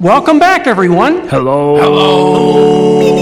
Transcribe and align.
Welcome 0.00 0.40
back, 0.40 0.66
everyone. 0.66 1.28
Hello. 1.28 1.76
Hello. 1.76 3.14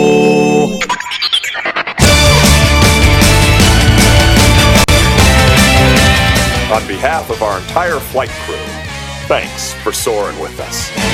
On 6.72 6.88
behalf 6.88 7.28
of 7.28 7.42
our 7.42 7.60
entire 7.60 8.00
flight 8.00 8.30
crew, 8.30 8.56
thanks 9.28 9.74
for 9.82 9.92
soaring 9.92 10.40
with 10.40 10.58
us. 10.60 11.11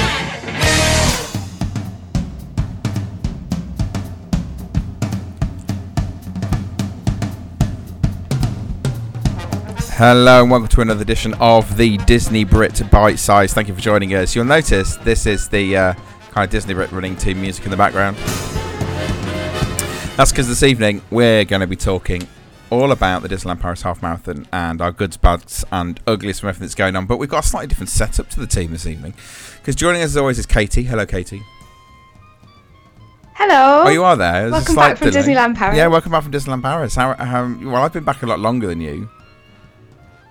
Hello 9.99 10.43
and 10.43 10.49
welcome 10.49 10.69
to 10.69 10.81
another 10.81 11.03
edition 11.03 11.35
of 11.41 11.77
the 11.77 11.97
Disney 11.97 12.45
Brit 12.45 12.89
Bite 12.89 13.19
Size. 13.19 13.53
Thank 13.53 13.67
you 13.67 13.75
for 13.75 13.81
joining 13.81 14.15
us. 14.15 14.33
You'll 14.33 14.45
notice 14.45 14.95
this 14.99 15.27
is 15.27 15.49
the 15.49 15.77
uh, 15.77 15.95
kind 16.31 16.45
of 16.45 16.51
Disney 16.51 16.73
Brit 16.73 16.93
running 16.93 17.17
team 17.17 17.41
music 17.41 17.65
in 17.65 17.73
the 17.73 17.77
background. 17.77 18.17
That's 20.17 20.31
because 20.31 20.47
this 20.47 20.63
evening 20.63 21.03
we're 21.11 21.45
going 21.45 21.63
to 21.63 21.67
be 21.67 21.75
talking 21.75 22.29
all 22.71 22.93
about 22.93 23.23
the 23.23 23.29
Disneyland 23.29 23.59
Paris 23.59 23.83
Half 23.83 24.01
Marathon 24.01 24.47
and 24.53 24.81
our 24.81 24.93
goods, 24.93 25.17
bads, 25.17 25.65
and 25.73 25.99
uglies 26.07 26.39
from 26.39 26.51
everything 26.51 26.67
that's 26.67 26.77
going 26.77 26.95
on. 26.95 27.07
But 27.07 27.17
we've 27.17 27.29
got 27.29 27.45
a 27.45 27.49
slightly 27.49 27.67
different 27.67 27.91
setup 27.91 28.31
to 28.31 28.39
the 28.39 28.47
team 28.47 28.71
this 28.71 28.87
evening 28.87 29.15
because 29.57 29.75
joining 29.75 30.03
us 30.03 30.11
as 30.11 30.17
always 30.17 30.39
is 30.39 30.47
Katie. 30.47 30.85
Hello, 30.85 31.07
Katie. 31.07 31.43
Hello. 33.35 33.83
Oh, 33.85 33.89
you 33.89 34.05
are 34.05 34.15
there. 34.15 34.43
There's 34.43 34.53
Welcome 34.53 34.77
back 34.77 34.97
from 34.99 35.11
delay. 35.11 35.23
Disneyland 35.25 35.57
Paris. 35.57 35.77
Yeah, 35.77 35.89
welcome 35.89 36.13
back 36.13 36.23
from 36.23 36.31
Disneyland 36.31 36.63
Paris. 36.63 36.95
How, 36.95 37.15
how, 37.15 37.53
well, 37.65 37.83
I've 37.83 37.93
been 37.93 38.05
back 38.05 38.23
a 38.23 38.27
lot 38.27 38.39
longer 38.39 38.69
than 38.69 38.81
you. 38.81 39.11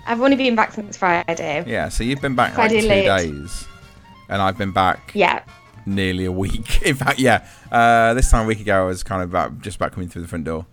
I've 0.08 0.22
only 0.22 0.36
been 0.38 0.56
back 0.56 0.72
since 0.74 0.98
Friday. 0.98 1.64
Yeah, 1.68 1.90
so 1.90 2.04
you've 2.04 2.22
been 2.22 2.36
back 2.36 2.50
like 2.58 2.70
Friday 2.70 2.82
two 2.82 2.88
late. 2.88 3.06
days, 3.06 3.66
and 4.30 4.42
I've 4.42 4.58
been 4.58 4.72
back 4.72 5.12
Yeah. 5.14 5.42
nearly 5.86 6.26
a 6.26 6.32
week. 6.32 6.82
In 6.86 6.96
fact, 6.96 7.20
yeah, 7.20 7.46
uh, 7.72 8.14
this 8.14 8.32
time 8.32 8.46
a 8.46 8.48
week 8.48 8.60
ago 8.62 8.84
I 8.84 8.86
was 8.86 9.04
kind 9.04 9.22
of 9.22 9.30
about, 9.30 9.62
just 9.62 9.76
about 9.78 9.92
coming 9.92 10.10
through 10.10 10.22
the 10.24 10.28
front 10.28 10.46
door, 10.46 10.66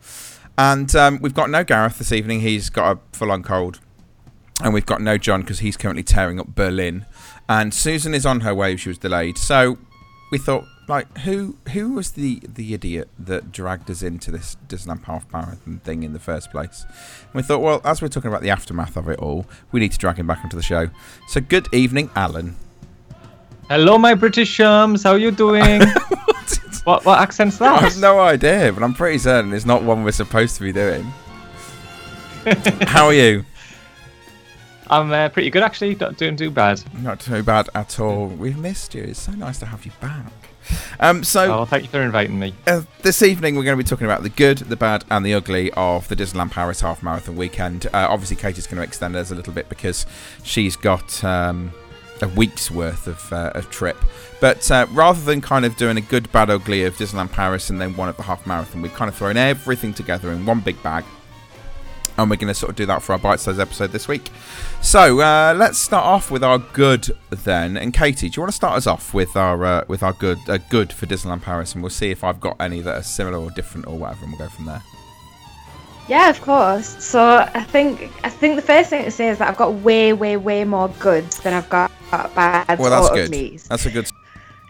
and 0.57 0.95
um, 0.97 1.19
we've 1.21 1.35
got 1.35 1.51
no 1.51 1.65
Gareth 1.65 1.99
this 1.99 2.13
evening. 2.13 2.41
He's 2.41 2.71
got 2.71 2.97
a 2.97 3.17
full-on 3.17 3.43
cold, 3.43 3.81
and 4.63 4.73
we've 4.73 4.87
got 4.87 5.01
no 5.01 5.19
John 5.19 5.41
because 5.41 5.59
he's 5.59 5.77
currently 5.77 6.03
tearing 6.05 6.39
up 6.39 6.55
Berlin, 6.55 7.05
and 7.49 7.75
Susan 7.75 8.15
is 8.15 8.25
on 8.25 8.41
her 8.41 8.55
way. 8.55 8.77
She 8.77 8.89
was 8.89 8.99
delayed, 8.99 9.37
so 9.37 9.79
we 10.35 10.39
thought, 10.39 10.67
like, 10.89 11.19
who 11.19 11.57
who 11.73 11.93
was 11.93 12.11
the 12.11 12.41
the 12.53 12.75
idiot 12.75 13.09
that 13.21 13.53
dragged 13.53 13.89
us 13.89 14.03
into 14.03 14.33
this 14.33 14.57
Disneyland 14.67 15.05
Half 15.05 15.33
Marathon 15.33 15.79
thing 15.85 16.03
in 16.03 16.13
the 16.13 16.19
first 16.19 16.51
place? 16.51 16.85
And 16.89 17.35
we 17.35 17.43
thought, 17.43 17.61
well, 17.61 17.81
as 17.85 18.03
we're 18.03 18.09
talking 18.09 18.31
about 18.31 18.43
the 18.43 18.51
aftermath 18.51 18.97
of 18.97 19.09
it 19.09 19.21
all, 19.21 19.47
we 19.71 19.79
need 19.79 19.93
to 19.93 19.99
drag 19.99 20.17
him 20.17 20.27
back 20.27 20.43
onto 20.43 20.57
the 20.57 20.63
show. 20.63 20.91
So, 21.29 21.41
good 21.41 21.73
evening, 21.73 22.11
Alan. 22.17 22.57
Hello, 23.69 23.97
my 23.97 24.15
British 24.15 24.57
chums. 24.57 25.05
How 25.05 25.13
are 25.13 25.19
you 25.19 25.31
doing? 25.31 25.83
what 26.85 27.05
what 27.05 27.21
accent's 27.21 27.59
that? 27.59 27.81
I 27.81 27.85
have 27.85 28.01
no 28.01 28.19
idea, 28.19 28.73
but 28.73 28.83
I'm 28.83 28.93
pretty 28.93 29.19
certain 29.19 29.53
it's 29.53 29.65
not 29.65 29.85
one 29.85 30.03
we're 30.03 30.11
supposed 30.11 30.57
to 30.57 30.63
be 30.65 30.73
doing. 30.73 31.05
How 32.89 33.07
are 33.07 33.15
you? 33.15 33.45
I'm 34.91 35.11
uh, 35.13 35.29
pretty 35.31 35.51
good 35.51 35.63
actually. 35.63 35.95
Not 35.95 36.17
doing 36.17 36.37
too 36.37 36.51
bad. 36.51 36.83
Not 37.03 37.21
too 37.21 37.43
bad 37.43 37.69
at 37.75 37.99
all. 38.01 38.27
We've 38.27 38.59
missed 38.59 38.95
you. 38.95 39.03
It's 39.03 39.21
so 39.21 39.33
nice 39.33 39.59
to 39.61 39.67
have 39.67 39.85
you 39.85 39.93
back. 40.01 40.33
Um, 40.99 41.23
so 41.25 41.61
Oh, 41.61 41.65
thank 41.67 41.83
you 41.83 41.91
for 41.91 42.01
inviting 42.01 42.39
me. 42.39 42.55
uh, 42.67 42.83
this 43.03 43.23
evening 43.23 43.55
we're 43.57 43.65
going 43.65 43.77
to 43.77 43.83
be 43.85 43.89
talking 43.89 44.07
about 44.07 44.23
the 44.23 44.31
good, 44.31 44.59
the 44.59 44.77
bad, 44.77 45.05
and 45.11 45.25
the 45.25 45.35
ugly 45.35 45.71
of 45.73 46.09
the 46.09 46.17
Disneyland 46.17 46.53
Paris 46.53 46.81
Half 46.81 47.03
Marathon 47.03 47.37
weekend. 47.37 47.87
Uh, 47.87 48.07
obviously, 48.09 48.37
Katie's 48.37 48.67
going 48.67 48.79
to 48.79 48.83
extend 48.83 49.15
us 49.15 49.31
a 49.31 49.35
little 49.35 49.53
bit 49.53 49.69
because 49.69 50.07
she's 50.43 50.75
got 50.77 51.23
um, 51.23 51.71
a 52.23 52.29
week's 52.29 52.71
worth 52.71 53.07
of, 53.07 53.31
uh, 53.33 53.53
of 53.55 53.69
trip. 53.71 53.97
But 54.41 54.71
uh, 54.71 54.87
rather 54.93 55.21
than 55.21 55.43
kind 55.43 55.67
of 55.67 55.77
doing 55.77 55.99
a 55.99 56.03
good, 56.03 56.33
bad, 56.33 56.49
ugly 56.49 56.85
of 56.85 56.97
Disneyland 56.97 57.33
Paris 57.33 57.69
and 57.69 57.79
then 57.79 57.95
one 57.97 58.09
of 58.09 58.17
the 58.17 58.23
half 58.23 58.47
marathon, 58.47 58.81
we've 58.81 58.95
kind 58.95 59.11
of 59.11 59.15
thrown 59.15 59.37
everything 59.37 59.93
together 59.93 60.33
in 60.33 60.47
one 60.47 60.61
big 60.61 60.83
bag. 60.83 61.05
And 62.17 62.31
we're 62.31 62.37
going 62.37 62.49
to 62.49 62.55
sort 62.55 62.71
of 62.71 62.77
do 62.77 62.87
that 62.87 63.03
for 63.03 63.13
our 63.13 63.19
bite 63.19 63.41
size 63.41 63.59
episode 63.59 63.91
this 63.91 64.07
week. 64.07 64.31
So 64.81 65.21
uh, 65.21 65.55
let's 65.57 65.79
start 65.79 66.05
off 66.05 66.31
with 66.31 66.45
our 66.45 66.59
good 66.59 67.11
then. 67.31 67.77
And 67.77 67.93
Katie, 67.93 68.29
do 68.29 68.37
you 68.37 68.43
want 68.43 68.53
to 68.53 68.57
start 68.57 68.77
us 68.77 68.87
off 68.87 69.13
with 69.15 69.37
our 69.37 69.65
uh, 69.65 69.85
with 69.89 70.03
our 70.03 70.13
good 70.13 70.39
uh, 70.49 70.59
good 70.71 70.93
for 70.93 71.07
Disneyland 71.07 71.43
Paris, 71.43 71.75
and 71.75 71.83
we'll 71.83 71.91
see 71.91 72.11
if 72.11 72.23
I've 72.23 72.41
got 72.41 72.57
any 72.61 72.81
that 72.83 72.97
are 72.97 73.03
similar 73.03 73.39
or 73.39 73.51
different 73.51 73.87
or 73.87 73.99
whatever, 73.99 74.25
and 74.25 74.33
we'll 74.33 74.47
go 74.47 74.55
from 74.55 74.67
there. 74.67 74.83
Yeah, 76.09 76.29
of 76.29 76.41
course. 76.43 77.03
So 77.03 77.49
I 77.55 77.65
think 77.65 78.11
I 78.23 78.29
think 78.29 78.57
the 78.57 78.63
first 78.63 78.91
thing 78.91 79.05
to 79.05 79.11
say 79.11 79.29
is 79.29 79.39
that 79.39 79.49
I've 79.49 79.57
got 79.57 79.75
way, 79.75 80.13
way, 80.13 80.37
way 80.37 80.65
more 80.65 80.89
goods 81.01 81.41
than 81.41 81.55
I've 81.55 81.69
got 81.71 81.91
bads 82.11 82.81
Well, 82.81 82.91
that's 82.91 83.11
good. 83.11 83.59
That's 83.69 83.87
a 83.87 83.91
good. 83.91 84.07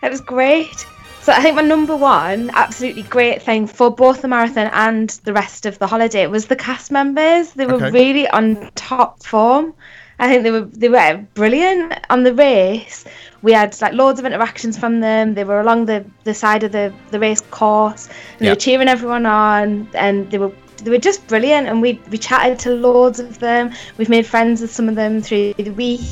It 0.02 0.10
was 0.10 0.20
great. 0.20 0.86
So 1.24 1.32
I 1.32 1.40
think 1.40 1.56
my 1.56 1.62
number 1.62 1.96
one 1.96 2.50
absolutely 2.52 3.04
great 3.04 3.40
thing 3.40 3.66
for 3.66 3.88
both 3.90 4.20
the 4.20 4.28
marathon 4.28 4.68
and 4.74 5.08
the 5.24 5.32
rest 5.32 5.64
of 5.64 5.78
the 5.78 5.86
holiday 5.86 6.26
was 6.26 6.44
the 6.48 6.54
cast 6.56 6.90
members. 6.92 7.52
They 7.52 7.64
were 7.64 7.76
Okay. 7.76 7.90
really 7.90 8.28
on 8.28 8.70
top 8.74 9.22
form. 9.22 9.72
I 10.18 10.28
think 10.28 10.42
they 10.42 10.50
were 10.50 10.66
they 10.82 10.90
were 10.90 11.24
brilliant 11.32 11.98
on 12.10 12.24
the 12.24 12.34
race. 12.34 13.06
We 13.40 13.52
had 13.52 13.74
like 13.80 13.94
loads 13.94 14.20
of 14.20 14.26
interactions 14.26 14.76
from 14.76 15.00
them. 15.00 15.32
They 15.32 15.44
were 15.44 15.60
along 15.60 15.86
the, 15.86 16.04
the 16.24 16.34
side 16.34 16.62
of 16.62 16.72
the, 16.72 16.92
the 17.10 17.18
race 17.18 17.40
course 17.50 18.10
and 18.38 18.46
they 18.46 18.50
were 18.50 18.56
cheering 18.66 18.88
everyone 18.88 19.24
on 19.24 19.88
and 19.94 20.30
they 20.30 20.36
were 20.36 20.52
they 20.82 20.90
were 20.90 20.98
just 20.98 21.26
brilliant 21.26 21.68
and 21.68 21.80
we 21.80 21.98
we 22.10 22.18
chatted 22.18 22.58
to 22.60 22.70
loads 22.74 23.18
of 23.18 23.38
them. 23.38 23.72
We've 23.96 24.10
made 24.10 24.26
friends 24.26 24.60
with 24.60 24.74
some 24.74 24.90
of 24.90 24.94
them 24.94 25.22
through 25.22 25.54
the 25.54 25.70
week. 25.70 26.02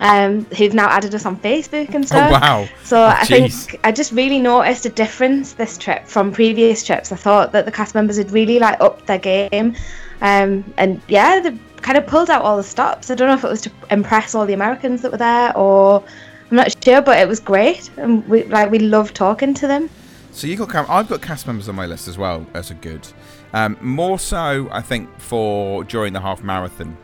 Um, 0.00 0.44
who've 0.46 0.74
now 0.74 0.88
added 0.88 1.14
us 1.14 1.24
on 1.24 1.36
Facebook 1.38 1.94
and 1.94 2.04
stuff. 2.06 2.26
Oh 2.26 2.36
stuff. 2.36 2.42
wow! 2.42 2.68
So 2.82 3.00
Oh, 3.00 3.06
I 3.06 3.24
think 3.24 3.80
I 3.84 3.92
just 3.92 4.10
really 4.10 4.40
noticed 4.40 4.84
a 4.86 4.88
difference 4.88 5.52
this 5.52 5.78
trip 5.78 6.06
from 6.08 6.32
previous 6.32 6.82
trips. 6.82 7.12
I 7.12 7.16
thought 7.16 7.52
that 7.52 7.64
the 7.64 7.70
cast 7.70 7.94
members 7.94 8.16
had 8.16 8.32
really 8.32 8.58
like 8.58 8.80
upped 8.80 9.06
their 9.06 9.18
game, 9.18 9.76
um, 10.20 10.64
and 10.76 11.00
yeah, 11.06 11.38
they 11.40 11.56
kind 11.76 11.96
of 11.96 12.06
pulled 12.06 12.28
out 12.28 12.42
all 12.42 12.56
the 12.56 12.64
stops. 12.64 13.10
I 13.10 13.14
don't 13.14 13.28
know 13.28 13.34
if 13.34 13.44
it 13.44 13.48
was 13.48 13.60
to 13.62 13.70
impress 13.90 14.34
all 14.34 14.46
the 14.46 14.52
Americans 14.52 15.00
that 15.02 15.12
were 15.12 15.18
there, 15.18 15.56
or 15.56 16.02
I'm 16.50 16.56
not 16.56 16.74
sure, 16.84 17.00
but 17.00 17.18
it 17.18 17.28
was 17.28 17.38
great, 17.38 17.88
and 17.96 18.26
we 18.26 18.42
like 18.44 18.70
we 18.70 18.80
loved 18.80 19.14
talking 19.14 19.54
to 19.54 19.66
them. 19.68 19.88
So 20.32 20.48
you 20.48 20.56
got 20.56 20.70
cam- 20.70 20.86
I've 20.88 21.08
got 21.08 21.22
cast 21.22 21.46
members 21.46 21.68
on 21.68 21.76
my 21.76 21.86
list 21.86 22.08
as 22.08 22.18
well 22.18 22.44
as 22.54 22.72
a 22.72 22.74
good. 22.74 23.06
Um, 23.52 23.76
more 23.80 24.18
so, 24.18 24.68
I 24.72 24.82
think 24.82 25.08
for 25.20 25.84
during 25.84 26.12
the 26.12 26.20
half 26.20 26.42
marathon. 26.42 26.96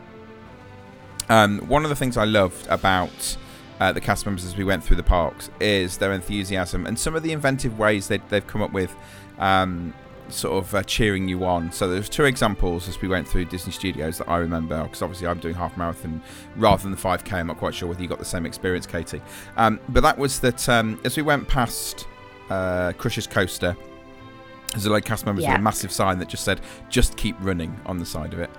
Um, 1.31 1.59
one 1.69 1.85
of 1.85 1.89
the 1.89 1.95
things 1.95 2.17
I 2.17 2.25
loved 2.25 2.67
about 2.67 3.37
uh, 3.79 3.93
the 3.93 4.01
cast 4.01 4.25
members 4.25 4.43
as 4.43 4.57
we 4.57 4.65
went 4.65 4.83
through 4.83 4.97
the 4.97 5.03
parks 5.03 5.49
is 5.61 5.97
their 5.97 6.11
enthusiasm 6.11 6.85
and 6.85 6.99
some 6.99 7.15
of 7.15 7.23
the 7.23 7.31
inventive 7.31 7.79
ways 7.79 8.09
they, 8.09 8.17
they've 8.27 8.45
come 8.45 8.61
up 8.61 8.73
with, 8.73 8.93
um, 9.39 9.93
sort 10.27 10.61
of 10.61 10.75
uh, 10.75 10.83
cheering 10.83 11.29
you 11.29 11.45
on. 11.45 11.71
So 11.71 11.87
there's 11.87 12.09
two 12.09 12.25
examples 12.25 12.89
as 12.89 13.01
we 13.01 13.07
went 13.07 13.29
through 13.29 13.45
Disney 13.45 13.71
Studios 13.71 14.17
that 14.17 14.27
I 14.27 14.39
remember 14.39 14.83
because 14.83 15.01
obviously 15.01 15.25
I'm 15.25 15.39
doing 15.39 15.55
half 15.55 15.77
marathon 15.77 16.21
rather 16.57 16.83
than 16.83 16.91
the 16.91 16.97
5k. 16.97 17.31
I'm 17.31 17.47
not 17.47 17.57
quite 17.57 17.73
sure 17.73 17.87
whether 17.87 18.01
you 18.01 18.09
got 18.09 18.19
the 18.19 18.25
same 18.25 18.45
experience, 18.45 18.85
Katie. 18.85 19.21
Um, 19.55 19.79
but 19.87 20.01
that 20.01 20.17
was 20.17 20.41
that 20.41 20.67
um, 20.67 20.99
as 21.05 21.15
we 21.15 21.23
went 21.23 21.47
past 21.47 22.07
uh, 22.49 22.91
Crush's 22.97 23.25
coaster. 23.25 23.77
There's 24.71 24.85
a 24.85 24.89
of 24.93 25.03
cast 25.03 25.25
members 25.25 25.43
Yeah. 25.43 25.51
with 25.51 25.59
a 25.59 25.63
massive 25.63 25.91
sign 25.91 26.19
that 26.19 26.29
just 26.29 26.43
said 26.45 26.61
"Just 26.89 27.17
keep 27.17 27.35
running" 27.41 27.77
on 27.85 27.97
the 27.97 28.05
side 28.05 28.33
of 28.33 28.39
it. 28.39 28.49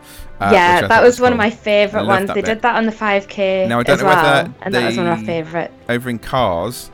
uh, 0.40 0.50
yeah, 0.52 0.86
that 0.86 1.02
was 1.02 1.20
one 1.20 1.32
of 1.32 1.38
my 1.38 1.50
favourite 1.50 2.06
ones. 2.06 2.28
They 2.28 2.34
bit. 2.34 2.44
did 2.44 2.62
that 2.62 2.76
on 2.76 2.84
the 2.86 2.92
5k 2.92 3.66
Now, 3.68 3.80
I 3.80 3.82
don't 3.82 3.94
as 3.94 4.02
know 4.02 4.08
whether 4.08 4.22
well, 4.22 4.54
and 4.62 4.74
that 4.74 4.86
was 4.86 4.96
one 4.96 5.06
of 5.06 5.18
my 5.18 5.24
favourite. 5.24 5.70
Over 5.88 6.10
in 6.10 6.18
Cars, 6.18 6.90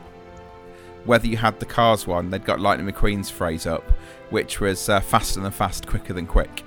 whether 1.04 1.26
you 1.26 1.36
had 1.36 1.58
the 1.58 1.66
Cars 1.66 2.06
one, 2.06 2.30
they'd 2.30 2.44
got 2.44 2.60
Lightning 2.60 2.86
McQueen's 2.92 3.30
phrase 3.30 3.66
up, 3.66 3.82
which 4.30 4.60
was 4.60 4.88
uh, 4.88 5.00
"faster 5.00 5.40
than 5.40 5.50
fast, 5.50 5.86
quicker 5.86 6.12
than 6.12 6.26
quick." 6.26 6.62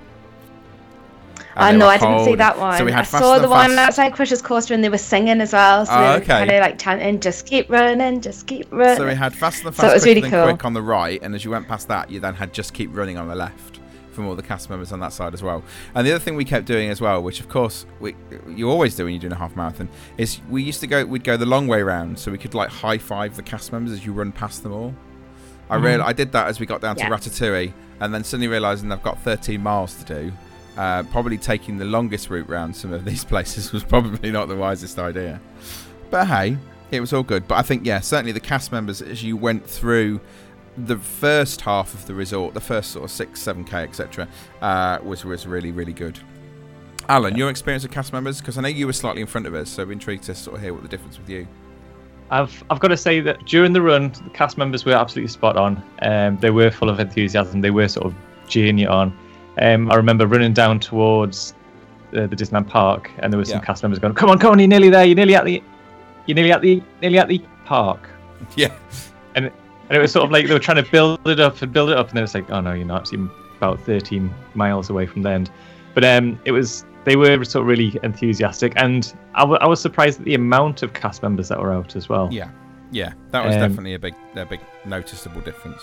And 1.55 1.63
Oh 1.63 1.71
they 1.71 1.77
no, 1.77 1.87
I 1.87 1.97
didn't 1.97 2.25
see 2.25 2.35
that 2.35 2.57
one. 2.57 2.77
So 2.77 2.85
we 2.85 2.91
had 2.91 3.01
I 3.01 3.03
saw 3.03 3.39
the 3.39 3.49
one 3.49 3.71
outside 3.77 4.13
Crush's 4.13 4.41
Coaster 4.41 4.73
and 4.73 4.83
they 4.83 4.89
were 4.89 4.97
singing 4.97 5.41
as 5.41 5.53
well. 5.53 5.85
So 5.85 5.93
Oh, 5.93 5.97
they 5.97 6.07
were 6.07 6.15
okay. 6.15 6.25
kind 6.25 6.51
of 6.51 6.61
like 6.61 6.79
chanting, 6.79 7.19
just 7.19 7.45
keep 7.45 7.69
running, 7.69 8.21
just 8.21 8.47
keep 8.47 8.71
running. 8.71 8.97
So 8.97 9.07
we 9.07 9.15
had 9.15 9.35
faster 9.35 9.63
than 9.65 9.73
So 9.73 9.83
fast, 9.83 9.91
it 9.91 9.95
was 9.95 10.05
really 10.05 10.21
cool. 10.21 10.43
quick 10.43 10.65
on 10.65 10.73
the 10.73 10.81
right, 10.81 11.19
and 11.21 11.35
as 11.35 11.43
you 11.43 11.51
went 11.51 11.67
past 11.67 11.87
that, 11.89 12.09
you 12.09 12.19
then 12.19 12.35
had 12.35 12.53
just 12.53 12.73
keep 12.73 12.95
running 12.95 13.17
on 13.17 13.27
the 13.27 13.35
left 13.35 13.79
from 14.11 14.27
all 14.27 14.35
the 14.35 14.43
cast 14.43 14.69
members 14.69 14.91
on 14.91 14.99
that 14.99 15.13
side 15.13 15.33
as 15.33 15.41
well. 15.41 15.63
And 15.95 16.05
the 16.05 16.11
other 16.11 16.19
thing 16.23 16.35
we 16.35 16.45
kept 16.45 16.65
doing 16.65 16.89
as 16.89 17.01
well, 17.01 17.23
which 17.23 17.39
of 17.39 17.49
course 17.49 17.85
we, 17.99 18.15
you 18.47 18.69
always 18.69 18.95
do 18.95 19.05
when 19.05 19.13
you're 19.13 19.21
doing 19.21 19.33
a 19.33 19.37
half 19.37 19.55
marathon, 19.55 19.89
is 20.17 20.39
we 20.49 20.63
used 20.63 20.81
to 20.81 20.87
go 20.87 21.05
we'd 21.05 21.23
go 21.23 21.37
the 21.37 21.45
long 21.45 21.67
way 21.67 21.81
round, 21.81 22.19
so 22.19 22.31
we 22.31 22.37
could 22.37 22.53
like 22.53 22.69
high 22.69 22.97
five 22.97 23.35
the 23.35 23.43
cast 23.43 23.71
members 23.71 23.93
as 23.93 24.05
you 24.05 24.13
run 24.13 24.31
past 24.31 24.63
them 24.63 24.73
all. 24.73 24.93
I 25.69 25.75
mm-hmm. 25.75 25.85
real 25.85 26.01
I 26.01 26.13
did 26.13 26.31
that 26.33 26.47
as 26.47 26.59
we 26.59 26.65
got 26.65 26.81
down 26.81 26.95
to 26.97 27.03
Ratatouille, 27.05 27.73
and 27.99 28.13
then 28.13 28.23
suddenly 28.23 28.47
realising 28.47 28.91
I've 28.91 29.03
got 29.03 29.19
13 29.21 29.61
miles 29.61 29.95
to 29.95 30.05
do. 30.05 30.33
Uh, 30.77 31.03
probably 31.03 31.37
taking 31.37 31.77
the 31.77 31.85
longest 31.85 32.29
route 32.29 32.47
round 32.47 32.75
some 32.75 32.93
of 32.93 33.03
these 33.03 33.25
places 33.33 33.71
was 33.71 33.83
probably 33.83 34.31
not 34.31 34.47
the 34.47 34.55
wisest 34.55 34.97
idea. 34.99 35.39
But 36.09 36.27
hey, 36.27 36.57
it 36.91 36.99
was 36.99 37.13
all 37.13 37.23
good. 37.23 37.47
But 37.47 37.55
I 37.55 37.61
think, 37.61 37.85
yeah, 37.85 37.99
certainly 37.99 38.31
the 38.31 38.39
cast 38.39 38.71
members, 38.71 39.01
as 39.01 39.23
you 39.23 39.35
went 39.35 39.65
through 39.65 40.19
the 40.77 40.97
first 40.97 41.61
half 41.61 41.93
of 41.93 42.05
the 42.05 42.13
resort, 42.13 42.53
the 42.53 42.61
first 42.61 42.91
sort 42.91 43.05
of 43.05 43.11
six, 43.11 43.41
seven 43.41 43.63
k, 43.63 43.83
etc., 43.83 44.27
uh, 44.61 44.99
was 45.03 45.25
was 45.25 45.45
really 45.45 45.71
really 45.71 45.93
good. 45.93 46.19
Alan, 47.09 47.35
your 47.35 47.49
experience 47.49 47.83
of 47.83 47.91
cast 47.91 48.13
members, 48.13 48.39
because 48.39 48.57
I 48.57 48.61
know 48.61 48.69
you 48.69 48.85
were 48.85 48.93
slightly 48.93 49.21
in 49.21 49.27
front 49.27 49.47
of 49.47 49.53
us, 49.53 49.69
so 49.69 49.83
I'm 49.83 49.91
intrigued 49.91 50.23
to 50.23 50.35
sort 50.35 50.55
of 50.55 50.63
hear 50.63 50.73
what 50.73 50.83
the 50.83 50.87
difference 50.87 51.17
with 51.17 51.29
you. 51.29 51.47
I've 52.29 52.63
I've 52.69 52.79
got 52.79 52.89
to 52.89 52.97
say 52.97 53.19
that 53.21 53.45
during 53.45 53.73
the 53.73 53.81
run, 53.81 54.11
the 54.11 54.29
cast 54.33 54.57
members 54.57 54.85
were 54.85 54.93
absolutely 54.93 55.29
spot 55.29 55.57
on. 55.57 55.83
Um, 56.01 56.37
they 56.37 56.51
were 56.51 56.71
full 56.71 56.89
of 56.89 56.99
enthusiasm. 56.99 57.61
They 57.61 57.71
were 57.71 57.87
sort 57.87 58.07
of 58.07 58.15
cheering 58.47 58.77
you 58.77 58.87
on. 58.87 59.17
Um, 59.59 59.91
I 59.91 59.95
remember 59.95 60.27
running 60.27 60.53
down 60.53 60.79
towards 60.79 61.53
uh, 62.15 62.27
the 62.27 62.35
Disneyland 62.35 62.67
Park, 62.67 63.09
and 63.19 63.31
there 63.31 63.37
were 63.37 63.45
some 63.45 63.59
Yeah. 63.59 63.65
cast 63.65 63.83
members 63.83 63.99
going, 63.99 64.13
"Come 64.13 64.29
on, 64.29 64.37
come 64.39 64.51
on, 64.51 64.59
you're 64.59 64.67
nearly 64.67 64.89
there. 64.89 65.05
You're 65.05 65.15
nearly 65.15 65.35
at 65.35 65.45
the, 65.45 65.61
you're 66.25 66.35
nearly 66.35 66.51
at 66.51 66.61
the, 66.61 66.81
nearly 67.01 67.17
at 67.19 67.27
the 67.27 67.41
park." 67.65 68.09
Yeah. 68.55 68.73
And 69.35 69.45
and 69.45 69.97
it 69.97 69.99
was 69.99 70.11
sort 70.11 70.25
of 70.25 70.31
like 70.31 70.47
they 70.47 70.53
were 70.53 70.59
trying 70.59 70.83
to 70.83 70.89
build 70.89 71.19
it 71.27 71.39
up 71.39 71.61
and 71.61 71.71
build 71.73 71.89
it 71.89 71.97
up, 71.97 72.07
and 72.09 72.17
then 72.17 72.23
it's 72.23 72.33
like, 72.33 72.49
"Oh 72.49 72.61
no, 72.61 72.73
you're 72.73 72.85
not. 72.85 73.11
You're 73.11 73.29
about 73.57 73.79
13 73.81 74.33
miles 74.55 74.89
away 74.89 75.05
from 75.05 75.21
the 75.21 75.29
end." 75.29 75.51
But 75.93 76.03
um, 76.05 76.39
it 76.45 76.51
was 76.51 76.85
they 77.03 77.15
were 77.15 77.43
sort 77.43 77.63
of 77.63 77.67
really 77.67 77.99
enthusiastic, 78.03 78.73
and 78.77 79.13
I, 79.35 79.41
w- 79.41 79.57
I 79.59 79.65
was 79.67 79.81
surprised 79.81 80.19
at 80.19 80.25
the 80.25 80.35
amount 80.35 80.83
of 80.83 80.93
cast 80.93 81.23
members 81.23 81.49
that 81.49 81.59
were 81.59 81.73
out 81.73 81.95
as 81.95 82.07
well. 82.09 82.29
Yeah. 82.31 82.49
Yeah. 82.91 83.13
That 83.31 83.45
was 83.45 83.55
Um, 83.55 83.61
definitely 83.61 83.93
a 83.95 83.99
big, 83.99 84.13
a 84.35 84.45
big 84.45 84.59
noticeable 84.85 85.41
difference. 85.41 85.81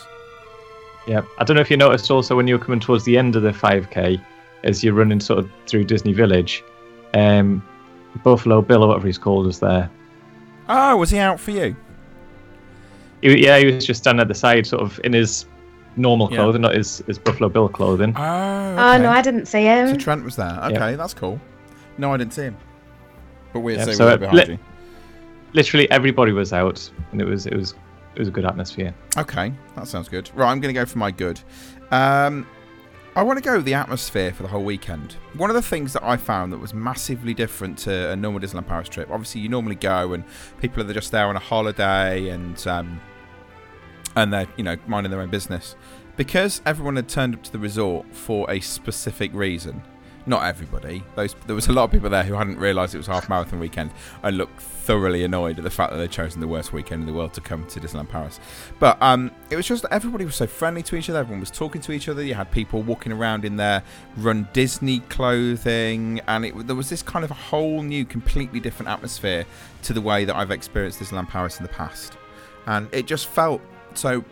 Yeah, 1.08 1.22
I 1.38 1.44
don't 1.44 1.54
know 1.54 1.62
if 1.62 1.70
you 1.70 1.76
noticed 1.78 2.10
also 2.10 2.36
when 2.36 2.46
you 2.46 2.58
were 2.58 2.62
coming 2.64 2.80
towards 2.80 3.04
the 3.04 3.16
end 3.16 3.34
of 3.34 3.42
the 3.42 3.50
5k, 3.50 4.20
as 4.64 4.84
you're 4.84 4.92
running 4.94 5.20
sort 5.20 5.38
of 5.38 5.50
through 5.66 5.84
Disney 5.84 6.12
Village, 6.12 6.62
um, 7.14 7.66
Buffalo 8.22 8.60
Bill 8.60 8.82
or 8.84 8.88
whatever 8.88 9.06
he's 9.06 9.16
called 9.18 9.46
was 9.46 9.58
there. 9.58 9.88
Oh, 10.68 10.96
was 10.98 11.10
he 11.10 11.18
out 11.18 11.40
for 11.40 11.50
you? 11.50 11.74
He, 13.22 13.44
yeah, 13.44 13.58
he 13.58 13.66
was 13.72 13.86
just 13.86 14.02
standing 14.02 14.20
at 14.20 14.28
the 14.28 14.34
side, 14.34 14.66
sort 14.66 14.82
of 14.82 15.00
in 15.02 15.14
his 15.14 15.46
normal 15.96 16.28
Yeah. 16.30 16.36
clothing, 16.36 16.60
not 16.62 16.74
his, 16.74 17.02
his 17.06 17.18
Buffalo 17.18 17.48
Bill 17.48 17.68
clothing. 17.70 18.12
Oh. 18.14 18.22
Oh 18.22 18.98
no, 18.98 19.10
I 19.10 19.22
didn't 19.22 19.46
see 19.46 19.62
him. 19.62 19.86
So 19.88 19.92
him. 19.94 19.98
Trent 19.98 20.24
was 20.24 20.36
there. 20.36 20.58
Okay, 20.64 20.94
that's 20.94 21.14
cool. 21.14 21.40
No, 21.96 22.12
I 22.12 22.18
didn't 22.18 22.34
see 22.34 22.42
him. 22.42 22.56
But 23.54 23.60
weird 23.60 23.78
Yeah, 23.78 23.84
to 23.86 23.94
so 23.94 24.04
we 24.06 24.12
were 24.12 24.18
behind 24.18 24.36
lit- 24.36 24.48
you. 24.50 24.58
Literally 25.54 25.90
everybody 25.90 26.32
was 26.32 26.52
out, 26.52 26.90
and 27.12 27.20
it 27.22 27.24
was 27.24 27.46
it 27.46 27.54
was 27.56 27.74
it 28.14 28.18
was 28.18 28.28
a 28.28 28.32
good 28.32 28.44
atmosphere. 28.44 28.94
Okay, 29.16 29.52
that 29.76 29.86
sounds 29.86 30.08
good. 30.08 30.30
Right, 30.34 30.50
I'm 30.50 30.60
going 30.60 30.74
to 30.74 30.80
go 30.80 30.86
for 30.86 30.98
my 30.98 31.10
good. 31.10 31.40
Um, 31.90 32.46
I 33.18 33.22
want 33.22 33.36
to 33.36 33.42
go 33.42 33.56
with 33.56 33.64
the 33.64 33.74
atmosphere 33.74 34.32
for 34.32 34.44
the 34.44 34.48
whole 34.48 34.62
weekend. 34.62 35.14
One 35.34 35.50
of 35.50 35.54
the 35.54 35.62
things 35.62 35.92
that 35.94 36.04
I 36.04 36.16
found 36.16 36.52
that 36.52 36.58
was 36.58 36.72
massively 36.72 37.34
different 37.34 37.76
to 37.78 38.10
a 38.10 38.16
normal 38.16 38.40
Disneyland 38.40 38.68
Paris 38.68 38.88
trip. 38.88 39.10
Obviously, 39.10 39.40
you 39.40 39.48
normally 39.48 39.74
go 39.74 40.12
and 40.12 40.22
people 40.60 40.88
are 40.88 40.94
just 40.94 41.10
there 41.10 41.26
on 41.26 41.34
a 41.34 41.40
holiday 41.40 42.28
and 42.28 42.64
um, 42.68 43.00
and 44.14 44.32
they're 44.32 44.46
you 44.56 44.62
know 44.62 44.76
minding 44.86 45.10
their 45.10 45.20
own 45.20 45.30
business. 45.30 45.74
Because 46.16 46.62
everyone 46.64 46.96
had 46.96 47.08
turned 47.08 47.34
up 47.34 47.42
to 47.42 47.50
the 47.50 47.58
resort 47.58 48.06
for 48.14 48.48
a 48.50 48.60
specific 48.60 49.32
reason. 49.34 49.82
Not 50.26 50.44
everybody. 50.44 51.02
Those 51.16 51.34
there 51.46 51.56
was 51.56 51.66
a 51.66 51.72
lot 51.72 51.84
of 51.84 51.90
people 51.90 52.10
there 52.10 52.22
who 52.22 52.34
hadn't 52.34 52.58
realised 52.58 52.94
it 52.94 52.98
was 52.98 53.08
half 53.08 53.28
marathon 53.28 53.58
weekend 53.58 53.90
and 54.22 54.36
looked 54.36 54.60
thoroughly 54.88 55.22
annoyed 55.22 55.58
at 55.58 55.64
the 55.64 55.70
fact 55.70 55.92
that 55.92 55.98
they'd 55.98 56.10
chosen 56.10 56.40
the 56.40 56.48
worst 56.48 56.72
weekend 56.72 57.02
in 57.02 57.06
the 57.06 57.12
world 57.12 57.34
to 57.34 57.42
come 57.42 57.62
to 57.66 57.78
Disneyland 57.78 58.08
Paris. 58.08 58.40
But 58.78 58.96
um, 59.02 59.30
it 59.50 59.56
was 59.56 59.66
just 59.66 59.82
that 59.82 59.92
everybody 59.92 60.24
was 60.24 60.34
so 60.34 60.46
friendly 60.46 60.82
to 60.84 60.96
each 60.96 61.10
other. 61.10 61.18
Everyone 61.18 61.40
was 61.40 61.50
talking 61.50 61.82
to 61.82 61.92
each 61.92 62.08
other. 62.08 62.22
You 62.22 62.32
had 62.32 62.50
people 62.50 62.80
walking 62.80 63.12
around 63.12 63.44
in 63.44 63.56
their 63.56 63.82
Run 64.16 64.48
Disney 64.54 65.00
clothing, 65.10 66.22
and 66.26 66.46
it, 66.46 66.66
there 66.66 66.74
was 66.74 66.88
this 66.88 67.02
kind 67.02 67.22
of 67.22 67.30
a 67.30 67.34
whole 67.34 67.82
new, 67.82 68.06
completely 68.06 68.60
different 68.60 68.88
atmosphere 68.88 69.44
to 69.82 69.92
the 69.92 70.00
way 70.00 70.24
that 70.24 70.34
I've 70.34 70.50
experienced 70.50 71.00
Disneyland 71.00 71.28
Paris 71.28 71.58
in 71.58 71.64
the 71.64 71.72
past. 71.72 72.16
And 72.64 72.88
it 72.90 73.06
just 73.06 73.26
felt 73.26 73.60
so. 73.92 74.24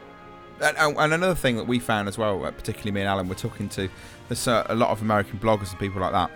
And, 0.63 0.97
another 1.13 1.35
thing 1.35 1.59
that 1.59 1.67
we 1.67 1.79
found 1.79 2.09
as 2.09 2.17
well, 2.17 2.43
uh, 2.47 2.51
particularly 2.51 2.93
me 2.93 3.03
and 3.03 3.11
Alan, 3.11 3.29
we're 3.29 3.35
talking 3.35 3.69
to 3.69 3.91
uh, 4.31 4.63
a 4.71 4.75
lot 4.75 4.89
of 4.89 5.03
American 5.03 5.39
bloggers 5.39 5.73
and 5.73 5.79
people 5.79 6.01
like 6.01 6.13
that 6.13 6.31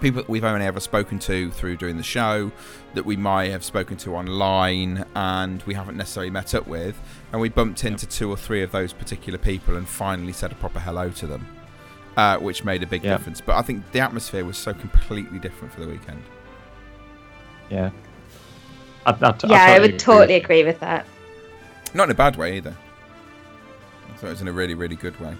people 0.00 0.20
that 0.22 0.28
we've 0.28 0.44
only 0.44 0.66
ever 0.66 0.80
spoken 0.80 1.18
to 1.20 1.50
through 1.50 1.76
doing 1.76 1.96
the 1.96 2.02
show 2.02 2.52
that 2.94 3.04
we 3.04 3.16
might 3.16 3.50
have 3.50 3.64
spoken 3.64 3.96
to 3.98 4.14
online 4.14 5.04
and 5.14 5.62
we 5.64 5.74
haven't 5.74 5.96
necessarily 5.96 6.30
met 6.30 6.54
up 6.54 6.66
with 6.66 6.98
and 7.32 7.40
we 7.40 7.48
bumped 7.48 7.84
into 7.84 8.06
two 8.06 8.30
or 8.30 8.36
three 8.36 8.62
of 8.62 8.70
those 8.72 8.92
particular 8.92 9.38
people 9.38 9.76
and 9.76 9.88
finally 9.88 10.32
said 10.32 10.52
a 10.52 10.54
proper 10.56 10.78
hello 10.80 11.10
to 11.10 11.26
them 11.26 11.46
uh, 12.16 12.36
which 12.38 12.64
made 12.64 12.82
a 12.82 12.86
big 12.86 13.02
Yeah. 13.04 13.16
difference 13.16 13.40
but 13.40 13.56
i 13.56 13.62
think 13.62 13.90
the 13.92 14.00
atmosphere 14.00 14.44
was 14.44 14.56
so 14.58 14.72
completely 14.74 15.38
different 15.38 15.72
for 15.72 15.80
the 15.80 15.88
weekend 15.88 16.22
Yeah. 17.70 17.90
I, 19.06 19.10
I, 19.12 19.28
I 19.30 19.34
yeah, 19.46 19.64
I 19.74 19.78
would 19.78 19.90
agree 19.90 19.98
totally 19.98 20.34
with 20.34 20.44
agree 20.44 20.64
with 20.64 20.80
that. 20.80 21.06
not 21.94 22.04
in 22.04 22.10
a 22.10 22.14
bad 22.14 22.36
way 22.36 22.56
either 22.58 22.74
i 24.10 24.12
thought 24.16 24.26
it 24.28 24.30
was 24.30 24.40
in 24.42 24.48
a 24.48 24.52
really 24.52 24.74
really 24.74 24.96
good 24.96 25.18
way 25.20 25.34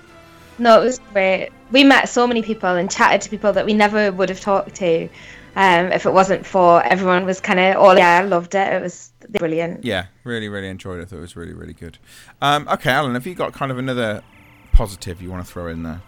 No, 0.58 0.81
it 0.81 0.85
was 0.85 1.00
great. 1.12 1.50
We 1.70 1.85
met 1.85 2.08
so 2.08 2.26
many 2.26 2.43
people 2.43 2.70
and 2.70 2.91
chatted 2.91 3.20
to 3.23 3.31
people 3.31 3.53
that 3.53 3.67
we 3.67 3.75
never 3.75 4.11
would 4.12 4.29
have 4.29 4.41
talked 4.41 4.75
to 4.76 5.08
um, 5.56 5.93
if 5.93 6.06
it 6.06 6.12
wasn't 6.12 6.47
for 6.47 6.82
everyone 6.85 7.25
was 7.26 7.41
kind 7.41 7.58
of 7.61 7.76
all. 7.76 7.97
Yeah, 7.97 8.19
I 8.19 8.23
loved 8.25 8.55
it. 8.55 8.73
It 8.73 8.81
was 8.82 9.12
brilliant. 9.31 9.85
yeah 9.85 10.06
really 10.23 10.49
really 10.49 10.69
enjoyed 10.69 11.00
it 11.00 11.03
i 11.03 11.05
thought 11.05 11.17
it 11.17 11.20
was 11.20 11.35
really 11.35 11.53
really 11.53 11.73
good 11.73 11.99
um, 12.43 12.69
okay 12.69 12.91
alan 12.93 13.12
have 13.14 13.26
you 13.26 13.35
got 13.35 13.53
kind 13.53 13.73
of 13.73 13.79
another 13.79 14.23
positive 14.73 15.20
you 15.20 15.29
want 15.29 15.44
to 15.44 15.53
throw 15.53 15.67
in 15.67 15.82
there 15.82 16.00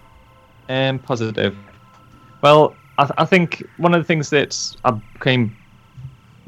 Um, 0.69 1.00
positive. 1.00 1.56
Well, 2.43 2.77
I, 2.97 3.05
th- 3.06 3.15
I 3.19 3.25
think 3.25 3.65
one 3.79 3.93
of 3.93 4.00
the 4.00 4.05
things 4.05 4.31
that 4.31 4.77
I 4.85 4.93
became 5.15 5.56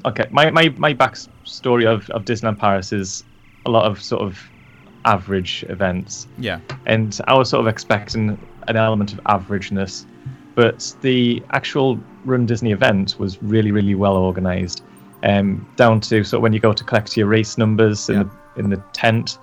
okay. 0.05 0.26
My 0.31 0.50
my 0.52 0.69
my 0.79 0.94
backstory 0.94 1.87
of 1.93 2.08
of 2.11 2.25
Disneyland 2.25 2.58
Paris 2.58 2.93
is 2.93 3.25
a 3.67 3.70
lot 3.70 3.85
of 3.91 4.00
sort 4.00 4.23
of 4.23 4.38
average 5.05 5.64
events, 5.69 6.26
yeah 6.38 6.61
and 6.87 7.19
I 7.26 7.35
was 7.35 7.49
sort 7.49 7.61
of 7.61 7.69
expecting 7.69 8.38
an 8.69 8.76
element 8.76 9.12
of 9.12 9.20
averageness, 9.25 10.05
but 10.55 10.94
the 11.00 11.43
actual 11.52 11.99
Run 12.25 12.44
Disney 12.47 12.73
event 12.73 13.19
was 13.19 13.43
really 13.43 13.73
really 13.73 13.94
well 13.94 14.17
organized, 14.17 14.82
um, 15.23 15.67
down 15.76 16.00
to 16.02 16.23
sort 16.25 16.38
of 16.38 16.43
when 16.43 16.52
you 16.52 16.61
go 16.61 16.73
to 16.73 16.85
collect 16.85 17.17
your 17.17 17.26
race 17.26 17.56
numbers 17.58 18.08
in 18.08 18.17
Yeah. 18.17 18.23
the 18.25 18.61
in 18.61 18.70
the 18.70 18.82
tent, 18.93 19.38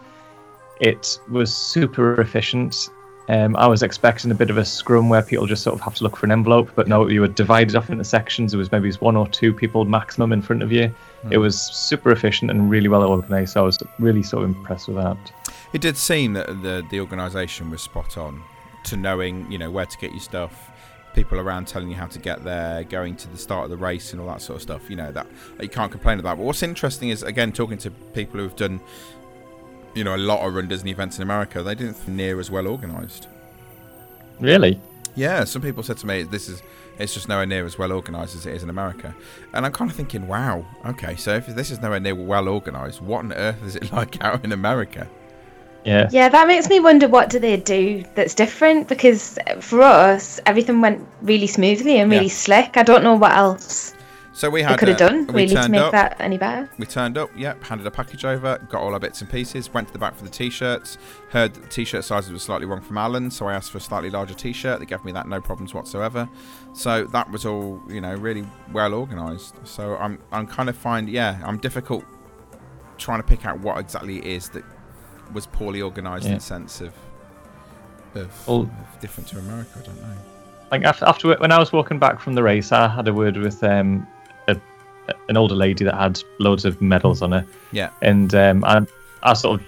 it 0.82 1.20
was 1.32 1.54
super 1.56 2.20
efficient. 2.22 2.90
Um, 3.30 3.56
I 3.58 3.68
was 3.68 3.84
expecting 3.84 4.32
a 4.32 4.36
bit 4.36 4.50
of 4.50 4.58
a 4.58 4.64
scrum 4.64 5.10
where 5.10 5.22
people 5.22 5.48
just 5.48 5.64
sort 5.64 5.74
of 5.74 5.82
have 5.82 5.96
to 5.96 6.04
look 6.04 6.16
for 6.16 6.26
an 6.26 6.32
envelope, 6.32 6.70
but 6.76 6.88
no, 6.88 7.08
you 7.08 7.22
were 7.22 7.28
divided 7.28 7.76
off 7.76 7.90
into 7.90 8.04
sections. 8.06 8.52
There 8.52 8.60
was 8.60 8.72
maybe 8.72 8.90
one 8.94 9.18
or 9.18 9.28
two 9.28 9.54
people 9.54 9.84
maximum 9.86 10.32
in 10.32 10.42
front 10.42 10.62
of 10.64 10.72
you. 10.72 10.94
It 11.30 11.40
was 11.40 11.60
super 11.60 12.12
efficient 12.12 12.52
and 12.52 12.70
really 12.70 12.88
well 12.88 13.04
organized. 13.04 13.54
So 13.54 13.62
I 13.62 13.66
was 13.66 13.80
really 14.00 14.24
sort 14.24 14.44
of 14.44 14.50
impressed 14.52 14.88
with 14.88 14.98
that. 14.98 15.18
It 15.74 15.82
did 15.82 15.98
seem 15.98 16.34
that 16.34 16.48
the 16.48 16.86
the 16.90 17.00
organisation 17.00 17.70
was 17.70 17.82
spot 17.82 18.18
on 18.18 18.42
to 18.86 18.98
knowing 18.98 19.52
you 19.52 19.58
know 19.58 19.70
where 19.70 19.86
to 19.86 19.98
get 19.98 20.12
your 20.12 20.20
stuff, 20.20 20.72
people 21.14 21.40
around 21.40 21.68
telling 21.68 21.90
you 21.90 21.96
how 21.96 22.08
to 22.08 22.20
get 22.20 22.44
there, 22.44 22.84
going 22.84 23.16
to 23.18 23.28
the 23.28 23.38
start 23.38 23.66
of 23.66 23.70
the 23.70 23.78
race 23.78 24.14
and 24.14 24.22
all 24.22 24.28
that 24.28 24.42
sort 24.42 24.58
of 24.58 24.62
stuff. 24.62 24.90
You 24.90 24.96
know 24.96 25.12
that, 25.12 25.28
you 25.62 25.70
can't 25.70 25.92
complain 25.92 26.20
about. 26.20 26.38
But 26.38 26.46
what's 26.46 26.64
interesting 26.64 27.10
is 27.10 27.24
again 27.24 27.52
talking 27.52 27.78
to 27.80 27.92
people 27.92 28.40
who've 28.40 28.56
done 28.56 28.80
you 29.94 30.04
know 30.04 30.16
a 30.16 30.18
lot 30.18 30.46
of 30.46 30.54
Run 30.54 30.68
Disney 30.68 30.92
events 30.92 31.18
in 31.18 31.24
America, 31.24 31.64
they 31.64 31.76
didn't 31.76 32.08
near 32.08 32.40
as 32.40 32.50
well 32.50 32.68
organised. 32.68 33.28
Really? 34.40 34.80
Yeah, 35.16 35.46
some 35.46 35.64
people 35.64 35.82
said 35.82 35.98
to 35.98 36.08
me 36.08 36.24
this 36.24 36.48
is 36.48 36.62
it's 37.00 37.14
just 37.14 37.28
nowhere 37.28 37.46
near 37.46 37.66
as 37.66 37.78
well 37.78 37.92
organised 37.92 38.36
as 38.36 38.46
it 38.46 38.54
is 38.56 38.64
in 38.64 38.70
America, 38.70 39.16
and 39.54 39.66
I'm 39.66 39.72
kind 39.72 39.90
of 39.90 39.98
thinking, 39.98 40.28
wow, 40.28 40.66
okay, 40.86 41.16
so 41.16 41.36
if 41.36 41.48
this 41.48 41.72
is 41.72 41.82
nowhere 41.82 42.00
near 42.00 42.16
well 42.16 42.48
organised, 42.48 43.02
what 43.02 43.20
on 43.20 43.34
earth 43.34 43.64
is 43.64 43.76
it 43.76 43.92
like 43.94 44.24
out 44.24 44.46
in 44.46 44.52
America? 44.52 45.10
Yeah. 45.84 46.10
Yeah, 46.12 46.28
that 46.30 46.48
makes 46.48 46.68
me 46.70 46.80
wonder 46.80 47.08
what 47.08 47.30
do 47.30 47.40
they 47.40 47.58
do 47.58 48.04
that's 48.16 48.34
different 48.34 48.88
because 48.90 49.40
for 49.62 49.82
us 49.82 50.40
everything 50.46 50.82
went 50.82 51.08
really 51.22 51.48
smoothly 51.48 52.00
and 52.00 52.12
really 52.12 52.26
Yeah. 52.26 52.32
slick. 52.32 52.76
I 52.76 52.84
don't 52.84 53.04
know 53.04 53.16
what 53.16 53.32
else 53.32 53.94
So 54.34 54.50
we 54.50 54.62
had 54.62 54.78
could 54.78 54.90
have 54.90 55.02
uh, 55.02 55.08
done 55.10 55.28
we 55.28 55.44
really 55.44 55.56
to 55.56 55.70
make 55.70 55.82
up, 55.82 55.92
that 55.94 56.18
any 56.20 56.38
better. 56.38 56.70
We 56.78 56.86
turned 56.86 57.18
up, 57.18 57.30
yep, 57.36 57.64
handed 57.64 57.88
a 57.88 57.92
package 57.92 58.24
over, 58.26 58.60
got 58.70 58.82
all 58.82 58.94
our 58.94 59.00
bits 59.00 59.22
and 59.22 59.30
pieces, 59.30 59.74
went 59.74 59.88
to 59.88 59.94
the 59.94 59.98
back 60.00 60.16
for 60.16 60.24
the 60.26 60.30
t-shirts, 60.30 60.98
heard 61.32 61.54
that 61.56 61.62
the 61.64 61.70
t-shirt 61.70 62.04
sizes 62.04 62.32
were 62.32 62.38
slightly 62.38 62.68
wrong 62.68 62.82
from 62.82 62.98
Alan, 63.00 63.32
so 63.32 63.48
I 63.48 63.54
asked 63.56 63.72
for 63.72 63.80
a 63.80 63.82
slightly 63.82 64.10
larger 64.12 64.36
t-shirt. 64.36 64.80
They 64.80 64.86
gave 64.86 65.04
me 65.06 65.12
that 65.14 65.28
no 65.28 65.42
problems 65.42 65.74
whatsoever. 65.74 66.30
So 66.74 67.06
that 67.06 67.32
was 67.32 67.46
all, 67.48 67.82
you 67.90 68.00
know, 68.02 68.14
really 68.14 68.46
well 68.72 68.94
organised. 68.94 69.56
So 69.64 69.96
I'm 69.98 70.20
I'm 70.32 70.46
kind 70.46 70.70
of 70.70 70.76
find 70.78 71.10
yeah, 71.10 71.42
I'm 71.44 71.58
difficult 71.58 72.04
trying 73.00 73.20
to 73.22 73.28
pick 73.28 73.46
out 73.46 73.60
what 73.62 73.78
exactly 73.80 74.18
it 74.20 74.26
is 74.26 74.50
that 74.50 74.64
was 75.34 75.46
poorly 75.48 75.82
organised 75.82 76.26
in 76.26 76.36
the 76.36 76.40
sense 76.40 76.82
of 76.82 76.94
of, 78.16 78.48
Well- 78.48 78.62
of 78.62 79.00
different 79.00 79.28
to 79.30 79.38
America. 79.40 79.70
I 79.80 79.86
don't 79.86 80.02
know. 80.02 80.16
Like 80.72 80.84
after, 80.84 81.06
after 81.06 81.34
when 81.38 81.52
I 81.52 81.60
was 81.60 81.72
walking 81.72 81.98
back 82.00 82.20
from 82.20 82.34
the 82.34 82.44
race, 82.44 82.72
I 82.72 82.88
had 82.88 83.08
a 83.08 83.14
word 83.14 83.38
with 83.38 83.64
um, 83.64 84.06
a, 84.48 84.58
an 85.30 85.38
older 85.38 85.56
lady 85.56 85.86
that 85.86 85.94
had 85.96 86.22
loads 86.40 86.66
of 86.66 86.82
medals 86.82 87.22
on 87.22 87.32
her, 87.32 87.46
Yeah, 87.72 87.90
and 88.02 88.34
um, 88.36 88.64
I, 88.66 88.86
I 89.24 89.34
sort 89.34 89.62
of 89.62 89.68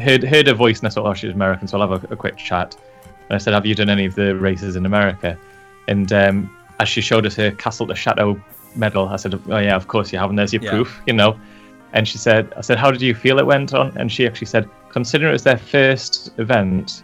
heard 0.00 0.22
heard 0.22 0.46
her 0.46 0.54
voice 0.54 0.78
and 0.80 0.86
I 0.86 0.90
thought, 0.90 1.06
oh, 1.06 1.14
she's 1.14 1.32
American, 1.34 1.66
so 1.66 1.80
I'll 1.80 1.88
have 1.90 2.04
a, 2.04 2.12
a 2.12 2.16
quick 2.16 2.36
chat. 2.36 2.76
And 3.28 3.34
I 3.34 3.38
said, 3.38 3.54
have 3.54 3.66
you 3.66 3.74
done 3.74 3.88
any 3.90 4.04
of 4.06 4.14
the 4.14 4.36
races 4.36 4.76
in 4.76 4.86
America? 4.86 5.36
And 5.88 6.12
um, 6.12 6.56
as 6.78 6.88
she 6.88 7.00
showed 7.00 7.26
us 7.26 7.34
her 7.36 7.50
Castle 7.52 7.86
to 7.88 7.94
Chateau 7.96 8.40
medal, 8.76 9.08
I 9.08 9.16
said, 9.16 9.34
oh 9.48 9.58
yeah, 9.58 9.74
of 9.74 9.88
course 9.88 10.12
you 10.12 10.18
have, 10.20 10.30
and 10.30 10.38
there's 10.38 10.52
your 10.52 10.62
Yeah. 10.62 10.70
proof, 10.70 11.00
you 11.08 11.12
know. 11.14 11.40
And 11.92 12.06
she 12.06 12.18
said, 12.18 12.52
I 12.56 12.60
said, 12.60 12.78
how 12.78 12.90
did 12.92 13.00
you 13.02 13.14
feel 13.16 13.38
it 13.40 13.46
went 13.46 13.74
on? 13.74 13.96
And 13.96 14.12
she 14.12 14.26
actually 14.28 14.46
said, 14.48 14.68
considering 14.96 15.28
it 15.28 15.32
was 15.34 15.42
their 15.42 15.58
first 15.58 16.30
event, 16.38 17.02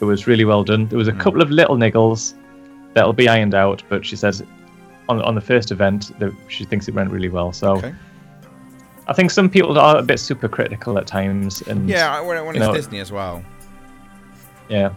it 0.00 0.04
was 0.04 0.28
really 0.28 0.44
well 0.44 0.62
done. 0.62 0.86
There 0.86 0.96
was 0.96 1.08
a 1.08 1.12
Mm. 1.12 1.18
couple 1.18 1.42
of 1.42 1.50
little 1.50 1.76
niggles 1.76 2.34
that'll 2.94 3.12
be 3.24 3.28
ironed 3.28 3.52
out, 3.54 3.82
but 3.88 4.06
she 4.06 4.14
says 4.14 4.44
on 5.08 5.20
on 5.22 5.34
the 5.34 5.40
first 5.40 5.72
event 5.72 6.16
that 6.20 6.32
she 6.46 6.64
thinks 6.64 6.86
it 6.86 6.94
went 6.94 7.10
really 7.10 7.28
well. 7.28 7.52
So 7.52 7.72
okay. 7.78 7.92
I, 9.08 9.10
I 9.10 9.12
think 9.12 9.32
some 9.32 9.50
people 9.50 9.76
are 9.76 9.96
a 9.98 10.02
bit 10.02 10.20
super 10.20 10.48
critical 10.48 10.96
at 10.98 11.06
times, 11.08 11.62
and 11.62 11.88
Yeah, 11.88 12.20
when, 12.20 12.36
when 12.46 12.54
You 12.54 12.60
it's 12.62 12.68
know- 12.68 12.74
Disney 12.74 13.00
as 13.00 13.10
well. 13.10 13.42
yeah. 14.68 14.90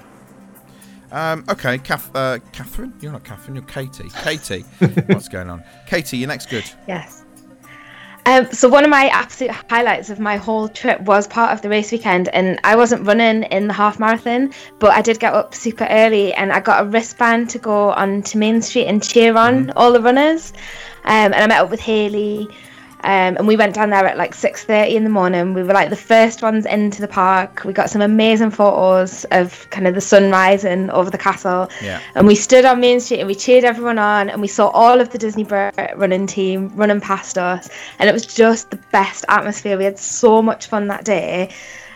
Um, 1.12 1.46
okay, 1.50 1.78
Kath, 1.80 2.12
uh, 2.16 2.38
Catherine, 2.52 2.94
you're 3.02 3.12
not 3.12 3.24
Catherine, 3.24 3.56
you're 3.56 3.66
Katie. 3.66 4.10
Katie, 4.24 4.62
what's 5.08 5.30
going 5.30 5.50
on? 5.50 5.64
Katie, 5.88 6.18
your 6.18 6.28
next 6.28 6.50
good. 6.50 6.66
Yes. 6.88 7.25
Um, 8.28 8.52
so 8.52 8.68
one 8.68 8.84
of 8.84 8.90
my 8.90 9.08
absolute 9.10 9.54
highlights 9.70 10.10
of 10.10 10.20
my 10.20 10.36
whole 10.36 10.68
trip 10.68 11.00
was 11.02 11.28
part 11.28 11.54
of 11.54 11.62
the 11.62 11.70
race 11.70 11.92
weekend, 11.92 12.28
and 12.30 12.60
I 12.64 12.76
wasn't 12.76 13.06
running 13.06 13.44
in 13.44 13.68
the 13.68 13.74
half 13.74 14.00
marathon, 14.00 14.52
but 14.80 14.92
I 14.92 15.04
did 15.04 15.20
get 15.20 15.34
up 15.34 15.54
super 15.54 15.86
early, 15.90 16.34
and 16.34 16.52
I 16.52 16.60
got 16.60 16.84
a 16.84 16.88
wristband 16.88 17.52
to 17.52 17.60
go 17.60 17.92
on 17.92 18.24
to 18.24 18.38
Main 18.40 18.64
Street 18.64 18.88
and 18.88 19.04
cheer 19.04 19.38
on 19.38 19.70
all 19.72 19.94
the 19.94 20.02
runners. 20.02 20.54
Um, 21.04 21.34
and 21.34 21.36
I 21.36 21.46
met 21.46 21.62
up 21.62 21.70
with 21.70 21.80
Haley, 21.80 22.48
um, 23.06 23.38
and 23.38 23.48
we 23.48 23.56
went 23.56 23.76
down 23.76 23.92
there 23.92 24.06
at 24.06 24.18
like 24.18 24.34
six 24.34 24.64
thirty 24.66 24.96
in 24.96 25.04
the 25.04 25.10
morning. 25.10 25.54
We 25.54 25.64
were 25.64 25.74
like 25.74 25.90
the 25.90 25.96
first 25.96 26.42
ones 26.42 26.66
into 26.66 27.02
the 27.02 27.08
park. 27.08 27.64
We 27.64 27.72
got 27.72 27.90
some 27.90 28.02
amazing 28.02 28.52
photos 28.52 29.26
of 29.26 29.70
kind 29.70 29.88
of 29.88 29.94
the 29.94 30.02
sun 30.02 30.32
rising 30.32 30.90
over 30.90 31.10
the 31.10 31.18
castle. 31.18 31.70
Yeah. 31.82 32.02
And 32.16 32.26
we 32.26 32.36
stood 32.36 32.66
on 32.66 32.80
Main 32.80 33.00
Street 33.00 33.20
and 33.20 33.28
we 33.28 33.36
cheered 33.36 33.64
everyone 33.64 34.00
on, 34.00 34.30
and 34.30 34.42
we 34.42 34.48
saw 34.48 34.68
all 34.70 35.00
of 35.00 35.12
the 35.12 35.18
Disney 35.18 35.44
running 35.44 36.28
team 36.28 36.72
running 36.76 37.00
past 37.00 37.38
us, 37.38 37.70
and 38.00 38.10
it 38.10 38.14
was 38.14 38.26
just 38.26 38.72
the 38.72 38.80
best 38.92 39.24
atmosphere. 39.30 39.78
We 39.78 39.86
had 39.86 40.00
so 40.00 40.42
much 40.42 40.68
fun 40.68 40.88
that 40.88 41.06
day. 41.06 41.52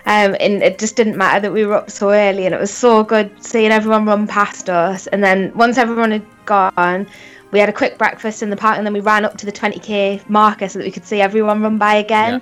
Um, 0.06 0.36
and 0.40 0.64
it 0.64 0.80
just 0.80 0.96
didn't 0.96 1.18
matter 1.18 1.40
that 1.42 1.52
we 1.52 1.66
were 1.66 1.76
up 1.76 1.92
so 1.92 2.12
early, 2.12 2.46
and 2.46 2.56
it 2.56 2.60
was 2.60 2.74
so 2.74 3.04
good 3.04 3.30
seeing 3.44 3.72
everyone 3.72 4.06
run 4.06 4.28
past 4.28 4.70
us. 4.70 5.06
And 5.08 5.24
then 5.24 5.52
once 5.56 5.78
everyone 5.78 6.12
had 6.12 6.26
gone, 6.46 7.06
we 7.52 7.60
had 7.60 7.70
a 7.70 7.74
quick 7.74 7.98
breakfast 7.98 8.44
in 8.44 8.50
the 8.50 8.56
park, 8.58 8.78
and 8.78 8.86
then 8.86 8.94
we 8.94 9.00
ran 9.00 9.26
up 9.26 9.38
to 9.38 9.46
the 9.46 9.52
20k 9.52 10.28
marker 10.30 10.70
so 10.70 10.80
that 10.80 10.86
we 10.86 10.92
could 10.92 11.06
see 11.06 11.22
everyone 11.22 11.62
run 11.62 11.78
by 11.78 11.96
again. 11.96 12.42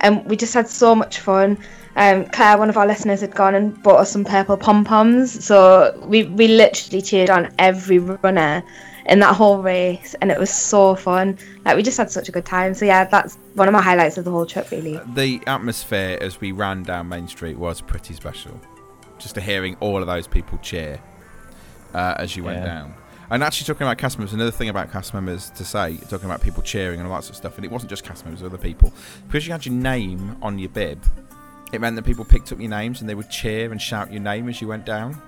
And 0.00 0.24
we 0.26 0.36
just 0.36 0.54
had 0.54 0.68
so 0.68 0.94
much 0.94 1.20
fun. 1.20 1.58
Um, 1.96 2.26
Claire, 2.26 2.58
one 2.58 2.68
of 2.68 2.76
our 2.76 2.86
listeners, 2.86 3.20
had 3.22 3.34
gone 3.34 3.54
and 3.54 3.82
bought 3.82 4.00
us 4.00 4.10
some 4.12 4.24
purple 4.24 4.56
pom 4.56 4.84
poms, 4.84 5.44
so 5.44 5.98
we 6.06 6.24
we 6.24 6.48
literally 6.48 7.00
cheered 7.00 7.30
on 7.30 7.50
every 7.58 7.98
runner 7.98 8.62
in 9.06 9.20
that 9.20 9.34
whole 9.34 9.62
race, 9.62 10.14
and 10.20 10.30
it 10.30 10.38
was 10.38 10.50
so 10.50 10.94
fun. 10.94 11.38
Like 11.64 11.76
we 11.76 11.82
just 11.82 11.96
had 11.96 12.10
such 12.10 12.28
a 12.28 12.32
good 12.32 12.44
time. 12.44 12.74
So 12.74 12.84
yeah, 12.84 13.04
that's 13.04 13.36
one 13.54 13.68
of 13.68 13.72
my 13.72 13.80
highlights 13.80 14.18
of 14.18 14.24
the 14.26 14.30
whole 14.30 14.44
trip, 14.44 14.70
really. 14.70 15.00
The 15.14 15.40
atmosphere 15.46 16.18
as 16.20 16.40
we 16.40 16.52
ran 16.52 16.82
down 16.82 17.08
Main 17.08 17.28
Street 17.28 17.56
was 17.56 17.80
pretty 17.80 18.12
special. 18.14 18.60
Just 19.18 19.34
to 19.36 19.40
hearing 19.40 19.76
all 19.80 19.98
of 20.02 20.06
those 20.06 20.26
people 20.26 20.58
cheer 20.58 21.00
uh, 21.94 22.14
as 22.18 22.36
you 22.36 22.44
went 22.44 22.58
Yeah. 22.58 22.64
down. 22.66 22.94
And 23.30 23.42
actually, 23.42 23.66
talking 23.66 23.86
about 23.86 23.98
cast 23.98 24.18
members, 24.18 24.32
another 24.34 24.50
thing 24.50 24.68
about 24.68 24.92
cast 24.92 25.12
members 25.12 25.50
to 25.50 25.64
say, 25.64 25.96
talking 26.08 26.26
about 26.26 26.40
people 26.42 26.62
cheering 26.62 27.00
and 27.00 27.08
all 27.08 27.14
that 27.16 27.24
sort 27.24 27.30
of 27.30 27.36
stuff, 27.36 27.56
and 27.56 27.64
it 27.64 27.70
wasn't 27.70 27.90
just 27.90 28.04
cast 28.04 28.24
members, 28.24 28.42
other 28.42 28.58
people. 28.58 28.92
Because 29.26 29.46
you 29.46 29.52
had 29.52 29.66
your 29.66 29.74
name 29.74 30.36
on 30.42 30.58
your 30.58 30.68
bib, 30.68 31.02
it 31.72 31.80
meant 31.80 31.96
that 31.96 32.04
people 32.04 32.24
picked 32.24 32.52
up 32.52 32.60
your 32.60 32.70
names 32.70 33.00
and 33.00 33.10
they 33.10 33.14
would 33.16 33.28
cheer 33.30 33.72
and 33.72 33.82
shout 33.82 34.12
your 34.12 34.22
name 34.22 34.48
as 34.48 34.60
you 34.60 34.68
went 34.68 34.84
down. 34.86 35.20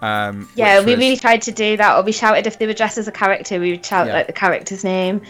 Um, 0.00 0.48
Yeah, 0.54 0.78
we 0.80 0.92
was- 0.92 0.96
really 0.96 1.16
tried 1.18 1.42
to 1.42 1.52
do 1.52 1.76
that. 1.76 1.94
Or 1.96 2.02
we 2.02 2.12
shouted 2.12 2.46
if 2.46 2.58
they 2.58 2.66
were 2.66 2.72
dressed 2.72 2.96
as 2.96 3.06
a 3.06 3.12
character, 3.12 3.60
we 3.60 3.72
would 3.72 3.84
shout 3.84 4.06
Yeah. 4.06 4.14
like 4.14 4.26
the 4.26 4.32
character's 4.32 4.82
name. 4.82 5.20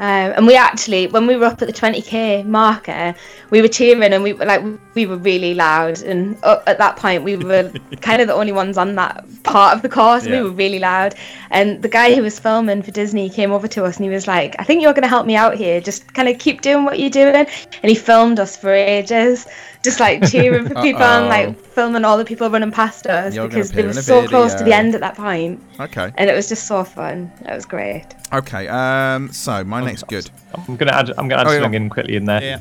Um, 0.00 0.32
and 0.36 0.46
we 0.46 0.56
actually, 0.56 1.06
when 1.06 1.26
we 1.28 1.36
were 1.36 1.46
up 1.46 1.62
at 1.62 1.68
the 1.68 1.72
20k 1.72 2.44
marker, 2.44 3.14
we 3.50 3.62
were 3.62 3.68
cheering 3.68 4.12
and 4.12 4.24
we 4.24 4.32
were 4.32 4.44
like 4.44 4.62
we 4.94 5.06
were 5.06 5.16
really 5.16 5.54
loud. 5.54 6.02
And 6.02 6.36
at 6.44 6.78
that 6.78 6.96
point, 6.96 7.22
we 7.22 7.36
were 7.36 7.70
kind 8.00 8.20
of 8.20 8.26
the 8.26 8.34
only 8.34 8.50
ones 8.50 8.76
on 8.76 8.96
that 8.96 9.24
part 9.44 9.76
of 9.76 9.82
the 9.82 9.88
course. 9.88 10.26
Yeah. 10.26 10.38
We 10.38 10.42
were 10.48 10.50
really 10.50 10.80
loud. 10.80 11.14
And 11.50 11.80
the 11.80 11.88
guy 11.88 12.12
who 12.12 12.22
was 12.22 12.40
filming 12.40 12.82
for 12.82 12.90
Disney 12.90 13.30
came 13.30 13.52
over 13.52 13.68
to 13.68 13.84
us 13.84 13.96
and 13.96 14.04
he 14.04 14.10
was 14.10 14.26
like, 14.26 14.56
"I 14.58 14.64
think 14.64 14.82
you're 14.82 14.94
going 14.94 15.02
to 15.02 15.08
help 15.08 15.26
me 15.26 15.36
out 15.36 15.54
here. 15.54 15.80
Just 15.80 16.12
kind 16.12 16.28
of 16.28 16.38
keep 16.40 16.60
doing 16.60 16.84
what 16.84 16.98
you're 16.98 17.10
doing." 17.10 17.46
And 17.82 17.90
he 17.90 17.94
filmed 17.94 18.40
us 18.40 18.56
for 18.56 18.72
ages, 18.72 19.46
just 19.84 20.00
like 20.00 20.28
cheering 20.30 20.66
for 20.66 20.74
people 20.82 21.02
and 21.02 21.26
Uh-oh. 21.26 21.28
like 21.28 21.58
filming 21.58 22.04
all 22.04 22.16
the 22.18 22.24
people 22.24 22.48
running 22.50 22.72
past 22.72 23.06
us 23.06 23.34
You're 23.34 23.46
because 23.46 23.70
they 23.70 23.82
were 23.82 23.90
in 23.90 23.98
a 23.98 24.02
so 24.02 24.26
close 24.26 24.54
to 24.54 24.64
the 24.64 24.72
end 24.72 24.94
at 24.94 25.00
that 25.02 25.14
point, 25.16 25.62
Okay. 25.78 26.10
and 26.16 26.28
it 26.30 26.34
was 26.34 26.48
just 26.48 26.66
so 26.66 26.82
fun. 26.82 27.30
It 27.42 27.54
was 27.54 27.66
great. 27.66 28.06
Okay. 28.32 28.66
Um, 28.68 29.30
so, 29.32 29.62
my 29.62 29.84
next 29.84 30.08
good. 30.08 30.28
I'm 30.66 30.76
gonna 30.76 30.92
add. 30.92 31.10
I'm 31.18 31.28
gonna 31.28 31.42
add 31.42 31.46
Oh, 31.46 31.52
yeah. 31.52 31.60
something 31.60 31.82
in 31.84 31.90
quickly 31.90 32.16
in 32.16 32.24
there. 32.24 32.42
Yeah. 32.42 32.58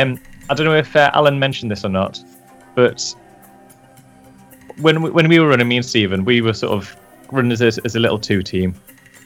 Um, 0.00 0.18
I 0.48 0.54
don't 0.54 0.64
know 0.66 0.76
if 0.76 0.94
uh, 0.96 1.10
Alan 1.14 1.38
mentioned 1.38 1.70
this 1.70 1.84
or 1.84 1.88
not, 1.90 2.22
but 2.74 3.14
when 4.80 5.02
we, 5.02 5.10
when 5.10 5.28
we 5.28 5.38
were 5.38 5.48
running, 5.48 5.68
me 5.68 5.76
and 5.76 5.84
Stephen, 5.86 6.24
we 6.24 6.40
were 6.40 6.52
sort 6.54 6.72
of 6.72 6.96
running 7.30 7.52
as 7.52 7.60
a, 7.60 7.66
as 7.84 7.94
a 7.96 8.00
little 8.00 8.18
two 8.18 8.42
team, 8.42 8.74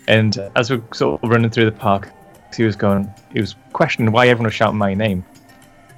and 0.09 0.39
as 0.57 0.71
we 0.71 0.77
were 0.79 0.95
sort 0.95 1.23
of 1.23 1.29
running 1.31 1.51
through 1.51 1.67
the 1.67 1.73
park, 1.73 2.11
he 2.57 2.63
was 2.65 2.77
going, 2.77 3.13
he 3.33 3.41
was 3.41 3.55
questioning 3.73 4.13
why 4.13 4.29
everyone 4.29 4.47
was 4.47 4.55
shouting 4.55 4.79
my 4.79 4.95
name, 4.95 5.25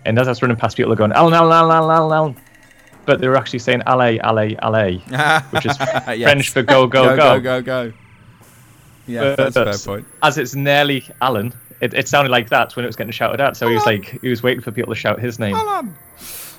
and 0.04 0.18
as 0.18 0.28
I 0.28 0.30
was 0.30 0.42
running 0.42 0.56
past, 0.56 0.76
people 0.76 0.90
were 0.90 0.96
going, 0.96 1.12
Alan, 1.12 1.34
Alan, 1.34 1.52
Alan, 1.52 1.70
Alan, 1.76 1.90
Alan, 1.90 2.12
Alan, 2.12 2.36
but 3.06 3.20
they 3.20 3.28
were 3.28 3.36
actually 3.36 3.58
saying 3.60 3.82
Allez, 3.86 4.20
Allez, 4.22 4.56
Allez, 4.62 5.00
which 5.50 5.66
is 5.66 5.76
Yes. 5.80 6.22
French 6.22 6.50
for 6.50 6.62
go, 6.62 6.86
go, 6.86 7.04
go, 7.04 7.16
go. 7.16 7.40
go, 7.40 7.40
go, 7.40 7.62
go. 7.62 7.92
Yeah, 9.06 9.34
But- 9.36 9.54
that's 9.54 9.56
a 9.56 9.64
fair 9.64 9.94
point. 9.96 10.06
As 10.22 10.36
it's 10.38 10.54
nearly 10.54 11.04
Alan, 11.22 11.54
it, 11.80 11.94
it 11.94 12.08
sounded 12.08 12.30
like 12.30 12.48
that 12.50 12.74
when 12.76 12.84
it 12.84 12.88
was 12.88 12.96
getting 12.96 13.12
shouted 13.12 13.40
out. 13.40 13.56
So 13.56 13.68
he 13.68 13.74
was 13.74 13.86
like, 13.86 14.20
he 14.20 14.28
was 14.28 14.42
waiting 14.42 14.60
for 14.62 14.70
people 14.72 14.92
to 14.94 14.98
shout 15.00 15.18
his 15.20 15.38
name. 15.38 15.54
Alan. 15.54 15.94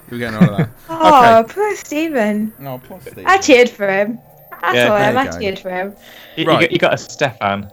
You 0.10 0.16
were 0.16 0.18
getting 0.18 0.38
all 0.40 0.50
of 0.52 0.58
that. 0.58 0.70
Oh, 0.90 1.46
poor 1.48 1.76
Stephen. 1.76 2.52
No, 2.58 2.80
poor 2.80 3.00
Stephen. 3.02 3.26
I 3.28 3.38
cheered 3.38 3.70
for 3.70 3.88
him. 3.88 4.18
I 4.52 4.74
Yeah, 4.74 4.88
saw 4.88 4.98
him. 4.98 5.18
I 5.18 5.26
go. 5.30 5.40
cheered 5.40 5.60
for 5.60 5.70
him. 5.70 5.96
You, 6.36 6.46
Right. 6.46 6.62
you, 6.62 6.68
got, 6.68 6.72
you 6.72 6.78
got 6.80 6.94
a 6.96 6.98
Stefan. 6.98 7.72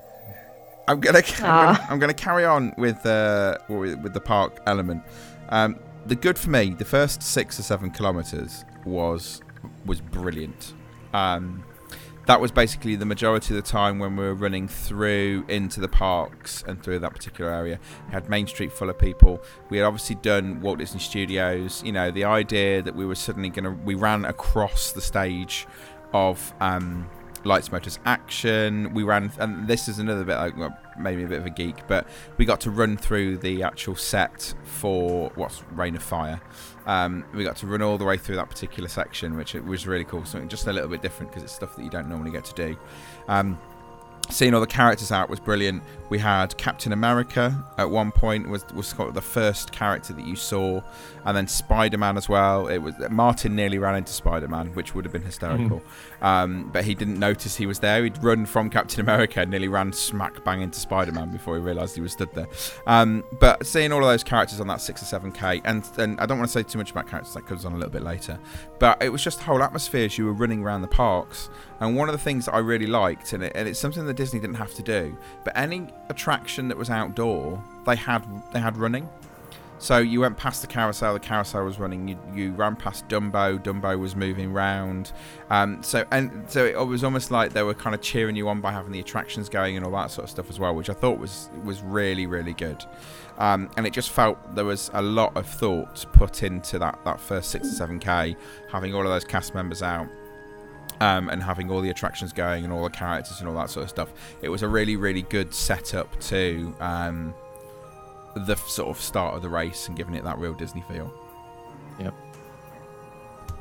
I'm 0.88 1.00
gonna, 1.00 1.18
I'm 1.38 1.40
gonna, 1.40 1.42
Ah. 1.42 1.86
I'm 1.90 1.98
gonna 1.98 2.14
carry 2.14 2.44
on 2.44 2.74
with 2.76 3.04
uh, 3.06 3.56
with, 3.68 3.98
with 4.02 4.12
the 4.12 4.20
park 4.20 4.60
element. 4.66 5.02
Um, 5.48 5.78
the 6.06 6.16
good 6.16 6.38
for 6.38 6.50
me, 6.50 6.70
the 6.70 6.84
first 6.84 7.22
six 7.22 7.58
or 7.58 7.62
seven 7.62 7.90
kilometers 7.90 8.64
was 8.84 9.42
was 9.84 10.00
brilliant. 10.00 10.74
Um, 11.12 11.64
that 12.26 12.40
was 12.40 12.50
basically 12.50 12.96
the 12.96 13.06
majority 13.06 13.56
of 13.56 13.64
the 13.64 13.70
time 13.70 14.00
when 14.00 14.16
we 14.16 14.24
were 14.24 14.34
running 14.34 14.66
through 14.66 15.44
into 15.48 15.80
the 15.80 15.88
parks 15.88 16.64
and 16.66 16.82
through 16.82 16.98
that 16.98 17.14
particular 17.14 17.52
area. 17.52 17.78
We 18.08 18.12
had 18.12 18.28
Main 18.28 18.48
Street 18.48 18.72
full 18.72 18.90
of 18.90 18.98
people. 18.98 19.40
We 19.70 19.78
had 19.78 19.86
obviously 19.86 20.16
done 20.16 20.60
Walt 20.60 20.78
Disney 20.80 20.98
Studios. 20.98 21.84
You 21.84 21.92
know, 21.92 22.10
the 22.10 22.24
idea 22.24 22.82
that 22.82 22.96
we 22.96 23.06
were 23.06 23.14
suddenly 23.14 23.48
going 23.48 23.64
to, 23.64 23.70
we 23.70 23.94
ran 23.94 24.24
across 24.24 24.90
the 24.90 25.00
stage 25.00 25.68
of 26.12 26.52
um, 26.60 27.08
Lights 27.46 27.72
Motors 27.72 27.98
Action. 28.04 28.92
We 28.92 29.02
ran, 29.02 29.32
and 29.38 29.66
this 29.66 29.88
is 29.88 29.98
another 29.98 30.24
bit 30.24 30.36
like 30.36 30.56
well, 30.56 30.76
maybe 30.98 31.24
a 31.24 31.26
bit 31.26 31.38
of 31.38 31.46
a 31.46 31.50
geek, 31.50 31.86
but 31.86 32.06
we 32.36 32.44
got 32.44 32.60
to 32.62 32.70
run 32.70 32.96
through 32.96 33.38
the 33.38 33.62
actual 33.62 33.96
set 33.96 34.54
for 34.64 35.30
what's 35.34 35.62
Reign 35.72 35.96
of 35.96 36.02
Fire. 36.02 36.40
Um, 36.86 37.24
we 37.34 37.44
got 37.44 37.56
to 37.56 37.66
run 37.66 37.82
all 37.82 37.98
the 37.98 38.04
way 38.04 38.16
through 38.16 38.36
that 38.36 38.50
particular 38.50 38.88
section, 38.88 39.36
which 39.36 39.54
was 39.54 39.86
really 39.86 40.04
cool. 40.04 40.24
Something 40.24 40.48
just 40.48 40.66
a 40.66 40.72
little 40.72 40.88
bit 40.88 41.02
different 41.02 41.30
because 41.30 41.44
it's 41.44 41.52
stuff 41.52 41.76
that 41.76 41.82
you 41.82 41.90
don't 41.90 42.08
normally 42.08 42.30
get 42.30 42.44
to 42.46 42.54
do. 42.54 42.76
Um, 43.28 43.58
seeing 44.30 44.54
all 44.54 44.60
the 44.60 44.66
characters 44.66 45.12
out 45.12 45.28
was 45.28 45.40
brilliant. 45.40 45.82
We 46.08 46.18
had 46.20 46.56
Captain 46.56 46.92
America 46.92 47.64
at 47.78 47.90
one 47.90 48.12
point 48.12 48.48
was 48.48 48.64
was 48.72 48.86
sort 48.86 49.08
of 49.08 49.14
the 49.14 49.20
first 49.20 49.72
character 49.72 50.12
that 50.12 50.24
you 50.24 50.36
saw, 50.36 50.80
and 51.24 51.36
then 51.36 51.48
Spider 51.48 51.98
Man 51.98 52.16
as 52.16 52.28
well. 52.28 52.68
It 52.68 52.78
was 52.78 52.94
Martin 53.10 53.56
nearly 53.56 53.78
ran 53.78 53.96
into 53.96 54.12
Spider 54.12 54.46
Man, 54.46 54.68
which 54.74 54.94
would 54.94 55.04
have 55.04 55.12
been 55.12 55.22
hysterical, 55.22 55.82
um, 56.22 56.70
but 56.72 56.84
he 56.84 56.94
didn't 56.94 57.18
notice 57.18 57.56
he 57.56 57.66
was 57.66 57.80
there. 57.80 58.04
He'd 58.04 58.22
run 58.22 58.46
from 58.46 58.70
Captain 58.70 59.00
America, 59.00 59.40
and 59.40 59.50
nearly 59.50 59.66
ran 59.66 59.92
smack 59.92 60.44
bang 60.44 60.60
into 60.60 60.78
Spider 60.78 61.10
Man 61.10 61.30
before 61.32 61.56
he 61.56 61.62
realised 61.62 61.96
he 61.96 62.00
was 62.00 62.12
stood 62.12 62.32
there. 62.34 62.46
Um, 62.86 63.24
but 63.40 63.66
seeing 63.66 63.90
all 63.90 63.98
of 63.98 64.06
those 64.08 64.22
characters 64.22 64.60
on 64.60 64.68
that 64.68 64.80
six 64.80 65.02
or 65.02 65.06
seven 65.06 65.32
k, 65.32 65.60
and 65.64 65.82
and 65.98 66.20
I 66.20 66.26
don't 66.26 66.38
want 66.38 66.48
to 66.48 66.52
say 66.52 66.62
too 66.62 66.78
much 66.78 66.92
about 66.92 67.08
characters 67.08 67.34
that 67.34 67.46
comes 67.48 67.64
on 67.64 67.72
a 67.72 67.76
little 67.76 67.90
bit 67.90 68.02
later, 68.02 68.38
but 68.78 69.02
it 69.02 69.08
was 69.08 69.24
just 69.24 69.38
the 69.38 69.44
whole 69.44 69.60
atmosphere 69.60 70.04
as 70.04 70.16
you 70.18 70.26
were 70.26 70.32
running 70.32 70.62
around 70.62 70.82
the 70.82 70.88
parks. 70.88 71.50
And 71.80 71.96
one 71.96 72.08
of 72.08 72.12
the 72.12 72.18
things 72.18 72.48
I 72.48 72.58
really 72.58 72.86
liked, 72.86 73.32
and, 73.32 73.42
it, 73.42 73.52
and 73.54 73.68
it's 73.68 73.78
something 73.78 74.06
that 74.06 74.14
Disney 74.14 74.40
didn't 74.40 74.56
have 74.56 74.74
to 74.74 74.82
do, 74.82 75.16
but 75.44 75.56
any 75.56 75.88
attraction 76.08 76.68
that 76.68 76.76
was 76.76 76.90
outdoor, 76.90 77.62
they 77.84 77.96
had 77.96 78.24
they 78.52 78.60
had 78.60 78.76
running. 78.76 79.08
So 79.78 79.98
you 79.98 80.20
went 80.20 80.38
past 80.38 80.62
the 80.62 80.68
carousel, 80.68 81.12
the 81.12 81.20
carousel 81.20 81.62
was 81.62 81.78
running. 81.78 82.08
You, 82.08 82.18
you 82.34 82.52
ran 82.52 82.76
past 82.76 83.08
Dumbo, 83.08 83.62
Dumbo 83.62 83.98
was 83.98 84.16
moving 84.16 84.52
round. 84.52 85.12
Um, 85.50 85.82
so 85.82 86.06
and 86.10 86.44
so 86.48 86.64
it 86.64 86.76
was 86.76 87.04
almost 87.04 87.30
like 87.30 87.52
they 87.52 87.62
were 87.62 87.74
kind 87.74 87.94
of 87.94 88.00
cheering 88.00 88.36
you 88.36 88.48
on 88.48 88.62
by 88.62 88.72
having 88.72 88.90
the 88.90 89.00
attractions 89.00 89.50
going 89.50 89.76
and 89.76 89.84
all 89.84 89.92
that 89.92 90.10
sort 90.10 90.24
of 90.24 90.30
stuff 90.30 90.48
as 90.48 90.58
well, 90.58 90.74
which 90.74 90.88
I 90.88 90.94
thought 90.94 91.18
was 91.18 91.50
was 91.62 91.82
really 91.82 92.26
really 92.26 92.54
good. 92.54 92.84
Um, 93.38 93.68
and 93.76 93.86
it 93.86 93.92
just 93.92 94.10
felt 94.10 94.38
there 94.54 94.64
was 94.64 94.90
a 94.94 95.02
lot 95.02 95.36
of 95.36 95.46
thought 95.46 96.06
put 96.14 96.42
into 96.42 96.78
that 96.78 96.98
that 97.04 97.20
first 97.20 97.50
six 97.50 97.68
to 97.68 97.74
seven 97.74 97.98
k, 97.98 98.34
having 98.72 98.94
all 98.94 99.02
of 99.02 99.08
those 99.08 99.24
cast 99.24 99.54
members 99.54 99.82
out 99.82 100.08
um, 101.00 101.28
and 101.28 101.42
having 101.42 101.70
all 101.70 101.80
the 101.80 101.90
attractions 101.90 102.32
going 102.32 102.64
and 102.64 102.72
all 102.72 102.82
the 102.84 102.90
characters 102.90 103.40
and 103.40 103.48
all 103.48 103.54
that 103.56 103.70
sort 103.70 103.84
of 103.84 103.90
stuff. 103.90 104.12
It 104.42 104.48
was 104.48 104.62
a 104.62 104.68
really, 104.68 104.96
really 104.96 105.22
good 105.22 105.52
setup 105.54 106.18
to 106.22 106.74
um, 106.80 107.34
the 108.34 108.54
sort 108.56 108.88
of 108.88 109.00
start 109.00 109.34
of 109.34 109.42
the 109.42 109.48
race 109.48 109.88
and 109.88 109.96
giving 109.96 110.14
it 110.14 110.24
that 110.24 110.38
real 110.38 110.54
Disney 110.54 110.82
feel. 110.90 111.12
Yep. 112.00 112.14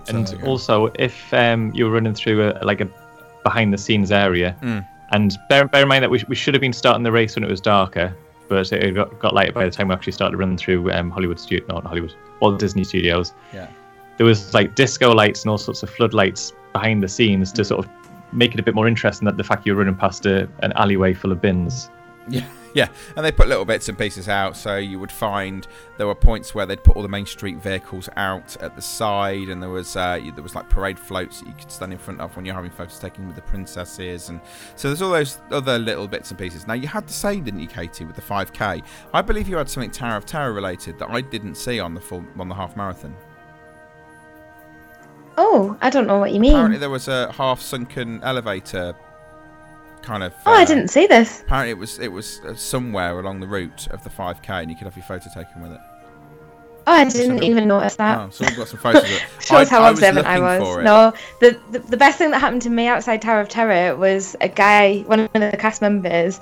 So 0.05 0.15
and 0.15 0.43
also, 0.43 0.91
if 0.99 1.33
um, 1.33 1.71
you 1.73 1.85
were 1.85 1.91
running 1.91 2.13
through 2.13 2.49
a 2.49 2.63
like 2.63 2.81
a 2.81 2.87
behind 3.43 3.73
the 3.73 3.77
scenes 3.77 4.11
area, 4.11 4.55
Mm. 4.61 4.85
and 5.11 5.37
bear, 5.49 5.67
bear 5.67 5.83
in 5.83 5.87
mind 5.87 6.03
that 6.03 6.09
we, 6.09 6.23
we 6.27 6.35
should 6.35 6.53
have 6.53 6.61
been 6.61 6.73
starting 6.73 7.03
the 7.03 7.11
race 7.11 7.35
when 7.35 7.43
it 7.43 7.49
was 7.49 7.61
darker, 7.61 8.15
but 8.47 8.71
it 8.71 8.93
got, 8.93 9.17
got 9.19 9.33
lighter 9.33 9.51
by 9.51 9.65
the 9.65 9.71
time 9.71 9.87
we 9.87 9.93
actually 9.95 10.13
started 10.13 10.37
running 10.37 10.57
through 10.57 10.91
um, 10.91 11.09
Hollywood 11.09 11.39
studio, 11.39 11.65
not 11.67 11.83
Hollywood, 11.85 12.13
Walt 12.39 12.59
Disney 12.59 12.83
Studios. 12.83 13.33
Yeah. 13.53 13.67
There 14.17 14.25
was 14.25 14.53
like 14.53 14.75
disco 14.75 15.11
lights 15.13 15.43
and 15.43 15.49
all 15.51 15.57
sorts 15.57 15.81
of 15.83 15.89
floodlights 15.89 16.53
behind 16.75 17.01
the 17.01 17.07
scenes 17.07 17.53
to 17.53 17.63
sort 17.63 17.85
of 17.85 17.89
make 18.33 18.53
it 18.53 18.59
a 18.59 18.63
bit 18.63 18.75
more 18.75 18.85
interesting. 18.85 19.25
That 19.25 19.37
the 19.37 19.45
fact 19.45 19.65
you're 19.65 19.77
running 19.77 19.95
past 19.95 20.25
a, 20.25 20.49
an 20.59 20.73
alleyway 20.73 21.13
full 21.13 21.31
of 21.31 21.39
bins. 21.41 21.89
Yeah, 22.27 22.43
yeah, 22.73 22.89
and 23.15 23.25
they 23.25 23.31
put 23.31 23.47
little 23.47 23.63
bits 23.63 23.87
and 23.87 23.97
pieces 23.97 24.27
out. 24.27 24.57
So 24.57 24.75
you 24.75 24.99
would 24.99 25.11
find 25.11 25.65
there 25.97 26.05
were 26.05 26.15
points 26.15 26.53
where 26.53 26.65
they'd 26.65 26.83
put 26.83 26.97
all 26.97 27.01
the 27.01 27.07
main 27.07 27.25
street 27.25 27.59
vehicles 27.59 28.09
out 28.17 28.57
at 28.61 28.75
the 28.75 28.81
side, 28.81 29.47
and 29.47 29.63
there 29.63 29.69
was 29.69 29.95
uh, 29.95 30.19
there 30.33 30.43
was 30.43 30.53
like 30.53 30.67
parade 30.67 30.99
floats 30.99 31.39
that 31.39 31.47
you 31.47 31.53
could 31.53 31.71
stand 31.71 31.93
in 31.93 31.97
front 31.97 32.19
of 32.19 32.35
when 32.35 32.43
you're 32.43 32.55
having 32.55 32.71
photos 32.71 32.99
taken 32.99 33.25
with 33.25 33.37
the 33.37 33.41
princesses, 33.43 34.27
and 34.27 34.41
so 34.75 34.89
there's 34.89 35.01
all 35.01 35.11
those 35.11 35.39
other 35.51 35.79
little 35.79 36.09
bits 36.09 36.29
and 36.29 36.37
pieces. 36.37 36.67
Now 36.67 36.73
you 36.73 36.89
had 36.89 37.07
the 37.07 37.13
same, 37.13 37.45
didn't 37.45 37.61
you, 37.61 37.67
Katie, 37.67 38.03
with 38.03 38.17
the 38.17 38.21
5K? 38.21 38.83
I 39.13 39.21
believe 39.21 39.47
you 39.47 39.55
had 39.55 39.69
something 39.69 39.91
Tower 39.91 40.17
of 40.17 40.25
Terror 40.25 40.51
related 40.51 40.99
that 40.99 41.09
I 41.09 41.21
didn't 41.21 41.55
see 41.55 41.79
on 41.79 41.93
the 41.93 42.01
full 42.01 42.25
on 42.37 42.49
the 42.49 42.55
half 42.55 42.75
marathon. 42.75 43.15
Oh, 45.37 45.77
I 45.81 45.89
don't 45.89 46.07
know 46.07 46.17
what 46.17 46.31
you 46.31 46.39
mean. 46.39 46.53
Apparently 46.53 46.79
there 46.79 46.89
was 46.89 47.07
a 47.07 47.31
half 47.33 47.59
sunken 47.59 48.23
elevator 48.23 48.95
kind 50.05 50.23
of. 50.23 50.33
oh, 50.45 50.53
I 50.53 50.61
uh, 50.61 50.65
didn't 50.65 50.89
see 50.89 51.07
this. 51.07 51.41
Apparently, 51.41 51.71
it 51.71 51.77
was 51.77 51.99
it 51.99 52.11
was 52.11 52.39
uh, 52.41 52.55
somewhere 52.55 53.19
along 53.19 53.39
the 53.39 53.47
route 53.47 53.87
of 53.87 54.03
the 54.03 54.09
5k, 54.09 54.49
and 54.49 54.69
you 54.69 54.77
could 54.77 54.85
have 54.85 54.95
your 54.95 55.05
photo 55.05 55.29
taken 55.33 55.61
with 55.61 55.71
it. 55.71 55.81
Oh, 56.87 56.93
I 56.93 57.05
didn't 57.05 57.43
even 57.43 57.67
notice 57.67 57.95
that. 57.95 58.19
Oh, 58.19 58.29
someone 58.29 58.55
got 58.55 58.67
some 58.67 58.79
photos 58.79 59.03
of 59.03 59.09
it. 59.09 59.23
Shows 59.41 59.69
how 59.69 59.81
I 59.81 59.89
was 59.89 59.99
observant 59.99 60.27
I 60.27 60.39
was. 60.39 60.61
for 60.61 60.81
it. 60.81 60.83
No, 60.83 61.13
the, 61.41 61.59
the 61.71 61.79
the 61.79 61.97
best 61.97 62.19
thing 62.19 62.29
that 62.31 62.39
happened 62.39 62.61
to 62.61 62.69
me 62.69 62.87
outside 62.87 63.21
Tower 63.21 63.41
of 63.41 63.49
Terror 63.49 63.95
was 63.95 64.35
a 64.39 64.47
guy, 64.47 64.99
one 65.07 65.21
of 65.21 65.33
the 65.33 65.57
cast 65.59 65.81
members. 65.81 66.39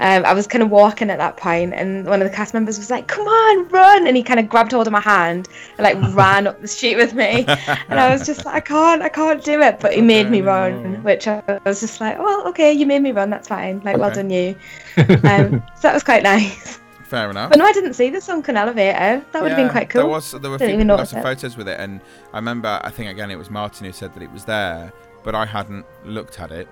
Um, 0.00 0.24
I 0.24 0.32
was 0.32 0.46
kind 0.46 0.62
of 0.62 0.70
walking 0.70 1.10
at 1.10 1.18
that 1.18 1.36
point, 1.36 1.74
and 1.74 2.06
one 2.06 2.20
of 2.22 2.28
the 2.28 2.34
cast 2.34 2.54
members 2.54 2.78
was 2.78 2.90
like, 2.90 3.06
"Come 3.08 3.26
on, 3.26 3.68
run!" 3.68 4.06
And 4.06 4.16
he 4.16 4.22
kind 4.22 4.40
of 4.40 4.48
grabbed 4.48 4.72
hold 4.72 4.86
of 4.86 4.92
my 4.92 5.00
hand 5.00 5.48
and 5.78 5.84
like 5.84 6.14
ran 6.16 6.46
up 6.46 6.60
the 6.60 6.68
street 6.68 6.96
with 6.96 7.14
me, 7.14 7.44
and 7.46 8.00
I 8.00 8.10
was 8.12 8.26
just 8.26 8.44
like, 8.44 8.54
"I 8.54 8.60
can't, 8.60 9.02
I 9.02 9.08
can't 9.08 9.42
do 9.42 9.60
it." 9.60 9.80
But 9.80 9.94
he 9.94 10.02
made 10.02 10.30
me 10.30 10.40
run, 10.40 11.02
which 11.02 11.28
I 11.28 11.42
was 11.64 11.80
just 11.80 12.00
like, 12.00 12.18
"Well, 12.18 12.48
okay, 12.48 12.72
you 12.72 12.86
made 12.86 13.02
me 13.02 13.12
run. 13.12 13.30
That's 13.30 13.48
fine. 13.48 13.80
Like, 13.84 13.96
well 13.96 14.12
done, 14.12 14.30
you." 14.30 14.56
Um, 15.24 15.62
so 15.76 15.82
that 15.82 15.94
was 15.94 16.02
quite 16.02 16.22
nice. 16.22 16.80
Fair 17.12 17.28
enough. 17.28 17.50
But 17.50 17.58
no, 17.58 17.66
I 17.66 17.72
didn't 17.72 17.92
see 17.92 18.08
the 18.08 18.22
sunken 18.22 18.56
elevator. 18.56 19.22
That 19.32 19.42
would 19.42 19.52
have 19.52 19.58
been 19.58 19.68
quite 19.68 19.90
cool. 19.90 20.00
There 20.00 20.10
was 20.10 20.30
there 20.30 20.50
were 20.50 20.56
a 20.56 20.58
few 20.58 20.82
got 20.84 21.08
some 21.08 21.18
it. 21.18 21.22
photos 21.22 21.58
with 21.58 21.68
it, 21.68 21.78
and 21.78 22.00
I 22.32 22.38
remember 22.38 22.80
I 22.82 22.88
think 22.88 23.10
again 23.10 23.30
it 23.30 23.36
was 23.36 23.50
Martin 23.50 23.84
who 23.84 23.92
said 23.92 24.14
that 24.14 24.22
it 24.22 24.32
was 24.32 24.46
there, 24.46 24.90
but 25.22 25.34
I 25.34 25.44
hadn't 25.44 25.84
looked 26.06 26.40
at 26.40 26.50
it. 26.50 26.68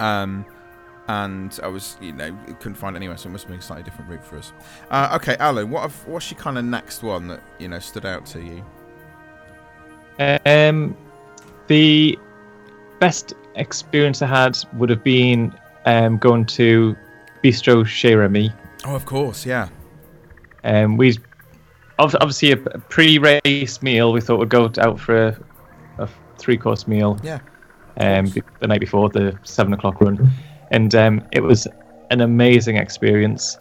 Um, 0.00 0.44
and 1.08 1.58
I 1.62 1.68
was 1.68 1.96
you 2.00 2.12
know 2.12 2.36
couldn't 2.60 2.74
find 2.74 2.96
it 2.96 2.98
anywhere, 2.98 3.16
so 3.16 3.28
it 3.28 3.32
must 3.32 3.44
have 3.44 3.50
been 3.50 3.60
a 3.60 3.62
slightly 3.62 3.84
different 3.84 4.10
route 4.10 4.24
for 4.24 4.38
us. 4.38 4.52
Uh, 4.90 5.16
okay, 5.20 5.36
Alan, 5.38 5.70
what 5.70 5.82
have, 5.82 6.06
what's 6.06 6.30
your 6.30 6.40
kind 6.40 6.58
of 6.58 6.64
next 6.64 7.02
one 7.02 7.28
that 7.28 7.42
you 7.58 7.68
know 7.68 7.78
stood 7.78 8.06
out 8.06 8.26
to 8.26 8.40
you? 8.40 8.64
Um, 10.46 10.96
the 11.66 12.18
best 13.00 13.34
experience 13.56 14.22
I 14.22 14.26
had 14.26 14.56
would 14.74 14.90
have 14.90 15.02
been 15.02 15.52
um, 15.84 16.18
going 16.18 16.46
to 16.46 16.96
Bistro 17.42 17.84
Chez 17.86 18.14
Remy. 18.14 18.52
Oh, 18.86 18.94
of 18.94 19.04
course, 19.06 19.44
yeah. 19.44 19.68
Um, 20.62 20.96
we 20.96 21.18
ob- 21.98 22.16
obviously 22.20 22.52
a 22.52 22.56
a 22.56 22.78
pre-race 22.78 23.82
meal. 23.82 24.12
We 24.12 24.20
thought 24.20 24.38
we'd 24.38 24.48
go 24.48 24.70
out 24.78 25.00
for 25.00 25.26
a, 25.26 25.44
a 25.98 26.08
three-course 26.38 26.86
meal. 26.86 27.18
Yeah. 27.22 27.40
Um, 27.96 28.26
the 28.58 28.66
night 28.66 28.80
before 28.80 29.08
the 29.08 29.38
seven 29.44 29.72
o'clock 29.72 30.00
run, 30.00 30.30
and 30.74 30.92
um, 30.96 31.22
it 31.30 31.40
was 31.40 31.68
an 32.10 32.20
amazing 32.20 32.76
experience. 32.76 33.58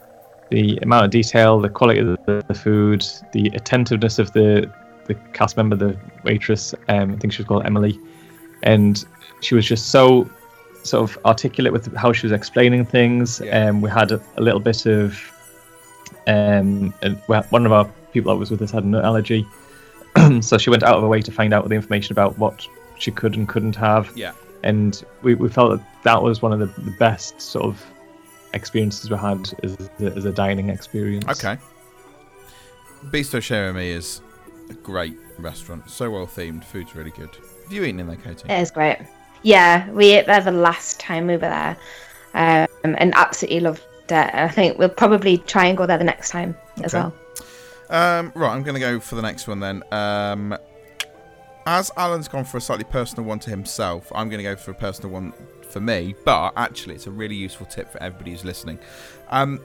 The 0.50 0.78
amount 0.78 1.06
of 1.06 1.12
detail, 1.12 1.60
the 1.60 1.70
quality 1.70 2.00
of 2.00 2.18
the, 2.26 2.54
food, 2.54 3.06
the 3.32 3.48
attentiveness 3.54 4.20
of 4.20 4.34
the 4.34 4.72
the 5.06 5.16
cast 5.34 5.58
member, 5.58 5.76
the 5.76 5.98
waitress. 6.24 6.74
Um, 6.88 7.14
I 7.14 7.18
think 7.18 7.34
she 7.34 7.42
was 7.42 7.48
called 7.48 7.66
Emily, 7.66 8.00
and 8.64 9.06
she 9.42 9.54
was 9.54 9.66
just 9.66 9.92
so 9.92 10.30
sort 10.84 11.10
of 11.10 11.18
articulate 11.26 11.72
with 11.72 11.96
how 11.96 12.14
she 12.14 12.26
was 12.26 12.32
explaining 12.32 12.86
things. 12.86 13.42
Yeah. 13.42 13.68
Um, 13.68 13.82
we 13.82 13.90
had 13.90 14.12
a, 14.12 14.22
a 14.38 14.42
little 14.42 14.60
bit 14.60 14.86
of 14.86 15.20
um, 16.26 16.94
and 17.04 17.22
one 17.28 17.66
of 17.66 17.72
our 17.72 17.86
people 18.12 18.34
that 18.34 18.40
was 18.40 18.50
with 18.50 18.62
us 18.62 18.72
had 18.72 18.84
a 18.86 18.88
nut 18.88 19.06
allergy, 19.06 19.46
so 20.42 20.58
she 20.58 20.70
went 20.72 20.84
out 20.84 20.96
of 20.96 21.04
her 21.04 21.08
way 21.08 21.22
to 21.22 21.32
find 21.32 21.54
out 21.54 21.68
the 21.70 21.76
information 21.76 22.12
about 22.12 22.40
what 22.40 22.68
she 22.98 23.12
could 23.12 23.36
and 23.36 23.48
couldn't 23.48 23.76
have. 23.76 24.12
Yeah. 24.16 24.34
And 24.64 25.04
we, 25.22 25.36
we 25.36 25.50
felt 25.50 25.72
that 25.78 26.04
that 26.04 26.22
was 26.22 26.42
one 26.42 26.54
of 26.54 26.60
the, 26.60 26.82
the 26.82 26.92
best 26.92 27.42
sort 27.42 27.66
of 27.66 27.86
experiences 28.54 29.10
we 29.10 29.18
had 29.18 29.54
as, 29.64 29.78
a- 30.00 30.04
as 30.16 30.26
a 30.26 30.32
dining 30.32 30.70
experience. 30.70 31.26
Okay. 31.28 31.58
Bistro 33.08 33.42
Chez 33.42 33.60
Remy 33.60 33.90
is 33.90 34.22
a 34.70 34.74
great 34.76 35.18
restaurant. 35.38 35.90
So 35.90 36.10
well 36.10 36.26
themed. 36.28 36.64
Food's 36.64 36.96
really 36.96 37.12
good. 37.12 37.30
Have 37.64 37.72
you 37.72 37.84
eaten 37.84 38.00
in 38.00 38.08
there, 38.08 38.16
Katie? 38.18 38.48
It 38.50 38.62
is 38.62 38.72
great. 38.72 38.98
Yeah, 39.42 39.90
we 39.92 40.12
ate 40.12 40.26
there 40.26 40.40
the 40.40 40.52
last 40.52 41.00
time 41.02 41.28
we 41.28 41.34
were 41.34 41.40
there, 41.40 41.78
um, 42.34 42.68
and 42.84 43.14
absolutely 43.16 43.60
loved 43.60 43.84
it. 44.10 44.14
I 44.34 44.48
think 44.48 44.78
we'll 44.78 44.88
probably 44.88 45.38
try 45.40 45.66
and 45.66 45.78
go 45.78 45.86
there 45.86 45.98
the 45.98 46.04
next 46.06 46.30
time 46.30 46.56
as 46.82 46.94
well. 46.94 47.14
Um, 47.90 48.32
right, 48.36 48.54
I'm 48.54 48.64
going 48.64 48.76
to 48.76 48.80
go 48.80 49.02
for 49.02 49.16
the 49.16 49.22
next 49.22 49.48
one 49.48 49.60
then. 49.60 49.84
Um, 49.92 50.58
as 51.66 51.92
Alan's 51.96 52.28
gone 52.28 52.46
for 52.46 52.58
a 52.58 52.62
slightly 52.62 52.86
personal 52.86 53.26
one 53.26 53.40
to 53.40 53.50
himself, 53.50 54.12
I'm 54.14 54.30
going 54.30 54.40
to 54.40 54.44
go 54.44 54.56
for 54.56 54.72
a 54.72 54.76
personal 54.76 55.12
one 55.12 55.34
for 55.70 55.80
me. 55.80 56.16
But 56.26 56.54
actually, 56.56 56.96
it's 56.96 57.08
a 57.08 57.12
really 57.12 57.36
useful 57.36 57.66
tip 57.66 57.92
for 57.92 58.02
everybody 58.02 58.32
who's 58.32 58.44
listening. 58.44 58.80
Um, 59.30 59.62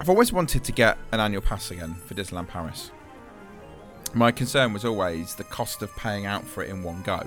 I've 0.00 0.08
always 0.08 0.32
wanted 0.32 0.64
to 0.64 0.72
get 0.72 0.98
an 1.12 1.20
annual 1.20 1.42
pass 1.42 1.70
again 1.70 1.94
for 1.94 2.14
Disneyland 2.14 2.48
Paris. 2.48 2.90
My 4.14 4.30
concern 4.30 4.72
was 4.72 4.84
always 4.84 5.34
the 5.34 5.44
cost 5.44 5.82
of 5.82 5.94
paying 5.96 6.26
out 6.26 6.44
for 6.44 6.62
it 6.62 6.70
in 6.70 6.82
one 6.82 7.02
go, 7.02 7.20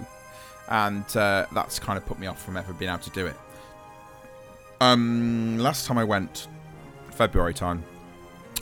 and 0.70 1.06
uh, 1.16 1.46
that's 1.54 1.78
kind 1.78 1.98
of 1.98 2.06
put 2.06 2.20
me 2.20 2.28
off 2.28 2.42
from 2.44 2.58
ever 2.58 2.74
being 2.74 2.90
able 2.90 3.04
to 3.04 3.10
do 3.12 3.28
it. 3.28 3.36
Um, 4.82 5.58
last 5.60 5.86
time 5.86 5.98
I 5.98 6.04
went, 6.04 6.48
February 7.12 7.54
time, 7.54 7.84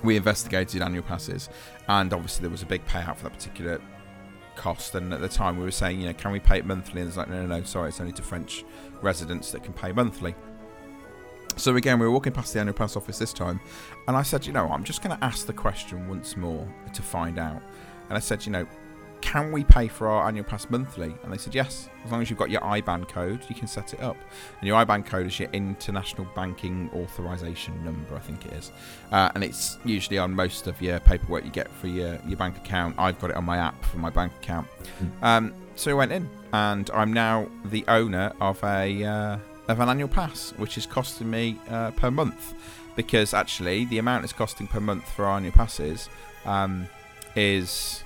we 0.04 0.16
investigated 0.16 0.82
annual 0.82 1.04
passes, 1.04 1.50
and 1.88 2.12
obviously 2.12 2.42
there 2.42 2.50
was 2.50 2.64
a 2.64 2.66
big 2.66 2.86
payout 2.88 3.18
for 3.18 3.24
that 3.26 3.34
particular 3.34 3.80
cost. 4.58 4.96
And 4.96 5.14
at 5.14 5.22
the 5.22 5.30
time, 5.30 5.58
we 5.58 5.64
were 5.64 5.72
saying, 5.72 6.02
you 6.02 6.08
know, 6.08 6.14
can 6.14 6.32
we 6.34 6.40
pay 6.40 6.58
it 6.58 6.66
monthly? 6.66 7.00
And 7.00 7.08
it's 7.08 7.16
like, 7.16 7.30
no, 7.30 7.46
no, 7.46 7.58
no, 7.58 7.64
sorry, 7.64 7.90
it's 7.90 8.02
only 8.02 8.12
to 8.14 8.22
French 8.22 8.66
residents 9.02 9.52
that 9.52 9.64
can 9.64 9.72
pay 9.72 9.94
monthly. 9.94 10.36
So 11.56 11.76
again, 11.76 11.98
we 11.98 12.06
were 12.06 12.12
walking 12.12 12.34
past 12.34 12.54
the 12.54 12.60
annual 12.60 12.76
pass 12.76 12.96
office 12.96 13.18
this 13.18 13.34
time, 13.34 13.60
and 14.08 14.16
I 14.16 14.22
said, 14.22 14.46
you 14.46 14.54
know, 14.54 14.68
I'm 14.68 14.84
just 14.84 15.02
going 15.02 15.18
to 15.18 15.24
ask 15.24 15.48
the 15.48 15.54
question 15.54 16.08
once 16.08 16.38
more 16.38 16.68
to 16.94 17.02
find 17.02 17.40
out. 17.40 17.64
And 18.10 18.16
I 18.18 18.20
said, 18.20 18.46
you 18.46 18.52
know, 18.52 18.68
can 19.22 19.52
we 19.52 19.64
pay 19.64 19.88
for 19.88 20.08
our 20.08 20.28
annual 20.28 20.46
pass 20.46 20.70
monthly? 20.70 21.14
And 21.24 21.32
they 21.32 21.38
said, 21.38 21.56
yes, 21.56 21.90
as 22.06 22.12
long 22.12 22.22
as 22.22 22.30
you've 22.30 22.40
got 22.40 22.50
your 22.50 22.62
IBAN 22.62 23.08
code, 23.08 23.42
you 23.50 23.56
can 23.56 23.68
set 23.68 23.94
it 23.94 24.02
up. 24.02 24.18
And 24.60 24.68
your 24.68 24.84
IBAN 24.84 25.06
code 25.06 25.28
is 25.28 25.40
your 25.40 25.50
International 25.52 26.28
Banking 26.36 26.90
Authorization 26.94 27.84
Number, 27.84 28.16
I 28.16 28.20
think 28.20 28.46
it 28.46 28.54
is. 28.54 28.72
Uh, 29.12 29.30
and 29.36 29.44
it's 29.44 29.78
usually 29.84 30.18
on 30.18 30.34
most 30.34 30.68
of 30.68 30.82
your 30.82 31.00
paperwork 31.00 31.46
you 31.46 31.52
get 31.52 31.70
for 31.72 31.88
your, 31.88 32.20
your 32.28 32.38
bank 32.38 32.58
account. 32.58 32.96
I've 32.98 33.20
got 33.20 33.32
it 33.32 33.36
on 33.36 33.46
my 33.46 33.58
app 33.58 33.84
for 33.86 33.98
my 33.98 34.10
bank 34.10 34.32
account. 34.42 34.68
Um, 35.22 35.54
so 35.76 35.92
we 35.92 35.96
went 35.96 36.12
in, 36.12 36.30
and 36.54 36.90
I'm 36.92 37.14
now 37.14 37.48
the 37.66 37.86
owner 37.88 38.34
of 38.42 38.64
a 38.64 39.04
uh, 39.04 39.38
of 39.68 39.80
an 39.80 39.90
annual 39.90 40.08
pass, 40.08 40.54
which 40.58 40.78
is 40.78 40.86
costing 40.86 41.30
me 41.30 41.60
uh, 41.70 41.92
per 41.92 42.10
month. 42.10 42.54
Because 42.96 43.34
actually, 43.34 43.86
the 43.86 44.00
amount 44.00 44.24
it's 44.24 44.34
costing 44.34 44.66
per 44.66 44.80
month 44.80 45.08
for 45.12 45.26
our 45.26 45.38
annual 45.38 45.54
passes 45.54 46.10
um, 46.46 46.88
is 47.36 48.04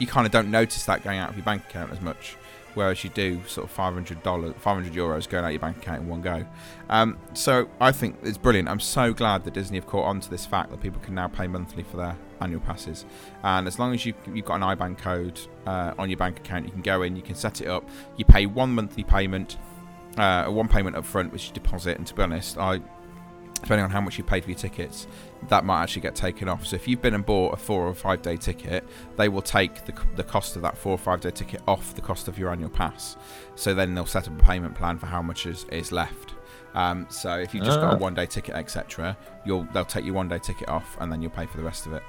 you 0.00 0.08
kind 0.08 0.26
of 0.26 0.32
don't 0.32 0.50
notice 0.50 0.84
that 0.86 1.04
going 1.04 1.18
out 1.18 1.30
of 1.30 1.36
your 1.36 1.44
bank 1.44 1.62
account 1.68 1.92
as 1.92 2.00
much, 2.00 2.36
whereas 2.74 3.04
you 3.04 3.10
do 3.10 3.40
sort 3.46 3.66
of 3.66 3.70
five 3.70 3.94
hundred 3.94 4.22
dollars, 4.24 4.54
five 4.58 4.74
hundred 4.74 4.94
euros 4.94 5.28
going 5.28 5.44
out 5.44 5.50
your 5.50 5.60
bank 5.60 5.76
account 5.76 6.02
in 6.02 6.08
one 6.08 6.22
go. 6.22 6.44
Um, 6.88 7.18
so 7.34 7.68
I 7.80 7.92
think 7.92 8.16
it's 8.22 8.38
brilliant. 8.38 8.68
I'm 8.68 8.80
so 8.80 9.12
glad 9.12 9.44
that 9.44 9.54
Disney 9.54 9.78
have 9.78 9.86
caught 9.86 10.06
on 10.06 10.18
to 10.20 10.30
this 10.30 10.46
fact 10.46 10.70
that 10.70 10.80
people 10.80 11.00
can 11.00 11.14
now 11.14 11.28
pay 11.28 11.46
monthly 11.46 11.84
for 11.84 11.98
their 11.98 12.16
annual 12.40 12.60
passes, 12.60 13.04
and 13.44 13.68
as 13.68 13.78
long 13.78 13.94
as 13.94 14.04
you 14.06 14.14
you've 14.32 14.46
got 14.46 14.56
an 14.56 14.62
IBAN 14.62 14.98
code 14.98 15.38
uh, 15.66 15.92
on 15.98 16.08
your 16.08 16.16
bank 16.16 16.38
account, 16.38 16.64
you 16.64 16.72
can 16.72 16.82
go 16.82 17.02
in, 17.02 17.14
you 17.14 17.22
can 17.22 17.34
set 17.34 17.60
it 17.60 17.68
up. 17.68 17.88
You 18.16 18.24
pay 18.24 18.46
one 18.46 18.74
monthly 18.74 19.04
payment, 19.04 19.58
uh, 20.16 20.46
one 20.46 20.68
payment 20.68 20.96
up 20.96 21.04
front, 21.04 21.32
which 21.32 21.44
is 21.44 21.50
deposit. 21.50 21.98
And 21.98 22.06
to 22.06 22.14
be 22.14 22.22
honest, 22.22 22.56
I 22.58 22.80
depending 23.60 23.84
on 23.84 23.90
how 23.90 24.00
much 24.00 24.16
you 24.16 24.24
paid 24.24 24.42
for 24.42 24.50
your 24.50 24.58
tickets, 24.58 25.06
that 25.48 25.64
might 25.64 25.82
actually 25.82 26.02
get 26.02 26.14
taken 26.14 26.48
off. 26.48 26.66
So 26.66 26.76
if 26.76 26.86
you've 26.86 27.00
been 27.00 27.14
and 27.14 27.24
bought 27.24 27.54
a 27.54 27.56
four 27.56 27.86
or 27.86 27.94
five 27.94 28.22
day 28.22 28.36
ticket, 28.36 28.84
they 29.16 29.28
will 29.28 29.42
take 29.42 29.84
the, 29.86 29.94
the 30.16 30.22
cost 30.24 30.54
of 30.56 30.62
that 30.62 30.76
four 30.76 30.92
or 30.92 30.98
five 30.98 31.20
day 31.20 31.30
ticket 31.30 31.62
off 31.66 31.94
the 31.94 32.00
cost 32.02 32.28
of 32.28 32.38
your 32.38 32.50
annual 32.50 32.70
pass. 32.70 33.16
So 33.54 33.72
then 33.74 33.94
they'll 33.94 34.06
set 34.06 34.28
up 34.28 34.38
a 34.38 34.44
payment 34.44 34.74
plan 34.74 34.98
for 34.98 35.06
how 35.06 35.22
much 35.22 35.46
is, 35.46 35.64
is 35.72 35.92
left. 35.92 36.34
Um, 36.74 37.06
so 37.10 37.36
if 37.38 37.54
you've 37.54 37.64
just 37.64 37.80
got 37.80 37.94
a 37.94 37.96
Ah. 37.96 37.98
one 37.98 38.14
day 38.14 38.26
ticket, 38.26 38.54
etc., 38.54 39.16
you'll 39.44 39.66
they'll 39.72 39.84
take 39.84 40.04
your 40.04 40.14
one 40.14 40.28
day 40.28 40.38
ticket 40.38 40.68
off 40.68 40.96
and 41.00 41.10
then 41.10 41.20
you'll 41.22 41.30
pay 41.32 41.46
for 41.46 41.56
the 41.56 41.64
rest 41.64 41.86
of 41.86 41.94
it. 41.94 42.02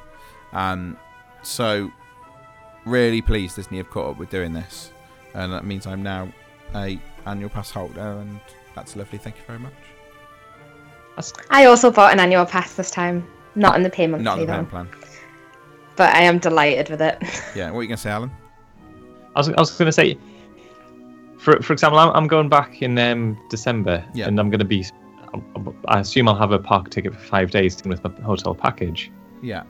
Um, 0.54 0.98
so 1.41 1.91
really 2.86 3.22
pleased 3.22 3.56
Disney 3.56 3.78
have 3.78 3.89
caught 3.89 4.12
up 4.12 4.17
with 4.17 4.30
doing 4.30 4.54
this, 4.54 4.91
and 5.34 5.52
that 5.54 5.65
means 5.65 5.88
I'm 5.88 6.04
now 6.04 6.28
a 6.76 7.00
annual 7.26 7.50
pass 7.50 7.72
holder, 7.72 8.02
and 8.02 8.39
that's 8.76 8.96
lovely. 8.96 9.17
Thank 9.17 9.38
you 9.38 9.44
very 9.48 9.60
much. 9.60 9.74
That's, 11.15 11.34
I 11.50 11.65
also 11.65 11.91
bought 11.91 12.13
an 12.13 12.19
annual 12.19 12.45
pass 12.45 12.76
this 12.76 12.89
time, 12.91 13.28
not 13.56 13.76
in 13.76 13.84
the 13.84 13.89
payment 13.89 14.24
Not 14.24 14.39
in 14.39 14.41
the 14.41 14.45
though. 14.47 14.54
payment 14.54 14.69
plan. 14.69 14.88
But 15.97 16.15
I 16.15 16.21
am 16.21 16.39
delighted 16.39 16.89
with 16.89 17.02
it. 17.02 17.21
Yeah. 17.56 17.69
What 17.71 17.80
are 17.80 17.84
you 17.84 17.89
gonna 17.89 17.97
say, 17.97 18.10
Alan? 18.12 18.32
I 19.36 19.39
was, 19.39 19.50
I 19.50 19.60
was 19.60 19.71
going 19.78 19.86
to 19.88 19.91
say, 19.93 20.17
for 21.38 21.62
for 21.62 21.71
example, 21.74 22.00
I'm, 22.00 22.10
I'm 22.10 22.28
going 22.28 22.50
back 22.50 22.82
in 22.82 22.97
um, 23.00 23.38
December, 23.50 24.04
Yeah. 24.13 24.28
and 24.28 24.39
I'm 24.39 24.50
going 24.50 24.60
to 24.60 24.65
be. 24.65 24.86
I 25.88 26.00
assume 26.02 26.28
I'll 26.28 26.36
have 26.36 26.52
a 26.52 26.60
park 26.60 26.89
ticket 26.89 27.13
for 27.13 27.19
five 27.21 27.52
days 27.52 27.82
with 27.86 28.04
my 28.04 28.12
hotel 28.24 28.54
package. 28.54 29.10
Yeah. 29.41 29.63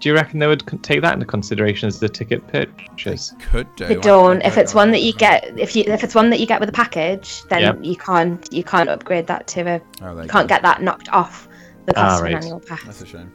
Do 0.00 0.08
you 0.08 0.14
reckon 0.14 0.38
they 0.38 0.46
would 0.46 0.62
take 0.82 1.00
that 1.02 1.14
into 1.14 1.24
consideration 1.26 1.86
as 1.86 1.98
the 2.00 2.08
ticket 2.08 2.46
purchase? 2.48 3.30
They 3.30 3.44
Could 3.44 3.76
do. 3.76 3.86
They 3.86 3.96
I- 3.96 4.00
don't. 4.00 4.42
I 4.44 4.46
If 4.48 4.58
it's 4.58 4.74
one 4.74 4.90
that 4.90 5.02
you 5.02 5.12
get, 5.14 5.58
if 5.58 5.74
you 5.76 5.84
if 5.86 6.04
it's 6.04 6.14
one 6.14 6.30
that 6.30 6.40
you 6.40 6.46
get 6.46 6.60
with 6.60 6.68
a 6.68 6.72
package, 6.72 7.42
then 7.44 7.60
Yep. 7.62 7.78
you 7.82 7.96
can't 7.96 8.52
you 8.52 8.64
can't 8.64 8.88
upgrade 8.90 9.26
that 9.28 9.46
to 9.48 9.60
a. 9.62 9.80
Oh, 10.02 10.20
You 10.20 10.28
can't 10.28 10.48
get 10.48 10.62
that 10.62 10.82
knocked 10.82 11.08
off 11.10 11.48
the 11.86 11.92
Ah, 11.98 12.02
cost 12.02 12.16
of 12.18 12.22
right. 12.24 12.32
an 12.34 12.42
annual 12.42 12.60
pass. 12.60 12.82
That's 12.84 13.02
a 13.02 13.06
shame. 13.06 13.32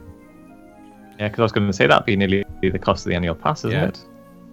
Yeah, 1.20 1.28
because 1.28 1.40
I 1.40 1.44
was 1.44 1.52
going 1.52 1.68
to 1.68 1.74
say 1.74 1.86
that'd 1.88 2.06
be 2.06 2.16
nearly 2.16 2.46
the 2.62 2.80
cost 2.80 3.06
of 3.06 3.10
the 3.10 3.16
annual 3.16 3.36
pass, 3.36 3.60
isn't 3.66 3.72
Yeah. 3.72 3.88
it? 3.88 4.00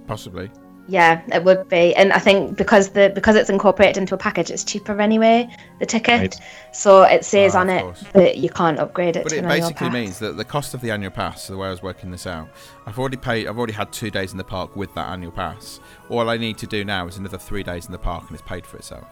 Possibly. 0.06 0.50
Yeah, 0.88 1.20
it 1.32 1.42
would 1.42 1.68
be, 1.68 1.92
and 1.96 2.12
I 2.12 2.20
think 2.20 2.56
because 2.56 2.90
the 2.90 3.10
because 3.12 3.34
it's 3.34 3.50
incorporated 3.50 3.96
into 3.96 4.14
a 4.14 4.18
package, 4.18 4.52
it's 4.52 4.62
cheaper 4.62 5.00
anyway. 5.00 5.48
The 5.80 5.86
ticket, 5.86 6.20
Right. 6.20 6.40
so 6.70 7.02
it 7.02 7.24
says 7.24 7.56
Ah, 7.56 7.60
on 7.62 7.70
it 7.70 7.82
course. 7.82 8.04
that 8.12 8.36
you 8.36 8.48
can't 8.50 8.78
upgrade 8.78 9.16
it 9.16 9.24
But 9.24 9.30
to 9.30 9.36
it 9.36 9.38
an 9.40 9.44
annual 9.46 9.68
basically 9.70 9.86
pass. 9.88 9.92
means 9.94 10.18
that 10.20 10.36
the 10.36 10.44
cost 10.44 10.74
of 10.74 10.80
the 10.82 10.92
annual 10.92 11.10
pass, 11.10 11.48
the 11.48 11.56
way 11.56 11.66
I 11.66 11.70
was 11.72 11.82
working 11.82 12.12
this 12.12 12.24
out, 12.24 12.48
I've 12.86 13.00
already 13.00 13.16
paid. 13.16 13.48
I've 13.48 13.58
already 13.58 13.72
had 13.72 13.90
two 13.90 14.12
days 14.12 14.30
in 14.30 14.38
the 14.38 14.44
park 14.44 14.76
with 14.76 14.94
that 14.94 15.08
annual 15.08 15.32
pass. 15.32 15.80
All 16.08 16.30
I 16.30 16.36
need 16.36 16.56
to 16.58 16.68
do 16.68 16.84
now 16.84 17.08
is 17.08 17.16
another 17.18 17.38
three 17.38 17.64
days 17.64 17.86
in 17.86 17.92
the 17.92 17.98
park, 17.98 18.22
and 18.28 18.38
it's 18.38 18.46
paid 18.48 18.64
for 18.64 18.76
itself. 18.76 19.08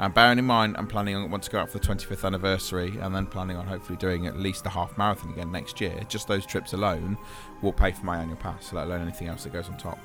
And 0.00 0.12
bearing 0.12 0.38
in 0.40 0.44
mind, 0.44 0.76
I'm 0.76 0.86
planning 0.88 1.14
on 1.14 1.30
want 1.30 1.44
to 1.44 1.50
go 1.50 1.60
out 1.60 1.70
for 1.70 1.78
the 1.78 1.84
25th 1.86 2.24
anniversary, 2.24 2.98
and 3.00 3.14
then 3.14 3.26
planning 3.26 3.56
on 3.56 3.66
hopefully 3.68 3.96
doing 3.96 4.26
at 4.26 4.36
least 4.36 4.66
a 4.66 4.70
half 4.70 4.98
marathon 4.98 5.30
again 5.32 5.52
next 5.52 5.80
year. 5.80 6.00
Just 6.08 6.26
those 6.26 6.44
trips 6.44 6.72
alone 6.72 7.16
will 7.62 7.72
pay 7.72 7.92
for 7.92 8.04
my 8.04 8.18
annual 8.18 8.36
pass, 8.38 8.72
let 8.72 8.86
alone 8.88 9.02
anything 9.02 9.28
else 9.28 9.44
that 9.44 9.52
goes 9.52 9.68
on 9.68 9.76
top. 9.76 9.98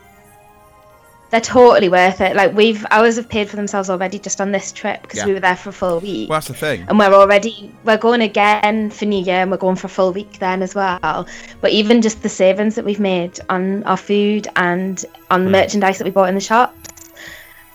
They're 1.33 1.41
totally 1.41 1.89
worth 1.89 2.21
it. 2.21 2.35
Like 2.35 2.53
we've 2.53 2.85
ours 2.91 3.15
have 3.15 3.27
paid 3.27 3.49
for 3.49 3.55
themselves 3.55 3.89
already 3.89 4.19
just 4.19 4.39
on 4.39 4.51
this 4.51 4.71
trip 4.71 5.01
because 5.01 5.17
Yeah. 5.17 5.25
we 5.25 5.33
were 5.33 5.39
there 5.39 5.55
for 5.55 5.69
a 5.69 5.73
full 5.73 5.99
week. 5.99 6.29
Well, 6.29 6.35
that's 6.35 6.47
the 6.47 6.53
thing. 6.53 6.85
and 6.87 6.99
we're 6.99 7.11
already 7.11 7.71
we're 7.83 7.97
going 7.97 8.21
again 8.21 8.91
for 8.91 9.05
New 9.05 9.23
Year 9.23 9.37
and 9.41 9.49
we're 9.49 9.57
going 9.57 9.75
for 9.75 9.87
a 9.87 9.89
full 9.89 10.13
week 10.13 10.37
then 10.37 10.61
as 10.61 10.75
well. 10.75 11.27
But 11.59 11.71
even 11.71 12.03
just 12.03 12.21
the 12.21 12.29
savings 12.29 12.75
that 12.75 12.85
we've 12.85 12.99
made 12.99 13.39
on 13.49 13.83
our 13.85 13.97
food 13.97 14.47
and 14.57 15.03
on 15.31 15.45
the 15.45 15.49
merchandise 15.49 15.97
that 15.97 16.03
we 16.05 16.11
bought 16.11 16.29
in 16.29 16.35
the 16.35 16.41
shops, 16.41 16.77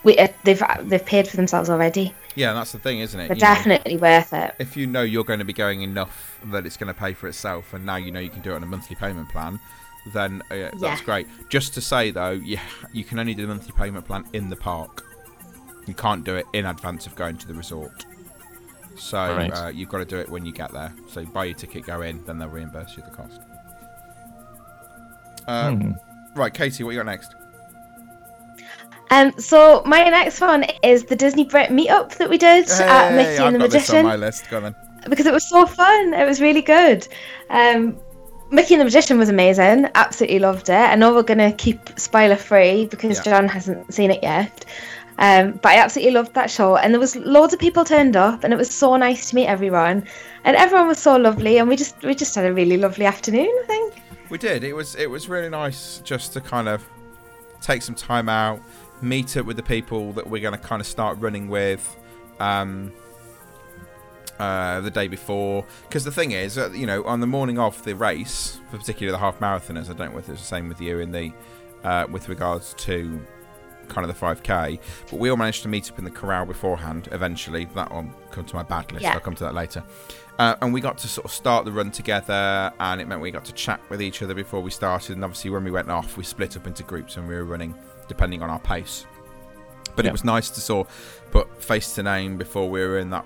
we 0.05 0.17
uh, 0.19 0.29
they've 0.45 0.63
they've 0.83 1.05
paid 1.05 1.27
for 1.27 1.37
themselves 1.37 1.69
already. 1.69 2.15
Yeah, 2.37 2.53
that's 2.53 2.71
the 2.71 2.79
thing, 2.79 3.01
isn't 3.01 3.19
it? 3.19 3.27
They're 3.27 3.37
You 3.37 3.43
know, 3.43 3.55
definitely 3.55 3.97
worth 3.97 4.33
it. 4.33 4.55
if 4.61 4.77
you 4.77 4.87
know 4.87 5.03
you're 5.03 5.25
going 5.25 5.41
to 5.41 5.45
be 5.45 5.53
going 5.53 5.83
enough 5.83 6.39
that 6.53 6.65
it's 6.65 6.77
going 6.77 6.95
to 6.95 6.95
pay 6.95 7.13
for 7.13 7.27
itself, 7.27 7.75
and 7.75 7.85
now 7.85 7.97
you 7.97 8.13
know 8.13 8.21
you 8.21 8.31
can 8.31 8.41
do 8.43 8.53
it 8.53 8.55
on 8.55 8.63
a 8.63 8.67
monthly 8.67 8.95
payment 8.95 9.29
plan, 9.31 9.59
then 10.13 10.43
uh, 10.51 10.71
that's 10.81 11.01
great. 11.03 11.27
Just 11.49 11.75
to 11.75 11.81
say 11.81 12.11
though, 12.11 12.31
yeah, 12.33 12.61
you 12.93 13.05
can 13.05 13.19
only 13.19 13.35
do 13.35 13.43
the 13.43 13.49
monthly 13.49 13.73
payment 13.77 14.07
plan 14.07 14.25
in 14.33 14.49
the 14.51 14.57
park. 14.57 15.05
You 15.87 15.95
can't 15.95 16.25
do 16.25 16.37
it 16.37 16.47
in 16.53 16.67
advance 16.67 17.07
of 17.07 17.15
going 17.15 17.39
to 17.39 17.47
the 17.49 17.55
resort. 17.55 18.05
So 18.97 19.19
Right. 19.19 19.51
uh, 19.51 19.69
you've 19.69 19.89
got 19.89 19.99
to 19.99 20.05
do 20.05 20.19
it 20.19 20.29
when 20.29 20.45
you 20.45 20.53
get 20.53 20.73
there. 20.73 20.93
So 21.09 21.21
you 21.21 21.27
buy 21.27 21.45
your 21.47 21.55
ticket, 21.55 21.87
go 21.87 22.03
in, 22.03 22.23
then 22.25 22.39
they'll 22.39 22.49
reimburse 22.49 22.97
you 22.97 23.03
the 23.05 23.11
cost. 23.11 23.41
Uh, 25.47 25.71
Hmm. 25.71 25.93
Right, 26.35 26.53
Katie, 26.53 26.85
what 26.85 26.91
you 26.91 26.99
got 26.99 27.07
next? 27.07 27.35
Um, 29.11 29.33
so 29.39 29.83
my 29.87 30.05
next 30.05 30.41
one 30.41 30.67
is 30.83 31.05
the 31.05 31.17
Disney 31.17 31.45
Brit 31.45 31.71
meetup 31.71 32.17
that 32.19 32.29
we 32.29 32.37
did 32.37 32.69
at 32.69 33.15
Mickey 33.15 33.39
I've 33.39 33.47
and 33.47 33.55
the 33.55 33.59
got 33.61 33.71
this 33.71 33.89
on 33.89 33.97
Magician. 33.97 34.07
my 34.07 34.17
list. 34.17 34.51
Go 34.51 34.59
on 34.59 34.63
then. 34.65 34.75
because 35.09 35.25
it 35.25 35.33
was 35.33 35.49
so 35.49 35.65
fun. 35.65 36.13
It 36.13 36.27
was 36.27 36.41
really 36.43 36.61
good. 36.61 37.09
Um, 37.49 37.99
Mickey 38.51 38.75
and 38.75 38.81
the 38.81 38.85
Magician 38.85 39.19
was 39.19 39.29
amazing. 39.29 39.89
Absolutely 39.95 40.39
loved 40.39 40.69
it. 40.69 40.73
I 40.73 40.95
know 40.95 41.15
we're 41.15 41.23
gonna 41.23 41.53
keep 41.53 41.99
spoiler 41.99 42.37
free 42.37 42.87
because 42.87 43.19
Yeah. 43.19 43.25
John 43.25 43.49
hasn't 43.49 43.93
seen 43.93 44.11
it 44.11 44.23
yet. 44.23 44.65
Um, 45.19 45.59
but 45.61 45.73
I 45.73 45.77
absolutely 45.79 46.15
loved 46.15 46.35
that 46.35 46.49
show, 46.49 46.77
and 46.77 46.95
there 46.95 47.01
was 47.01 47.17
loads 47.17 47.53
of 47.53 47.59
people 47.59 47.85
turned 47.85 48.17
up, 48.17 48.45
and 48.45 48.53
it 48.53 48.57
was 48.57 48.71
so 48.71 48.97
nice 48.97 49.31
to 49.31 49.35
meet 49.35 49.49
everyone, 49.49 50.05
and 50.45 50.57
everyone 50.57 50.87
was 50.87 50.99
so 50.99 51.17
lovely, 51.17 51.59
and 51.59 51.69
we 51.69 51.75
just 51.75 52.01
we 52.05 52.15
just 52.15 52.37
had 52.37 52.47
a 52.47 52.53
really 52.53 52.77
lovely 52.77 53.05
afternoon. 53.05 53.51
I 53.65 53.67
think. 53.67 53.95
We 54.31 54.39
did. 54.39 54.63
It 54.63 54.75
was 54.75 54.95
it 54.95 55.11
was 55.11 55.29
really 55.29 55.49
nice 55.49 56.01
just 56.05 56.33
to 56.35 56.41
kind 56.41 56.69
of 56.69 56.85
take 57.61 57.83
some 57.83 57.97
time 57.97 58.29
out, 58.29 58.61
meet 59.03 59.37
up 59.37 59.45
with 59.45 59.57
the 59.57 59.63
people 59.63 60.13
that 60.13 60.31
we're 60.31 60.41
going 60.41 60.55
to 60.55 60.65
kind 60.65 60.81
of 60.81 60.87
start 60.87 61.19
running 61.19 61.49
with 61.49 61.97
um, 62.39 62.93
uh, 64.39 64.81
the 64.81 64.91
day 64.91 65.09
before. 65.09 65.65
Because 65.89 66.05
the 66.05 66.13
thing 66.13 66.33
is, 66.33 66.57
uh, 66.59 66.71
you 66.73 66.87
know, 66.87 67.05
on 67.05 67.21
the 67.21 67.27
morning 67.27 67.59
of 67.59 67.83
the 67.85 67.95
race, 67.95 68.61
for 68.71 68.79
particularly 68.79 69.13
the 69.13 69.19
half 69.19 69.39
marathoners, 69.41 69.91
I 69.91 69.95
don't 69.95 70.13
know 70.13 70.19
if 70.19 70.29
it's 70.29 70.41
the 70.41 70.47
same 70.47 70.69
with 70.69 70.81
you 70.81 70.99
in 71.01 71.11
the 71.13 71.33
uh, 71.85 72.07
with 72.11 72.29
regards 72.29 72.75
to 72.75 73.21
kind 73.89 74.07
of 74.07 74.15
the 74.21 74.27
5k 74.27 74.79
but 75.11 75.19
we 75.19 75.31
all 75.31 75.37
managed 75.39 75.63
to 75.63 75.69
meet 75.69 75.91
up 75.91 75.99
in 75.99 76.05
the 76.05 76.11
corral 76.11 76.45
beforehand 76.45 77.09
eventually 77.11 77.65
that 77.75 77.91
one 77.91 78.13
come 78.31 78.45
to 78.45 78.55
my 78.55 78.63
bad 78.63 78.93
list 78.93 79.03
Yeah. 79.03 79.15
i'll 79.15 79.21
come 79.21 79.35
to 79.37 79.45
that 79.45 79.55
later 79.55 79.83
uh, 80.39 80.57
and 80.61 80.75
we 80.75 80.83
got 80.83 80.99
to 80.99 81.09
sort 81.09 81.25
of 81.25 81.33
start 81.33 81.65
the 81.65 81.73
run 81.73 81.91
together 81.91 82.71
and 82.81 83.01
it 83.01 83.09
meant 83.09 83.23
we 83.23 83.31
got 83.31 83.47
to 83.47 83.53
chat 83.55 83.81
with 83.89 84.03
each 84.03 84.21
other 84.23 84.35
before 84.35 84.61
we 84.61 84.71
started 84.71 85.15
and 85.15 85.25
obviously 85.25 85.49
when 85.49 85.65
we 85.65 85.71
went 85.71 85.89
off 85.91 86.19
we 86.19 86.23
split 86.25 86.55
up 86.55 86.67
into 86.67 86.83
groups 86.83 87.17
and 87.17 87.27
we 87.27 87.35
were 87.35 87.45
running 87.47 87.75
depending 88.09 88.43
on 88.43 88.51
our 88.51 88.59
pace 88.59 89.07
but 89.97 90.05
Yeah. 90.05 90.11
it 90.11 90.13
was 90.13 90.23
nice 90.25 90.51
to 90.51 90.61
sort 90.61 90.87
of 90.87 91.23
put 91.31 91.63
face 91.63 91.95
to 91.95 92.03
name 92.03 92.37
before 92.37 92.69
we 92.69 92.81
were 92.81 92.99
in 92.99 93.09
that 93.09 93.25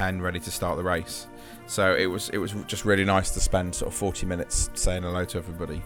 pen 0.00 0.22
ready 0.22 0.40
to 0.40 0.50
start 0.50 0.78
the 0.78 0.82
race 0.82 1.26
so 1.66 1.94
it 1.94 2.06
was 2.06 2.30
it 2.30 2.38
was 2.38 2.52
just 2.66 2.84
really 2.86 3.04
nice 3.04 3.30
to 3.32 3.40
spend 3.40 3.74
sort 3.74 3.92
of 3.92 3.94
40 3.94 4.24
minutes 4.24 4.70
saying 4.74 5.02
hello 5.02 5.24
to 5.26 5.36
everybody 5.36 5.82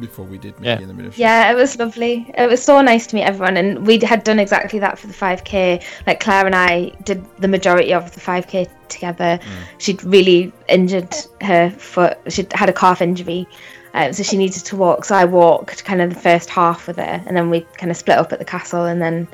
before 0.00 0.24
we 0.24 0.38
did 0.38 0.54
Mickey 0.60 0.66
Yeah. 0.68 0.78
and 0.78 0.88
the 0.90 0.94
Magician. 0.94 1.20
Yeah, 1.20 1.50
it 1.50 1.56
was 1.56 1.76
lovely. 1.76 2.30
It 2.38 2.48
was 2.48 2.62
so 2.62 2.80
nice 2.82 3.08
to 3.08 3.16
meet 3.16 3.24
everyone, 3.24 3.56
and 3.56 3.84
we 3.84 3.98
had 3.98 4.22
done 4.22 4.38
exactly 4.38 4.78
that 4.78 4.96
for 4.96 5.08
the 5.08 5.12
5k. 5.12 5.82
Like 6.06 6.20
Claire 6.20 6.46
and 6.46 6.54
I 6.54 6.90
did 7.02 7.24
the 7.40 7.48
majority 7.48 7.92
of 7.92 8.14
the 8.14 8.20
5k 8.20 8.68
together. 8.88 9.40
She'd 9.78 10.02
really 10.04 10.52
injured 10.68 11.12
her 11.40 11.68
foot. 11.70 12.16
She'd 12.28 12.52
had 12.52 12.68
a 12.68 12.72
calf 12.72 13.02
injury, 13.02 13.48
um, 13.94 14.12
so 14.12 14.22
she 14.22 14.36
needed 14.36 14.64
to 14.66 14.76
walk. 14.76 15.04
So 15.04 15.16
I 15.16 15.24
walked 15.24 15.84
kind 15.84 16.00
of 16.00 16.14
the 16.14 16.20
first 16.20 16.48
half 16.48 16.86
with 16.86 16.96
her, 16.98 17.20
and 17.26 17.36
then 17.36 17.50
we 17.50 17.62
kind 17.76 17.90
of 17.90 17.96
split 17.96 18.18
up 18.18 18.32
at 18.32 18.38
the 18.38 18.44
castle, 18.44 18.84
and 18.84 19.02
then 19.02 19.26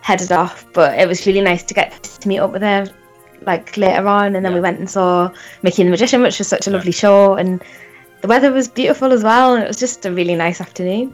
headed 0.00 0.32
off. 0.32 0.66
But 0.72 0.98
it 0.98 1.06
was 1.06 1.26
really 1.28 1.42
nice 1.42 1.62
to 1.62 1.74
get 1.74 2.02
to 2.02 2.26
meet 2.28 2.40
up 2.40 2.50
with 2.50 2.62
her, 2.62 2.86
like 3.48 3.76
later 3.76 4.06
on, 4.06 4.36
and 4.36 4.44
then 4.44 4.54
we 4.54 4.60
went 4.60 4.78
and 4.78 4.88
saw 4.88 5.30
Mickey 5.62 5.82
and 5.82 5.88
the 5.88 5.90
Magician, 5.96 6.22
which 6.22 6.38
was 6.38 6.46
such 6.46 6.66
a 6.66 6.70
Yeah. 6.70 6.76
lovely 6.76 6.92
show, 6.92 7.34
and 7.34 7.60
the 8.20 8.28
weather 8.28 8.52
was 8.52 8.68
beautiful 8.68 9.12
as 9.12 9.24
well, 9.24 9.54
and 9.54 9.64
it 9.64 9.68
was 9.68 9.78
just 9.80 10.06
a 10.06 10.12
really 10.12 10.34
nice 10.36 10.60
afternoon. 10.60 11.12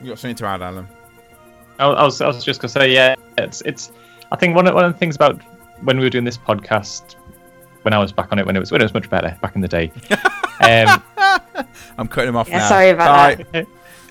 You 0.00 0.08
got 0.10 0.18
something 0.18 0.36
to 0.36 0.46
add, 0.46 0.60
Alan? 0.62 0.86
I, 1.78 1.86
I 1.86 2.04
was 2.04 2.20
I 2.20 2.26
was 2.26 2.44
just 2.44 2.60
gonna 2.60 2.68
say 2.70 2.92
yeah, 2.92 3.14
it's 3.38 3.62
it's. 3.64 3.92
I 4.30 4.36
think 4.36 4.54
one 4.56 4.66
of, 4.66 4.74
one 4.74 4.84
of 4.84 4.92
the 4.92 4.98
things 4.98 5.16
about 5.16 5.40
when 5.82 5.98
we 5.98 6.04
were 6.04 6.10
doing 6.10 6.24
this 6.24 6.38
podcast, 6.38 7.16
when 7.82 7.94
I 7.94 7.98
was 7.98 8.12
back 8.12 8.28
on 8.32 8.38
it, 8.38 8.46
when 8.46 8.56
it 8.56 8.60
was 8.60 8.70
when 8.72 8.80
it 8.80 8.84
was 8.84 8.94
much 8.94 9.08
better 9.08 9.36
back 9.42 9.54
in 9.54 9.60
the 9.60 9.68
day. 9.68 9.92
um, 10.60 11.02
I'm 11.98 12.08
cutting 12.08 12.28
him 12.28 12.36
off 12.36 12.48
Yeah, 12.48 12.58
now. 12.58 12.68
sorry 12.68 12.90
about 12.90 13.38
Bye. 13.38 13.44
that. 13.52 13.66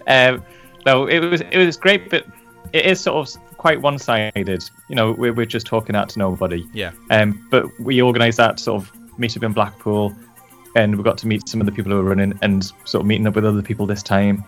um, 0.33 0.43
no, 0.85 1.07
it 1.07 1.19
was 1.19 1.41
it 1.41 1.57
was 1.57 1.77
great, 1.77 2.09
but 2.09 2.25
it 2.73 2.85
is 2.85 2.99
sort 2.99 3.17
of 3.27 3.41
quite 3.61 3.79
one-sided. 3.79 4.67
You 4.89 4.95
know, 4.95 5.11
we're 5.11 5.33
we're 5.33 5.45
just 5.45 5.67
talking 5.67 5.95
out 5.95 6.09
to 6.09 6.19
nobody. 6.19 6.67
Yeah. 6.73 6.91
Um, 7.11 7.47
but 7.51 7.63
we 7.79 8.01
organised 8.01 8.37
that 8.37 8.59
sort 8.59 8.81
of 8.81 8.91
meetup 9.19 9.43
in 9.43 9.53
Blackpool, 9.53 10.15
and 10.75 10.95
we 10.97 11.03
got 11.03 11.19
to 11.19 11.27
meet 11.27 11.47
some 11.47 11.61
of 11.61 11.67
the 11.67 11.71
people 11.71 11.91
who 11.91 11.99
were 11.99 12.09
running, 12.09 12.37
and 12.41 12.63
sort 12.85 13.01
of 13.01 13.05
meeting 13.05 13.27
up 13.27 13.35
with 13.35 13.45
other 13.45 13.61
people 13.61 13.85
this 13.85 14.01
time 14.01 14.43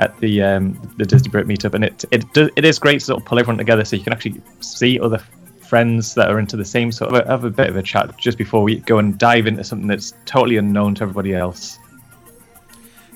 at 0.00 0.18
the 0.18 0.42
um, 0.42 0.76
the 0.96 1.04
Disney 1.04 1.28
Brit 1.30 1.46
meetup, 1.46 1.74
and 1.74 1.84
it 1.84 2.04
it 2.10 2.24
it 2.56 2.64
is 2.64 2.80
great 2.80 2.98
to 2.98 3.04
sort 3.04 3.22
of 3.22 3.26
pull 3.28 3.38
everyone 3.38 3.58
together 3.58 3.84
so 3.84 3.94
you 3.94 4.02
can 4.02 4.12
actually 4.12 4.42
see 4.58 4.98
other 4.98 5.18
friends 5.60 6.14
that 6.14 6.28
are 6.28 6.40
into 6.40 6.56
the 6.56 6.64
same 6.64 6.90
sort 6.90 7.14
of 7.14 7.26
have 7.28 7.44
a 7.44 7.50
bit 7.50 7.70
of 7.70 7.76
a 7.76 7.82
chat 7.82 8.14
just 8.18 8.36
before 8.36 8.62
we 8.64 8.80
go 8.80 8.98
and 8.98 9.18
dive 9.18 9.46
into 9.46 9.62
something 9.62 9.86
that's 9.86 10.14
totally 10.26 10.56
unknown 10.56 10.96
to 10.96 11.02
everybody 11.02 11.32
else. 11.32 11.78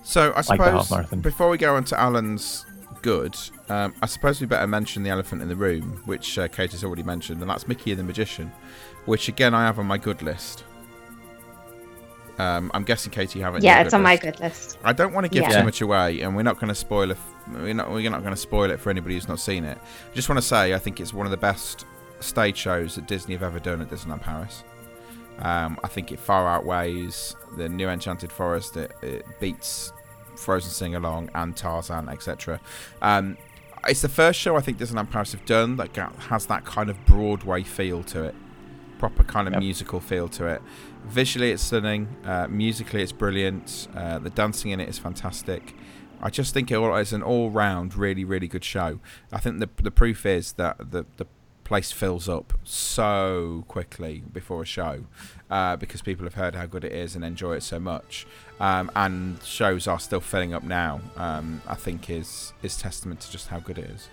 So 0.05 0.31
I 0.31 0.37
Like 0.37 0.45
suppose 0.45 0.91
marathon. 0.91 1.21
before 1.21 1.49
we 1.51 1.59
go 1.59 1.75
on 1.75 1.85
to 1.87 2.01
Alan's 2.01 2.65
good, 3.03 3.37
um, 3.69 3.95
I 4.01 4.07
suppose 4.07 4.41
we 4.41 4.47
better 4.47 4.67
mention 4.67 5.03
the 5.03 5.11
elephant 5.11 5.43
in 5.43 5.49
the 5.49 5.57
room, 5.57 6.01
which 6.05 6.39
uh, 6.39 6.49
Kate 6.49 6.71
has 6.73 6.85
already 6.85 7.03
mentioned, 7.03 7.41
and 7.41 7.51
that's 7.51 7.67
Mickey 7.67 7.91
and 7.91 7.99
the 8.01 8.05
Magician, 8.05 8.53
which 9.07 9.29
again 9.29 9.55
I 9.55 9.65
have 9.65 9.79
on 9.79 9.87
my 9.87 9.99
good 9.99 10.23
list. 10.23 10.65
Um, 12.39 12.71
I'm 12.75 12.85
guessing 12.85 13.11
Katie 13.13 13.39
you 13.39 13.45
haven't. 13.45 13.65
Yeah, 13.65 13.81
it's 13.83 13.95
on 13.95 14.03
my 14.03 14.17
good 14.17 14.39
list. 14.41 14.79
I 14.85 14.93
don't 14.93 15.15
want 15.15 15.25
to 15.25 15.31
give 15.31 15.43
Yeah. 15.43 15.59
too 15.61 15.65
much 15.65 15.81
away, 15.81 16.21
and 16.21 16.37
we're 16.37 16.43
not 16.43 16.57
going 16.57 16.69
to 16.69 16.75
spoil 16.75 17.11
if 17.11 17.19
we're 17.51 17.73
not 17.73 17.91
we're 17.91 18.11
not 18.11 18.21
going 18.23 18.35
to 18.35 18.41
spoil 18.41 18.71
it 18.71 18.79
for 18.79 18.91
anybody 18.91 19.15
who's 19.15 19.29
not 19.29 19.41
seen 19.41 19.65
it. 19.65 19.79
I 19.79 20.15
just 20.15 20.29
want 20.29 20.37
to 20.41 20.47
say 20.47 20.75
I 20.75 20.79
think 20.79 21.01
it's 21.01 21.15
one 21.15 21.27
of 21.27 21.31
the 21.31 21.39
best 21.39 21.87
stage 22.21 22.57
shows 22.57 22.95
that 22.97 23.07
Disney 23.07 23.35
have 23.35 23.43
ever 23.43 23.59
done 23.59 23.81
at 23.81 23.89
Disneyland 23.89 24.21
Paris. 24.21 24.65
Um, 25.39 25.79
I 25.83 25.89
think 25.89 26.13
it 26.13 26.19
far 26.19 26.47
outweighs 26.49 27.35
the 27.57 27.69
New 27.69 27.89
Enchanted 27.89 28.31
Forest. 28.33 28.77
It, 28.77 28.93
it 29.03 29.25
beats 29.41 29.93
Frozen 30.35 30.71
Sing 30.71 30.95
Along 30.95 31.31
and 31.35 31.57
Tarzan, 31.57 32.09
etc. 32.11 32.61
Um, 33.01 33.37
it's 33.89 34.03
the 34.03 34.09
first 34.09 34.39
show 34.41 34.57
I 34.57 34.61
think 34.61 34.79
Disneyland 34.79 35.11
Paris 35.11 35.33
have 35.33 35.45
done 35.45 35.77
that 35.77 35.95
has 36.29 36.47
that 36.47 36.65
kind 36.65 36.91
of 36.91 37.05
Broadway 37.07 37.63
feel 37.63 38.03
to 38.05 38.25
it. 38.25 38.35
proper 38.99 39.23
kind 39.25 39.47
of 39.47 39.53
Yep. 39.53 39.61
musical 39.63 40.01
feel 40.01 40.27
to 40.31 40.47
it. 40.47 40.63
Visually, 41.07 41.51
it's 41.51 41.63
stunning. 41.63 42.09
Uh, 42.25 42.47
musically, 42.49 43.03
it's 43.03 43.13
brilliant. 43.13 43.89
Uh, 43.95 44.19
the 44.19 44.31
dancing 44.31 44.71
in 44.71 44.81
it 44.81 44.89
is 44.89 44.99
fantastic. 44.99 45.75
I 46.23 46.31
just 46.31 46.55
think 46.55 46.71
it 46.71 46.77
all 46.77 46.97
is 46.97 47.13
an 47.13 47.23
all-round 47.23 47.95
really, 47.95 48.25
really 48.25 48.49
good 48.49 48.65
show. 48.65 49.01
I 49.31 49.39
think 49.39 49.59
the 49.61 49.69
the 49.83 49.91
proof 49.91 50.25
is 50.25 50.53
that 50.53 50.79
the 50.79 51.05
the 51.19 51.27
place 51.65 51.93
fills 51.93 52.27
up 52.29 52.55
so 52.65 53.65
quickly 53.69 54.23
before 54.33 54.63
a 54.63 54.65
show 54.65 55.05
uh, 55.51 55.77
because 55.77 56.03
people 56.03 56.25
have 56.25 56.35
heard 56.35 56.55
how 56.55 56.67
good 56.67 56.85
it 56.85 56.93
is 56.93 57.15
and 57.15 57.25
enjoy 57.25 57.55
it 57.55 57.63
so 57.63 57.79
much. 57.79 58.27
Um, 58.59 58.91
and 58.97 59.43
shows 59.43 59.87
are 59.87 59.99
still 59.99 60.21
filling 60.21 60.55
up 60.55 60.63
now. 60.63 61.01
Um, 61.17 61.63
I 61.67 61.75
think 61.75 62.11
is 62.11 62.53
is 62.63 62.77
testament 62.77 63.21
to 63.21 63.31
just 63.31 63.49
how 63.49 63.61
good 63.61 63.79
it 63.79 63.85
is. 63.85 64.09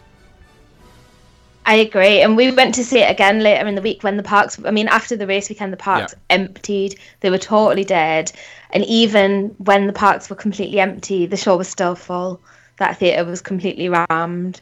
I 1.65 1.76
agree, 1.76 2.22
and 2.22 2.36
we 2.36 2.52
went 2.52 2.76
to 2.76 2.84
see 2.84 3.00
it 3.00 3.10
again 3.10 3.39
later 3.39 3.65
in 3.65 3.76
the 3.76 3.82
week 3.82 4.04
when 4.04 4.17
the 4.17 4.24
parks. 4.24 4.60
I 4.65 4.72
mean, 4.72 4.89
after 4.89 5.15
the 5.15 5.26
race 5.26 5.48
weekend, 5.48 5.72
the 5.72 5.78
parks 5.78 6.13
emptied; 6.30 7.00
they 7.22 7.30
were 7.30 7.38
totally 7.38 7.86
dead. 7.86 8.32
And 8.72 8.84
even 8.86 9.56
when 9.60 9.88
the 9.88 9.93
parks 9.93 10.30
were 10.30 10.36
completely 10.36 10.80
empty, 10.80 11.26
the 11.26 11.38
show 11.38 11.56
was 11.56 11.69
still 11.69 11.96
full. 11.96 12.41
That 12.80 12.98
theatre 12.98 13.24
was 13.24 13.41
completely 13.41 13.88
rammed. 13.88 14.60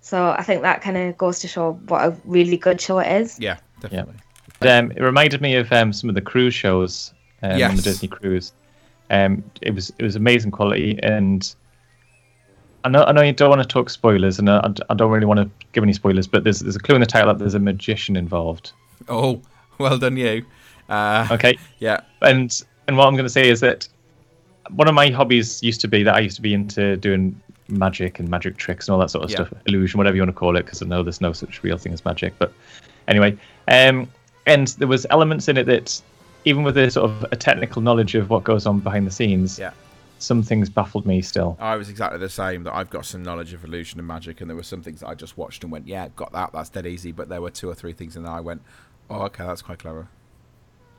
So 0.00 0.30
I 0.30 0.42
think 0.42 0.62
that 0.62 0.80
kind 0.80 0.96
of 0.96 1.18
goes 1.18 1.40
to 1.40 1.48
show 1.48 1.72
what 1.88 2.04
a 2.04 2.16
really 2.24 2.56
good 2.56 2.80
show 2.80 2.98
it 2.98 3.20
is. 3.20 3.38
Yeah, 3.38 3.58
definitely. 3.80 4.14
Um, 4.62 4.90
it 4.92 5.00
reminded 5.02 5.40
me 5.40 5.54
of 5.56 5.72
um, 5.72 5.92
some 5.92 6.08
of 6.08 6.14
the 6.14 6.20
cruise 6.20 6.54
shows 6.54 7.12
um, 7.42 7.58
on 7.70 7.76
the 7.76 7.82
Disney 7.82 8.08
cruise. 8.08 8.52
Um, 9.10 9.42
it 9.62 9.74
was 9.74 9.92
it 9.98 10.02
was 10.02 10.16
amazing 10.16 10.50
quality, 10.50 10.98
and 11.02 11.54
I 12.84 12.88
know 12.88 13.04
I 13.04 13.12
know 13.12 13.22
you 13.22 13.32
don't 13.32 13.50
want 13.50 13.62
to 13.62 13.68
talk 13.68 13.88
spoilers, 13.90 14.38
and 14.38 14.50
I, 14.50 14.70
I 14.90 14.94
don't 14.94 15.10
really 15.10 15.26
want 15.26 15.40
to 15.40 15.50
give 15.72 15.82
any 15.84 15.92
spoilers, 15.92 16.26
but 16.26 16.44
there's 16.44 16.60
there's 16.60 16.76
a 16.76 16.80
clue 16.80 16.94
in 16.94 17.00
the 17.00 17.06
title 17.06 17.28
that 17.32 17.38
there's 17.38 17.54
a 17.54 17.58
magician 17.58 18.16
involved. 18.16 18.72
Oh, 19.08 19.40
well 19.78 19.96
done, 19.98 20.16
you. 20.16 20.44
Uh, 20.88 21.26
Okay, 21.30 21.58
Yeah, 21.78 22.00
and 22.22 22.60
and 22.86 22.96
what 22.96 23.06
I'm 23.06 23.14
going 23.14 23.24
to 23.26 23.30
say 23.30 23.48
is 23.48 23.60
that 23.60 23.88
one 24.70 24.88
of 24.88 24.94
my 24.94 25.08
hobbies 25.08 25.62
used 25.62 25.80
to 25.82 25.88
be 25.88 26.02
that 26.02 26.14
I 26.14 26.20
used 26.20 26.36
to 26.36 26.42
be 26.42 26.52
into 26.54 26.96
doing 26.96 27.40
magic 27.68 28.18
and 28.18 28.28
magic 28.28 28.56
tricks 28.56 28.88
and 28.88 28.94
all 28.94 28.98
that 29.00 29.10
sort 29.10 29.24
of 29.24 29.30
Yeah. 29.30 29.44
stuff, 29.44 29.52
illusion, 29.66 29.98
whatever 29.98 30.16
you 30.16 30.22
want 30.22 30.30
to 30.30 30.38
call 30.38 30.56
it, 30.56 30.64
because 30.64 30.82
I 30.82 30.86
know 30.86 31.02
there's 31.02 31.20
no 31.20 31.32
such 31.32 31.62
real 31.62 31.78
thing 31.78 31.92
as 31.92 32.04
magic. 32.04 32.34
But 32.38 32.52
anyway, 33.06 33.36
um, 33.68 34.08
and 34.48 34.68
there 34.78 34.88
was 34.88 35.06
elements 35.10 35.48
in 35.48 35.56
it 35.56 35.64
that, 35.66 36.00
even 36.44 36.62
with 36.64 36.76
a 36.76 36.90
sort 36.90 37.10
of 37.10 37.24
a 37.30 37.36
technical 37.36 37.82
knowledge 37.82 38.14
of 38.14 38.30
what 38.30 38.42
goes 38.44 38.66
on 38.66 38.80
behind 38.80 39.06
the 39.06 39.10
scenes, 39.10 39.58
yeah. 39.58 39.70
some 40.18 40.42
things 40.42 40.68
baffled 40.68 41.06
me 41.06 41.22
still. 41.22 41.56
I 41.60 41.76
was 41.76 41.88
exactly 41.88 42.18
the 42.18 42.28
same. 42.28 42.64
That 42.64 42.74
I've 42.74 42.90
got 42.90 43.04
some 43.06 43.22
knowledge 43.22 43.52
of 43.52 43.64
illusion 43.64 44.00
and 44.00 44.08
magic, 44.08 44.40
and 44.40 44.48
there 44.50 44.56
were 44.56 44.62
some 44.62 44.82
things 44.82 45.00
that 45.00 45.08
I 45.08 45.14
just 45.14 45.36
watched 45.36 45.62
and 45.62 45.70
went, 45.70 45.86
"Yeah, 45.86 46.08
got 46.16 46.32
that. 46.32 46.52
That's 46.52 46.70
dead 46.70 46.86
easy." 46.86 47.12
But 47.12 47.28
there 47.28 47.40
were 47.40 47.50
two 47.50 47.68
or 47.68 47.74
three 47.74 47.92
things, 47.92 48.16
and 48.16 48.26
I 48.26 48.40
went, 48.40 48.62
"Oh, 49.10 49.22
okay, 49.22 49.44
that's 49.44 49.62
quite 49.62 49.78
clever." 49.78 50.08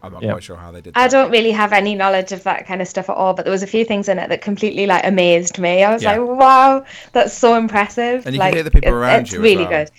I'm 0.01 0.13
not 0.13 0.23
Yeah. 0.23 0.31
quite 0.31 0.43
sure 0.43 0.55
how 0.55 0.71
they 0.71 0.79
did. 0.79 0.93
I 0.95 1.09
don't 1.09 1.29
really 1.29 1.51
have 1.51 1.73
any 1.73 1.93
knowledge 1.93 2.31
of 2.31 2.43
that 2.43 2.65
kind 2.65 2.81
of 2.81 2.87
stuff 2.87 3.09
at 3.09 3.17
all, 3.17 3.33
but 3.33 3.43
there 3.43 3.51
was 3.51 3.63
a 3.63 3.67
few 3.67 3.83
things 3.83 4.07
in 4.07 4.17
it 4.17 4.29
that 4.29 4.39
completely 4.41 4.85
like 4.87 5.05
amazed 5.05 5.59
me. 5.59 5.83
I 5.83 5.91
was 5.93 6.03
Yeah. 6.03 6.15
like, 6.15 6.21
"Wow, 6.39 6.85
that's 7.11 7.33
so 7.33 7.55
impressive!" 7.55 8.25
And 8.25 8.33
you 8.33 8.39
can 8.39 8.47
like, 8.47 8.53
hear 8.53 8.63
the 8.63 8.71
people 8.71 8.93
around 8.93 9.21
it's 9.23 9.31
you 9.33 9.39
as 9.39 9.43
really 9.43 9.65
well. 9.65 9.83
good. 9.83 9.91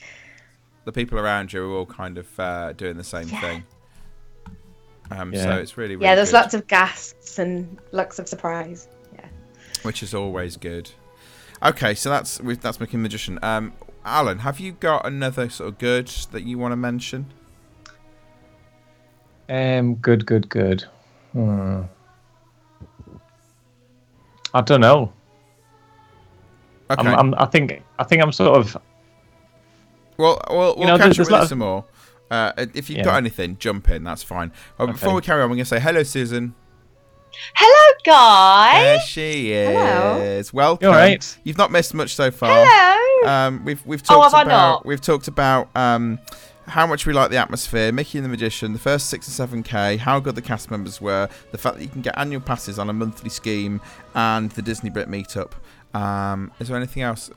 The 0.84 0.92
people 0.92 1.18
around 1.18 1.52
you 1.52 1.62
are 1.64 1.76
all 1.78 1.86
kind 1.86 2.18
of 2.18 2.40
uh, 2.40 2.72
doing 2.72 2.96
the 2.96 3.04
same 3.04 3.28
Yeah. 3.28 3.40
thing. 3.40 3.64
Um, 5.10 5.32
Yeah. 5.32 5.42
So 5.42 5.50
it's 5.58 5.76
really, 5.76 5.96
really 5.96 6.06
Yeah, 6.06 6.14
there's 6.14 6.30
good, 6.30 6.36
lots 6.38 6.54
of 6.54 6.66
gasps 6.66 7.38
and 7.38 7.78
looks 7.92 8.18
of 8.18 8.28
surprise. 8.28 8.88
Yeah. 9.14 9.26
which 9.82 10.02
is 10.02 10.14
always 10.14 10.56
good. 10.56 10.90
Okay, 11.62 11.94
so 11.94 12.08
that's 12.10 12.40
with 12.40 12.60
that's 12.62 12.80
making 12.80 13.02
magician. 13.02 13.38
Um, 13.42 13.72
Alan, 14.04 14.38
have 14.40 14.58
you 14.60 14.72
got 14.72 15.04
another 15.06 15.50
sort 15.50 15.68
of 15.68 15.78
good 15.78 16.08
that 16.32 16.42
you 16.44 16.56
want 16.58 16.72
to 16.72 16.76
mention? 16.76 17.26
Um, 19.48 19.96
good, 19.96 20.24
good, 20.24 20.48
good. 20.48 20.84
Hmm. 21.32 21.82
I 24.54 24.60
don't 24.62 24.80
know. 24.80 25.12
Okay. 26.90 27.08
I'm, 27.08 27.34
I'm, 27.34 27.34
I 27.36 27.46
think 27.46 27.82
I 27.98 28.04
think 28.04 28.22
I'm 28.22 28.32
sort 28.32 28.58
of 28.58 28.76
Well, 30.20 30.40
we'll, 30.50 30.76
we'll 30.76 30.86
know, 30.88 30.98
catch 30.98 31.16
there's- 31.16 31.18
up 31.18 31.20
with 31.20 31.28
there's 31.30 31.42
of- 31.44 31.48
some 31.48 31.58
more. 31.58 31.84
Uh, 32.30 32.52
if 32.74 32.88
you've 32.88 32.98
Yeah. 32.98 33.04
got 33.04 33.16
anything, 33.16 33.56
jump 33.58 33.88
in. 33.90 34.04
That's 34.04 34.22
fine. 34.22 34.52
Uh, 34.78 34.86
Before 34.86 35.14
we 35.14 35.20
carry 35.20 35.42
on, 35.42 35.50
we're 35.50 35.56
going 35.56 35.64
to 35.64 35.68
say 35.68 35.80
hello, 35.80 36.04
Susan. 36.04 36.54
Hello, 37.54 37.94
guys. 38.04 38.82
There 38.82 39.00
she 39.06 39.52
is. 39.52 39.68
Hello. 39.76 40.20
is. 40.20 40.52
Welcome. 40.52 40.84
You 40.86 40.92
all 40.92 40.98
right? 40.98 41.38
You've 41.44 41.58
not 41.58 41.70
missed 41.72 41.94
much 41.94 42.14
so 42.14 42.30
far. 42.30 42.50
Hello. 42.66 43.28
Um, 43.30 43.64
we've 43.64 43.84
we've 43.86 44.02
Oh, 44.08 44.14
talked 44.20 44.34
have 44.34 44.34
I 44.34 44.42
about 44.42 44.48
not? 44.72 44.86
we've 44.86 45.00
talked 45.00 45.28
about 45.28 45.68
um, 45.76 46.18
how 46.66 46.86
much 46.86 47.06
we 47.06 47.12
like 47.12 47.30
the 47.30 47.36
atmosphere, 47.36 47.92
Mickey 47.92 48.18
and 48.18 48.24
the 48.24 48.28
Magician, 48.28 48.72
the 48.72 48.78
first 48.78 49.08
six 49.10 49.26
or 49.28 49.32
seven 49.32 49.62
k, 49.62 49.96
how 49.96 50.18
good 50.20 50.34
the 50.34 50.42
cast 50.42 50.70
members 50.70 51.00
were, 51.00 51.28
the 51.52 51.58
fact 51.58 51.76
that 51.76 51.82
you 51.82 51.88
can 51.88 52.00
get 52.02 52.16
annual 52.18 52.40
passes 52.40 52.78
on 52.78 52.88
a 52.90 52.92
monthly 52.92 53.30
scheme, 53.30 53.80
and 54.14 54.50
the 54.52 54.62
Disney 54.62 54.90
Brit 54.90 55.08
meetup. 55.08 55.52
Um, 55.94 56.52
is 56.60 56.68
there 56.68 56.76
anything 56.76 57.02
else? 57.02 57.30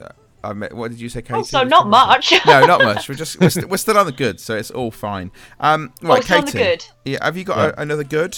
Uh, 0.44 0.50
I 0.50 0.54
mi- 0.54 0.68
what 0.72 0.92
did 0.92 1.00
you 1.00 1.10
say, 1.10 1.22
Katie? 1.22 1.34
Also, 1.36 1.64
not 1.64 1.88
one 1.88 1.92
was 1.92 2.32
it? 2.32 2.42
much. 2.46 2.46
no, 2.46 2.66
not 2.66 2.84
much. 2.84 3.08
We're 3.08 3.16
just 3.16 3.40
we're, 3.40 3.50
st- 3.50 3.70
we're 3.70 3.78
still 3.78 3.98
on 3.98 4.06
the 4.06 4.12
good, 4.12 4.40
so 4.40 4.56
it's 4.56 4.72
all 4.72 4.92
fine. 4.92 5.32
Um, 5.60 5.94
right, 6.02 6.18
Oh, 6.20 6.22
still 6.22 6.38
on 6.40 6.46
the 6.46 6.52
Katie. 6.52 6.64
good. 6.64 6.86
Yeah, 7.06 7.24
have 7.24 7.38
you 7.38 7.44
got 7.44 7.58
Yeah. 7.58 7.72
a, 7.78 7.82
another 7.82 8.04
good? 8.04 8.38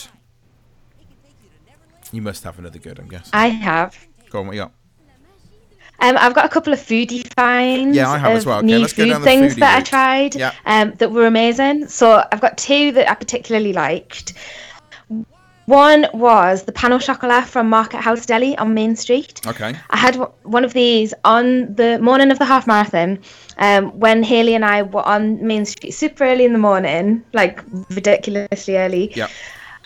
You 2.12 2.22
must 2.22 2.44
have 2.44 2.60
another 2.60 2.80
good, 2.80 3.00
I'm 3.00 3.08
guessing. 3.08 3.32
I 3.34 3.48
have. 3.48 3.98
Go 4.30 4.40
on, 4.40 4.48
what 4.48 4.56
you 4.56 4.62
got? 4.62 4.72
Um, 6.00 6.18
I've 6.20 6.34
got 6.36 6.46
a 6.46 6.50
couple 6.50 6.74
of 6.74 6.80
foodie 6.80 7.26
finds. 7.36 7.96
Yeah, 7.96 8.10
I 8.12 8.18
have 8.18 8.32
of 8.32 8.38
as 8.38 8.46
well. 8.46 8.58
Okay, 8.58 8.68
new 8.68 8.80
let's 8.80 8.94
go 8.94 9.04
food 9.04 9.10
down 9.12 9.22
the 9.22 9.26
things 9.26 9.56
foodie 9.56 9.60
that 9.62 9.78
I 9.78 9.82
tried 9.82 10.36
Yeah. 10.36 10.52
um, 10.66 10.94
that 10.98 11.10
were 11.12 11.26
amazing. 11.26 11.88
So 11.88 12.24
I've 12.32 12.42
got 12.42 12.58
two 12.58 12.92
that 12.94 13.10
I 13.10 13.16
particularly 13.16 13.72
liked. 13.74 14.34
One 15.66 16.08
was 16.14 16.64
the 16.64 16.72
pain 16.72 16.92
au 16.92 17.00
chocolat 17.00 17.48
from 17.48 17.70
Market 17.70 18.02
House 18.02 18.26
Deli 18.26 18.56
on 18.58 18.74
Main 18.74 18.96
Street. 18.96 19.42
Okay. 19.48 19.74
I 19.90 19.98
had 19.98 20.14
w- 20.14 20.32
one 20.44 20.64
of 20.64 20.74
these 20.74 21.14
on 21.24 21.74
the 21.74 21.98
morning 22.00 22.30
of 22.30 22.38
the 22.38 22.46
half 22.46 22.68
marathon 22.68 23.20
um, 23.58 23.90
when 24.00 24.22
Haley 24.22 24.54
and 24.54 24.64
I 24.64 24.84
were 24.84 25.06
on 25.08 25.46
Main 25.46 25.66
Street 25.66 25.92
super 25.92 26.24
early 26.24 26.46
in 26.46 26.54
the 26.54 26.60
morning, 26.60 27.24
like 27.34 27.64
ridiculously 27.90 28.78
early. 28.78 29.12
Yep. 29.16 29.32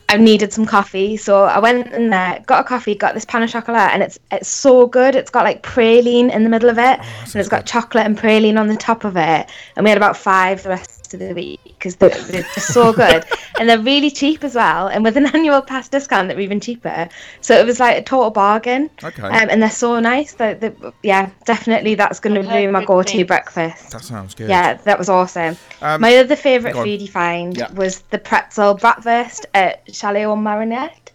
I 0.10 0.18
needed 0.18 0.52
some 0.52 0.66
coffee, 0.66 1.18
so 1.18 1.44
I 1.44 1.60
went 1.60 1.94
in 1.94 2.10
there, 2.10 2.44
got 2.48 2.62
a 2.62 2.64
coffee, 2.64 2.96
got 2.96 3.14
this 3.14 3.26
pain 3.26 3.44
au 3.44 3.48
chocolat, 3.48 3.92
and 3.94 4.02
it's 4.02 4.18
it's 4.32 4.50
so 4.50 4.88
good. 4.88 5.16
It's 5.16 5.30
got 5.30 5.46
like 5.46 5.62
praline 5.62 6.34
in 6.34 6.44
the 6.44 6.50
middle 6.50 6.70
of 6.70 6.80
it, 6.80 7.00
and 7.00 7.36
it's 7.36 7.48
got 7.48 7.68
chocolate 7.68 8.08
and 8.08 8.18
praline 8.18 8.60
on 8.60 8.68
the 8.68 8.76
top 8.76 9.04
of 9.06 9.16
it. 9.16 9.50
And 9.76 9.84
we 9.84 9.90
had 9.90 9.98
about 9.98 10.18
five 10.18 10.64
the 10.64 10.70
rest 10.70 10.99
of 11.14 11.20
the 11.20 11.34
week 11.34 11.60
because 11.64 11.96
they're, 11.96 12.10
they're 12.10 12.44
just 12.56 12.74
so 12.74 12.92
good, 12.94 13.26
and 13.60 13.70
they're 13.70 13.80
really 13.80 14.12
cheap 14.12 14.44
as 14.44 14.56
well. 14.56 14.88
And 14.88 15.04
with 15.04 15.18
an 15.18 15.26
annual 15.36 15.62
pass 15.62 15.90
discount, 15.90 16.28
they're 16.30 16.40
even 16.40 16.60
cheaper. 16.60 17.10
So 17.42 17.58
it 17.58 17.66
was 17.66 17.80
like 17.80 17.98
a 17.98 18.02
total 18.04 18.30
bargain. 18.32 18.90
Okay. 19.04 19.22
Um, 19.24 19.50
and 19.50 19.62
they're 19.62 19.70
so 19.70 20.00
nice. 20.00 20.34
That 20.34 20.62
they, 20.62 20.74
yeah, 21.04 21.30
definitely 21.46 21.96
that's 21.96 22.20
going 22.20 22.36
to 22.36 22.42
I've 22.50 22.66
be 22.66 22.68
my 22.68 22.86
go-to 22.86 23.12
things. 23.12 23.28
breakfast. 23.28 23.92
That 23.92 24.04
sounds 24.04 24.36
good. 24.36 24.50
Yeah, 24.50 24.74
that 24.76 24.98
was 24.98 25.10
awesome. 25.10 25.58
Um, 25.82 26.02
My 26.02 26.16
other 26.18 26.36
favourite 26.36 26.74
go 26.74 26.82
on. 26.82 26.86
foodie 26.88 27.10
find 27.10 27.58
Yeah. 27.58 27.72
was 27.74 28.00
the 28.12 28.18
pretzel 28.20 28.78
bratwurst 28.78 29.46
at 29.54 29.84
Chalet 29.94 30.26
au 30.26 30.36
Marionette, 30.36 31.12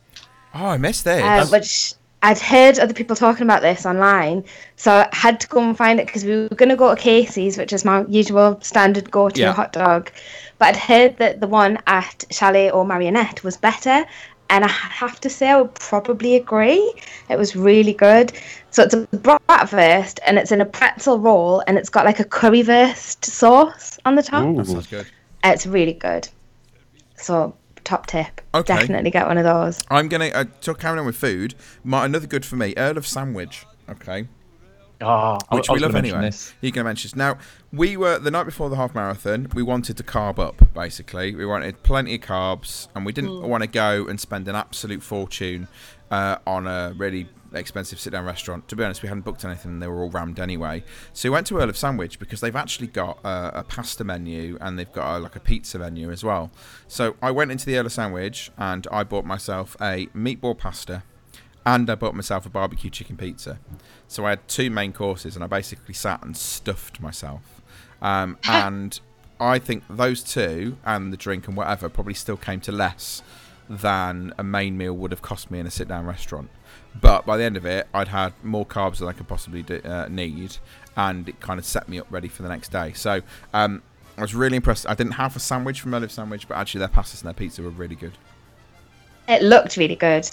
Oh, 0.55 0.67
I 0.67 0.77
missed 0.77 1.05
this. 1.05 1.23
uh, 1.23 1.47
which 1.49 1.95
I'd 2.25 2.39
heard 2.39 2.79
other 2.79 2.95
people 2.95 3.15
talking 3.15 3.43
about 3.43 3.61
this 3.61 3.85
online, 3.85 4.45
so 4.77 4.91
I 4.93 5.09
had 5.13 5.41
to 5.41 5.47
go 5.49 5.61
and 5.61 5.77
find 5.77 6.01
it 6.01 6.07
because 6.07 6.25
we 6.25 6.35
were 6.35 6.49
going 6.49 6.71
to 6.71 6.77
go 6.77 6.95
to 6.95 6.99
Casey's, 6.99 7.59
which 7.59 7.71
is 7.71 7.85
my 7.85 8.07
usual 8.09 8.59
standard 8.63 9.11
go-to 9.11 9.43
Yeah. 9.43 9.53
hot 9.53 9.75
dog, 9.75 10.11
but 10.59 10.69
I'd 10.69 10.77
heard 10.77 11.19
that 11.19 11.41
the 11.41 11.47
one 11.47 11.79
at 11.87 12.25
Chalet 12.31 12.71
or 12.71 12.87
Marionette 12.87 13.45
was 13.45 13.59
better. 13.59 14.07
And 14.49 14.65
I 14.65 14.69
have 14.69 15.21
to 15.21 15.29
say, 15.31 15.49
I 15.49 15.61
would 15.61 15.75
probably 15.75 16.37
agree. 16.37 16.95
It 17.29 17.39
was 17.39 17.57
really 17.57 17.93
good. 17.93 18.33
So 18.71 18.83
it's 18.83 18.95
a 18.95 19.07
bratwurst, 19.07 20.19
and 20.27 20.39
it's 20.39 20.53
in 20.53 20.61
a 20.63 20.67
pretzel 20.67 21.19
roll, 21.19 21.63
and 21.67 21.77
it's 21.77 21.91
got 21.91 22.07
like 22.07 22.21
a 22.21 22.25
currywurst 22.25 23.25
sauce 23.25 23.99
on 24.07 24.15
the 24.15 24.23
top. 24.23 24.47
Ooh. 24.47 24.57
that 24.57 24.67
sounds 24.67 24.87
good. 24.87 25.07
It's 25.45 25.67
really 25.67 25.95
good. 25.95 26.29
So 27.17 27.55
top 27.85 28.07
tip. 28.07 28.41
Okay. 28.55 28.75
Definitely 28.75 29.11
get 29.11 29.27
one 29.27 29.39
of 29.39 29.45
those. 29.45 29.83
I'm 29.91 30.09
gonna 30.09 30.27
uh, 30.27 30.45
to 30.63 30.75
carry 30.75 30.99
on 30.99 31.07
with 31.07 31.17
food. 31.17 31.55
My 31.85 32.05
another 32.05 32.27
good 32.27 32.45
for 32.45 32.57
me, 32.57 32.75
Earl 32.77 32.97
of 32.99 33.07
Sandwich. 33.07 33.67
Okay, 33.89 34.27
Oh, 35.01 35.39
which 35.51 35.69
I 35.69 35.73
we 35.73 35.77
was 35.77 35.83
love 35.83 35.95
anyway. 35.97 36.23
this. 36.23 36.55
You're 36.61 36.73
gonna 36.73 36.85
mention 36.85 37.09
this. 37.11 37.17
Now 37.17 37.37
we 37.73 37.97
were 37.97 38.19
the 38.19 38.31
night 38.31 38.45
before 38.45 38.71
the 38.71 38.77
half 38.77 38.95
marathon. 38.95 39.49
We 39.55 39.63
wanted 39.63 39.97
to 39.99 40.03
carb 40.03 40.39
up. 40.39 40.73
Basically, 40.73 41.35
we 41.35 41.45
wanted 41.45 41.83
plenty 41.83 42.15
of 42.15 42.21
carbs, 42.23 42.89
and 42.95 43.05
we 43.05 43.13
didn't 43.13 43.43
want 43.43 43.63
to 43.63 43.67
go 43.67 44.07
and 44.07 44.19
spend 44.19 44.49
an 44.49 44.55
absolute 44.55 45.03
fortune 45.03 45.69
uh, 46.11 46.37
on 46.47 46.67
a 46.67 46.95
really 46.97 47.29
expensive 47.59 48.01
sit-down 48.01 48.25
restaurant. 48.25 48.69
To 48.69 48.77
be 48.77 48.85
honest, 48.85 49.03
we 49.03 49.09
hadn't 49.09 49.25
booked 49.25 49.45
anything; 49.45 49.73
and 49.73 49.83
they 49.83 49.89
were 49.89 50.03
all 50.03 50.11
rammed 50.11 50.41
anyway. 50.41 50.85
So 51.13 51.29
we 51.29 51.35
went 51.35 51.47
to 51.49 51.59
Earl 51.59 51.69
of 51.69 51.77
Sandwich 51.77 52.19
because 52.19 52.41
they've 52.41 52.57
actually 52.57 52.89
got 52.89 53.19
uh, 53.25 53.51
a 53.55 53.65
pasta 53.65 54.05
menu 54.05 54.59
and 54.61 54.79
they've 54.79 54.93
got 54.93 55.17
a, 55.17 55.19
like 55.19 55.37
a 55.37 55.41
pizza 55.41 55.79
menu 55.79 56.11
as 56.11 56.25
well. 56.25 56.51
So 56.89 57.17
I 57.23 57.31
went 57.31 57.51
into 57.51 57.67
the 57.67 57.77
Earl 57.77 57.87
of 57.87 57.93
Sandwich 57.93 58.51
and 58.57 58.87
I 58.91 59.05
bought 59.05 59.25
myself 59.25 59.77
a 59.81 60.07
meatball 60.15 60.57
pasta 60.57 61.03
and 61.67 61.89
I 61.89 61.95
bought 61.95 62.15
myself 62.15 62.47
a 62.47 62.51
barbecue 62.51 62.91
chicken 62.91 63.17
pizza. 63.17 63.59
So 64.09 64.27
I 64.27 64.31
had 64.31 64.47
two 64.49 64.71
main 64.71 64.93
courses, 64.93 65.35
and 65.35 65.45
I 65.45 65.47
basically 65.47 65.95
sat 65.95 66.23
and 66.23 66.37
stuffed 66.37 67.01
myself. 67.01 67.63
Um, 68.03 68.39
and 68.45 69.01
I 69.41 69.59
think 69.59 69.85
those 69.89 70.23
two 70.23 70.77
and 70.85 71.13
the 71.13 71.17
drink 71.17 71.49
and 71.49 71.57
whatever 71.57 71.89
probably 71.89 72.15
still 72.15 72.37
came 72.37 72.61
to 72.61 72.73
less 72.73 73.23
than 73.69 74.33
a 74.39 74.45
main 74.45 74.77
meal 74.77 74.95
would 74.95 75.11
have 75.11 75.23
cost 75.23 75.51
me 75.51 75.59
in 75.59 75.67
a 75.67 75.71
sit 75.71 75.89
down 75.89 76.07
restaurant. 76.07 76.51
But 77.01 77.27
by 77.27 77.37
the 77.37 77.45
end 77.45 77.57
of 77.57 77.65
it, 77.65 77.87
I'd 77.93 78.09
had 78.09 78.33
more 78.43 78.65
carbs 78.65 78.99
than 78.99 79.09
I 79.09 79.13
could 79.13 79.27
possibly 79.27 79.63
do, 79.63 79.81
uh, 79.85 80.07
need, 80.09 80.57
and 80.97 81.29
it 81.29 81.41
kind 81.41 81.59
of 81.59 81.65
set 81.65 81.89
me 81.89 81.99
up 81.99 82.07
ready 82.11 82.29
for 82.29 82.43
the 82.43 82.49
next 82.49 82.71
day. 82.71 82.93
So 82.93 83.21
um, 83.53 83.83
I 84.17 84.21
was 84.21 84.35
really 84.35 84.57
impressed. 84.57 84.89
I 84.89 84.95
didn't 84.95 85.13
have 85.13 85.35
a 85.35 85.41
sandwich 85.41 85.81
from 85.81 85.95
Earl 85.95 86.05
of 86.05 86.13
Sandwich, 86.13 86.47
but 86.47 86.57
actually 86.57 86.81
their 86.81 86.89
pastas 86.89 87.23
and 87.23 87.27
their 87.27 87.35
pizza 87.35 87.63
were 87.63 87.71
really 87.71 87.97
good. 87.97 88.13
It 89.29 89.43
looked 89.43 89.77
really 89.77 89.97
good. 89.97 90.29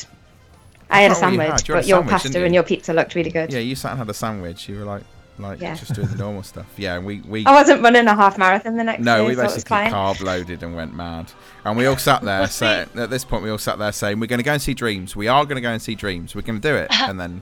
I 0.90 1.04
had 1.04 1.12
a 1.12 1.14
what 1.14 1.32
you 1.32 1.38
sandwich, 1.38 1.48
had. 1.48 1.68
You 1.68 1.74
had 1.76 1.80
a 1.80 1.82
but 1.82 1.88
your 1.88 2.04
pasta 2.04 2.40
you? 2.40 2.46
and 2.46 2.54
your 2.54 2.64
pizza 2.64 2.94
looked 2.94 3.16
really 3.16 3.32
good. 3.32 3.52
Yeah, 3.52 3.60
you 3.60 3.76
sat 3.76 3.92
and 3.92 3.98
had 3.98 4.10
a 4.10 4.14
sandwich. 4.14 4.68
You 4.68 4.80
were 4.80 4.86
like, 4.86 5.04
like 5.42 5.60
Yeah. 5.62 5.76
just 5.76 5.94
doing 5.94 6.08
the 6.08 6.16
normal 6.18 6.44
stuff. 6.44 6.66
Yeah, 6.78 6.96
and 6.96 7.06
we 7.06 7.22
we 7.22 7.46
I 7.46 7.52
wasn't 7.54 7.82
running 7.82 8.08
a 8.08 8.16
half 8.16 8.38
marathon 8.38 8.78
the 8.78 8.84
next 8.84 9.04
No, 9.04 9.24
day, 9.24 9.28
we 9.30 9.36
so 9.36 9.42
basically 9.44 9.78
carb 9.78 10.22
loaded 10.22 10.64
and 10.64 10.76
went 10.76 10.94
mad. 10.96 11.32
And 11.66 11.78
we 11.78 11.86
all 11.86 11.98
sat 11.98 12.22
there. 12.30 12.48
So 12.48 12.86
at 12.96 13.10
this 13.10 13.24
point, 13.26 13.44
we 13.44 13.50
all 13.50 13.58
sat 13.58 13.78
there 13.80 13.92
saying, 13.92 14.20
"We're 14.20 14.28
going 14.28 14.40
to 14.40 14.44
go 14.44 14.54
and 14.54 14.62
see 14.62 14.74
Dreams. 14.74 15.16
We 15.16 15.28
are 15.28 15.44
going 15.46 15.56
to 15.56 15.62
go 15.62 15.70
and 15.72 15.82
see 15.82 15.96
Dreams. 15.96 16.36
We're 16.36 16.42
going 16.44 16.60
to 16.62 16.68
do 16.68 16.76
it." 16.76 16.90
And 17.02 17.20
then 17.20 17.42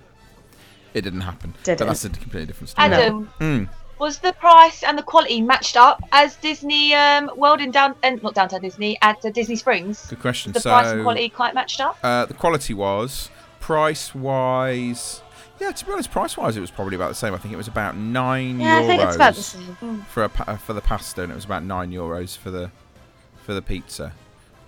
it 0.94 1.02
didn't 1.02 1.22
happen. 1.22 1.52
But 1.58 1.64
Didn't. 1.78 1.88
that's 1.88 2.06
a 2.06 2.10
completely 2.10 2.48
different 2.48 2.70
story. 2.70 2.88
Adam, 2.88 3.30
Mm. 3.40 3.70
was 4.00 4.18
the 4.20 4.34
price 4.34 4.82
and 4.82 4.98
the 4.98 5.04
quality 5.04 5.40
matched 5.42 5.78
up 5.78 6.02
as 6.12 6.36
Disney 6.38 6.96
um, 6.96 7.30
World 7.36 7.62
in 7.62 7.70
down 7.70 7.94
and 8.02 8.24
not 8.24 8.34
downtown 8.34 8.62
Disney 8.62 8.98
at 9.02 9.24
uh, 9.24 9.30
Disney 9.30 9.56
Springs? 9.56 10.08
Good 10.08 10.20
question. 10.22 10.52
The 10.52 10.62
so 10.62 10.70
price 10.72 10.88
and 10.92 11.04
quality 11.04 11.30
quite 11.30 11.54
matched 11.54 11.80
up. 11.82 11.98
Uh, 12.02 12.26
the 12.26 12.34
quality 12.34 12.74
was 12.74 13.30
price 13.60 14.16
wise. 14.16 15.22
Yeah, 15.60 15.72
to 15.72 15.86
be 15.86 15.92
honest, 15.92 16.10
price 16.12 16.38
wise, 16.38 16.56
it 16.56 16.62
was 16.62 16.72
probably 16.72 16.96
about 16.96 17.10
the 17.10 17.16
same. 17.16 17.34
I 17.34 17.38
think 17.38 17.54
it 17.54 17.58
was 17.58 17.68
about 17.68 17.98
nine 17.98 18.60
Yeah, 18.62 18.80
euros 18.80 18.84
I 18.84 18.88
think 18.88 19.02
it's 19.02 19.16
about 19.16 19.36
the 19.36 19.44
same. 19.44 20.02
for 20.10 20.24
a 20.24 20.32
uh, 20.48 20.56
for 20.58 20.74
the 20.74 20.82
pasta, 20.82 21.24
and 21.24 21.32
it 21.32 21.36
was 21.36 21.46
about 21.46 21.64
nine 21.64 21.92
euros 21.92 22.38
for 22.38 22.50
the 22.52 22.72
for 23.46 23.54
the 23.54 23.62
pizza. 23.62 24.14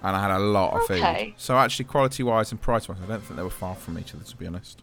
And 0.03 0.15
I 0.15 0.21
had 0.21 0.31
a 0.31 0.39
lot 0.39 0.73
of 0.73 0.81
Okay. 0.89 1.25
food. 1.27 1.33
So 1.37 1.57
actually, 1.57 1.85
quality 1.85 2.23
wise 2.23 2.51
and 2.51 2.59
price 2.59 2.89
wise, 2.89 2.97
I 3.03 3.07
don't 3.07 3.21
think 3.23 3.37
they 3.37 3.43
were 3.43 3.49
far 3.49 3.75
from 3.75 3.97
each 3.99 4.13
other. 4.15 4.23
To 4.23 4.35
be 4.35 4.47
honest. 4.47 4.81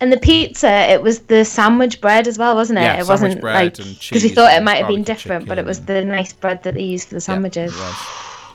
And 0.00 0.12
the 0.12 0.16
pizza, 0.18 0.70
it 0.90 1.02
was 1.02 1.20
the 1.20 1.44
sandwich 1.44 2.00
bread 2.00 2.26
as 2.26 2.36
well, 2.38 2.54
wasn't 2.54 2.78
it? 2.78 2.82
Yeah, 2.82 3.00
it 3.00 3.04
sandwich 3.04 3.08
wasn't 3.08 3.40
bread 3.40 3.54
like 3.54 3.76
because 3.76 4.22
we 4.22 4.28
thought 4.30 4.52
it 4.52 4.62
might 4.62 4.76
have 4.78 4.88
been 4.88 5.02
different, 5.02 5.46
but 5.46 5.58
it 5.58 5.64
was 5.64 5.80
the 5.84 6.04
nice 6.04 6.32
bread 6.32 6.62
that 6.64 6.74
they 6.74 6.82
used 6.82 7.08
for 7.08 7.14
the 7.14 7.20
sandwiches. 7.20 7.74
Yeah, 7.76 7.92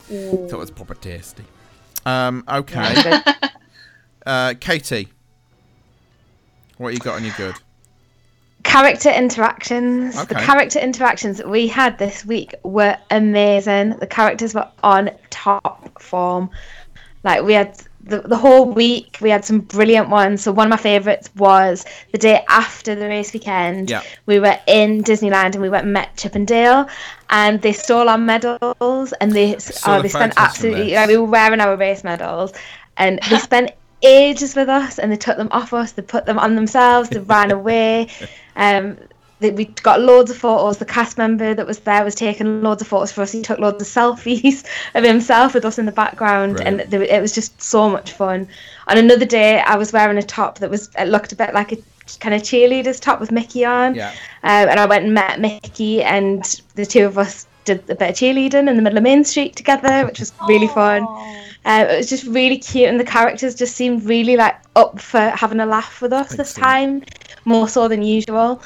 it 0.09 0.11
was. 0.11 0.49
Thought 0.49 0.57
it 0.57 0.59
was 0.59 0.71
proper 0.71 0.95
tasty. 0.95 1.43
Um, 2.05 2.43
okay. 2.47 3.21
Uh, 4.25 4.53
Katie, 4.59 5.07
what 6.79 6.93
you 6.93 6.99
got 6.99 7.15
on 7.15 7.23
your 7.23 7.35
good? 7.37 7.55
character 8.63 9.09
interactions. 9.09 10.25
The 10.25 10.35
character 10.35 10.79
interactions 10.79 11.37
that 11.37 11.49
we 11.49 11.67
had 11.67 11.97
this 11.97 12.25
week 12.25 12.53
were 12.63 12.97
amazing. 13.09 13.97
The 13.97 14.07
characters 14.07 14.53
were 14.53 14.69
on 14.83 15.11
top 15.29 16.01
form. 16.01 16.49
Like 17.23 17.43
we 17.43 17.53
had 17.53 17.81
the, 18.01 18.21
the 18.21 18.37
whole 18.37 18.65
week, 18.65 19.17
we 19.21 19.29
had 19.29 19.43
some 19.43 19.59
brilliant 19.59 20.09
ones. 20.09 20.41
So 20.41 20.51
one 20.51 20.67
of 20.67 20.69
my 20.69 20.77
favourites 20.77 21.29
was 21.35 21.85
the 22.11 22.17
day 22.17 22.43
after 22.47 22.95
the 22.95 23.07
race 23.07 23.33
weekend. 23.33 23.89
Yeah. 23.89 24.03
We 24.25 24.39
were 24.39 24.57
in 24.67 25.03
Disneyland 25.03 25.53
and 25.53 25.61
we 25.61 25.69
went 25.69 25.83
and 25.85 25.93
met 25.93 26.15
Chip 26.15 26.35
and 26.35 26.47
Dale, 26.47 26.87
and 27.29 27.61
they 27.61 27.73
stole 27.73 28.07
our 28.07 28.17
medals 28.17 29.13
and 29.19 29.31
they 29.31 29.55
oh, 29.85 29.97
the 29.97 30.03
they 30.03 30.09
spent 30.09 30.33
absolutely. 30.37 30.93
Like, 30.93 31.09
we 31.09 31.17
were 31.17 31.25
wearing 31.25 31.59
our 31.59 31.75
race 31.75 32.03
medals, 32.03 32.53
and 32.97 33.19
they 33.29 33.37
spent 33.49 33.71
ages 34.01 34.55
with 34.55 34.69
us 34.69 34.97
and 34.99 35.11
they 35.11 35.15
took 35.17 35.37
them 35.37 35.49
off 35.51 35.73
us 35.73 35.91
they 35.93 36.01
put 36.01 36.25
them 36.25 36.39
on 36.39 36.55
themselves 36.55 37.09
they 37.09 37.19
ran 37.19 37.51
away 37.51 38.07
um 38.55 38.97
they, 39.41 39.51
we 39.51 39.65
got 39.65 40.01
loads 40.01 40.29
of 40.31 40.37
photos 40.37 40.77
the 40.77 40.85
cast 40.85 41.17
member 41.17 41.53
that 41.53 41.65
was 41.65 41.79
there 41.79 42.03
was 42.03 42.15
taking 42.15 42.61
loads 42.61 42.81
of 42.81 42.87
photos 42.87 43.11
for 43.11 43.21
us 43.21 43.31
he 43.31 43.41
took 43.41 43.59
loads 43.59 43.81
of 43.81 43.87
selfies 43.87 44.65
of 44.95 45.03
himself 45.03 45.53
with 45.53 45.65
us 45.65 45.77
in 45.79 45.85
the 45.85 45.91
background 45.91 46.55
Brilliant. 46.57 46.81
and 46.81 46.91
there, 46.91 47.03
it 47.03 47.21
was 47.21 47.33
just 47.33 47.61
so 47.61 47.89
much 47.89 48.11
fun 48.13 48.47
on 48.87 48.97
another 48.97 49.25
day 49.25 49.59
i 49.61 49.75
was 49.75 49.91
wearing 49.93 50.17
a 50.17 50.23
top 50.23 50.59
that 50.59 50.69
was 50.69 50.89
it 50.97 51.05
looked 51.07 51.31
a 51.31 51.35
bit 51.35 51.53
like 51.53 51.71
a 51.71 51.77
kind 52.19 52.33
of 52.33 52.41
cheerleader's 52.41 52.99
top 52.99 53.19
with 53.19 53.31
mickey 53.31 53.63
on 53.65 53.95
Yeah. 53.95 54.09
um, 54.43 54.67
and 54.69 54.79
I 54.79 54.85
went 54.87 55.05
and 55.05 55.13
met 55.13 55.39
Mickey, 55.39 56.01
and 56.01 56.43
the 56.73 56.85
two 56.85 57.05
of 57.05 57.17
us 57.19 57.45
did 57.65 57.87
a 57.89 57.93
bit 57.95 58.09
of 58.09 58.15
cheerleading 58.15 58.67
in 58.67 58.75
the 58.77 58.81
middle 58.81 58.97
of 58.97 59.03
Main 59.03 59.23
Street 59.23 59.55
together, 59.55 60.05
which 60.07 60.19
was 60.19 60.33
really 60.47 60.67
fun. 60.67 61.05
Um, 61.65 61.87
it 61.87 61.97
was 61.97 62.09
just 62.09 62.23
really 62.25 62.57
cute, 62.57 62.87
and 62.89 62.99
the 62.99 63.03
characters 63.05 63.53
just 63.55 63.75
seemed 63.75 64.05
really 64.05 64.35
like 64.37 64.55
up 64.75 64.99
for 64.99 65.19
having 65.19 65.59
a 65.59 65.65
laugh 65.65 66.01
with 66.01 66.13
us 66.13 66.35
this 66.35 66.53
time, 66.53 67.03
more 67.45 67.67
so 67.67 67.87
than 67.87 68.01
usual. 68.01 68.61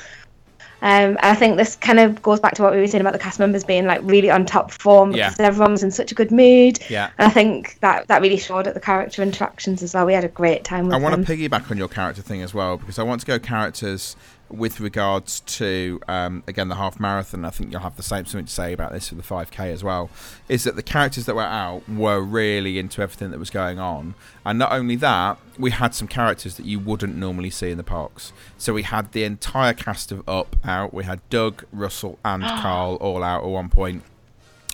Um, 0.82 0.89
and 1.12 1.19
I 1.21 1.34
think 1.34 1.56
this 1.56 1.77
kind 1.77 1.97
of 1.97 2.21
goes 2.21 2.41
back 2.41 2.56
to 2.56 2.62
what 2.62 2.73
we 2.73 2.79
were 2.79 2.88
saying 2.88 2.99
about 2.99 3.13
the 3.13 3.19
cast 3.19 3.39
members 3.39 3.63
being 3.63 3.86
like 3.86 4.01
really 4.03 4.29
on 4.29 4.45
top 4.45 4.69
form 4.69 5.13
Yeah. 5.13 5.29
because 5.29 5.39
everyone 5.39 5.71
was 5.71 5.82
in 5.82 5.91
such 5.91 6.12
a 6.12 6.15
good 6.15 6.29
mood. 6.29 6.77
Yeah. 6.89 7.10
And 7.17 7.25
I 7.25 7.32
think 7.32 7.79
that 7.79 8.08
that 8.10 8.21
really 8.21 8.36
showed 8.36 8.67
at 8.67 8.73
the 8.73 8.82
character 8.82 9.23
interactions 9.23 9.82
as 9.82 9.93
well. 9.93 10.06
We 10.06 10.13
had 10.13 10.25
a 10.25 10.27
great 10.29 10.65
time 10.65 10.88
with 10.88 10.93
I 10.93 10.97
want 10.97 11.15
them. 11.15 11.23
to 11.23 11.38
piggyback 11.38 11.71
on 11.71 11.77
your 11.77 11.88
character 11.88 12.21
thing 12.21 12.41
as 12.41 12.53
well 12.53 12.75
because 12.75 12.99
I 12.99 13.03
want 13.03 13.21
to 13.21 13.27
go 13.27 13.39
characters 13.39 14.17
with 14.53 14.79
regards 14.79 15.39
to 15.41 15.99
um, 16.07 16.43
again 16.47 16.67
the 16.67 16.75
half 16.75 16.99
marathon. 16.99 17.43
I 17.43 17.49
think 17.49 17.71
you'll 17.71 17.81
have 17.81 17.97
the 17.97 18.03
same 18.03 18.25
something 18.25 18.45
to 18.45 18.51
say 18.51 18.73
about 18.73 18.91
this 18.91 19.09
for 19.09 19.15
the 19.15 19.23
5k 19.23 19.71
as 19.71 19.83
well. 19.83 20.09
Is 20.47 20.63
that 20.63 20.75
the 20.75 20.83
characters 20.83 21.25
that 21.25 21.35
were 21.35 21.41
out 21.41 21.87
were 21.89 22.21
really 22.21 22.77
into 22.79 23.01
everything 23.01 23.31
that 23.31 23.39
was 23.39 23.49
going 23.49 23.79
on, 23.79 24.15
and 24.45 24.59
not 24.59 24.71
only 24.71 24.95
that, 24.97 25.39
we 25.57 25.71
had 25.71 25.95
some 25.95 26.07
characters 26.07 26.55
that 26.57 26.65
you 26.65 26.79
wouldn't 26.79 27.15
normally 27.15 27.49
see 27.49 27.71
in 27.71 27.77
the 27.77 27.83
parks. 27.83 28.31
So 28.57 28.73
we 28.73 28.83
had 28.83 29.11
the 29.11 29.23
entire 29.23 29.73
cast 29.73 30.11
of 30.11 30.27
Up 30.27 30.55
out. 30.63 30.93
We 30.93 31.03
had 31.03 31.27
Doug, 31.29 31.65
Russell, 31.71 32.19
and 32.23 32.43
Carl 32.61 32.95
all 32.95 33.23
out 33.23 33.43
at 33.43 33.49
one 33.49 33.69
point. 33.69 34.03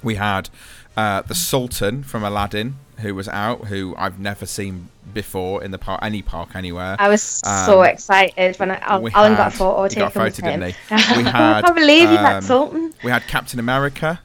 We 0.04 0.16
had 0.16 0.50
uh, 0.96 1.22
the 1.22 1.36
Sultan 1.36 2.04
from 2.04 2.24
Aladdin, 2.24 2.76
who 3.00 3.16
was 3.16 3.28
out, 3.28 3.66
who 3.66 3.96
I've 3.98 4.20
never 4.20 4.46
seen 4.46 4.90
before 5.14 5.64
in 5.64 5.72
the 5.72 5.78
park, 5.78 6.00
any 6.04 6.22
park 6.22 6.50
anywhere. 6.56 6.96
I 7.00 7.10
was 7.10 7.22
so 7.22 7.80
Um, 7.82 7.86
excited 7.86 8.60
when 8.60 8.72
I, 8.72 8.78
Alan 9.14 9.36
got 9.36 9.54
a 9.54 9.58
photo 9.58 9.88
taken 9.88 10.04
got 10.04 10.16
a 10.16 10.24
with 10.24 10.36
him. 10.38 10.60
We 10.60 10.76
I 11.26 11.30
had, 11.30 11.64
can't 11.66 11.76
believe 11.76 12.10
met 12.16 12.36
um, 12.36 12.42
Sultan. 12.44 12.94
We 13.04 13.12
had 13.12 13.24
Captain 13.28 13.60
America, 13.60 14.20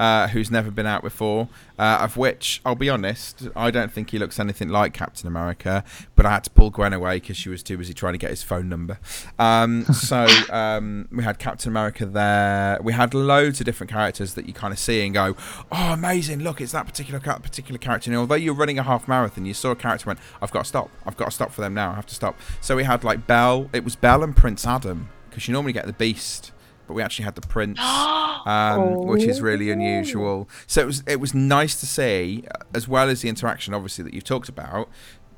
uh, 0.00 0.28
who's 0.28 0.50
never 0.50 0.70
been 0.70 0.86
out 0.86 1.02
before, 1.02 1.46
uh, 1.78 1.98
of 2.00 2.16
which, 2.16 2.62
I'll 2.64 2.74
be 2.74 2.88
honest, 2.88 3.48
I 3.54 3.70
don't 3.70 3.92
think 3.92 4.12
he 4.12 4.18
looks 4.18 4.40
anything 4.40 4.70
like 4.70 4.94
Captain 4.94 5.28
America, 5.28 5.84
but 6.16 6.24
I 6.24 6.30
had 6.30 6.44
to 6.44 6.50
pull 6.50 6.70
Gwen 6.70 6.94
away 6.94 7.16
because 7.16 7.36
she 7.36 7.50
was 7.50 7.62
too 7.62 7.76
busy 7.76 7.92
trying 7.92 8.14
to 8.14 8.18
get 8.18 8.30
his 8.30 8.42
phone 8.42 8.70
number. 8.70 8.98
Um, 9.38 9.84
so 9.84 10.26
um, 10.50 11.06
we 11.12 11.22
had 11.22 11.38
Captain 11.38 11.68
America 11.68 12.06
there. 12.06 12.78
We 12.82 12.94
had 12.94 13.12
loads 13.12 13.60
of 13.60 13.66
different 13.66 13.92
characters 13.92 14.32
that 14.34 14.46
you 14.46 14.54
kind 14.54 14.72
of 14.72 14.78
see 14.78 15.04
and 15.04 15.12
go, 15.12 15.36
oh, 15.70 15.92
amazing, 15.92 16.40
look, 16.40 16.62
it's 16.62 16.72
that 16.72 16.86
particular 16.86 17.20
particular 17.20 17.76
character. 17.76 18.10
And 18.10 18.16
although 18.16 18.36
you're 18.36 18.54
running 18.54 18.78
a 18.78 18.82
half 18.82 19.06
marathon, 19.06 19.44
you 19.44 19.52
saw 19.52 19.72
a 19.72 19.76
character 19.76 20.06
went, 20.06 20.18
I've 20.40 20.50
got 20.50 20.60
to 20.60 20.68
stop. 20.68 20.88
I've 21.04 21.18
got 21.18 21.26
to 21.26 21.30
stop 21.30 21.52
for 21.52 21.60
them 21.60 21.74
now. 21.74 21.92
I 21.92 21.96
have 21.96 22.06
to 22.06 22.14
stop. 22.14 22.40
So 22.62 22.74
we 22.74 22.84
had 22.84 23.04
like 23.04 23.26
Belle. 23.26 23.68
It 23.74 23.84
was 23.84 23.96
Belle 23.96 24.22
and 24.22 24.34
Prince 24.34 24.66
Adam 24.66 25.10
because 25.28 25.46
you 25.46 25.52
normally 25.52 25.74
get 25.74 25.84
the 25.84 25.92
Beast 25.92 26.52
but 26.90 26.94
we 26.94 27.02
actually 27.04 27.24
had 27.24 27.36
the 27.36 27.40
prince, 27.46 27.78
um, 28.46 29.06
which 29.06 29.22
is 29.22 29.40
really 29.40 29.70
unusual. 29.70 30.48
So 30.66 30.80
it 30.80 30.86
was 30.86 31.04
it 31.06 31.20
was 31.20 31.34
nice 31.34 31.78
to 31.78 31.86
see, 31.86 32.42
as 32.74 32.88
well 32.88 33.08
as 33.08 33.22
the 33.22 33.28
interaction, 33.28 33.74
obviously 33.74 34.02
that 34.02 34.12
you've 34.12 34.24
talked 34.24 34.48
about. 34.48 34.88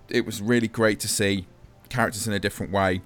It 0.08 0.24
was 0.24 0.40
really 0.40 0.66
great 0.66 0.98
to 1.00 1.08
see 1.08 1.46
characters 1.90 2.26
in 2.26 2.32
a 2.32 2.38
different 2.38 2.72
way. 2.72 3.02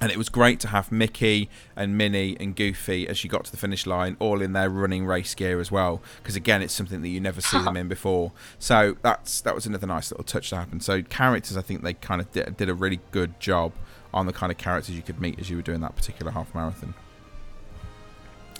And 0.00 0.10
it 0.10 0.16
was 0.16 0.30
great 0.30 0.60
to 0.60 0.68
have 0.68 0.90
Mickey 0.90 1.50
and 1.76 1.98
Minnie 1.98 2.38
and 2.40 2.56
Goofy 2.56 3.06
as 3.06 3.22
you 3.22 3.28
got 3.28 3.44
to 3.44 3.50
the 3.50 3.58
finish 3.58 3.84
line, 3.84 4.16
all 4.18 4.40
in 4.40 4.54
their 4.54 4.70
running 4.70 5.04
race 5.04 5.34
gear 5.34 5.60
as 5.60 5.70
well. 5.70 6.00
Because 6.22 6.36
again, 6.36 6.62
it's 6.62 6.72
something 6.72 7.02
that 7.02 7.08
you 7.08 7.20
never 7.20 7.42
see 7.42 7.58
them 7.62 7.76
in 7.82 7.86
before. 7.88 8.32
So 8.58 8.96
that's 9.02 9.42
that 9.42 9.54
was 9.54 9.66
another 9.66 9.86
nice 9.86 10.10
little 10.10 10.24
touch 10.24 10.48
to 10.50 10.56
happen. 10.56 10.80
So 10.80 11.02
characters, 11.02 11.58
I 11.58 11.62
think 11.62 11.82
they 11.82 11.92
kind 11.92 12.22
of 12.22 12.32
did, 12.32 12.56
did 12.56 12.70
a 12.70 12.74
really 12.74 13.00
good 13.10 13.38
job 13.40 13.72
on 14.14 14.24
the 14.24 14.32
kind 14.32 14.50
of 14.50 14.56
characters 14.56 14.94
you 14.94 15.02
could 15.02 15.20
meet 15.20 15.38
as 15.38 15.50
you 15.50 15.56
were 15.56 15.62
doing 15.62 15.82
that 15.82 15.96
particular 15.96 16.32
half 16.32 16.54
marathon. 16.54 16.94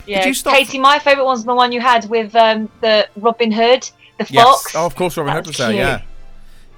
Yeah, 0.08 0.26
you 0.26 0.34
stop- 0.34 0.54
Katie, 0.54 0.78
my 0.78 0.98
favourite 0.98 1.24
one's 1.26 1.44
the 1.44 1.54
one 1.54 1.70
you 1.72 1.80
had 1.80 2.08
with 2.08 2.34
um, 2.34 2.68
the 2.80 3.08
Robin 3.16 3.52
Hood, 3.52 3.88
the 4.18 4.26
Yes. 4.30 4.44
fox. 4.44 4.74
Oh, 4.74 4.86
of 4.86 4.94
course, 4.96 5.16
Robin 5.16 5.32
That 5.32 5.36
Hood 5.38 5.46
was 5.48 5.58
was 5.58 5.66
there. 5.68 5.76
Yeah. 5.76 6.02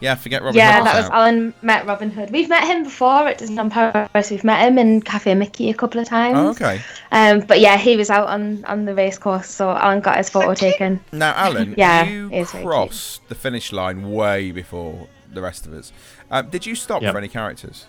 Yeah. 0.01 0.14
Forget 0.14 0.43
Robin 0.43 0.57
yeah, 0.57 0.78
Hood. 0.78 0.87
Yeah, 0.87 0.93
that 0.93 0.97
was 0.97 1.07
out. 1.07 1.12
Alan 1.12 1.55
met 1.61 1.87
Robin 1.87 2.11
Hood. 2.11 2.31
We've 2.31 2.49
met 2.49 2.64
him 2.64 2.85
before 2.85 3.28
at 3.28 3.39
Disneyland 3.39 3.70
Paris. 3.70 4.31
We've 4.31 4.43
met 4.45 4.66
him 4.66 4.78
in 4.78 5.03
Cafe 5.03 5.35
Mickey 5.35 5.68
a 5.68 5.74
couple 5.74 6.01
of 6.01 6.09
times. 6.09 6.39
Oh, 6.39 6.49
okay. 6.51 6.81
Um, 7.12 7.41
but 7.41 7.61
yeah, 7.61 7.76
he 7.76 7.97
was 7.99 8.09
out 8.09 8.28
on, 8.28 8.64
on 8.64 8.87
the 8.87 8.95
race 8.95 9.18
course, 9.18 9.47
so 9.49 9.70
Alan 9.70 10.01
got 10.01 10.16
his 10.16 10.31
photo 10.31 10.55
taken. 10.55 11.01
Now, 11.12 11.35
Alan, 11.37 11.74
Yeah, 11.76 12.05
you 12.09 12.28
it 12.33 12.41
is 12.41 12.51
crossed 12.51 13.28
the 13.28 13.35
finish 13.35 13.72
line 13.72 14.11
way 14.11 14.53
before 14.53 15.07
the 15.33 15.43
rest 15.43 15.66
of 15.66 15.74
us. 15.74 15.93
Um, 16.31 16.49
did 16.49 16.64
you 16.64 16.74
stop 16.74 17.03
Yep. 17.03 17.12
for 17.12 17.18
any 17.18 17.28
characters? 17.28 17.85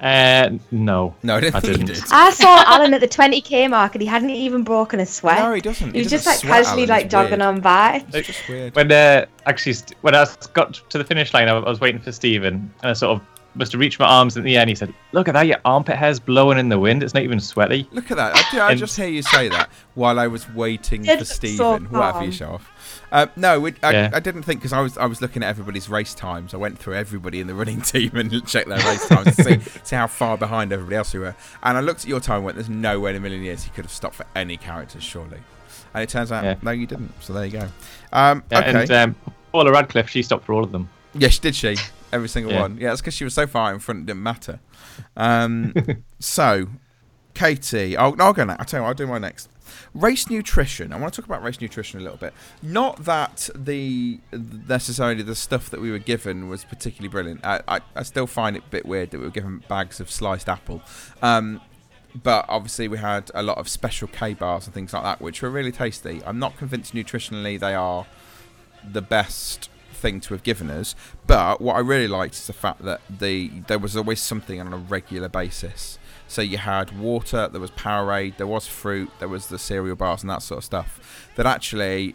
Uh, 0.00 0.50
no. 0.70 1.14
No, 1.22 1.36
I 1.36 1.40
didn't 1.40 1.54
I 1.56 1.60
didn't. 1.60 1.86
did. 1.86 2.02
I 2.12 2.30
saw 2.30 2.62
Alan 2.66 2.94
at 2.94 3.00
the 3.00 3.08
20k 3.08 3.68
mark 3.68 3.94
and 3.94 4.02
he 4.02 4.06
hadn't 4.06 4.30
even 4.30 4.62
broken 4.62 5.00
a 5.00 5.06
sweat. 5.06 5.38
No, 5.40 5.52
he 5.52 5.60
doesn't. 5.60 5.92
He 5.92 5.98
was 6.02 6.10
doesn't 6.10 6.16
just 6.18 6.26
like 6.26 6.38
sweat, 6.38 6.64
casually 6.64 6.82
Alan. 6.84 6.88
like 6.90 7.04
It's 7.06 7.12
jogging 7.12 7.30
weird. 7.40 7.42
on 7.42 7.60
by. 7.60 8.04
It's 8.12 8.26
just 8.28 8.48
weird. 8.48 8.74
When 8.76 8.92
uh, 8.92 9.26
actually, 9.46 9.72
st- 9.72 9.94
when 10.02 10.14
I 10.14 10.24
got 10.54 10.74
to 10.74 10.98
the 10.98 11.04
finish 11.04 11.34
line, 11.34 11.48
I 11.48 11.56
I 11.56 11.68
was 11.68 11.80
waiting 11.80 12.00
for 12.00 12.12
Stephen, 12.12 12.72
and 12.82 12.90
I 12.90 12.92
sort 12.92 13.16
of 13.20 13.26
must 13.54 13.72
have 13.72 13.80
reached 13.80 13.98
my 13.98 14.06
arms 14.06 14.36
in 14.36 14.44
the 14.44 14.54
air 14.54 14.60
and 14.60 14.68
he 14.68 14.76
said, 14.76 14.94
Look 15.10 15.26
at 15.26 15.34
that, 15.34 15.48
your 15.48 15.56
armpit 15.64 15.96
hair's 15.96 16.20
blowing 16.20 16.58
in 16.58 16.68
the 16.68 16.78
wind. 16.78 17.02
It's 17.02 17.14
not 17.14 17.24
even 17.24 17.40
sweaty. 17.40 17.88
Look 17.90 18.10
at 18.12 18.16
that. 18.18 18.36
I, 18.54 18.68
I 18.68 18.74
just 18.76 18.96
hear 18.96 19.08
you 19.08 19.22
say 19.22 19.48
that 19.48 19.68
while 19.94 20.20
I 20.20 20.28
was 20.28 20.48
waiting 20.50 21.04
It's 21.06 21.18
for 21.18 21.24
so 21.24 21.34
Stephen. 21.34 21.86
Whatever 21.90 22.18
you 22.24 22.24
calm. 22.26 22.30
show 22.30 22.50
off. 22.50 22.70
Uh, 23.10 23.26
no, 23.36 23.64
it, 23.66 23.76
I, 23.82 23.90
Yeah. 23.92 24.10
I 24.12 24.20
didn't 24.20 24.42
think 24.42 24.60
because 24.60 24.72
I 24.72 24.80
was 24.80 24.98
I 24.98 25.06
was 25.06 25.20
looking 25.22 25.42
at 25.42 25.48
everybody's 25.48 25.88
race 25.88 26.14
times. 26.14 26.52
I 26.52 26.56
went 26.58 26.78
through 26.78 26.94
everybody 26.94 27.40
in 27.40 27.46
the 27.46 27.54
running 27.54 27.80
team 27.92 28.10
and 28.14 28.30
checked 28.46 28.68
their 28.68 28.78
race 28.78 29.06
times 29.08 29.36
to 29.36 29.42
see, 29.42 29.58
see 29.84 29.96
how 29.96 30.06
far 30.06 30.36
behind 30.36 30.72
everybody 30.72 30.96
else 30.96 31.14
we 31.14 31.20
were. 31.20 31.34
And 31.62 31.78
I 31.78 31.80
looked 31.80 32.00
at 32.02 32.08
your 32.08 32.20
time 32.20 32.36
and 32.36 32.44
went, 32.44 32.56
"There's 32.56 32.68
no 32.68 33.00
way 33.00 33.10
in 33.10 33.16
a 33.16 33.20
million 33.20 33.42
years 33.42 33.64
he 33.64 33.70
could 33.70 33.84
have 33.84 33.92
stopped 33.92 34.16
for 34.16 34.26
any 34.36 34.56
characters, 34.56 35.02
surely." 35.02 35.38
And 35.94 36.02
it 36.02 36.10
turns 36.10 36.30
out, 36.30 36.44
Yeah. 36.44 36.56
no, 36.60 36.70
you 36.70 36.86
didn't. 36.86 37.12
So 37.22 37.32
there 37.32 37.46
you 37.46 37.52
go. 37.52 37.68
Um, 38.12 38.42
Yeah, 38.50 38.58
okay. 38.60 38.82
And 38.82 38.90
um, 38.90 39.16
Paula 39.52 39.72
Radcliffe, 39.72 40.10
she 40.10 40.22
stopped 40.22 40.44
for 40.44 40.52
all 40.52 40.62
of 40.62 40.70
them. 40.70 40.90
Yes, 41.14 41.38
did 41.38 41.54
she? 41.54 41.76
Every 42.12 42.28
single 42.28 42.52
one. 42.54 42.76
Yeah, 42.78 42.90
that's 42.90 43.00
because 43.00 43.14
she 43.14 43.24
was 43.24 43.32
so 43.32 43.46
far 43.46 43.72
in 43.72 43.78
front, 43.80 44.00
it 44.00 44.06
didn't 44.06 44.22
matter. 44.22 44.60
Um, 45.16 45.72
so, 46.20 46.68
Katie, 47.34 47.96
I'll, 47.96 48.14
I'll 48.20 48.32
go 48.34 48.44
next. 48.44 48.60
I'll 48.60 48.66
tell 48.66 48.80
you 48.80 48.82
what, 48.82 48.88
I'll 48.88 48.94
do 48.94 49.06
my 49.06 49.18
next. 49.18 49.48
Race 49.98 50.30
nutrition. 50.30 50.92
I 50.92 50.96
want 50.98 51.12
to 51.12 51.20
talk 51.20 51.28
about 51.28 51.42
race 51.42 51.60
nutrition 51.60 51.98
a 51.98 52.02
little 52.02 52.18
bit. 52.18 52.32
Not 52.62 53.04
that 53.04 53.50
the 53.54 54.20
necessarily 54.32 55.22
the 55.22 55.34
stuff 55.34 55.70
that 55.70 55.80
we 55.80 55.90
were 55.90 55.98
given 55.98 56.48
was 56.48 56.64
particularly 56.64 57.08
brilliant. 57.08 57.44
I, 57.44 57.62
I, 57.66 57.80
I 57.96 58.02
still 58.04 58.28
find 58.28 58.56
it 58.56 58.62
a 58.64 58.70
bit 58.70 58.86
weird 58.86 59.10
that 59.10 59.18
we 59.18 59.24
were 59.24 59.32
given 59.32 59.64
bags 59.68 59.98
of 59.98 60.08
sliced 60.08 60.48
apple. 60.48 60.82
Um, 61.20 61.60
but 62.22 62.44
obviously 62.48 62.86
we 62.86 62.98
had 62.98 63.30
a 63.34 63.42
lot 63.42 63.58
of 63.58 63.68
special 63.68 64.06
K 64.06 64.34
bars 64.34 64.66
and 64.66 64.74
things 64.74 64.92
like 64.92 65.02
that, 65.02 65.20
which 65.20 65.42
were 65.42 65.50
really 65.50 65.72
tasty. 65.72 66.22
I'm 66.24 66.38
not 66.38 66.56
convinced 66.56 66.94
nutritionally 66.94 67.58
they 67.58 67.74
are 67.74 68.06
the 68.88 69.02
best 69.02 69.68
thing 69.92 70.20
to 70.20 70.34
have 70.34 70.42
given 70.42 70.70
us. 70.70 70.94
But 71.26 71.60
what 71.60 71.74
I 71.74 71.80
really 71.80 72.08
liked 72.08 72.34
is 72.34 72.46
the 72.46 72.52
fact 72.52 72.82
that 72.84 73.00
the 73.10 73.48
there 73.66 73.78
was 73.78 73.96
always 73.96 74.20
something 74.20 74.60
on 74.60 74.72
a 74.72 74.76
regular 74.76 75.28
basis. 75.28 75.97
So 76.28 76.42
you 76.42 76.58
had 76.58 76.98
water, 76.98 77.48
there 77.48 77.60
was 77.60 77.70
Powerade, 77.72 78.36
there 78.36 78.46
was 78.46 78.66
fruit, 78.66 79.10
there 79.18 79.28
was 79.28 79.48
the 79.48 79.58
cereal 79.58 79.96
bars 79.96 80.22
and 80.22 80.30
that 80.30 80.42
sort 80.42 80.58
of 80.58 80.64
stuff. 80.64 81.30
That 81.36 81.46
actually 81.46 82.14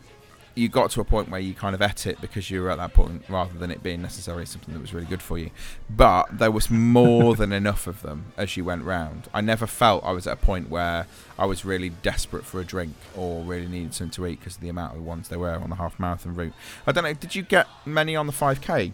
you 0.55 0.70
got 0.70 0.91
to 0.91 1.01
a 1.01 1.03
point 1.03 1.30
where 1.30 1.39
you 1.39 1.53
kind 1.53 1.74
of 1.74 1.82
ate 1.82 2.05
it 2.05 2.22
because 2.22 2.51
you 2.51 2.61
were 2.61 2.70
at 2.70 2.78
that 2.78 2.93
point 2.93 3.24
rather 3.28 3.57
than 3.57 3.72
it 3.72 3.82
being 3.82 4.01
necessarily 4.01 4.45
something 4.45 4.74
that 4.74 4.80
was 4.80 4.93
really 4.93 5.07
good 5.07 5.22
for 5.22 5.38
you. 5.38 5.49
But 5.89 6.38
there 6.38 6.51
was 6.51 6.70
more 6.70 7.36
than 7.36 7.51
enough 7.51 7.88
of 7.88 8.01
them 8.01 8.34
as 8.38 8.55
you 8.55 8.64
went 8.64 8.84
round. 8.84 9.28
I 9.34 9.41
never 9.41 9.66
felt 9.66 10.03
I 10.03 10.11
was 10.11 10.28
at 10.28 10.34
a 10.34 10.38
point 10.38 10.70
where 10.70 11.07
I 11.39 11.45
was 11.45 11.66
really 11.66 11.89
desperate 11.89 12.45
for 12.45 12.59
a 12.59 12.64
drink 12.64 12.93
or 13.16 13.43
really 13.43 13.68
needed 13.68 13.93
something 13.93 14.11
to 14.11 14.28
eat 14.28 14.39
because 14.39 14.55
of 14.55 14.61
the 14.61 14.70
amount 14.70 14.95
of 14.95 15.03
ones 15.03 15.30
there 15.30 15.39
were 15.39 15.55
on 15.55 15.70
the 15.70 15.76
half 15.78 15.99
marathon 15.99 16.36
route. 16.36 16.53
I 16.86 16.91
don't 16.91 17.03
know, 17.03 17.14
did 17.14 17.34
you 17.34 17.41
get 17.41 17.68
many 17.86 18.16
on 18.16 18.28
the 18.28 18.34
5k? 18.34 18.93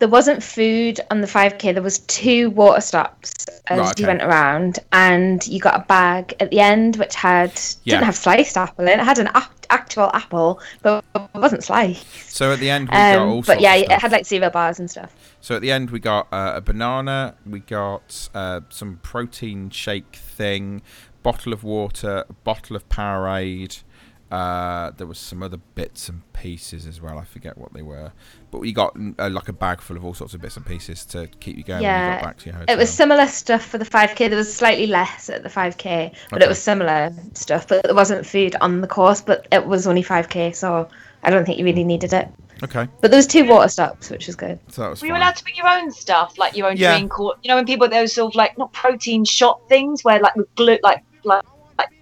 There 0.00 0.08
wasn't 0.08 0.42
food 0.42 0.98
on 1.10 1.20
the 1.20 1.26
5k. 1.26 1.74
There 1.74 1.82
was 1.82 1.98
two 2.00 2.48
water 2.50 2.80
stops 2.80 3.32
as 3.68 3.78
Right, 3.78 3.90
okay. 3.90 4.00
you 4.02 4.06
went 4.06 4.22
around, 4.22 4.78
and 4.92 5.46
you 5.46 5.60
got 5.60 5.76
a 5.78 5.84
bag 5.84 6.34
at 6.40 6.50
the 6.50 6.58
end 6.58 6.96
which 6.96 7.14
had 7.14 7.52
Yeah. 7.84 7.96
didn't 7.96 8.06
have 8.06 8.16
sliced 8.16 8.56
apple 8.56 8.84
in 8.86 8.90
it. 8.98 8.98
It 9.00 9.04
had 9.04 9.18
an 9.18 9.28
ap- 9.34 9.66
actual 9.68 10.10
apple, 10.14 10.58
but 10.82 11.04
it 11.14 11.28
wasn't 11.34 11.62
sliced. 11.62 12.34
So 12.34 12.50
at 12.52 12.60
the 12.60 12.70
end 12.70 12.88
we 12.88 12.92
got 12.96 13.16
Um, 13.18 13.28
sorts 13.30 13.46
but 13.46 13.60
yeah, 13.60 13.74
it 13.74 13.92
had 13.92 14.10
like 14.10 14.24
cereal 14.26 14.50
bars 14.50 14.78
and 14.80 14.90
stuff. 14.90 15.14
So 15.42 15.54
at 15.54 15.60
the 15.62 15.70
end, 15.70 15.90
we 15.90 16.00
got 16.00 16.26
uh, 16.32 16.52
a 16.56 16.60
banana, 16.62 17.34
we 17.46 17.60
got 17.60 18.28
uh, 18.34 18.60
some 18.70 19.00
protein 19.02 19.68
shake 19.70 20.16
thing, 20.16 20.80
bottle 21.22 21.52
of 21.52 21.62
water, 21.62 22.24
bottle 22.42 22.74
of 22.74 22.88
Powerade. 22.88 23.82
Uh, 24.30 24.90
there 24.96 25.06
was 25.08 25.18
some 25.18 25.42
other 25.42 25.56
bits 25.74 26.08
and 26.08 26.20
pieces 26.32 26.86
as 26.86 27.00
well. 27.00 27.18
I 27.18 27.24
forget 27.24 27.58
what 27.58 27.72
they 27.72 27.82
were, 27.82 28.12
but 28.52 28.60
we 28.60 28.72
got 28.72 28.96
uh, 29.18 29.28
like 29.28 29.48
a 29.48 29.52
bag 29.52 29.80
full 29.80 29.96
of 29.96 30.04
all 30.04 30.14
sorts 30.14 30.34
of 30.34 30.40
bits 30.40 30.56
and 30.56 30.64
pieces 30.64 31.04
to 31.06 31.26
keep 31.40 31.56
you 31.56 31.64
going 31.64 31.80
when 31.82 31.90
you 31.90 31.96
Yeah, 31.98 32.14
got 32.18 32.22
back 32.22 32.38
to 32.38 32.46
your 32.46 32.54
hotel. 32.54 32.72
It 32.74 32.78
was 32.78 32.90
similar 32.90 33.26
stuff 33.26 33.64
for 33.66 33.78
the 33.78 33.84
5k. 33.84 34.28
There 34.28 34.36
was 34.36 34.54
slightly 34.54 34.86
less 34.86 35.28
at 35.30 35.42
the 35.42 35.48
5k, 35.48 36.12
but 36.30 36.36
Okay. 36.36 36.44
it 36.44 36.48
was 36.48 36.62
similar 36.62 37.12
stuff. 37.34 37.66
But 37.66 37.82
there 37.82 37.94
wasn't 37.94 38.24
food 38.24 38.54
on 38.60 38.80
the 38.80 38.86
course, 38.86 39.20
but 39.20 39.48
it 39.50 39.66
was 39.66 39.88
only 39.88 40.04
5k, 40.04 40.54
so 40.54 40.88
I 41.24 41.30
don't 41.30 41.44
think 41.44 41.58
you 41.58 41.64
really 41.64 41.84
needed 41.84 42.12
it. 42.12 42.28
okay. 42.62 42.86
But 43.00 43.10
there 43.10 43.18
was 43.18 43.26
two 43.26 43.46
water 43.46 43.68
stops, 43.68 44.10
which 44.10 44.28
was 44.28 44.36
good. 44.36 44.60
So 44.68 44.82
that 44.82 44.90
was 44.90 45.00
Were 45.00 45.08
you 45.08 45.16
allowed 45.16 45.34
to 45.36 45.42
bring 45.42 45.56
your 45.56 45.66
own 45.66 45.90
stuff, 45.90 46.38
like 46.38 46.54
your 46.56 46.68
own 46.70 46.76
Yeah. 46.76 46.96
drink, 46.96 47.18
or 47.18 47.34
you 47.42 47.48
know, 47.48 47.56
when 47.56 47.66
people 47.66 47.88
those 47.88 48.12
sort 48.14 48.32
of 48.32 48.36
like 48.36 48.56
not 48.58 48.72
protein 48.72 49.24
shot 49.24 49.60
things 49.68 50.04
where 50.04 50.20
like 50.20 50.36
with 50.36 50.54
glue, 50.54 50.78
like 50.84 51.02
like 51.24 51.42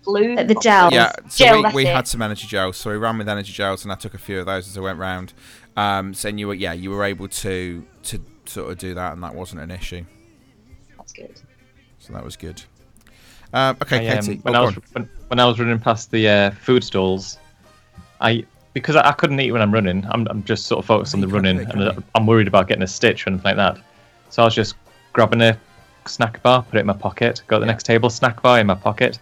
like 0.09 0.22
glue, 0.22 0.34
Like 0.36 0.48
the 0.48 0.54
gel. 0.56 0.92
Yeah, 0.92 1.12
so 1.28 1.44
Gel, 1.44 1.62
we, 1.64 1.72
we 1.72 1.84
had 1.86 2.06
some 2.09 2.22
energy 2.22 2.46
gels, 2.46 2.76
so 2.76 2.90
we 2.90 2.96
ran 2.96 3.18
with 3.18 3.28
energy 3.28 3.52
gels, 3.52 3.84
and 3.84 3.92
I 3.92 3.96
took 3.96 4.14
a 4.14 4.18
few 4.18 4.40
of 4.40 4.46
those 4.46 4.68
as 4.68 4.76
I 4.76 4.80
went 4.80 4.98
round. 4.98 5.32
Um, 5.76 6.14
so 6.14 6.28
and 6.28 6.40
you 6.40 6.48
were 6.48 6.54
yeah, 6.54 6.72
you 6.72 6.90
were 6.90 7.04
able 7.04 7.28
to 7.28 7.84
to 8.04 8.20
sort 8.46 8.70
of 8.70 8.78
do 8.78 8.94
that, 8.94 9.12
and 9.12 9.22
that 9.22 9.34
wasn't 9.34 9.61
an 9.62 9.70
issue. 9.70 10.04
That's 10.96 11.12
good. 11.12 11.40
So 11.98 12.12
that 12.12 12.24
was 12.24 12.36
good. 12.36 12.62
Um, 13.52 13.76
okay, 13.82 14.09
I, 14.09 14.18
um, 14.18 14.24
Katie. 14.24 14.40
when, 14.42 14.54
oh, 14.56 14.59
I 14.59 14.64
was, 14.64 14.74
when, 14.92 15.09
when 15.28 15.40
I 15.40 15.44
was 15.46 15.59
running 15.59 15.78
past 15.78 16.11
the 16.11 16.28
uh, 16.28 16.50
food 16.50 16.84
stalls, 16.84 17.38
I 18.20 18.44
because 18.74 18.96
I, 18.96 19.09
I 19.09 19.12
couldn't 19.12 19.40
eat 19.40 19.52
when 19.52 19.62
I'm 19.62 19.72
running. 19.72 20.06
I'm, 20.11 20.26
I'm 20.28 20.44
just 20.44 20.66
sort 20.66 20.80
of 20.80 20.86
focused 20.86 21.14
on 21.14 21.20
the 21.20 21.28
running, 21.28 21.59
and 21.59 21.70
can? 21.70 22.04
I'm 22.14 22.26
worried 22.26 22.48
about 22.48 22.68
getting 22.68 22.82
a 22.82 22.86
stitch 22.88 23.26
or 23.26 23.30
anything 23.30 23.44
like 23.44 23.56
that. 23.56 23.78
So 24.30 24.42
I 24.42 24.44
was 24.44 24.54
just 24.54 24.74
grabbing 25.12 25.40
a 25.40 25.59
snack 26.06 26.42
bar, 26.42 26.62
put 26.62 26.76
it 26.76 26.80
in 26.80 26.86
my 26.86 26.92
pocket, 26.92 27.42
go 27.46 27.56
to 27.56 27.61
the 27.61 27.66
Yeah. 27.66 27.72
next 27.72 27.84
table, 27.84 28.11
snack 28.11 28.42
bar 28.42 28.61
in 28.61 28.66
my 28.66 28.74
pocket. 28.74 29.18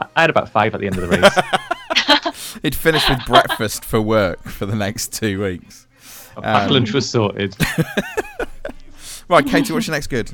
I, 0.00 0.06
I 0.16 0.20
had 0.22 0.30
about 0.30 0.48
five 0.48 0.74
at 0.74 0.80
the 0.80 0.86
end 0.86 0.98
of 0.98 1.08
the 1.08 1.16
race. 1.16 2.54
He'd 2.62 2.74
finished 2.74 3.08
with 3.08 3.24
breakfast 3.26 3.84
for 3.84 4.00
work 4.00 4.42
for 4.48 4.66
the 4.66 4.76
next 4.76 5.12
two 5.12 5.42
weeks. 5.42 5.86
My 6.36 6.42
packed 6.42 6.66
Um, 6.68 6.72
lunch 6.74 6.92
was 6.92 7.08
sorted. 7.08 7.56
Right, 9.28 9.46
Katie, 9.46 9.72
what's 9.72 9.86
your 9.86 9.94
next 9.94 10.08
good? 10.08 10.32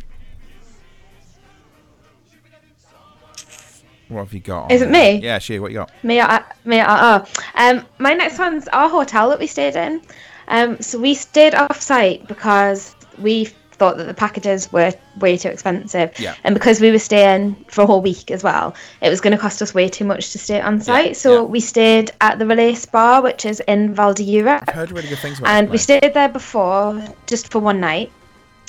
What 4.09 4.23
have 4.23 4.33
you 4.33 4.41
got? 4.41 4.73
Is 4.73 4.81
it 4.81 4.91
me? 4.91 5.17
Yeah, 5.19 5.39
she. 5.39 5.59
What 5.59 5.71
you 5.71 5.79
got? 5.79 5.91
Me, 6.03 6.19
uh, 6.19 6.41
me, 6.65 6.81
uh, 6.81 7.21
oh. 7.21 7.27
Um, 7.57 7.85
my 7.99 8.15
next 8.15 8.39
one's 8.39 8.69
our 8.69 8.89
hotel 8.89 9.29
that 9.29 9.39
we 9.39 9.47
stayed 9.47 9.77
in. 9.77 10.01
Um, 10.49 10.81
so 10.81 10.99
we 10.99 11.13
stayed 11.13 11.55
off 11.55 11.79
site 11.79 12.27
because 12.27 12.97
we 13.19 13.51
thought 13.79 13.97
that 13.99 14.05
the 14.05 14.15
packages 14.15 14.73
were 14.73 14.93
way 15.21 15.37
too 15.37 15.49
expensive. 15.49 16.19
Yeah. 16.19 16.35
And 16.45 16.55
because 16.55 16.81
we 16.81 16.91
were 16.91 16.99
staying 16.99 17.55
for 17.69 17.83
a 17.83 17.87
whole 17.87 18.03
week 18.03 18.31
as 18.31 18.43
well, 18.43 18.75
it 19.01 19.09
was 19.09 19.21
going 19.21 19.33
to 19.33 19.39
cost 19.39 19.61
us 19.63 19.75
way 19.75 19.89
too 19.89 20.05
much 20.05 20.33
to 20.33 20.39
stay 20.39 20.61
on 20.61 20.81
site. 20.81 21.17
so 21.17 21.35
yeah. 21.35 21.41
we 21.43 21.61
stayed 21.61 22.11
at 22.21 22.39
the 22.39 22.45
Relais 22.45 22.77
Spa, 22.77 23.21
which 23.21 23.45
is 23.45 23.61
in 23.69 23.95
Val 23.95 24.15
d'Europe. 24.15 24.65
I've 24.69 24.75
heard 24.75 24.93
really 24.93 25.09
good 25.09 25.19
things 25.19 25.39
about. 25.39 25.51
and 25.51 25.71
we 25.71 25.79
stayed 25.79 26.15
there 26.15 26.29
before 26.29 27.03
just 27.27 27.51
for 27.53 27.59
one 27.59 27.81
night 27.81 28.11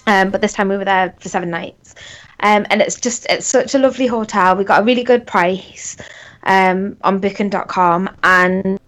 um, 0.08 0.32
but 0.32 0.42
this 0.42 0.54
time 0.54 0.70
we 0.70 0.78
were 0.78 0.86
there 0.86 1.14
for 1.20 1.30
seven 1.30 1.50
nights 1.50 1.96
um, 2.42 2.66
and 2.70 2.82
it's 2.82 3.00
just 3.00 3.26
it's 3.30 3.46
such 3.48 3.76
a 3.76 3.80
lovely 3.80 4.08
hotel 4.08 4.56
we 4.56 4.64
got 4.64 4.82
a 4.82 4.86
really 4.86 5.04
good 5.04 5.26
price 5.26 5.98
um, 6.44 6.98
on 7.04 7.20
booking.com 7.20 8.10
and 8.24 8.80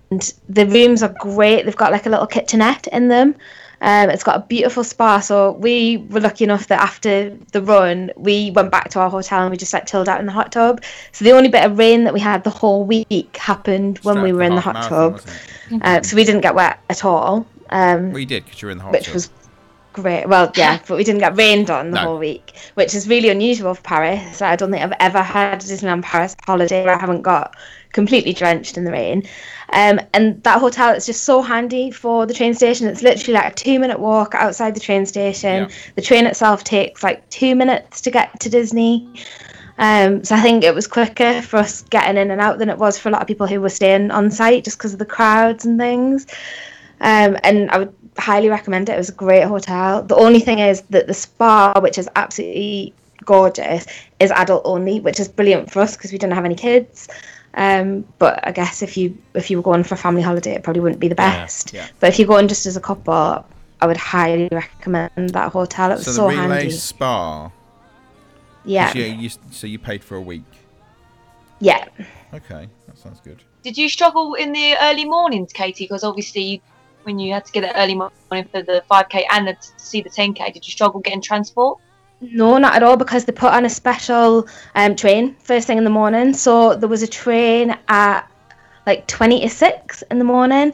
the 0.49 0.65
rooms 0.67 1.03
are 1.03 1.13
great 1.19 1.65
they've 1.65 1.75
got 1.75 1.91
like 1.91 2.05
a 2.05 2.09
little 2.09 2.27
kitchenette 2.27 2.87
in 2.87 3.07
them 3.07 3.35
um, 3.81 4.09
it's 4.09 4.23
got 4.23 4.35
a 4.37 4.45
beautiful 4.47 4.83
spa 4.83 5.19
so 5.19 5.51
we 5.53 5.97
were 6.09 6.19
lucky 6.19 6.43
enough 6.43 6.67
that 6.67 6.81
after 6.81 7.35
the 7.51 7.61
run 7.61 8.11
we 8.15 8.51
went 8.51 8.71
back 8.71 8.89
to 8.89 8.99
our 8.99 9.09
hotel 9.09 9.41
and 9.41 9.51
we 9.51 9.57
just 9.57 9.73
like 9.73 9.85
chilled 9.85 10.09
out 10.09 10.19
in 10.19 10.25
the 10.25 10.31
hot 10.31 10.51
tub 10.51 10.83
so 11.11 11.23
the 11.25 11.31
only 11.31 11.49
bit 11.49 11.63
of 11.65 11.77
rain 11.77 12.03
that 12.03 12.13
we 12.13 12.19
had 12.19 12.43
the 12.43 12.49
whole 12.49 12.85
week 12.85 13.37
happened 13.37 13.99
when 13.99 14.15
Straight 14.15 14.23
we 14.23 14.29
after 14.29 14.35
were 14.37 14.43
in 14.43 14.55
the 14.55 14.61
hot 14.61 14.73
marathon, 14.73 15.19
tub 15.19 15.81
uh, 15.83 16.01
so 16.01 16.15
we 16.15 16.23
didn't 16.23 16.41
get 16.41 16.55
wet 16.55 16.79
at 16.89 17.05
all 17.05 17.45
um, 17.71 18.11
Well, 18.11 18.19
you 18.19 18.25
did 18.25 18.45
because 18.45 18.61
you 18.61 18.67
were 18.67 18.71
in 18.71 18.77
the 18.79 18.83
hot 18.83 18.93
which 18.93 19.05
tub. 19.05 19.09
Which 19.09 19.15
was 19.15 19.29
great. 19.93 20.27
Well, 20.27 20.51
yeah, 20.55 20.79
but 20.87 20.97
we 20.97 21.03
didn't 21.03 21.19
get 21.19 21.37
rained 21.37 21.69
on 21.69 21.91
the 21.91 21.95
No. 21.95 22.01
whole 22.01 22.17
week, 22.19 22.53
which 22.75 22.93
is 22.95 23.07
really 23.07 23.29
unusual 23.29 23.73
for 23.75 23.81
Paris. 23.81 24.41
I 24.41 24.55
don't 24.55 24.71
think 24.71 24.83
I've 24.83 24.93
ever 24.99 25.21
had 25.21 25.61
a 25.63 25.65
Disneyland 25.65 26.03
Paris 26.03 26.35
holiday 26.45 26.83
where 26.85 26.95
I 26.95 26.99
haven't 26.99 27.21
got 27.21 27.55
completely 27.91 28.33
drenched 28.33 28.77
in 28.77 28.83
the 28.83 28.91
rain. 28.91 29.23
Um, 29.71 29.99
and 30.13 30.41
that 30.43 30.59
hotel 30.59 30.93
is 30.95 31.05
just 31.05 31.23
so 31.23 31.41
handy 31.41 31.91
for 31.91 32.25
the 32.25 32.33
train 32.33 32.53
station. 32.53 32.87
It's 32.87 33.03
literally 33.03 33.33
like 33.33 33.51
a 33.51 33.55
two 33.55 33.79
minute 33.79 33.99
walk 33.99 34.33
outside 34.35 34.75
the 34.75 34.79
train 34.79 35.05
station. 35.05 35.63
Yeah. 35.63 35.75
The 35.95 36.01
train 36.01 36.25
itself 36.25 36.63
takes 36.63 37.03
like 37.03 37.27
two 37.29 37.55
minutes 37.55 38.01
to 38.01 38.11
get 38.11 38.39
to 38.41 38.49
Disney. 38.49 39.07
Um, 39.77 40.23
so 40.25 40.35
I 40.35 40.41
think 40.41 40.63
it 40.63 40.75
was 40.75 40.87
quicker 40.87 41.41
for 41.41 41.57
us 41.57 41.83
getting 41.83 42.17
in 42.17 42.31
and 42.31 42.41
out 42.41 42.59
than 42.59 42.69
it 42.69 42.77
was 42.77 42.99
for 42.99 43.09
a 43.09 43.11
lot 43.11 43.21
of 43.21 43.27
people 43.27 43.47
who 43.47 43.61
were 43.61 43.69
staying 43.69 44.11
on 44.11 44.29
site 44.29 44.65
just 44.65 44.77
because 44.77 44.93
of 44.93 44.99
the 44.99 45.05
crowds 45.05 45.65
and 45.65 45.79
things. 45.79 46.27
Um, 46.99 47.37
and 47.43 47.71
I 47.71 47.77
would 47.77 47.95
highly 48.17 48.49
recommend 48.49 48.89
it. 48.89 48.93
It 48.93 48.97
was 48.97 49.09
a 49.09 49.13
great 49.13 49.43
hotel. 49.43 50.03
The 50.03 50.15
only 50.15 50.41
thing 50.41 50.59
is 50.59 50.81
that 50.89 51.07
the 51.07 51.13
spa, 51.13 51.79
which 51.79 51.97
is 51.97 52.09
absolutely 52.17 52.93
gorgeous, 53.23 53.85
is 54.19 54.31
adult 54.31 54.63
only, 54.65 54.99
which 54.99 55.19
is 55.19 55.29
brilliant 55.29 55.71
for 55.71 55.79
us 55.79 55.95
because 55.95 56.11
we 56.11 56.17
didn't 56.17 56.33
have 56.33 56.45
any 56.45 56.55
kids. 56.55 57.07
Um, 57.55 58.05
but 58.19 58.45
I 58.47 58.51
guess 58.51 58.81
if 58.81 58.95
you 58.95 59.17
if 59.33 59.49
you 59.49 59.57
were 59.57 59.63
going 59.63 59.83
for 59.83 59.95
a 59.95 59.97
family 59.97 60.21
holiday, 60.21 60.53
it 60.53 60.63
probably 60.63 60.81
wouldn't 60.81 60.99
be 60.99 61.07
the 61.07 61.15
best. 61.15 61.73
yeah. 61.73 61.87
But 61.99 62.09
if 62.09 62.19
you're 62.19 62.27
going 62.27 62.47
just 62.47 62.65
as 62.65 62.77
a 62.77 62.81
couple, 62.81 63.13
I 63.81 63.87
would 63.87 63.97
highly 63.97 64.49
recommend 64.51 65.31
that 65.31 65.51
hotel. 65.51 65.91
It 65.91 65.95
was 65.95 66.05
So 66.05 66.11
so, 66.11 66.21
the 66.23 66.29
relay 66.29 66.47
handy. 66.61 66.69
spa. 66.71 67.51
Yeah. 68.65 68.93
You, 68.93 69.03
you, 69.05 69.29
so 69.51 69.67
you 69.67 69.79
paid 69.79 70.03
for 70.03 70.15
a 70.15 70.21
week. 70.21 70.43
yeah. 71.59 71.85
Okay, 72.33 72.67
that 72.85 72.97
sounds 72.97 73.19
good. 73.21 73.41
Did 73.63 73.75
you 73.77 73.89
struggle 73.89 74.35
in 74.35 74.51
the 74.51 74.75
early 74.81 75.05
mornings, 75.05 75.51
Katie? 75.51 75.85
Because 75.85 76.03
obviously, 76.03 76.61
when 77.03 77.17
you 77.17 77.33
had 77.33 77.43
to 77.45 77.51
get 77.51 77.63
it 77.63 77.71
early 77.75 77.95
morning 77.95 78.47
for 78.51 78.61
the 78.61 78.83
5k 78.91 79.23
and 79.31 79.47
the, 79.47 79.53
to 79.53 79.67
see 79.77 80.01
the 80.01 80.09
10k? 80.11 80.53
Did 80.53 80.67
you 80.67 80.71
struggle 80.71 80.99
getting 81.01 81.21
transport? 81.21 81.79
No, 82.21 82.57
not 82.57 82.75
at 82.75 82.83
all, 82.83 82.97
because 82.97 83.25
they 83.25 83.31
put 83.31 83.53
on 83.53 83.65
a 83.65 83.69
special 83.69 84.47
um, 84.75 84.95
train 84.95 85.35
first 85.39 85.67
thing 85.67 85.77
in 85.77 85.83
the 85.83 85.89
morning. 85.89 86.33
So 86.33 86.75
there 86.75 86.89
was 86.89 87.01
a 87.01 87.07
train 87.07 87.77
at 87.87 88.29
like 88.85 89.07
20 89.07 89.41
to 89.41 89.49
6 89.49 90.03
in 90.11 90.19
the 90.19 90.25
morning, 90.25 90.73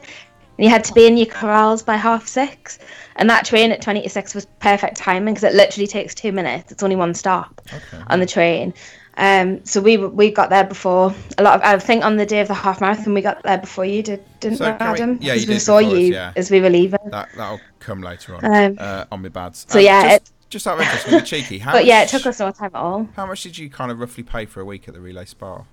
you 0.58 0.68
had 0.68 0.82
to 0.84 0.92
be 0.92 1.06
in 1.06 1.16
your 1.16 1.26
corrals 1.26 1.82
by 1.82 1.96
half 1.96 2.26
six. 2.26 2.78
And 3.16 3.30
that 3.30 3.44
train 3.44 3.70
at 3.72 3.80
20 3.80 4.02
to 4.02 4.08
6 4.08 4.34
was 4.34 4.46
perfect 4.60 4.96
timing 4.96 5.34
because 5.34 5.44
it 5.44 5.54
literally 5.54 5.86
takes 5.86 6.14
two 6.14 6.32
minutes. 6.32 6.72
It's 6.72 6.82
only 6.82 6.96
one 6.96 7.14
stop 7.14 7.60
Okay. 7.72 8.02
on 8.08 8.20
the 8.20 8.26
train. 8.26 8.74
Um, 9.18 9.64
so 9.64 9.80
we 9.80 9.96
we 9.96 10.30
got 10.30 10.50
there 10.50 10.64
before 10.64 11.14
a 11.38 11.42
lot 11.42 11.54
of. 11.56 11.62
I 11.62 11.78
think 11.78 12.04
on 12.04 12.16
the 12.16 12.26
day 12.26 12.40
of 12.40 12.48
the 12.48 12.54
half 12.54 12.82
marathon, 12.82 13.14
we 13.14 13.22
got 13.22 13.42
there 13.44 13.56
before 13.56 13.86
you 13.86 14.02
did, 14.02 14.22
didn't 14.40 14.58
So 14.58 14.66
we, 14.66 14.70
Adam? 14.72 15.18
yeah, 15.22 15.32
you 15.32 15.40
we 15.40 15.54
did 15.54 15.60
saw 15.60 15.78
you 15.78 15.96
yeah. 16.12 16.32
as 16.36 16.50
we 16.50 16.60
were 16.60 16.68
leaving. 16.68 16.98
That 17.10 17.30
that'll 17.34 17.60
come 17.80 18.02
later 18.02 18.34
on 18.34 18.44
Um, 18.44 18.76
uh, 18.78 19.06
on 19.10 19.22
my 19.22 19.30
bads. 19.30 19.64
so 19.70 19.78
Um, 19.78 19.84
yeah, 19.86 20.18
just, 20.18 20.32
just 20.48 20.66
out 20.66 20.74
of 20.74 20.80
interest, 20.82 21.06
gonna 21.06 21.22
cheeky. 21.22 21.58
How 21.58 21.72
but 21.72 21.84
yeah, 21.86 22.02
it 22.02 22.08
took 22.08 22.26
us 22.26 22.38
no 22.40 22.50
time 22.50 22.70
at 22.74 22.80
all. 22.80 23.08
How 23.16 23.26
much 23.26 23.42
did 23.42 23.58
you 23.58 23.68
kind 23.70 23.90
of 23.90 23.98
roughly 23.98 24.22
pay 24.22 24.46
for 24.46 24.60
a 24.60 24.64
week 24.64 24.88
at 24.88 24.94
the 24.94 25.00
Relais 25.00 25.28
Spa? 25.28 25.64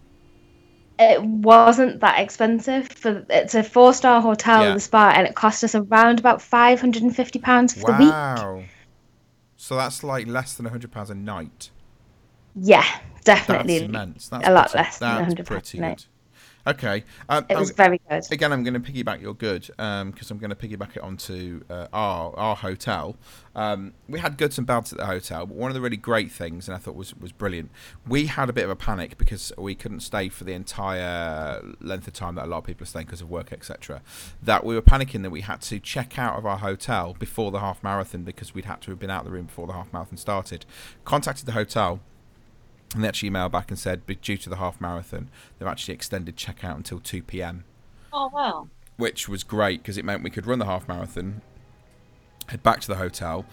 it 1.00 1.24
wasn't 1.24 2.00
that 2.02 2.20
expensive 2.20 2.88
for 2.88 3.26
it's 3.32 3.56
a 3.56 3.64
four 3.64 3.94
star 3.96 4.22
hotel 4.22 4.62
Yeah. 4.64 4.74
the 4.76 4.80
spa 4.80 5.12
and 5.16 5.26
it 5.26 5.34
cost 5.34 5.64
us 5.64 5.74
around 5.74 6.20
about 6.20 6.40
550 6.40 7.40
pounds 7.40 7.74
for 7.74 7.92
the 7.92 7.98
week 7.98 8.10
Wow. 8.12 8.64
So 9.58 9.76
that's 9.76 10.04
like 10.04 10.28
less 10.28 10.54
than 10.54 10.68
hundred 10.68 10.92
pounds 10.92 11.10
a 11.10 11.16
night. 11.16 11.72
yeah 12.56 12.86
That's 13.26 13.48
definitely 13.48 13.78
immense. 13.84 14.30
That's 14.30 14.48
a 14.48 14.52
lot 14.52 14.70
pretty, 14.70 14.84
less 14.84 15.00
than 15.00 15.10
that's 15.10 15.20
100 15.22 15.46
pretty 15.48 15.62
pounds 15.62 15.74
a 15.74 15.78
night. 15.82 16.08
Okay. 16.66 17.04
Um, 17.28 17.46
it 17.50 17.58
was 17.58 17.72
I'm- 17.72 17.76
very 17.76 18.02
good 18.10 18.32
again, 18.32 18.54
I'm 18.54 18.64
going 18.64 18.74
to 18.74 18.80
piggyback 18.80 19.22
your 19.22 19.34
good 19.34 19.64
because 19.68 20.32
I'm 20.32 20.38
going 20.38 20.50
to 20.50 20.56
piggyback 20.56 20.96
it 20.96 21.04
onto 21.04 21.64
uh, 21.70 21.88
our 21.92 22.36
our 22.38 22.56
hotel. 22.56 23.18
Um, 23.56 23.94
we 24.08 24.20
had 24.20 24.38
goods 24.38 24.58
and 24.58 24.66
bads 24.66 24.92
at 24.94 25.00
the 25.00 25.06
hotel, 25.06 25.46
but 25.46 25.56
one 25.56 25.70
of 25.70 25.76
the 25.76 25.82
really 25.82 25.98
great 25.98 26.32
things, 26.32 26.68
and 26.68 26.76
I 26.76 26.80
thought 26.80 26.96
was 26.96 27.14
was 27.16 27.32
brilliant, 27.32 27.70
we 28.08 28.28
had 28.28 28.50
a 28.50 28.54
bit 28.54 28.64
of 28.64 28.70
a 28.70 28.76
panic 28.76 29.18
because 29.18 29.52
we 29.58 29.76
couldn't 29.76 30.00
stay 30.00 30.30
for 30.30 30.46
the 30.46 30.54
entire 30.54 31.62
length 31.82 32.08
of 32.08 32.14
time 32.14 32.36
that 32.36 32.46
a 32.46 32.48
lot 32.48 32.60
of 32.60 32.64
people 32.64 32.84
are 32.84 32.88
staying 32.88 33.08
because 33.08 33.22
of 33.22 33.30
work, 33.30 33.52
etc. 33.52 34.02
That 34.42 34.64
we 34.66 34.76
were 34.76 34.82
panicking 34.82 35.22
that 35.24 35.32
we 35.32 35.42
had 35.42 35.62
to 35.64 35.80
check 35.80 36.18
out 36.18 36.38
of 36.38 36.46
our 36.46 36.58
hotel 36.58 37.16
before 37.20 37.52
the 37.52 37.60
half 37.60 37.84
marathon 37.84 38.24
because 38.24 38.54
we'd 38.54 38.66
had 38.66 38.82
to 38.82 38.92
have 38.92 39.00
been 39.00 39.10
out 39.10 39.22
of 39.22 39.26
the 39.26 39.32
room 39.32 39.46
before 39.48 39.68
the 39.68 39.74
half 39.74 39.92
marathon 39.92 40.18
started. 40.18 40.66
Contacted 41.04 41.46
the 41.46 41.52
hotel. 41.52 42.00
And 42.94 43.04
they 43.04 43.08
actually 43.08 43.30
emailed 43.32 43.52
back 43.52 43.70
and 43.70 43.80
said, 43.80 44.04
"But 44.06 44.22
due 44.22 44.38
to 44.38 44.50
the 44.50 44.58
half 44.58 44.80
marathon, 44.80 45.30
they've 45.58 45.68
actually 45.68 45.96
extended 45.96 46.36
checkout 46.38 46.76
until 46.76 47.00
2 47.00 47.24
p.m 47.24 47.64
Oh 48.12 48.30
wow. 48.32 48.68
which 48.98 49.28
was 49.28 49.44
great 49.44 49.82
because 49.82 49.98
it 49.98 50.06
meant 50.06 50.24
we 50.24 50.30
could 50.30 50.46
run 50.46 50.60
the 50.60 50.66
half 50.66 50.88
marathon, 50.88 51.42
head 52.48 52.62
back 52.62 52.80
to 52.82 52.88
the 52.88 52.96
hotel. 52.98 53.46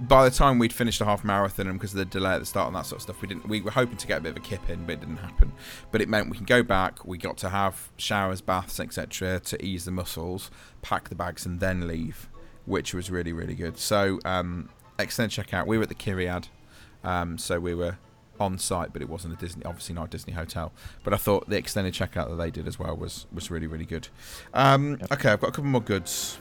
By 0.00 0.24
the 0.28 0.34
time 0.34 0.58
we'd 0.60 0.72
finished 0.72 1.00
the 1.00 1.04
half 1.04 1.24
marathon, 1.24 1.66
and 1.68 1.78
because 1.78 1.92
of 1.92 1.98
the 1.98 2.04
delay 2.04 2.32
at 2.32 2.38
the 2.38 2.46
start 2.46 2.68
and 2.68 2.76
that 2.76 2.86
sort 2.86 2.98
of 2.98 3.02
stuff, 3.02 3.20
we 3.22 3.26
didn't. 3.28 3.48
We 3.48 3.60
were 3.60 3.72
hoping 3.72 3.96
to 3.96 4.06
get 4.06 4.18
a 4.18 4.20
bit 4.20 4.30
of 4.30 4.36
a 4.36 4.40
kip 4.40 4.68
in, 4.70 4.84
but 4.86 4.92
it 4.94 5.00
didn't 5.00 5.16
happen. 5.16 5.52
But 5.90 6.00
it 6.00 6.08
meant 6.08 6.30
we 6.30 6.36
can 6.36 6.46
go 6.46 6.62
back. 6.62 7.04
We 7.04 7.18
got 7.18 7.36
to 7.38 7.48
have 7.48 7.90
showers, 7.96 8.40
baths, 8.40 8.78
etc., 8.78 9.40
to 9.40 9.64
ease 9.64 9.84
the 9.84 9.90
muscles, 9.90 10.52
pack 10.82 11.08
the 11.08 11.16
bags, 11.16 11.46
and 11.46 11.58
then 11.58 11.88
leave, 11.88 12.28
which 12.64 12.94
was 12.94 13.10
really 13.10 13.32
really 13.32 13.54
good. 13.56 13.76
So 13.78 14.20
um, 14.24 14.68
extended 15.00 15.34
checkout. 15.46 15.66
We 15.66 15.76
were 15.78 15.82
at 15.84 15.88
the 15.88 15.96
Kyriad, 15.96 16.46
um, 17.02 17.36
so 17.36 17.58
we 17.58 17.74
were 17.74 17.98
on 18.40 18.58
site, 18.58 18.92
but 18.92 19.02
it 19.02 19.08
wasn't 19.08 19.34
a 19.34 19.36
Disney, 19.36 19.64
obviously 19.64 19.94
not 19.94 20.06
a 20.06 20.08
Disney 20.10 20.32
hotel. 20.32 20.72
But 21.04 21.12
I 21.12 21.16
thought 21.16 21.48
the 21.48 21.56
extended 21.56 21.94
checkout 21.94 22.28
that 22.30 22.36
they 22.36 22.50
did 22.50 22.66
as 22.66 22.78
well 22.78 22.96
was 22.96 23.26
was 23.32 23.50
really 23.50 23.66
really 23.66 23.84
good. 23.86 24.08
Um, 24.54 24.98
Okay, 25.10 25.30
I've 25.30 25.40
got 25.40 25.48
a 25.48 25.52
couple 25.52 25.64
more 25.64 25.80
goods. 25.80 26.38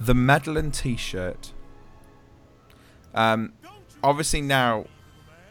The 0.00 0.14
Medlin 0.14 0.70
T-shirt. 0.70 1.52
Um, 3.14 3.52
obviously 4.02 4.40
now, 4.40 4.84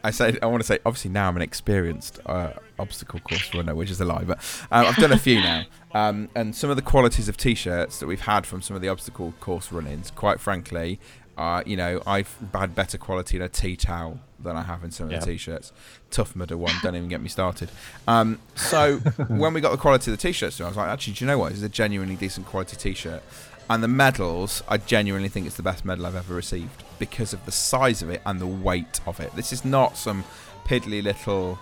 I 0.02 0.10
say 0.10 0.38
I 0.40 0.46
want 0.46 0.62
to 0.62 0.66
say 0.66 0.78
obviously 0.86 1.10
now 1.10 1.28
I'm 1.28 1.36
an 1.36 1.42
experienced 1.42 2.18
uh, 2.24 2.52
obstacle 2.78 3.20
course 3.20 3.52
runner, 3.54 3.74
which 3.74 3.90
is 3.90 4.00
a 4.00 4.04
lie, 4.04 4.24
but 4.24 4.38
um, 4.70 4.86
I've 4.86 4.96
done 4.96 5.12
a 5.12 5.18
few 5.18 5.40
now. 5.40 5.64
Um, 5.94 6.28
and 6.34 6.54
some 6.54 6.68
of 6.68 6.76
the 6.76 6.82
qualities 6.82 7.30
of 7.30 7.38
T-shirts 7.38 7.98
that 8.00 8.06
we've 8.06 8.20
had 8.20 8.44
from 8.44 8.60
some 8.60 8.76
of 8.76 8.82
the 8.82 8.90
obstacle 8.90 9.32
course 9.40 9.72
run-ins, 9.72 10.10
quite 10.10 10.38
frankly, 10.38 11.00
uh, 11.38 11.62
you 11.64 11.76
know, 11.76 12.02
I've 12.06 12.34
had 12.52 12.74
better 12.74 12.98
quality 12.98 13.36
in 13.36 13.42
a 13.42 13.48
tea 13.48 13.76
towel 13.76 14.20
than 14.40 14.56
I 14.56 14.62
have 14.62 14.84
in 14.84 14.90
some 14.90 15.06
of 15.06 15.12
Yeah. 15.12 15.20
the 15.20 15.26
T-shirts. 15.26 15.72
Tough 16.10 16.36
Mudder 16.36 16.56
one, 16.56 16.74
don't 16.82 16.94
even 16.96 17.08
get 17.08 17.20
me 17.20 17.28
started. 17.28 17.70
Um, 18.06 18.38
so 18.54 18.96
when 19.28 19.54
we 19.54 19.60
got 19.60 19.70
the 19.70 19.76
quality 19.78 20.10
of 20.10 20.18
the 20.18 20.22
T-shirts, 20.22 20.60
I 20.60 20.66
was 20.68 20.76
like, 20.76 20.88
actually, 20.88 21.14
do 21.14 21.24
you 21.24 21.26
know 21.30 21.38
what? 21.38 21.48
This 21.50 21.58
is 21.58 21.64
a 21.64 21.68
genuinely 21.68 22.16
decent 22.16 22.46
quality 22.46 22.76
T-shirt. 22.76 23.22
And 23.70 23.82
the 23.82 23.88
medals, 23.88 24.62
I 24.68 24.78
genuinely 24.78 25.28
think 25.28 25.46
it's 25.46 25.56
the 25.56 25.62
best 25.62 25.84
medal 25.84 26.06
I've 26.06 26.14
ever 26.16 26.34
received 26.34 26.82
because 26.98 27.32
of 27.32 27.44
the 27.46 27.52
size 27.52 28.00
of 28.02 28.10
it 28.10 28.20
and 28.26 28.40
the 28.40 28.46
weight 28.46 29.00
of 29.06 29.20
it. 29.20 29.34
This 29.36 29.52
is 29.52 29.64
not 29.64 29.96
some 29.96 30.24
piddly 30.64 31.02
little 31.02 31.58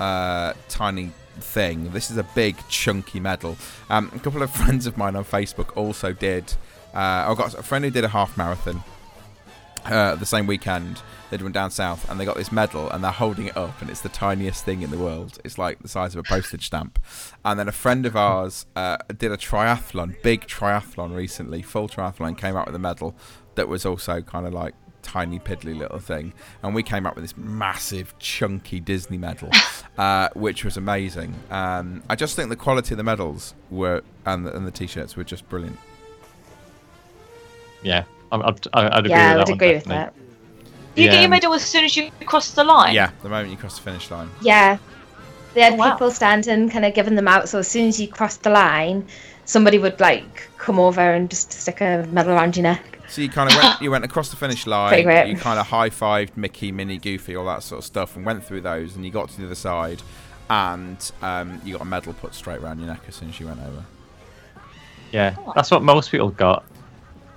uh, 0.00 0.52
tiny 0.68 1.12
thing. 1.38 1.90
This 1.92 2.10
is 2.10 2.16
a 2.16 2.24
big, 2.34 2.56
chunky 2.68 3.20
medal. 3.20 3.56
Um, 3.88 4.10
a 4.14 4.18
couple 4.18 4.42
of 4.42 4.50
friends 4.60 4.86
of 4.86 4.96
mine 4.96 5.14
on 5.16 5.24
Facebook 5.24 5.76
also 5.76 6.12
did. 6.12 6.52
Uh, 6.92 7.26
I've 7.28 7.36
got 7.36 7.54
a 7.54 7.62
friend 7.62 7.84
who 7.84 7.90
did 7.90 8.04
a 8.04 8.08
half 8.08 8.36
marathon 8.36 8.82
uh, 9.86 10.14
the 10.16 10.26
same 10.26 10.46
weekend. 10.46 11.02
They 11.30 11.36
went 11.38 11.54
down 11.54 11.70
south 11.72 12.08
and 12.08 12.20
they 12.20 12.24
got 12.24 12.36
this 12.36 12.52
medal 12.52 12.88
and 12.90 13.02
they're 13.02 13.10
holding 13.10 13.46
it 13.46 13.56
up 13.56 13.80
and 13.80 13.90
it's 13.90 14.02
the 14.02 14.08
tiniest 14.08 14.64
thing 14.64 14.82
in 14.82 14.90
the 14.90 14.98
world. 14.98 15.38
It's 15.44 15.58
like 15.58 15.80
the 15.80 15.88
size 15.88 16.14
of 16.14 16.20
a 16.20 16.22
postage 16.22 16.66
stamp. 16.66 16.98
And 17.44 17.58
then 17.58 17.66
a 17.68 17.72
friend 17.72 18.06
of 18.06 18.14
ours 18.14 18.66
uh, 18.76 18.98
did 19.18 19.32
a 19.32 19.36
triathlon, 19.36 20.20
big 20.22 20.46
triathlon 20.46 21.14
recently, 21.14 21.60
full 21.62 21.88
triathlon, 21.88 22.38
came 22.38 22.56
out 22.56 22.66
with 22.66 22.74
a 22.76 22.78
medal 22.78 23.16
that 23.56 23.66
was 23.68 23.84
also 23.84 24.20
kind 24.20 24.46
of 24.46 24.52
like 24.52 24.74
tiny 25.02 25.38
piddly 25.38 25.76
little 25.76 25.98
thing 25.98 26.32
and 26.62 26.74
we 26.74 26.82
came 26.82 27.04
up 27.04 27.14
with 27.14 27.22
this 27.22 27.36
massive 27.36 28.18
chunky 28.18 28.80
disney 28.80 29.18
medal 29.18 29.50
uh, 29.98 30.30
which 30.32 30.64
was 30.64 30.78
amazing 30.78 31.34
um, 31.50 32.02
i 32.08 32.16
just 32.16 32.34
think 32.34 32.48
the 32.48 32.56
quality 32.56 32.94
of 32.94 32.96
the 32.96 33.04
medals 33.04 33.54
were 33.70 34.02
and 34.24 34.46
the, 34.46 34.56
and 34.56 34.66
the 34.66 34.70
t-shirts 34.70 35.14
were 35.14 35.22
just 35.22 35.46
brilliant 35.50 35.78
Yeah, 37.82 37.98
I- 38.00 38.06
I'd, 38.42 38.68
I'd 38.72 38.98
agree 39.06 39.10
yeah 39.10 39.34
i 39.34 39.36
with 39.36 39.38
would 39.38 39.46
that 39.46 39.50
one, 39.50 39.52
agree 39.54 39.74
with 39.74 39.84
that 39.84 40.14
Do 40.94 41.02
you 41.02 41.10
get 41.10 41.20
your 41.20 41.28
medal 41.30 41.54
as 41.54 41.62
soon 41.64 41.84
as 41.84 41.96
you 41.96 42.10
cross 42.26 42.50
the 42.52 42.64
line? 42.64 42.94
yeah 42.94 43.10
the 43.22 43.28
moment 43.28 43.50
you 43.50 43.56
cross 43.56 43.76
the 43.78 43.82
finish 43.82 44.10
line 44.10 44.30
yeah 44.42 44.78
they 45.54 45.60
had 45.62 45.74
Oh, 45.74 45.76
wow. 45.76 45.92
people 45.92 46.10
standing 46.10 46.68
kind 46.68 46.84
of 46.84 46.94
giving 46.94 47.14
them 47.14 47.28
out 47.28 47.48
so 47.48 47.58
as 47.60 47.68
soon 47.68 47.86
as 47.88 48.00
you 48.00 48.08
crossed 48.08 48.42
the 48.42 48.50
line 48.50 49.06
somebody 49.44 49.78
would 49.78 50.00
like 50.00 50.48
come 50.58 50.78
over 50.80 51.00
and 51.00 51.30
just 51.30 51.52
stick 51.52 51.80
a 51.80 52.06
medal 52.10 52.32
around 52.32 52.56
your 52.56 52.62
neck 52.64 52.98
So 53.08 53.20
you 53.22 53.28
kind 53.28 53.50
of 53.50 53.56
went, 53.56 53.80
you 53.82 53.90
went 53.90 54.04
across 54.04 54.30
the 54.30 54.36
finish 54.36 54.66
line. 54.74 54.88
Pretty 54.88 55.02
great. 55.04 55.28
You 55.28 55.36
kind 55.36 55.60
of 55.60 55.66
high 55.66 55.90
fived 55.90 56.36
Mickey, 56.36 56.72
Minnie, 56.72 56.96
Goofy, 56.98 57.36
all 57.36 57.44
that 57.44 57.62
sort 57.62 57.80
of 57.80 57.84
stuff, 57.84 58.16
and 58.16 58.24
went 58.24 58.42
through 58.42 58.62
those. 58.62 58.96
And 58.96 59.04
you 59.04 59.10
got 59.12 59.28
to 59.28 59.36
the 59.38 59.44
other 59.44 59.54
side, 59.54 60.00
and 60.48 60.98
um, 61.20 61.60
you 61.64 61.74
got 61.74 61.82
a 61.82 61.84
medal 61.84 62.14
put 62.14 62.34
straight 62.34 62.60
around 62.62 62.78
your 62.80 62.88
neck 62.88 63.02
as 63.06 63.14
soon 63.16 63.28
as 63.28 63.38
you 63.38 63.46
went 63.46 63.60
over. 63.60 63.84
Yeah, 65.12 65.36
that's 65.54 65.70
what 65.70 65.82
most 65.82 66.10
people 66.10 66.30
got. 66.30 66.64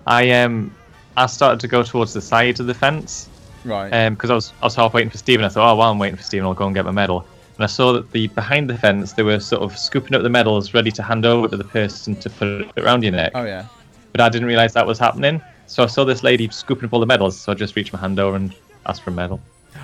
I 0.07 0.31
um, 0.41 0.73
I 1.17 1.25
started 1.25 1.59
to 1.61 1.67
go 1.67 1.83
towards 1.83 2.13
the 2.13 2.21
side 2.21 2.59
of 2.59 2.67
the 2.67 2.73
fence 2.73 3.27
Right. 3.65 4.09
because 4.11 4.29
I 4.29 4.35
was 4.35 4.53
I 4.61 4.65
was 4.67 4.75
half 4.75 4.93
waiting 4.93 5.09
for 5.09 5.17
Stephen. 5.17 5.43
I 5.43 5.49
thought, 5.49 5.69
oh, 5.71 5.75
while 5.75 5.91
I'm 5.91 5.99
waiting 5.99 6.15
for 6.15 6.23
Stephen, 6.23 6.45
I'll 6.45 6.53
go 6.53 6.65
and 6.67 6.75
get 6.75 6.85
my 6.85 6.91
medal. 6.91 7.25
And 7.55 7.63
I 7.63 7.67
saw 7.67 7.91
that 7.93 8.11
the 8.11 8.27
behind 8.27 8.69
the 8.69 8.77
fence 8.77 9.13
they 9.13 9.23
were 9.23 9.39
sort 9.39 9.63
of 9.63 9.77
scooping 9.77 10.13
up 10.15 10.21
the 10.23 10.29
medals, 10.29 10.73
ready 10.73 10.91
to 10.91 11.01
hand 11.03 11.25
over 11.25 11.47
to 11.47 11.57
the 11.57 11.63
person 11.63 12.15
to 12.17 12.29
put 12.29 12.47
it 12.47 12.71
around 12.77 13.03
your 13.03 13.13
neck. 13.13 13.31
oh 13.35 13.43
yeah. 13.45 13.65
But 14.13 14.21
I 14.21 14.29
didn't 14.29 14.47
realise 14.47 14.73
that 14.73 14.85
was 14.87 14.99
happening. 14.99 15.41
So 15.65 15.83
I 15.83 15.87
saw 15.87 16.05
this 16.05 16.23
lady 16.23 16.47
scooping 16.49 16.85
up 16.85 16.93
all 16.93 16.99
the 17.01 17.05
medals, 17.05 17.37
so 17.37 17.51
I 17.51 17.55
just 17.55 17.75
reached 17.75 17.91
my 17.91 17.99
hand 17.99 18.19
over 18.19 18.37
and 18.37 18.55
asked 18.85 19.01
for 19.03 19.09
a 19.09 19.13
medal. 19.13 19.41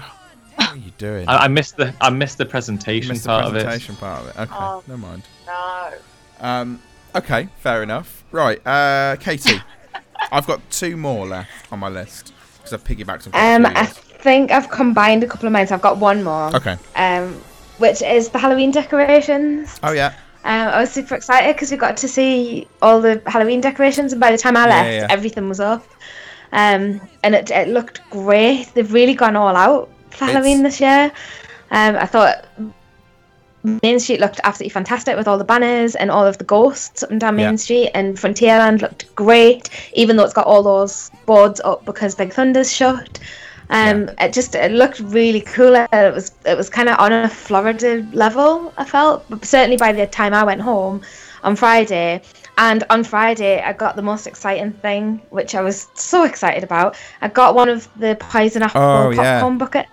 What 0.56 0.70
are 0.70 0.78
you 0.78 0.92
doing? 1.00 1.28
I, 1.28 1.46
I 1.46 1.48
missed 1.48 1.78
the 1.78 1.94
I 2.00 2.10
missed 2.12 2.38
the 2.38 2.46
presentation 2.46 3.10
missed 3.10 3.24
the 3.24 3.30
part 3.30 3.46
of 3.46 3.56
it. 3.56 3.64
presentation 3.64 3.96
part 3.96 4.22
of 4.22 4.28
it. 4.30 4.40
Okay, 4.40 4.54
Oh. 4.56 4.84
never 4.88 5.02
mind. 5.02 5.24
No. 5.48 5.94
Um, 6.40 6.80
okay, 7.16 7.50
fair 7.60 7.82
enough. 7.84 8.24
Right, 8.32 8.66
uh, 8.66 9.16
Katie, 9.20 9.60
I've 10.34 10.48
got 10.48 10.60
two 10.72 10.98
more 10.98 11.26
left 11.28 11.72
on 11.72 11.80
my 11.80 11.90
list 11.90 12.34
because 12.58 12.74
I've 12.74 12.84
piggybacked 12.84 13.28
on. 13.34 13.66
um 13.66 13.72
i 13.76 13.86
think 13.86 14.52
i've 14.52 14.70
combined 14.70 15.22
a 15.24 15.28
couple 15.28 15.46
of 15.48 15.52
mine 15.54 15.68
so 15.68 15.76
i've 15.76 15.82
got 15.82 15.98
one 15.98 16.24
more 16.24 16.56
Okay. 16.56 16.78
um 16.96 17.34
which 17.78 18.02
is 18.02 18.30
the 18.30 18.40
halloween 18.40 18.72
decorations 18.72 19.80
Oh 19.84 19.92
yeah. 19.92 20.14
Um, 20.46 20.68
I 20.76 20.80
was 20.82 20.92
super 20.92 21.16
excited 21.16 21.56
because 21.56 21.72
we 21.72 21.78
got 21.78 21.96
to 21.98 22.08
see 22.10 22.68
all 22.82 23.00
the 23.00 23.22
Halloween 23.28 23.62
decorations, 23.62 24.12
and 24.12 24.20
by 24.20 24.30
the 24.30 24.38
time 24.38 24.58
I 24.58 24.64
Yeah, 24.68 24.70
left, 24.76 24.90
yeah. 24.92 25.08
everything 25.10 25.48
was 25.48 25.62
up. 25.62 25.86
Um, 26.52 27.00
and 27.24 27.34
it, 27.34 27.50
it 27.50 27.70
looked 27.70 28.02
great. 28.10 28.70
They've 28.74 28.92
really 28.92 29.14
gone 29.14 29.38
all 29.38 29.56
out 29.56 29.88
for 30.10 30.26
It's- 30.26 30.32
Halloween 30.34 30.62
this 30.62 30.82
year. 30.82 31.14
Um, 31.72 31.96
I 31.96 32.06
thought 32.06 32.44
Main 33.64 34.00
Street 34.00 34.20
looked 34.20 34.40
absolutely 34.44 34.72
fantastic 34.74 35.16
with 35.16 35.28
all 35.28 35.38
the 35.38 35.44
banners 35.46 35.96
and 35.96 36.12
all 36.12 36.26
of 36.26 36.38
the 36.38 36.44
ghosts 36.44 37.02
up 37.04 37.12
and 37.12 37.20
down 37.20 37.36
Main 37.38 37.52
Yeah. 37.52 37.56
Street, 37.56 37.92
and 37.94 38.18
Frontierland 38.18 38.82
looked 38.82 39.14
great, 39.16 39.70
even 39.94 40.18
though 40.18 40.24
it's 40.26 40.34
got 40.34 40.46
all 40.48 40.64
those 40.64 41.10
boards 41.26 41.62
up 41.64 41.86
because 41.86 42.14
Big 42.16 42.34
Thunder's 42.34 42.72
shut. 42.72 43.20
Um, 43.70 44.10
it 44.20 44.34
just 44.34 44.54
it 44.56 44.72
looked 44.72 45.00
really 45.00 45.42
cool. 45.42 45.74
It 45.76 46.14
was 46.14 46.34
it 46.46 46.58
was 46.58 46.70
kind 46.70 46.90
of 46.90 47.00
on 47.00 47.14
a 47.14 47.30
Florida 47.30 48.06
level. 48.12 48.74
I 48.78 48.84
felt, 48.86 49.24
but 49.30 49.46
certainly 49.46 49.78
by 49.78 49.94
the 49.94 50.06
time 50.08 50.34
I 50.34 50.44
went 50.44 50.62
home 50.62 51.02
on 51.44 51.56
Friday, 51.56 52.22
And 52.58 52.84
on 52.92 53.04
Friday, 53.04 53.62
I 53.62 53.74
got 53.74 53.96
the 53.96 54.04
most 54.04 54.28
exciting 54.28 54.74
thing, 54.74 55.22
which 55.32 55.56
I 55.56 55.62
was 55.62 55.88
so 55.96 56.24
excited 56.24 56.64
about. 56.64 56.96
I 57.22 57.28
got 57.30 57.56
one 57.56 57.68
of 57.68 57.88
the 57.98 58.16
poison 58.20 58.62
apple 58.62 58.80
Oh, 58.82 59.10
yeah. 59.10 59.40
popcorn 59.40 59.58
buckets. 59.58 59.90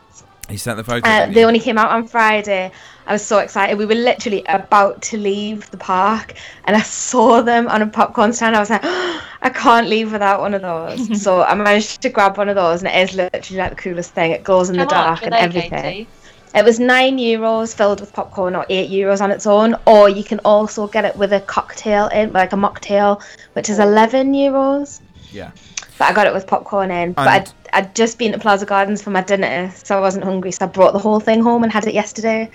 He 0.51 0.59
sent 0.59 0.77
the 0.77 0.85
photo. 0.85 1.09
Uh, 1.09 1.27
they 1.27 1.33
he? 1.41 1.45
only 1.45 1.61
came 1.61 1.79
out 1.79 1.91
on 1.91 2.07
Friday. 2.07 2.71
I 3.11 3.15
was 3.15 3.27
so 3.27 3.39
excited. 3.39 3.77
We 3.77 3.87
were 3.87 3.97
literally 3.97 4.45
about 4.47 5.03
to 5.03 5.17
leave 5.17 5.69
the 5.73 5.77
park, 5.77 6.35
and 6.63 6.77
I 6.77 6.83
saw 6.83 7.43
them 7.43 7.67
on 7.67 7.83
a 7.83 7.89
popcorn 7.89 8.33
stand. 8.33 8.55
I 8.55 8.61
was 8.61 8.71
like, 8.71 8.85
I 9.43 9.51
can't 9.53 9.89
leave 9.89 10.13
without 10.13 10.41
one 10.41 10.55
of 10.55 10.63
those. 10.63 11.21
so 11.23 11.43
I 11.43 11.57
managed 11.57 12.03
to 12.03 12.09
grab 12.09 12.39
one 12.39 12.49
of 12.49 12.55
those, 12.55 12.85
and 12.85 12.89
it 12.89 13.11
is 13.11 13.17
literally 13.17 13.59
like 13.59 13.71
the 13.71 13.83
coolest 13.83 14.15
thing. 14.15 14.31
It 14.31 14.45
glows 14.45 14.71
in 14.71 14.77
How 14.77 14.85
the 14.85 14.91
dark 14.91 15.11
much 15.17 15.25
and 15.25 15.35
everything. 15.35 15.71
Katie? 15.71 16.09
It 16.55 16.65
was 16.65 16.79
nine 16.79 17.19
euros 17.19 17.75
filled 17.75 18.01
with 18.01 18.13
popcorn, 18.13 18.55
or 18.55 18.65
eight 18.71 18.93
euros 18.93 19.21
on 19.21 19.33
its 19.33 19.45
own. 19.45 19.75
Or 19.89 20.09
you 20.09 20.23
can 20.23 20.39
also 20.45 20.87
get 20.87 21.05
it 21.05 21.17
with 21.17 21.33
a 21.33 21.41
cocktail 21.41 22.07
in, 22.11 22.33
like 22.33 22.53
a 22.53 22.57
mocktail, 22.57 23.21
which 23.55 23.69
is 23.69 23.81
eleven 23.81 24.35
euros. 24.35 25.01
yeah. 25.33 25.51
But 25.99 26.11
I 26.11 26.13
got 26.13 26.29
it 26.29 26.33
with 26.33 26.47
popcorn 26.47 26.93
in. 26.93 27.15
But 27.15 27.27
I'd, 27.27 27.51
I'd 27.73 27.95
just 27.97 28.19
been 28.19 28.31
to 28.31 28.39
Plaza 28.39 28.67
Gardens 28.67 29.03
for 29.03 29.11
my 29.11 29.21
dinner, 29.21 29.73
so 29.75 29.99
I 29.99 30.01
wasn't 30.01 30.23
hungry. 30.23 30.53
So 30.53 30.65
I 30.65 30.69
brought 30.69 30.93
the 30.93 31.01
whole 31.01 31.19
thing 31.19 31.43
home 31.43 31.65
and 31.65 31.73
had 31.73 31.89
it 31.89 31.93
yesterday. 31.93 32.49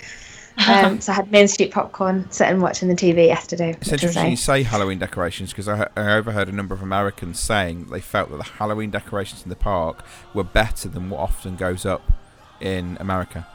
Um, 0.68 1.01
so 1.01 1.12
I 1.12 1.16
had 1.16 1.32
Main 1.32 1.47
Street 1.47 1.72
popcorn 1.72 2.30
sitting 2.32 2.62
watching 2.62 2.88
the 2.88 2.95
TV 2.95 3.28
yesterday. 3.28 3.76
It's 3.82 3.91
interesting 3.91 4.32
you 4.32 4.38
say 4.38 4.64
Halloween 4.64 4.99
decorations 4.99 5.51
because 5.51 5.68
I, 5.68 5.88
I 5.95 6.14
overheard 6.14 6.49
a 6.49 6.51
number 6.51 6.74
of 6.74 6.82
Americans 6.82 7.39
saying 7.39 7.88
they 7.89 8.01
felt 8.01 8.30
that 8.32 8.38
the 8.38 8.43
Halloween 8.43 8.91
decorations 8.91 9.43
in 9.43 9.49
the 9.49 9.56
park 9.56 10.03
were 10.34 10.43
better 10.43 10.89
than 10.89 11.10
what 11.10 11.20
often 11.20 11.56
goes 11.56 11.86
up 11.86 12.12
in 12.62 12.97
America. 12.99 13.47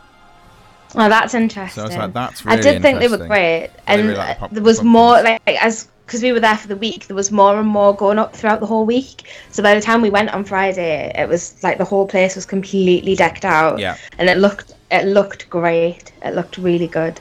Oh, 0.94 1.09
that's 1.09 1.34
interesting. 1.34 1.80
So 1.80 1.82
I 1.82 1.86
was 1.86 1.96
like, 1.96 2.12
that's 2.12 2.44
really 2.44 2.59
I 2.59 2.61
did 2.61 2.82
think 2.82 2.98
they 2.98 3.09
were 3.09 3.26
great, 3.26 3.70
and 3.86 4.03
really 4.03 4.16
like 4.16 4.36
the 4.36 4.40
pop- 4.40 4.51
there 4.51 4.62
was 4.62 4.78
pumpkins. 4.78 4.92
more 4.92 5.22
like 5.22 5.40
as 5.46 5.88
because 6.11 6.24
we 6.24 6.32
were 6.32 6.40
there 6.40 6.56
for 6.56 6.66
the 6.66 6.74
week. 6.74 7.06
There 7.06 7.14
was 7.14 7.30
more 7.30 7.56
and 7.56 7.68
more 7.68 7.94
going 7.94 8.18
up 8.18 8.34
throughout 8.34 8.58
the 8.58 8.66
whole 8.66 8.84
week. 8.84 9.32
So 9.50 9.62
by 9.62 9.76
the 9.76 9.80
time 9.80 10.02
we 10.02 10.11
went 10.11 10.30
on 10.30 10.42
Friday, 10.42 11.12
it 11.14 11.28
was 11.28 11.62
like 11.62 11.78
the 11.78 11.84
whole 11.84 12.04
place 12.04 12.34
was 12.34 12.44
completely 12.44 13.14
decked 13.14 13.44
out. 13.44 13.78
Yeah. 13.78 13.96
and 14.18 14.28
it 14.28 14.36
looked 14.38 14.74
it 14.90 15.04
looked 15.04 15.48
great. 15.48 16.11
It 16.24 16.34
looked 16.34 16.58
really 16.58 16.88
good. 16.88 17.20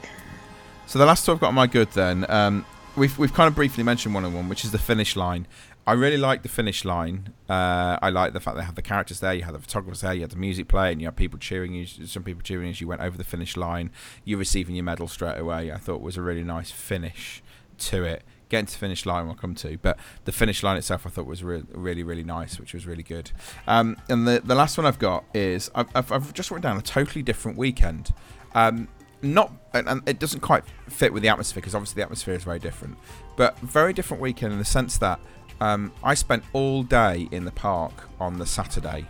So 0.87 0.97
the 0.97 1.05
last 1.05 1.23
two 1.23 1.33
I've 1.33 1.39
got 1.39 1.49
on 1.49 1.53
my 1.53 1.67
good 1.67 1.91
then, 1.91 2.25
um, 2.29 2.65
we've 2.95 3.15
we've 3.19 3.31
kind 3.31 3.47
of 3.47 3.53
briefly 3.53 3.83
mentioned 3.83 4.15
one 4.15 4.25
of 4.25 4.33
one, 4.33 4.49
which 4.49 4.65
is 4.65 4.71
the 4.71 4.79
finish 4.79 5.15
line. 5.15 5.45
I 5.85 5.93
really 5.93 6.17
like 6.17 6.41
the 6.41 6.49
finish 6.49 6.83
line. 6.83 7.33
Uh, 7.47 7.99
I 8.01 8.09
like 8.09 8.33
the 8.33 8.39
fact 8.39 8.57
they 8.57 8.63
had 8.63 8.75
the 8.75 8.81
characters 8.81 9.19
there, 9.19 9.35
you 9.35 9.43
had 9.43 9.53
the 9.53 9.59
photographers 9.59 10.01
there, 10.01 10.15
you 10.15 10.21
had 10.21 10.31
the 10.31 10.37
music 10.37 10.67
playing, 10.67 10.99
you 10.99 11.05
had 11.05 11.15
people 11.15 11.37
cheering 11.37 11.75
you, 11.75 11.85
some 11.85 12.23
people 12.23 12.41
cheering 12.41 12.69
as 12.69 12.81
you 12.81 12.87
went 12.87 13.01
over 13.01 13.17
the 13.17 13.23
finish 13.23 13.55
line. 13.55 13.91
You 14.23 14.37
receiving 14.37 14.73
your 14.73 14.83
medal 14.83 15.07
straight 15.07 15.37
away. 15.37 15.71
I 15.71 15.77
thought 15.77 16.01
was 16.01 16.17
a 16.17 16.23
really 16.23 16.43
nice 16.43 16.71
finish 16.71 17.43
to 17.77 18.03
it. 18.03 18.23
Getting 18.49 18.65
to 18.65 18.77
finish 18.77 19.05
line 19.05 19.27
we'll 19.27 19.35
come 19.35 19.55
to, 19.55 19.77
but 19.77 19.97
the 20.25 20.31
finish 20.31 20.63
line 20.63 20.75
itself 20.75 21.05
I 21.05 21.09
thought 21.09 21.25
was 21.25 21.43
re- 21.43 21.63
really 21.71 22.03
really 22.03 22.23
nice, 22.23 22.59
which 22.59 22.73
was 22.73 22.85
really 22.85 23.03
good. 23.03 23.31
Um, 23.67 23.95
and 24.09 24.27
the 24.27 24.41
the 24.43 24.55
last 24.55 24.77
one 24.77 24.85
I've 24.85 24.99
got 24.99 25.23
is 25.33 25.69
I've, 25.75 25.87
I've, 25.95 26.11
I've 26.11 26.33
just 26.33 26.49
written 26.49 26.63
down 26.63 26.77
a 26.77 26.81
totally 26.81 27.21
different 27.21 27.57
weekend. 27.57 28.13
Um, 28.55 28.87
not 29.21 29.51
and, 29.73 30.01
it 30.07 30.19
doesn't 30.19 30.39
quite 30.39 30.63
fit 30.87 31.13
with 31.13 31.23
the 31.23 31.29
atmosphere 31.29 31.61
because 31.61 31.75
obviously 31.75 31.95
the 31.95 32.03
atmosphere 32.03 32.33
is 32.33 32.43
very 32.43 32.59
different 32.59 32.97
but 33.35 33.57
very 33.59 33.93
different 33.93 34.21
weekend 34.21 34.53
in 34.53 34.59
the 34.59 34.65
sense 34.65 34.97
that 34.97 35.19
um, 35.61 35.91
i 36.03 36.13
spent 36.13 36.43
all 36.53 36.83
day 36.83 37.27
in 37.31 37.45
the 37.45 37.51
park 37.51 37.93
on 38.19 38.39
the 38.39 38.45
saturday 38.45 39.05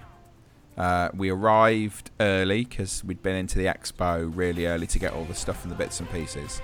uh, 0.77 1.09
we 1.13 1.29
arrived 1.29 2.09
early 2.21 2.63
because 2.63 3.03
we'd 3.03 3.21
been 3.21 3.35
into 3.35 3.57
the 3.57 3.65
expo 3.65 4.31
really 4.33 4.65
early 4.65 4.87
to 4.87 4.97
get 4.97 5.13
all 5.13 5.25
the 5.25 5.35
stuff 5.35 5.63
and 5.63 5.71
the 5.71 5.75
bits 5.75 5.99
and 5.99 6.09
pieces 6.11 6.61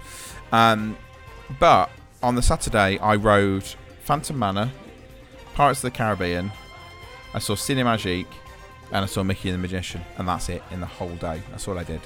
um, 0.51 0.97
but 1.59 1.89
on 2.25 2.33
the 2.33 2.41
saturday 2.41 2.97
i 2.99 3.15
rode 3.15 3.63
phantom 4.01 4.39
manor 4.39 4.71
pirates 5.53 5.83
of 5.83 5.93
the 5.93 5.97
caribbean 5.97 6.51
i 7.35 7.39
saw 7.39 7.53
cine 7.53 7.77
magique 7.77 8.25
and 8.91 9.03
i 9.03 9.05
saw 9.05 9.21
mickey 9.21 9.49
and 9.49 9.57
the 9.59 9.61
magician 9.61 10.01
and 10.17 10.27
that's 10.27 10.49
it 10.49 10.63
in 10.71 10.79
the 10.79 10.87
whole 10.87 11.15
day 11.17 11.39
that's 11.51 11.67
all 11.67 11.77
i 11.77 11.83
did 11.83 12.01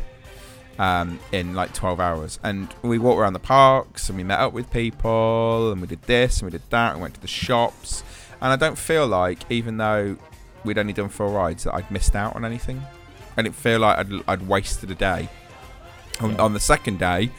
um, 0.79 1.19
in 1.33 1.53
like 1.53 1.73
12 1.73 1.99
hours. 1.99 2.39
And 2.41 2.73
we 2.81 2.97
walked 2.97 3.19
around 3.19 3.33
the 3.33 3.39
parks 3.39 4.07
and 4.09 4.17
we 4.17 4.23
met 4.23 4.39
up 4.39 4.53
with 4.53 4.71
people 4.71 5.71
and 5.71 5.81
we 5.81 5.87
did 5.87 6.01
this 6.03 6.39
and 6.39 6.49
we 6.49 6.57
did 6.57 6.67
that 6.69 6.93
and 6.93 7.01
went 7.01 7.13
to 7.15 7.19
the 7.19 7.27
shops. 7.27 8.01
And 8.41 8.53
I 8.53 8.55
don't 8.55 8.77
feel 8.77 9.05
like, 9.05 9.39
even 9.51 9.75
though 9.75 10.15
we'd 10.63 10.77
only 10.77 10.93
done 10.93 11.09
four 11.09 11.29
rides, 11.29 11.65
that 11.65 11.75
I'd 11.75 11.91
missed 11.91 12.15
out 12.15 12.35
on 12.35 12.45
anything. 12.45 12.81
I 13.35 13.41
didn't 13.41 13.55
feel 13.55 13.81
like 13.81 13.97
I'd, 13.97 14.23
I'd 14.25 14.47
wasted 14.47 14.89
a 14.89 14.95
day. 14.95 15.27
On, 16.21 16.39
on 16.39 16.53
the 16.53 16.59
second 16.59 16.97
day, 16.97 17.29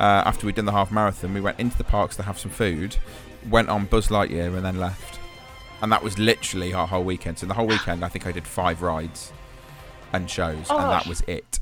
uh, 0.00 0.22
after 0.26 0.46
we'd 0.46 0.56
done 0.56 0.64
the 0.64 0.72
half 0.72 0.90
marathon, 0.90 1.34
we 1.34 1.40
went 1.40 1.60
into 1.60 1.76
the 1.78 1.84
parks 1.84 2.16
to 2.16 2.22
have 2.24 2.38
some 2.38 2.50
food, 2.50 2.96
went 3.48 3.68
on 3.68 3.84
Buzz 3.84 4.08
Lightyear, 4.08 4.56
and 4.56 4.64
then 4.64 4.78
left. 4.80 5.20
And 5.82 5.92
that 5.92 6.02
was 6.02 6.18
literally 6.18 6.72
our 6.74 6.86
whole 6.86 7.04
weekend. 7.04 7.38
So 7.38 7.46
the 7.46 7.54
whole 7.54 7.66
weekend, 7.66 8.04
I 8.04 8.08
think 8.08 8.26
I 8.26 8.32
did 8.32 8.46
five 8.46 8.82
rides 8.82 9.32
and 10.12 10.28
shows, 10.28 10.68
and 10.70 10.90
that 10.90 11.06
was 11.06 11.20
it. 11.28 11.60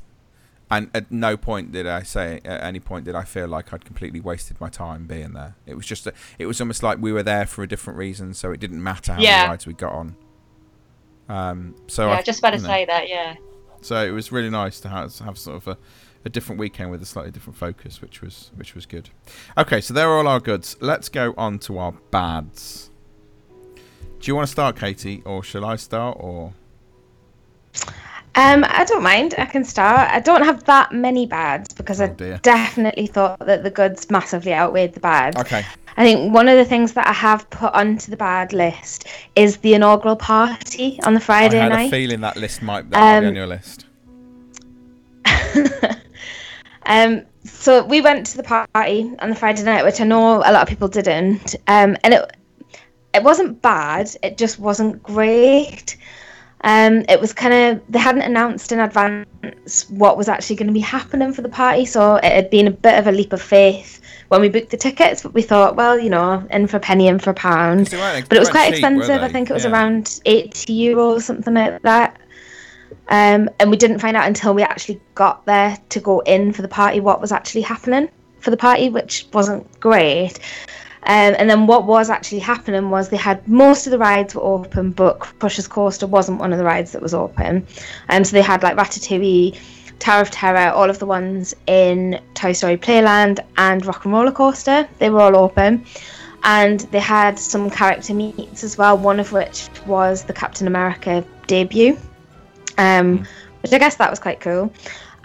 And 0.71 0.89
at 0.93 1.11
no 1.11 1.35
point 1.35 1.71
did 1.71 1.87
I 1.87 2.03
say, 2.03 2.41
at 2.45 2.63
any 2.63 2.79
point 2.79 3.05
did 3.05 3.15
I 3.15 3.23
feel 3.23 3.47
like 3.47 3.73
I'd 3.73 3.85
completely 3.85 4.19
wasted 4.19 4.59
my 4.61 4.69
time 4.69 5.05
being 5.07 5.33
there. 5.33 5.55
It 5.65 5.75
was 5.75 5.85
just, 5.85 6.05
a, 6.05 6.13
it 6.37 6.45
was 6.45 6.61
almost 6.61 6.83
like 6.83 6.99
we 6.99 7.11
were 7.11 7.23
there 7.23 7.45
for 7.47 7.63
a 7.63 7.67
different 7.67 7.97
reason, 7.97 8.33
so 8.33 8.51
it 8.51 8.59
didn't 8.59 8.81
matter 8.83 9.13
how 9.13 9.21
Yeah. 9.21 9.37
many 9.37 9.49
rides 9.49 9.65
we 9.67 9.73
got 9.73 9.93
on. 9.93 10.15
Um, 11.27 11.75
so 11.87 12.07
yeah, 12.07 12.17
I 12.17 12.21
just 12.21 12.39
about 12.39 12.51
to 12.51 12.57
know, 12.59 12.67
say 12.67 12.85
that. 12.85 13.07
Yeah. 13.09 13.35
so 13.81 14.03
it 14.05 14.11
was 14.11 14.31
really 14.31 14.49
nice 14.49 14.79
to 14.81 14.89
have, 14.89 15.17
have 15.19 15.37
sort 15.37 15.57
of 15.57 15.67
a, 15.69 15.77
a 16.29 16.31
different 16.31 16.59
weekend 16.59 16.91
with 16.91 17.01
a 17.01 17.05
slightly 17.05 17.31
different 17.31 17.57
focus, 17.57 18.01
which 18.01 18.21
was 18.21 18.51
which 18.55 18.75
was 18.75 18.85
good. 18.85 19.09
Okay, 19.57 19.81
so 19.81 19.93
there 19.93 20.07
are 20.09 20.17
all 20.19 20.27
our 20.27 20.39
goods. 20.39 20.77
Let's 20.79 21.09
go 21.09 21.33
on 21.37 21.59
to 21.59 21.77
our 21.79 21.91
bads. 22.11 22.89
Do 23.75 24.25
you 24.29 24.35
want 24.35 24.47
to 24.47 24.51
start, 24.51 24.75
Katie, 24.77 25.21
or 25.25 25.43
shall 25.43 25.65
I 25.65 25.75
start? 25.77 26.17
Or 26.19 26.53
Um, 28.35 28.63
I 28.67 28.85
don't 28.85 29.01
mind. 29.03 29.33
I 29.37 29.45
can 29.45 29.63
start. 29.63 30.09
I 30.11 30.19
don't 30.19 30.43
have 30.43 30.63
that 30.65 30.91
many 30.91 31.25
bads 31.25 31.73
because 31.73 31.99
Oh, 31.99 32.05
I 32.05 32.39
definitely 32.43 33.07
thought 33.07 33.39
that 33.39 33.63
the 33.63 33.71
goods 33.71 34.09
massively 34.09 34.53
outweighed 34.53 34.93
the 34.93 34.99
bads. 34.99 35.35
okay, 35.37 35.65
I 35.97 36.03
think 36.03 36.33
one 36.33 36.47
of 36.47 36.57
the 36.57 36.65
things 36.65 36.93
that 36.93 37.07
I 37.07 37.13
have 37.13 37.49
put 37.49 37.73
onto 37.73 38.11
the 38.11 38.17
bad 38.17 38.53
list 38.53 39.07
is 39.35 39.57
the 39.57 39.73
inaugural 39.73 40.15
party 40.15 40.99
on 41.05 41.13
the 41.15 41.19
Friday 41.19 41.57
night. 41.59 41.65
I 41.65 41.69
had 41.69 41.77
night. 41.83 41.87
a 41.87 41.91
feeling 41.91 42.21
that 42.21 42.37
list 42.37 42.61
might 42.61 42.89
that 42.91 42.99
might 42.99 43.19
be 43.21 43.25
Um, 43.25 43.29
on 43.31 43.35
your 43.35 43.47
list. 43.47 43.85
Um, 46.89 47.25
so 47.45 47.85
we 47.85 48.01
went 48.01 48.25
to 48.27 48.37
the 48.37 48.43
party 48.43 49.11
on 49.19 49.29
the 49.29 49.35
Friday 49.35 49.63
night, 49.63 49.85
which 49.85 50.01
I 50.01 50.03
know 50.03 50.37
a 50.37 50.51
lot 50.51 50.63
of 50.63 50.67
people 50.67 50.87
didn't. 50.89 51.55
Um, 51.67 51.95
and 52.03 52.13
it 52.15 52.35
it 53.13 53.23
wasn't 53.23 53.61
bad. 53.61 54.09
It 54.21 54.37
just 54.37 54.59
wasn't 54.59 55.01
great. 55.01 55.95
Um, 56.61 57.05
it 57.07 57.21
was 57.21 57.31
kind 57.31 57.53
of 57.53 57.81
they 57.89 57.99
hadn't 57.99 58.23
announced 58.23 58.71
in 58.73 58.79
advance 58.81 59.89
what 59.89 60.17
was 60.17 60.27
actually 60.27 60.57
going 60.57 60.67
to 60.67 60.73
be 60.73 60.81
happening 60.81 61.31
for 61.31 61.41
the 61.41 61.49
party, 61.49 61.85
so 61.85 62.17
it 62.17 62.25
had 62.25 62.49
been 62.49 62.67
a 62.67 62.71
bit 62.71 62.99
of 62.99 63.07
a 63.07 63.11
leap 63.11 63.31
of 63.31 63.41
faith 63.41 64.01
when 64.27 64.41
we 64.41 64.49
booked 64.49 64.71
the 64.71 64.77
tickets. 64.77 65.23
But 65.23 65.33
we 65.33 65.41
thought, 65.41 65.77
well, 65.77 65.97
you 65.97 66.09
know, 66.09 66.45
in 66.51 66.67
for 66.67 66.77
a 66.77 66.79
penny, 66.81 67.07
in 67.07 67.19
for 67.19 67.29
a 67.29 67.33
pound. 67.33 67.89
But 67.91 68.33
it 68.33 68.39
was 68.39 68.49
quite 68.49 68.65
cheap, 68.73 68.83
expensive. 68.83 69.21
I 69.21 69.29
think 69.29 69.49
it 69.49 69.53
was 69.53 69.63
Yeah. 69.63 69.71
around 69.71 70.19
eighty 70.25 70.77
euros, 70.77 71.21
something 71.21 71.53
like 71.53 71.81
that. 71.83 72.17
Um, 73.09 73.49
and 73.59 73.71
we 73.71 73.77
didn't 73.77 73.99
find 73.99 74.15
out 74.15 74.27
until 74.27 74.53
we 74.53 74.61
actually 74.61 75.01
got 75.15 75.45
there 75.45 75.77
to 75.89 75.99
go 75.99 76.19
in 76.21 76.53
for 76.53 76.61
the 76.61 76.67
party 76.67 76.99
what 76.99 77.19
was 77.19 77.31
actually 77.31 77.61
happening 77.61 78.07
for 78.39 78.51
the 78.51 78.57
party, 78.57 78.89
which 78.89 79.27
wasn't 79.33 79.79
great. 79.79 80.39
Um, 81.03 81.35
and 81.39 81.49
then 81.49 81.65
what 81.65 81.85
was 81.85 82.09
actually 82.09 82.39
happening 82.39 82.89
was 82.89 83.09
they 83.09 83.17
had 83.17 83.47
most 83.47 83.87
of 83.87 83.91
the 83.91 83.97
rides 83.97 84.35
were 84.35 84.43
open, 84.43 84.91
but 84.91 85.19
Crusher's 85.19 85.67
Coaster 85.67 86.05
wasn't 86.05 86.39
one 86.39 86.51
of 86.51 86.59
the 86.59 86.65
rides 86.65 86.91
that 86.91 87.01
was 87.01 87.13
open. 87.13 87.65
Um, 88.09 88.23
so 88.23 88.33
they 88.33 88.41
had 88.41 88.63
like 88.63 88.77
Ratatouille, 88.77 89.57
Tower 89.97 90.21
of 90.21 90.31
Terror, 90.31 90.71
all 90.71 90.89
of 90.89 90.99
the 90.99 91.05
ones 91.05 91.55
in 91.67 92.19
Toy 92.35 92.51
Story 92.51 92.77
Playland 92.77 93.39
and 93.57 93.85
Rock 93.85 94.05
and 94.05 94.13
Roller 94.13 94.31
Coaster. 94.31 94.87
They 94.99 95.09
were 95.09 95.21
all 95.21 95.35
open. 95.35 95.85
And 96.43 96.81
they 96.91 96.99
had 96.99 97.39
some 97.39 97.69
character 97.69 98.13
meets 98.13 98.63
as 98.63 98.77
well, 98.77 98.97
one 98.97 99.19
of 99.19 99.31
which 99.31 99.67
was 99.85 100.23
the 100.23 100.33
Captain 100.33 100.67
America 100.67 101.25
debut 101.47 101.97
um, 102.79 103.27
which 103.61 103.73
I 103.73 103.77
guess 103.77 103.95
that 103.97 104.09
was 104.09 104.19
quite 104.19 104.39
cool. 104.39 104.73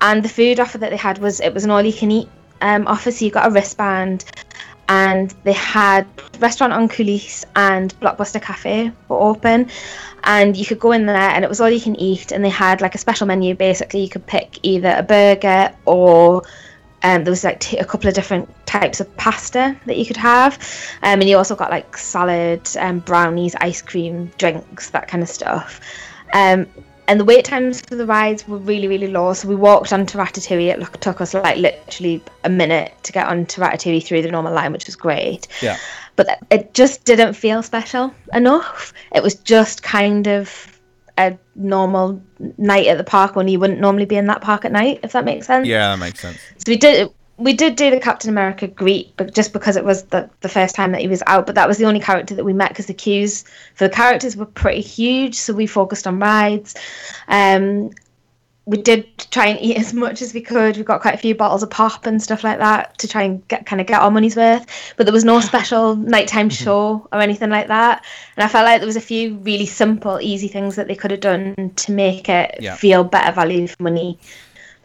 And 0.00 0.22
the 0.22 0.28
food 0.28 0.60
offer 0.60 0.76
that 0.78 0.90
they 0.90 0.96
had 0.96 1.18
was 1.18 1.40
it 1.40 1.54
was 1.54 1.64
an 1.64 1.70
all 1.70 1.80
you 1.80 1.92
can 1.92 2.10
eat 2.10 2.28
um, 2.60 2.86
offer, 2.86 3.10
so 3.10 3.24
you 3.24 3.30
got 3.30 3.46
a 3.46 3.50
wristband, 3.50 4.24
and 4.88 5.34
they 5.44 5.52
had 5.52 6.06
restaurant 6.40 6.72
en 6.72 6.88
Coulisse 6.88 7.44
and 7.56 7.98
Blockbuster 8.00 8.42
Cafe 8.42 8.92
were 9.08 9.16
open, 9.16 9.70
and 10.24 10.56
you 10.56 10.66
could 10.66 10.80
go 10.80 10.92
in 10.92 11.06
there 11.06 11.16
and 11.16 11.44
it 11.44 11.48
was 11.48 11.60
all 11.60 11.70
you 11.70 11.80
can 11.80 11.96
eat, 11.96 12.32
and 12.32 12.44
they 12.44 12.50
had 12.50 12.80
like 12.80 12.94
a 12.94 12.98
special 12.98 13.26
menu. 13.26 13.54
Basically, 13.54 14.00
you 14.00 14.08
could 14.08 14.26
pick 14.26 14.58
either 14.62 14.94
a 14.98 15.02
burger 15.02 15.74
or 15.86 16.42
um, 17.04 17.22
there 17.22 17.30
was 17.30 17.44
like 17.44 17.60
t- 17.60 17.78
a 17.78 17.84
couple 17.84 18.08
of 18.08 18.14
different 18.14 18.48
types 18.66 18.98
of 18.98 19.16
pasta 19.16 19.76
that 19.86 19.96
you 19.96 20.04
could 20.04 20.16
have, 20.16 20.54
um, 21.02 21.20
and 21.20 21.28
you 21.28 21.36
also 21.36 21.54
got 21.54 21.70
like 21.70 21.96
salad, 21.96 22.68
um, 22.78 22.98
brownies, 22.98 23.54
ice 23.60 23.80
cream, 23.80 24.32
drinks, 24.38 24.90
that 24.90 25.06
kind 25.06 25.22
of 25.22 25.28
stuff. 25.28 25.80
Um, 26.32 26.66
and 27.06 27.20
the 27.20 27.24
wait 27.24 27.44
times 27.44 27.80
for 27.80 27.96
the 27.96 28.06
rides 28.06 28.46
were 28.48 28.58
really, 28.58 28.88
really 28.88 29.08
low. 29.08 29.32
So 29.34 29.48
we 29.48 29.54
walked 29.54 29.92
onto 29.92 30.18
Ratatouille. 30.18 30.78
It 30.78 31.00
took 31.00 31.20
us 31.20 31.34
like 31.34 31.56
literally 31.56 32.22
a 32.44 32.48
minute 32.48 32.92
to 33.02 33.12
get 33.12 33.26
onto 33.28 33.60
Ratatouille 33.60 34.04
through 34.04 34.22
the 34.22 34.30
normal 34.30 34.54
line, 34.54 34.72
which 34.72 34.86
was 34.86 34.96
great. 34.96 35.48
Yeah, 35.60 35.78
but 36.16 36.38
it 36.50 36.74
just 36.74 37.04
didn't 37.04 37.34
feel 37.34 37.62
special 37.62 38.14
enough. 38.32 38.92
It 39.14 39.22
was 39.22 39.34
just 39.34 39.82
kind 39.82 40.26
of 40.26 40.70
a 41.16 41.38
normal 41.54 42.20
night 42.58 42.86
at 42.86 42.98
the 42.98 43.04
park 43.04 43.36
when 43.36 43.46
you 43.46 43.60
wouldn't 43.60 43.80
normally 43.80 44.04
be 44.04 44.16
in 44.16 44.26
that 44.26 44.40
park 44.40 44.64
at 44.64 44.72
night, 44.72 45.00
if 45.02 45.12
that 45.12 45.24
makes 45.24 45.46
sense. 45.46 45.66
Yeah, 45.66 45.90
that 45.90 45.98
makes 45.98 46.20
sense. 46.20 46.38
So 46.58 46.64
we 46.68 46.76
did 46.76 47.10
we 47.36 47.52
did 47.52 47.76
do 47.76 47.90
the 47.90 47.98
Captain 48.00 48.30
America 48.30 48.68
greet, 48.68 49.12
but 49.16 49.34
just 49.34 49.52
because 49.52 49.76
it 49.76 49.84
was 49.84 50.04
the, 50.04 50.30
the 50.40 50.48
first 50.48 50.74
time 50.74 50.92
that 50.92 51.00
he 51.00 51.08
was 51.08 51.22
out. 51.26 51.46
But 51.46 51.56
that 51.56 51.66
was 51.66 51.78
the 51.78 51.84
only 51.84 52.00
character 52.00 52.34
that 52.34 52.44
we 52.44 52.52
met 52.52 52.68
because 52.68 52.86
the 52.86 52.94
queues 52.94 53.44
for 53.74 53.88
the 53.88 53.94
characters 53.94 54.36
were 54.36 54.46
pretty 54.46 54.80
huge. 54.80 55.34
So 55.34 55.52
we 55.52 55.66
focused 55.66 56.06
on 56.06 56.20
rides. 56.20 56.76
Um, 57.28 57.90
we 58.66 58.80
did 58.80 59.06
try 59.30 59.46
and 59.46 59.60
eat 59.60 59.76
as 59.84 59.92
much 59.92 60.22
as 60.22 60.32
we 60.32 60.40
could. 60.40 60.76
We 60.76 60.84
got 60.84 61.00
quite 61.02 61.14
a 61.14 61.18
few 61.18 61.34
bottles 61.34 61.62
of 61.64 61.70
pop 61.70 62.06
and 62.06 62.22
stuff 62.22 62.44
like 62.44 62.58
that 62.58 62.96
to 62.98 63.08
try 63.08 63.22
and 63.22 63.46
get 63.48 63.66
kind 63.66 63.80
of 63.80 63.88
get 63.88 64.00
our 64.00 64.12
money's 64.12 64.36
worth. 64.36 64.94
But 64.96 65.04
there 65.06 65.12
was 65.12 65.24
no 65.24 65.40
special 65.40 65.96
nighttime 66.16 66.48
show 66.50 67.08
or 67.12 67.20
anything 67.20 67.50
like 67.50 67.66
that. 67.66 68.04
And 68.36 68.44
I 68.44 68.48
felt 68.48 68.64
like 68.64 68.80
there 68.80 68.86
was 68.86 68.96
a 68.96 69.00
few 69.00 69.34
really 69.38 69.66
simple, 69.66 70.20
easy 70.20 70.48
things 70.48 70.76
that 70.76 70.86
they 70.86 70.94
could 70.94 71.10
have 71.10 71.20
done 71.20 71.72
to 71.74 71.92
make 71.92 72.28
it 72.28 72.58
Yeah. 72.60 72.76
feel 72.76 73.02
better 73.02 73.32
value 73.32 73.66
for 73.66 73.82
money. 73.82 74.18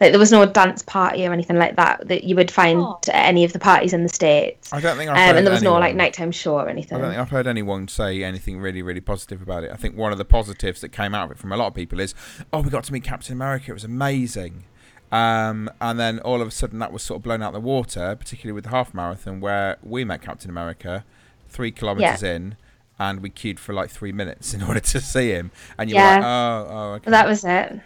Like 0.00 0.12
there 0.12 0.18
was 0.18 0.32
no 0.32 0.46
dance 0.46 0.82
party 0.82 1.26
or 1.26 1.32
anything 1.32 1.58
like 1.58 1.76
that 1.76 2.08
that 2.08 2.24
you 2.24 2.34
would 2.36 2.50
find 2.50 2.78
Oh. 2.80 2.98
at 3.08 3.14
any 3.26 3.44
of 3.44 3.52
the 3.52 3.58
parties 3.58 3.92
in 3.92 4.02
the 4.02 4.08
states. 4.08 4.72
I 4.72 4.80
don't 4.80 4.96
think 4.96 5.10
Um, 5.10 5.16
I've 5.16 5.26
heard 5.28 5.36
and 5.36 5.46
there 5.46 5.52
was 5.52 5.62
no 5.62 5.74
like 5.74 5.94
nighttime 5.94 6.32
show 6.32 6.54
or 6.54 6.68
anything. 6.68 6.96
I 6.98 7.00
don't 7.02 7.10
think 7.10 7.20
I've 7.20 7.30
heard 7.30 7.46
anyone 7.46 7.86
say 7.88 8.22
anything 8.24 8.58
really, 8.60 8.80
really 8.80 9.00
positive 9.02 9.42
about 9.42 9.64
it. 9.64 9.70
I 9.72 9.76
think 9.76 9.96
one 9.96 10.12
of 10.12 10.18
the 10.18 10.24
positives 10.24 10.80
that 10.80 10.88
came 10.90 11.14
out 11.14 11.26
of 11.26 11.32
it 11.32 11.38
from 11.38 11.52
a 11.52 11.56
lot 11.56 11.66
of 11.66 11.74
people 11.74 12.00
is, 12.00 12.14
oh, 12.52 12.62
we 12.62 12.70
got 12.70 12.84
to 12.84 12.92
meet 12.92 13.04
Captain 13.04 13.34
America. 13.34 13.70
It 13.70 13.74
was 13.74 13.84
amazing. 13.84 14.64
Um, 15.12 15.68
and 15.80 15.98
then 15.98 16.20
all 16.20 16.40
of 16.40 16.48
a 16.48 16.52
sudden 16.52 16.78
that 16.78 16.92
was 16.92 17.02
sort 17.02 17.18
of 17.18 17.22
blown 17.24 17.42
out 17.42 17.52
the 17.52 17.60
water, 17.60 18.16
particularly 18.16 18.54
with 18.54 18.64
the 18.64 18.70
half 18.70 18.94
marathon 18.94 19.40
where 19.40 19.76
we 19.82 20.04
met 20.04 20.22
Captain 20.22 20.50
America 20.50 21.04
three 21.48 21.72
kilometres 21.72 22.22
in 22.22 22.56
and 22.98 23.20
we 23.20 23.28
queued 23.28 23.58
for 23.58 23.72
like 23.72 23.90
three 23.90 24.12
minutes 24.12 24.54
in 24.54 24.62
order 24.68 24.80
to 24.80 25.00
see 25.00 25.30
him. 25.30 25.50
And 25.78 25.90
you 25.90 25.96
were 25.96 26.02
like, 26.02 26.22
oh, 26.22 26.66
oh, 26.70 26.92
okay. 26.94 27.10
That 27.10 27.26
was 27.26 27.44
it. 27.44 27.80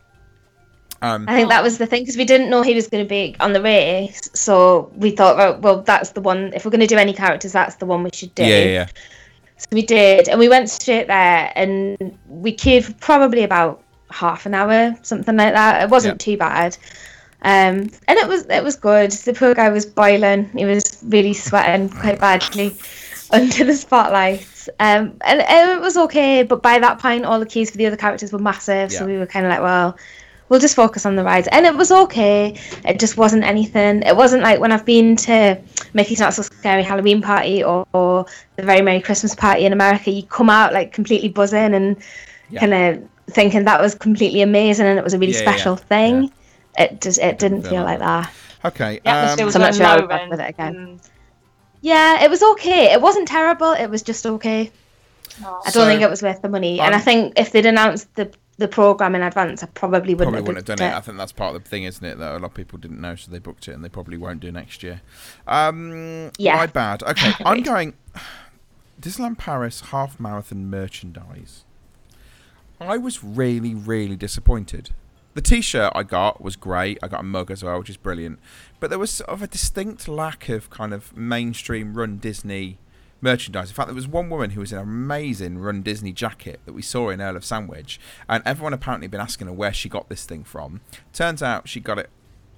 Um, 1.05 1.29
I 1.29 1.35
think 1.35 1.51
that 1.51 1.63
was 1.63 1.77
the 1.77 1.87
thing 1.87 2.03
because 2.03 2.17
we 2.17 2.25
didn't 2.25 2.49
know 2.49 2.63
he 2.63 2.75
was 2.75 2.89
going 2.89 3.05
to 3.05 3.09
be 3.09 3.37
on 3.39 3.53
the 3.53 3.61
race, 3.61 4.31
so 4.33 4.91
we 4.97 5.11
thought, 5.11 5.37
well, 5.37 5.59
well, 5.61 5.83
that's 5.83 6.13
the 6.13 6.23
one. 6.23 6.51
If 6.55 6.65
we're 6.65 6.71
going 6.71 6.81
to 6.81 6.87
do 6.87 6.97
any 6.97 7.13
characters, 7.13 7.53
that's 7.53 7.77
the 7.77 7.85
one 7.85 8.03
we 8.03 8.11
should 8.15 8.35
do. 8.35 8.43
yeah, 8.43 8.59
yeah, 8.59 8.65
yeah. 8.65 8.87
So 9.59 9.67
we 9.73 9.83
did, 9.83 10.29
and 10.31 10.41
we 10.41 10.49
went 10.49 10.71
straight 10.71 11.07
there, 11.07 11.53
and 11.55 12.19
we 12.27 12.53
queued 12.53 12.87
for 12.87 12.95
probably 12.95 13.43
about 13.43 13.83
half 14.11 14.47
an 14.47 14.55
hour, 14.55 14.97
something 15.03 15.37
like 15.37 15.53
that. 15.53 15.83
It 15.83 15.91
wasn't 15.91 16.21
too 16.21 16.39
bad, 16.39 16.77
um, 17.43 17.91
and 18.09 18.19
it 18.19 18.27
was 18.27 18.47
it 18.47 18.65
was 18.65 18.77
good. 18.77 19.11
The 19.13 19.35
poor 19.35 19.55
guy 19.55 19.69
was 19.69 19.85
boiling; 19.85 20.49
he 20.57 20.65
was 20.65 21.03
really 21.07 21.35
sweating 21.35 21.91
quite 21.91 22.19
badly 22.19 22.75
under 23.31 23.65
the 23.65 23.75
spotlights, 23.75 24.71
um, 24.81 25.19
and, 25.27 25.43
and 25.43 25.71
it 25.73 25.81
was 25.83 25.99
okay. 25.99 26.45
But 26.45 26.63
by 26.63 26.79
that 26.79 26.99
point, 26.99 27.27
all 27.27 27.39
the 27.39 27.47
queues 27.47 27.71
for 27.71 27.77
the 27.77 27.85
other 27.87 27.99
characters 27.99 28.33
were 28.33 28.39
massive, 28.39 28.91
so 28.91 29.05
we 29.05 29.19
were 29.19 29.27
kind 29.27 29.45
of 29.45 29.51
like, 29.51 29.61
well. 29.61 29.99
We'll 30.49 30.61
just 30.61 30.77
focus 30.77 31.07
on 31.07 31.17
the 31.17 31.25
rides, 31.25 31.49
and 31.51 31.65
it 31.65 31.75
was 31.75 31.91
okay. 31.91 32.59
It 32.85 33.01
just 33.01 33.17
wasn't 33.17 33.45
anything. 33.45 34.03
It 34.03 34.15
wasn't 34.15 34.43
like 34.43 34.61
when 34.61 34.73
I've 34.73 34.85
been 34.85 35.17
to 35.17 35.59
Mickey's 35.95 36.21
Not 36.21 36.35
So 36.35 36.43
Scary 36.43 36.83
Halloween 36.83 37.23
Party 37.23 37.65
or, 37.65 37.87
or 37.95 38.27
the 38.57 38.63
Very 38.63 38.83
Merry 38.83 39.01
Christmas 39.01 39.35
Party 39.35 39.65
in 39.65 39.73
America. 39.73 40.11
You 40.11 40.23
come 40.23 40.51
out 40.51 40.73
like 40.75 40.93
completely 40.93 41.31
buzzing 41.31 41.75
and 41.75 41.97
Yeah. 42.51 42.61
kind 42.61 42.75
of 42.75 43.09
thinking 43.31 43.65
that 43.65 43.81
was 43.81 43.95
completely 43.95 44.43
amazing 44.43 44.87
and 44.87 44.99
it 44.99 45.03
was 45.05 45.15
a 45.15 45.19
really 45.19 45.33
Yeah, 45.33 45.39
yeah, 45.41 45.51
special 45.51 45.73
yeah. 45.77 45.85
thing. 45.89 46.33
It 46.79 47.01
just 47.01 47.19
it 47.21 47.39
didn't 47.39 47.63
feel 47.63 47.71
feel 47.71 47.83
like 47.85 48.01
like 48.01 48.23
that. 48.23 48.33
Okay. 48.67 49.01
The 49.03 49.09
atmosphere 49.09 49.47
um, 49.47 49.51
So 49.53 49.59
I'm 49.59 49.63
not 49.63 49.75
sure 49.75 49.87
I 49.87 49.97
low 49.97 50.07
would 50.07 50.31
with 50.31 50.41
it 50.41 50.51
again. 50.51 50.75
mm, 50.75 51.09
Yeah, 51.81 52.23
it 52.23 52.29
was 52.31 52.43
okay. 52.43 52.93
It 52.93 53.01
wasn't 53.01 53.29
terrible. 53.29 53.73
It 53.73 53.89
was 53.89 54.03
just 54.03 54.27
okay. 54.27 54.71
oh. 55.43 55.63
I 55.67 55.71
don't 55.71 55.87
think 55.87 56.03
it 56.03 56.11
was 56.11 56.23
worth 56.23 56.43
the 56.43 56.49
money. 56.51 56.81
and 56.81 56.95
I 56.95 56.99
um, 56.99 57.05
think 57.05 57.33
if 57.39 57.51
they'd 57.53 57.67
announced 57.67 58.15
the 58.15 58.31
the 58.57 58.69
program 58.69 59.15
in 59.15 59.23
advance, 59.23 59.63
I 59.63 59.67
probably 59.67 60.15
wouldn't 60.15 60.33
probably 60.35 60.37
have 60.39 60.47
wouldn't 60.47 60.69
have 60.69 60.79
done 60.79 60.93
it. 60.93 60.97
I 60.97 61.01
think 61.01 61.19
that's 61.19 61.33
part 61.33 61.57
of 61.57 61.63
the 61.65 61.69
thing, 61.69 61.85
isn't 61.85 62.05
it? 62.05 62.19
That 62.19 62.33
a 62.33 62.39
lot 62.39 62.45
of 62.51 62.55
people 62.55 62.79
didn't 62.79 63.01
know, 63.01 63.17
so 63.17 63.31
they 63.31 63.39
booked 63.39 63.69
it, 63.69 63.73
and 63.73 63.85
they 63.85 63.89
probably 63.89 64.17
won't 64.17 64.41
do 64.41 64.53
next 64.53 64.83
year. 64.83 65.01
Um, 65.47 66.31
Yeah. 66.39 66.57
my 66.57 66.67
bad. 66.67 67.03
Okay, 67.03 67.33
I'm 67.45 67.63
going. 67.63 67.95
Disneyland 69.01 69.39
Paris 69.39 69.81
half 69.91 70.21
marathon 70.21 70.71
merchandise. 70.71 71.65
I 72.81 72.97
was 72.97 73.23
really, 73.25 73.75
really 73.75 74.17
disappointed. 74.17 74.91
The 75.35 75.43
T-shirt 75.43 75.93
I 75.97 76.05
got 76.05 76.41
was 76.41 76.55
great. 76.55 76.99
I 77.03 77.09
got 77.09 77.21
a 77.21 77.25
mug 77.25 77.51
as 77.51 77.65
well, 77.65 77.79
which 77.81 77.91
is 77.91 77.97
brilliant. 77.97 78.39
But 78.79 78.91
there 78.91 78.99
was 79.01 79.11
sort 79.11 79.31
of 79.31 79.43
a 79.43 79.47
distinct 79.49 80.07
lack 80.07 80.49
of 80.49 80.71
kind 80.71 80.95
of 80.95 81.17
mainstream 81.17 81.95
Run 81.95 82.19
Disney 82.19 82.79
merchandise. 83.25 83.71
In 83.71 83.75
fact, 83.75 83.89
there 83.89 83.95
was 83.97 84.07
one 84.07 84.31
woman 84.31 84.51
who 84.51 84.61
was 84.61 84.71
in 84.71 84.79
an 84.79 84.85
amazing 84.85 85.59
Run 85.59 85.83
Disney 85.83 86.13
jacket 86.13 86.61
that 86.67 86.75
we 86.75 86.83
saw 86.83 87.09
in 87.09 87.21
Earl 87.21 87.37
of 87.37 87.45
Sandwich, 87.45 87.99
and 88.29 88.43
everyone 88.47 88.73
apparently 88.73 89.09
been 89.09 89.21
asking 89.21 89.49
her 89.49 89.53
where 89.53 89.73
she 89.73 89.89
got 89.89 90.09
this 90.09 90.25
thing 90.25 90.45
from. 90.45 90.81
Turns 91.13 91.43
out 91.43 91.69
she 91.69 91.81
got 91.81 91.99
it 91.99 92.11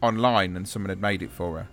online, 0.02 0.56
and 0.56 0.68
someone 0.68 0.90
had 0.90 1.00
made 1.00 1.22
it 1.22 1.30
for 1.30 1.56
her. 1.58 1.68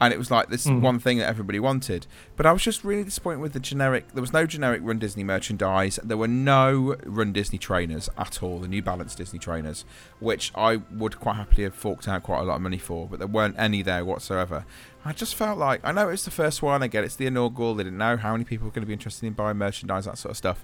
And 0.00 0.12
it 0.14 0.16
was 0.18 0.30
like 0.30 0.48
this 0.48 0.64
Hmm. 0.64 0.80
one 0.80 1.00
thing 1.00 1.18
that 1.18 1.26
everybody 1.28 1.58
wanted. 1.58 2.06
But 2.36 2.46
I 2.46 2.52
was 2.52 2.62
just 2.62 2.84
really 2.84 3.02
disappointed 3.02 3.40
with 3.40 3.52
the 3.52 3.58
generic. 3.58 4.12
There 4.14 4.20
was 4.20 4.32
no 4.32 4.46
generic 4.46 4.80
Run 4.84 5.00
Disney 5.00 5.24
merchandise. 5.24 5.98
There 6.04 6.16
were 6.16 6.28
no 6.28 6.94
Run 7.04 7.32
Disney 7.32 7.58
trainers 7.58 8.08
at 8.16 8.40
all. 8.40 8.60
The 8.60 8.68
New 8.68 8.80
Balance 8.80 9.16
Disney 9.16 9.40
trainers, 9.40 9.84
which 10.20 10.52
I 10.54 10.76
would 10.92 11.18
quite 11.18 11.34
happily 11.34 11.64
have 11.64 11.74
forked 11.74 12.06
out 12.06 12.22
quite 12.22 12.38
a 12.38 12.44
lot 12.44 12.54
of 12.56 12.62
money 12.62 12.78
for, 12.78 13.08
but 13.08 13.18
there 13.18 13.26
weren't 13.26 13.56
any 13.58 13.82
there 13.82 14.04
whatsoever. 14.04 14.64
I 15.08 15.12
just 15.14 15.36
felt 15.36 15.56
like 15.56 15.80
I 15.84 15.92
know 15.92 16.10
it's 16.10 16.26
the 16.26 16.30
first 16.30 16.60
one. 16.60 16.82
I 16.82 16.86
get 16.86 17.02
it's 17.02 17.16
the 17.16 17.24
inaugural. 17.24 17.74
They 17.74 17.84
didn't 17.84 17.96
know 17.96 18.18
how 18.18 18.32
many 18.32 18.44
people 18.44 18.66
were 18.66 18.70
going 18.70 18.82
to 18.82 18.86
be 18.86 18.92
interested 18.92 19.24
in 19.24 19.32
buying 19.32 19.56
merchandise, 19.56 20.04
that 20.04 20.18
sort 20.18 20.32
of 20.32 20.36
stuff. 20.36 20.62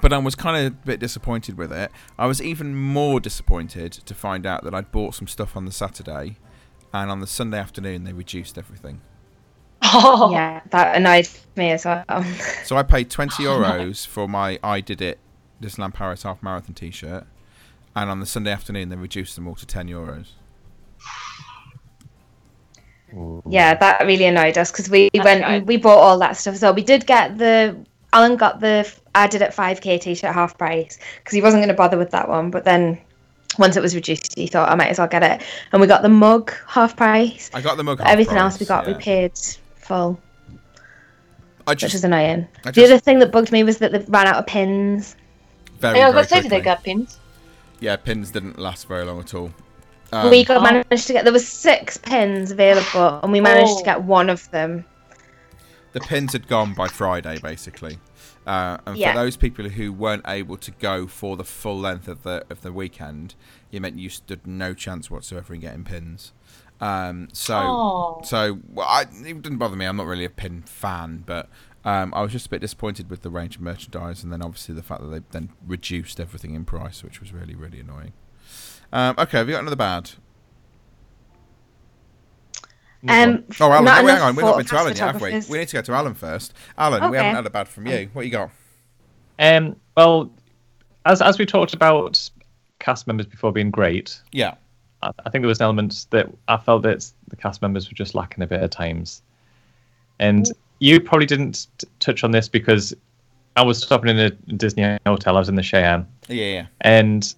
But 0.00 0.14
I 0.14 0.18
was 0.18 0.34
kind 0.34 0.56
of 0.56 0.72
a 0.72 0.76
bit 0.86 0.98
disappointed 0.98 1.58
with 1.58 1.70
it. 1.70 1.90
I 2.18 2.24
was 2.24 2.40
even 2.40 2.74
more 2.74 3.20
disappointed 3.20 3.92
to 3.92 4.14
find 4.14 4.46
out 4.46 4.64
that 4.64 4.74
I'd 4.74 4.90
bought 4.90 5.14
some 5.14 5.28
stuff 5.28 5.58
on 5.58 5.66
the 5.66 5.72
Saturday, 5.72 6.38
and 6.94 7.10
on 7.10 7.20
the 7.20 7.26
Sunday 7.26 7.58
afternoon 7.58 8.04
they 8.04 8.14
reduced 8.14 8.56
everything. 8.56 9.02
Oh. 9.82 10.30
Yeah, 10.32 10.62
that 10.70 10.96
annoyed 10.96 11.28
me 11.54 11.72
as 11.72 11.84
well. 11.84 12.04
So 12.64 12.78
I 12.78 12.82
paid 12.82 13.10
20 13.10 13.42
euros 13.42 14.06
for 14.06 14.26
my 14.26 14.58
I 14.62 14.80
Did 14.80 15.02
It 15.02 15.18
Disneyland 15.60 15.92
Paris 15.92 16.22
half 16.22 16.42
marathon 16.42 16.72
t 16.72 16.90
shirt, 16.90 17.26
and 17.94 18.08
on 18.08 18.20
the 18.20 18.26
Sunday 18.26 18.52
afternoon 18.52 18.88
they 18.88 18.96
reduced 18.96 19.34
them 19.34 19.46
all 19.46 19.54
to 19.56 19.66
10 19.66 19.86
euros. 19.88 20.28
Mm-hmm. 23.14 23.50
Yeah, 23.50 23.74
that 23.74 24.06
really 24.06 24.24
annoyed 24.26 24.58
us 24.58 24.70
because 24.70 24.90
we 24.90 25.10
That's 25.12 25.24
went 25.24 25.42
right. 25.42 25.54
and 25.58 25.66
we 25.66 25.76
bought 25.76 25.98
all 25.98 26.18
that 26.18 26.36
stuff. 26.36 26.56
So 26.56 26.72
we 26.72 26.82
did 26.82 27.06
get 27.06 27.38
the 27.38 27.76
Alan 28.12 28.36
got 28.36 28.60
the 28.60 28.90
I 29.14 29.26
did 29.26 29.42
it 29.42 29.50
5k 29.52 30.00
t-shirt 30.00 30.32
half 30.32 30.56
price 30.58 30.98
because 31.18 31.34
he 31.34 31.42
wasn't 31.42 31.60
going 31.60 31.68
to 31.68 31.74
bother 31.74 31.98
with 31.98 32.10
that 32.10 32.28
one. 32.28 32.50
But 32.50 32.64
then 32.64 32.98
once 33.58 33.76
it 33.76 33.82
was 33.82 33.94
reduced, 33.94 34.36
he 34.36 34.46
thought 34.46 34.70
I 34.70 34.74
might 34.74 34.88
as 34.88 34.98
well 34.98 35.08
get 35.08 35.22
it, 35.22 35.42
and 35.72 35.80
we 35.80 35.86
got 35.86 36.02
the 36.02 36.08
mug 36.08 36.52
half 36.66 36.96
price. 36.96 37.50
I 37.54 37.60
got 37.60 37.76
the 37.76 37.84
mug. 37.84 37.98
Half 37.98 38.08
everything 38.08 38.34
price, 38.34 38.52
else 38.52 38.60
we 38.60 38.66
got 38.66 38.86
yeah. 38.86 38.96
we 38.96 39.02
paid 39.02 39.32
full, 39.76 40.20
I 41.66 41.72
which 41.72 41.80
just 41.80 41.94
was 41.94 42.04
annoying. 42.04 42.46
I 42.64 42.70
the 42.70 42.84
other 42.84 42.98
thing 42.98 43.18
that 43.20 43.32
bugged 43.32 43.52
me 43.52 43.62
was 43.64 43.78
that 43.78 43.92
they 43.92 43.98
ran 44.08 44.26
out 44.26 44.36
of 44.36 44.46
pins. 44.46 45.16
very, 45.78 45.98
Yeah, 45.98 46.08
I 46.08 46.12
very 46.12 46.16
was 46.22 46.28
going 46.28 46.42
to 46.42 46.48
say, 46.48 46.48
quickly. 46.48 46.58
they 46.58 46.64
got 46.64 46.84
pins. 46.84 47.18
Yeah, 47.80 47.96
pins 47.96 48.30
didn't 48.30 48.58
last 48.58 48.86
very 48.86 49.04
long 49.04 49.20
at 49.20 49.34
all. 49.34 49.52
Um, 50.12 50.30
we 50.30 50.44
got 50.44 50.58
Oh. 50.58 50.60
managed 50.62 51.06
to 51.06 51.12
get 51.12 51.24
there 51.24 51.32
was 51.32 51.46
six 51.46 51.96
pins 51.96 52.50
available, 52.50 53.20
and 53.22 53.30
we 53.32 53.40
managed 53.40 53.72
Oh. 53.72 53.78
to 53.78 53.84
get 53.84 54.02
one 54.02 54.30
of 54.30 54.50
them. 54.50 54.84
the 55.94 56.00
pins 56.00 56.34
had 56.34 56.46
gone 56.46 56.74
by 56.74 56.86
Friday, 56.86 57.38
basically. 57.42 57.98
Uh, 58.46 58.76
and 58.86 58.96
Yeah. 58.98 59.12
for 59.12 59.18
those 59.18 59.36
people 59.38 59.68
who 59.70 59.90
weren't 59.90 60.22
able 60.28 60.58
to 60.58 60.70
go 60.70 61.06
for 61.06 61.34
the 61.36 61.42
full 61.44 61.78
length 61.78 62.06
of 62.08 62.22
the 62.24 62.44
of 62.50 62.60
the 62.60 62.72
weekend, 62.72 63.34
it 63.72 63.80
meant 63.80 63.98
you 63.98 64.10
stood 64.10 64.46
no 64.46 64.74
chance 64.74 65.10
whatsoever 65.10 65.54
in 65.54 65.60
getting 65.60 65.84
pins. 65.84 66.32
Um, 66.80 67.28
so, 67.32 67.56
Oh. 67.56 68.20
so 68.22 68.58
well, 68.68 68.86
I, 68.86 69.02
it 69.02 69.42
didn't 69.42 69.56
bother 69.56 69.76
me. 69.76 69.86
I'm 69.86 69.96
not 69.96 70.06
really 70.06 70.26
a 70.26 70.30
pin 70.30 70.62
fan, 70.62 71.24
but 71.26 71.48
um, 71.86 72.12
I 72.14 72.20
was 72.20 72.32
just 72.32 72.46
a 72.46 72.50
bit 72.50 72.60
disappointed 72.60 73.08
with 73.10 73.22
the 73.22 73.30
range 73.30 73.56
of 73.56 73.62
merchandise, 73.62 74.22
and 74.22 74.30
then 74.32 74.42
obviously 74.42 74.74
the 74.74 74.82
fact 74.82 75.00
that 75.00 75.08
they 75.08 75.20
then 75.30 75.48
reduced 75.66 76.20
everything 76.20 76.54
in 76.54 76.64
price, 76.66 77.02
which 77.02 77.18
was 77.20 77.32
really 77.32 77.54
really 77.54 77.80
annoying. 77.80 78.12
Um, 78.92 79.14
okay, 79.18 79.38
have 79.38 79.48
you 79.48 79.54
got 79.54 79.60
another 79.60 79.76
bad? 79.76 80.10
Um, 83.08 83.44
Oh, 83.60 83.70
Alan, 83.70 83.84
no, 83.84 83.90
hang 83.92 84.08
on. 84.22 84.34
We've 84.36 84.44
not 84.44 84.56
been 84.56 84.66
to 84.66 84.76
Alan 84.76 84.96
yet, 84.96 85.12
have 85.12 85.20
we? 85.22 85.40
We 85.48 85.58
need 85.58 85.68
to 85.68 85.76
go 85.76 85.82
to 85.82 85.92
Alan 85.92 86.14
first. 86.14 86.52
Alan, 86.76 87.10
we 87.10 87.16
haven't 87.16 87.34
had 87.36 87.46
a 87.46 87.50
bad 87.50 87.68
from 87.68 87.86
you. 87.86 88.08
What 88.12 88.24
you 88.24 88.32
got? 88.32 88.50
Um, 89.38 89.76
well, 89.96 90.30
as 91.06 91.22
as 91.22 91.38
we 91.38 91.46
talked 91.46 91.74
about 91.74 92.28
cast 92.80 93.06
members 93.06 93.26
before 93.26 93.52
being 93.52 93.70
great, 93.70 94.20
Yeah. 94.32 94.54
I, 95.02 95.12
I 95.24 95.30
think 95.30 95.42
there 95.42 95.48
was 95.48 95.60
an 95.60 95.64
element 95.64 96.06
that 96.10 96.28
I 96.48 96.56
felt 96.56 96.82
that 96.82 97.08
the 97.28 97.36
cast 97.36 97.62
members 97.62 97.88
were 97.88 97.94
just 97.94 98.16
lacking 98.16 98.42
a 98.42 98.46
bit 98.48 98.60
at 98.60 98.72
times. 98.72 99.22
And 100.18 100.46
you 100.80 101.00
probably 101.00 101.26
didn't 101.26 101.68
t- 101.78 101.86
touch 102.00 102.24
on 102.24 102.32
this 102.32 102.48
because 102.48 102.94
I 103.56 103.62
was 103.62 103.80
stopping 103.80 104.10
in 104.10 104.18
a 104.18 104.30
Disney 104.30 104.98
hotel. 105.06 105.36
I 105.36 105.38
was 105.38 105.48
in 105.48 105.54
the 105.54 105.62
Cheyenne, 105.62 106.04
Yeah, 106.28 106.44
yeah. 106.44 106.66
and 106.80 107.32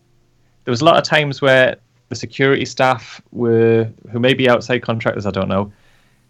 there 0.65 0.73
was 0.73 0.81
a 0.81 0.85
lot 0.85 0.97
of 0.97 1.05
times 1.05 1.41
where 1.41 1.77
the 2.09 2.17
security 2.17 2.65
staff 2.65 3.21
were, 3.33 3.89
who 4.11 4.19
may 4.19 4.35
be 4.35 4.49
outside 4.49 4.81
contractors, 4.81 5.27
I 5.27 5.31
don't 5.31 5.49
know, 5.49 5.73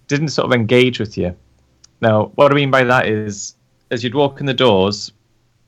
didn't 0.09 0.28
sort 0.28 0.47
of 0.47 0.53
engage 0.53 0.99
with 1.01 1.16
you. 1.16 1.35
Now, 2.01 2.26
what 2.35 2.53
I 2.53 2.55
mean 2.55 2.70
by 2.70 2.85
that 2.85 3.09
is, 3.09 3.55
as 3.91 4.05
you'd 4.05 4.14
walk 4.14 4.41
in 4.41 4.47
the 4.47 4.55
doors, 4.55 5.12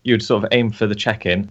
you'd 0.04 0.22
sort 0.22 0.44
of 0.44 0.48
aim 0.52 0.70
for 0.70 0.86
the 0.86 0.94
check-in, 0.94 1.50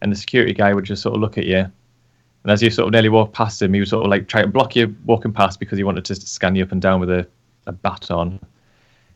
and 0.00 0.12
the 0.12 0.16
security 0.16 0.52
guy 0.52 0.72
would 0.72 0.84
just 0.84 1.02
sort 1.02 1.14
of 1.14 1.20
look 1.20 1.38
at 1.38 1.44
you. 1.46 1.58
And 1.58 2.52
as 2.52 2.62
you 2.62 2.70
sort 2.70 2.86
of 2.86 2.92
nearly 2.92 3.08
walk 3.08 3.32
past 3.32 3.60
him, 3.60 3.74
he 3.74 3.80
would 3.80 3.88
sort 3.88 4.04
of 4.04 4.10
like 4.10 4.28
try 4.28 4.42
to 4.42 4.48
block 4.48 4.76
you 4.76 4.94
walking 5.04 5.32
past 5.32 5.58
because 5.58 5.76
he 5.76 5.84
wanted 5.84 6.04
to 6.06 6.14
scan 6.14 6.54
you 6.54 6.62
up 6.62 6.72
and 6.72 6.80
down 6.80 7.00
with 7.00 7.10
a, 7.10 7.26
a 7.66 7.72
baton 7.72 8.38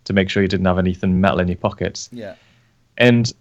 to 0.05 0.13
make 0.13 0.29
sure 0.29 0.43
you 0.43 0.49
didn't 0.49 0.67
have 0.67 0.79
anything 0.79 1.21
metal 1.21 1.41
in 1.41 1.49
your 1.49 1.57
pockets. 1.57 2.09
Yeah. 2.13 2.35
And 2.99 3.33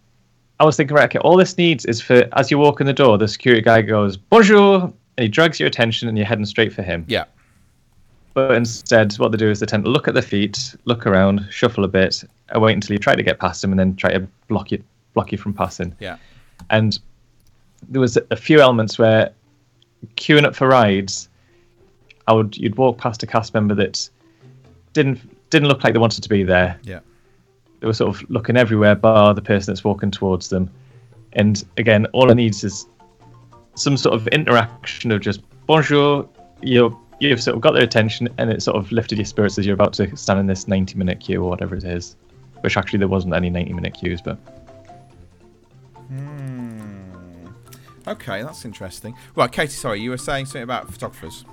I 0.61 0.63
was 0.63 0.77
thinking, 0.77 0.95
right, 0.95 1.05
okay, 1.05 1.17
all 1.17 1.37
this 1.37 1.57
needs 1.57 1.85
is 1.85 2.01
for 2.01 2.29
as 2.33 2.51
you 2.51 2.59
walk 2.59 2.81
in 2.81 2.85
the 2.85 2.93
door, 2.93 3.17
the 3.17 3.27
security 3.27 3.63
guy 3.63 3.81
goes, 3.81 4.15
bonjour, 4.15 4.83
and 4.83 5.23
he 5.23 5.27
drags 5.27 5.59
your 5.59 5.65
attention 5.65 6.07
and 6.07 6.15
you're 6.15 6.27
heading 6.27 6.45
straight 6.45 6.71
for 6.71 6.83
him. 6.83 7.03
Yeah. 7.07 7.25
But 8.35 8.51
instead, 8.51 9.11
what 9.13 9.31
they 9.31 9.39
do 9.39 9.49
is 9.49 9.59
they 9.59 9.65
tend 9.65 9.85
to 9.85 9.89
look 9.89 10.07
at 10.07 10.13
the 10.13 10.21
feet, 10.21 10.75
look 10.85 11.07
around, 11.07 11.47
shuffle 11.49 11.83
a 11.83 11.87
bit, 11.87 12.23
and 12.49 12.61
wait 12.61 12.73
until 12.73 12.93
you 12.93 12.99
try 12.99 13.15
to 13.15 13.23
get 13.23 13.39
past 13.39 13.63
them, 13.63 13.71
and 13.71 13.79
then 13.79 13.95
try 13.95 14.11
to 14.11 14.19
block 14.49 14.71
you, 14.71 14.83
block 15.15 15.31
you 15.31 15.39
from 15.39 15.51
passing. 15.51 15.95
Yeah. 15.99 16.17
And 16.69 16.99
there 17.89 17.99
was 17.99 18.19
a 18.29 18.35
few 18.35 18.61
elements 18.61 18.99
where 18.99 19.31
queuing 20.15 20.45
up 20.45 20.55
for 20.55 20.67
rides, 20.67 21.27
I 22.27 22.33
would 22.33 22.55
you'd 22.55 22.77
walk 22.77 22.99
past 22.99 23.23
a 23.23 23.25
cast 23.25 23.55
member 23.55 23.73
that 23.73 24.07
didn't 24.93 25.49
didn't 25.49 25.69
look 25.69 25.83
like 25.83 25.93
they 25.93 25.99
wanted 25.99 26.21
to 26.21 26.29
be 26.29 26.43
there. 26.43 26.79
Yeah. 26.83 26.99
They 27.81 27.87
were 27.87 27.93
sort 27.93 28.15
of 28.15 28.29
looking 28.29 28.57
everywhere, 28.57 28.95
bar 28.95 29.33
the 29.33 29.41
person 29.41 29.73
that's 29.73 29.83
walking 29.83 30.11
towards 30.11 30.49
them. 30.49 30.69
And 31.33 31.63
again, 31.77 32.05
all 32.13 32.31
it 32.31 32.35
needs 32.35 32.63
is 32.63 32.87
some 33.75 33.97
sort 33.97 34.15
of 34.15 34.27
interaction 34.29 35.11
of 35.11 35.21
just 35.21 35.41
bonjour. 35.65 36.29
You're 36.61 36.97
you've 37.19 37.41
sort 37.41 37.55
of 37.55 37.61
got 37.61 37.73
their 37.73 37.83
attention, 37.83 38.29
and 38.37 38.51
it 38.51 38.61
sort 38.61 38.77
of 38.77 38.91
lifted 38.91 39.17
your 39.17 39.25
spirits 39.25 39.57
as 39.57 39.65
you're 39.65 39.73
about 39.73 39.93
to 39.93 40.15
stand 40.15 40.39
in 40.39 40.47
this 40.47 40.67
90 40.67 40.95
minute 40.95 41.19
queue 41.19 41.43
or 41.43 41.49
whatever 41.49 41.75
it 41.75 41.83
is. 41.83 42.15
Which 42.61 42.77
actually 42.77 42.99
there 42.99 43.07
wasn't 43.07 43.33
any 43.33 43.49
90 43.49 43.73
minute 43.73 43.95
queues, 43.95 44.21
but 44.21 44.35
hmm. 46.07 47.47
Okay, 48.07 48.43
that's 48.43 48.63
interesting. 48.63 49.15
Right, 49.35 49.51
Katie, 49.51 49.71
sorry, 49.71 50.01
you 50.01 50.11
were 50.11 50.17
saying 50.17 50.45
something 50.45 50.63
about 50.63 50.91
photographers. 50.91 51.45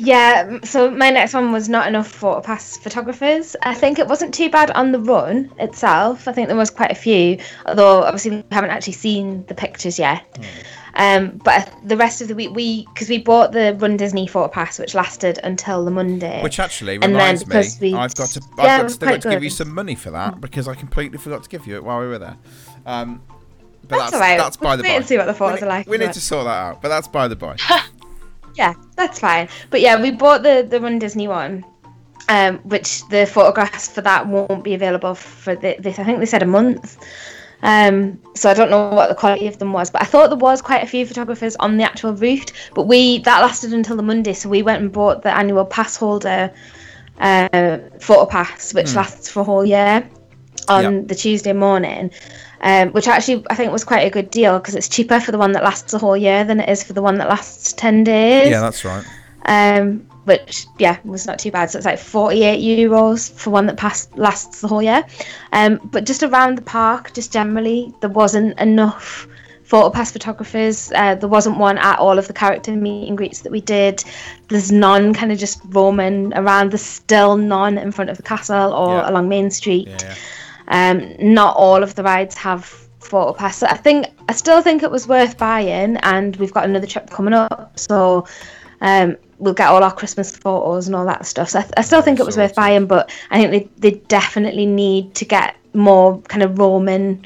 Yeah, 0.00 0.60
so 0.62 0.90
my 0.90 1.10
next 1.10 1.34
one 1.34 1.50
was 1.50 1.68
not 1.68 1.88
enough 1.88 2.06
photo 2.08 2.40
pass 2.40 2.76
photographers. 2.76 3.56
I 3.62 3.74
think 3.74 3.98
it 3.98 4.06
wasn't 4.06 4.32
too 4.32 4.48
bad 4.48 4.70
on 4.72 4.92
the 4.92 5.00
run 5.00 5.52
itself. 5.58 6.28
I 6.28 6.32
think 6.32 6.46
there 6.46 6.56
was 6.56 6.70
quite 6.70 6.92
a 6.92 6.94
few, 6.94 7.38
although 7.66 8.04
obviously 8.04 8.30
we 8.30 8.44
haven't 8.52 8.70
actually 8.70 8.92
seen 8.92 9.44
the 9.46 9.54
pictures 9.54 9.98
yet. 9.98 10.38
Um, 10.94 11.40
but 11.44 11.72
the 11.84 11.96
rest 11.96 12.20
of 12.22 12.28
the 12.28 12.34
week, 12.36 12.50
we 12.54 12.84
because 12.94 13.08
we 13.08 13.18
bought 13.18 13.50
the 13.52 13.76
Run 13.80 13.96
Disney 13.96 14.26
photo 14.28 14.48
pass, 14.48 14.78
which 14.78 14.94
lasted 14.94 15.38
until 15.42 15.84
the 15.84 15.90
Monday. 15.90 16.42
Which 16.42 16.60
actually 16.60 16.94
And 16.94 17.02
then 17.02 17.12
reminds 17.12 17.46
me, 17.80 17.90
we- 17.92 17.94
I've 17.98 18.14
got 18.14 18.28
to, 18.30 18.40
I've 18.58 18.64
Yeah, 18.64 18.76
got 18.78 18.82
to, 18.84 18.88
still 18.90 19.08
got 19.08 19.22
to 19.22 19.30
give 19.30 19.42
you 19.44 19.50
some 19.50 19.74
money 19.74 19.94
for 19.96 20.10
that 20.12 20.40
because 20.40 20.68
I 20.68 20.74
completely 20.74 21.18
forgot 21.18 21.42
to 21.42 21.48
give 21.48 21.66
you 21.66 21.74
it 21.76 21.82
while 21.84 22.00
we 22.00 22.06
were 22.06 22.18
there. 22.18 22.36
Um, 22.86 23.20
but 23.88 23.96
That's 23.98 24.10
that's, 24.10 24.14
alright. 24.14 24.38
that's 24.38 24.56
by 24.56 24.68
We'll 24.68 24.76
the 24.78 24.82
wait 24.84 24.88
by. 24.90 24.94
and 24.96 25.06
see 25.06 25.16
what 25.18 25.26
the 25.26 25.34
photos 25.34 25.60
we, 25.60 25.66
are 25.66 25.68
like 25.70 25.86
We 25.88 25.98
need 25.98 26.04
well. 26.06 26.12
to 26.14 26.20
sort 26.20 26.44
that 26.44 26.50
out, 26.50 26.82
but 26.82 26.88
that's 26.88 27.08
by 27.08 27.26
the 27.28 27.36
by. 27.36 27.56
Yeah, 28.54 28.74
that's 28.96 29.20
fine. 29.20 29.48
But 29.70 29.80
yeah, 29.80 30.00
we 30.00 30.10
bought 30.10 30.42
the 30.42 30.66
the 30.68 30.80
Run 30.80 30.98
Disney 30.98 31.28
one, 31.28 31.64
um, 32.28 32.58
which 32.58 33.06
the 33.08 33.26
photographs 33.26 33.88
for 33.88 34.00
that 34.02 34.26
won't 34.26 34.64
be 34.64 34.74
available 34.74 35.14
for 35.14 35.54
the, 35.54 35.76
this. 35.78 35.98
I 35.98 36.04
think 36.04 36.18
they 36.18 36.26
said 36.26 36.42
a 36.42 36.46
month. 36.46 36.98
Um, 37.60 38.20
so 38.36 38.48
I 38.48 38.54
don't 38.54 38.70
know 38.70 38.90
what 38.90 39.08
the 39.08 39.16
quality 39.16 39.48
of 39.48 39.58
them 39.58 39.72
was, 39.72 39.90
but 39.90 40.00
I 40.00 40.04
thought 40.04 40.28
there 40.28 40.38
was 40.38 40.62
quite 40.62 40.82
a 40.84 40.86
few 40.86 41.04
photographers 41.04 41.56
on 41.56 41.76
the 41.76 41.84
actual 41.84 42.12
route. 42.12 42.52
But 42.74 42.84
we 42.84 43.18
that 43.18 43.40
lasted 43.40 43.72
until 43.72 43.96
the 43.96 44.02
Monday, 44.02 44.32
so 44.32 44.48
we 44.48 44.62
went 44.62 44.82
and 44.82 44.92
bought 44.92 45.22
the 45.22 45.36
annual 45.36 45.64
pass 45.64 45.96
holder 45.96 46.52
uh, 47.18 47.78
photo 48.00 48.26
pass, 48.26 48.72
which 48.74 48.94
lasts 48.94 49.28
for 49.28 49.40
a 49.40 49.44
whole 49.44 49.64
year 49.64 50.08
on 50.68 50.82
Yep. 50.94 51.08
the 51.08 51.14
Tuesday 51.14 51.52
morning. 51.52 52.10
Um, 52.60 52.88
which 52.90 53.06
actually 53.06 53.44
I 53.50 53.54
think 53.54 53.70
was 53.70 53.84
quite 53.84 54.04
a 54.04 54.10
good 54.10 54.30
deal 54.32 54.58
because 54.58 54.74
it's 54.74 54.88
cheaper 54.88 55.20
for 55.20 55.30
the 55.30 55.38
one 55.38 55.52
that 55.52 55.62
lasts 55.62 55.94
a 55.94 55.98
whole 55.98 56.16
year 56.16 56.42
than 56.42 56.58
it 56.58 56.68
is 56.68 56.82
for 56.82 56.92
the 56.92 57.00
one 57.02 57.18
that 57.18 57.28
lasts 57.28 57.72
ten 57.72 58.02
days 58.02 58.50
yeah, 58.50 58.60
that's 58.60 58.84
right. 58.84 59.04
um, 59.46 60.04
which 60.24 60.66
yeah 60.76 60.98
was 61.04 61.24
not 61.26 61.38
too 61.38 61.52
bad. 61.52 61.70
So 61.70 61.78
it's 61.78 61.86
like 61.86 62.00
48 62.00 62.58
euros 62.60 63.30
for 63.32 63.50
one 63.50 63.66
that 63.66 63.76
pass, 63.76 64.08
lasts 64.16 64.60
the 64.60 64.66
whole 64.68 64.82
year. 64.82 65.04
Um, 65.52 65.78
but 65.84 66.04
just 66.04 66.24
around 66.24 66.58
the 66.58 66.62
park, 66.62 67.12
just 67.14 67.32
generally, 67.32 67.94
there 68.00 68.10
wasn't 68.10 68.58
enough 68.58 69.28
photo 69.62 69.88
pass 69.90 70.10
photographers. 70.10 70.90
Uh, 70.96 71.14
there 71.14 71.28
wasn't 71.28 71.58
one 71.58 71.78
at 71.78 71.98
all 72.00 72.18
of 72.18 72.26
the 72.26 72.32
character 72.32 72.72
meet 72.72 73.06
and 73.08 73.16
greets 73.16 73.40
that 73.42 73.52
we 73.52 73.60
did. 73.60 74.02
There's 74.48 74.72
none 74.72 75.14
kind 75.14 75.30
of 75.30 75.38
just 75.38 75.60
roaming 75.66 76.32
around. 76.34 76.72
There's 76.72 76.82
still 76.82 77.36
none 77.36 77.78
in 77.78 77.92
front 77.92 78.10
of 78.10 78.16
the 78.16 78.22
castle 78.24 78.72
or 78.72 78.96
Yeah. 78.96 79.10
along 79.10 79.28
Main 79.28 79.50
Street. 79.52 79.86
Yeah. 79.88 80.14
Um, 80.68 81.14
not 81.18 81.56
all 81.56 81.82
of 81.82 81.94
the 81.94 82.02
rides 82.02 82.36
have 82.36 82.64
photo 83.00 83.32
pass. 83.32 83.62
I 83.62 83.76
think 83.76 84.06
I 84.28 84.32
still 84.32 84.62
think 84.62 84.82
it 84.82 84.90
was 84.90 85.08
worth 85.08 85.38
buying, 85.38 85.96
and 85.98 86.36
we've 86.36 86.52
got 86.52 86.64
another 86.64 86.86
trip 86.86 87.10
coming 87.10 87.34
up, 87.34 87.78
so 87.78 88.26
um, 88.80 89.16
we'll 89.38 89.54
get 89.54 89.68
all 89.68 89.82
our 89.82 89.92
Christmas 89.92 90.36
photos 90.36 90.86
and 90.86 90.94
all 90.94 91.06
that 91.06 91.26
stuff. 91.26 91.50
So 91.50 91.60
I, 91.60 91.66
I 91.78 91.82
still 91.82 92.02
think 92.02 92.20
it 92.20 92.26
was 92.26 92.36
worth 92.36 92.54
Sorted. 92.54 92.56
buying, 92.56 92.86
but 92.86 93.10
I 93.30 93.40
think 93.40 93.50
they, 93.80 93.90
they 93.90 93.98
definitely 94.08 94.66
need 94.66 95.14
to 95.14 95.24
get 95.24 95.56
more 95.74 96.20
kind 96.22 96.42
of 96.42 96.58
Roman 96.58 97.24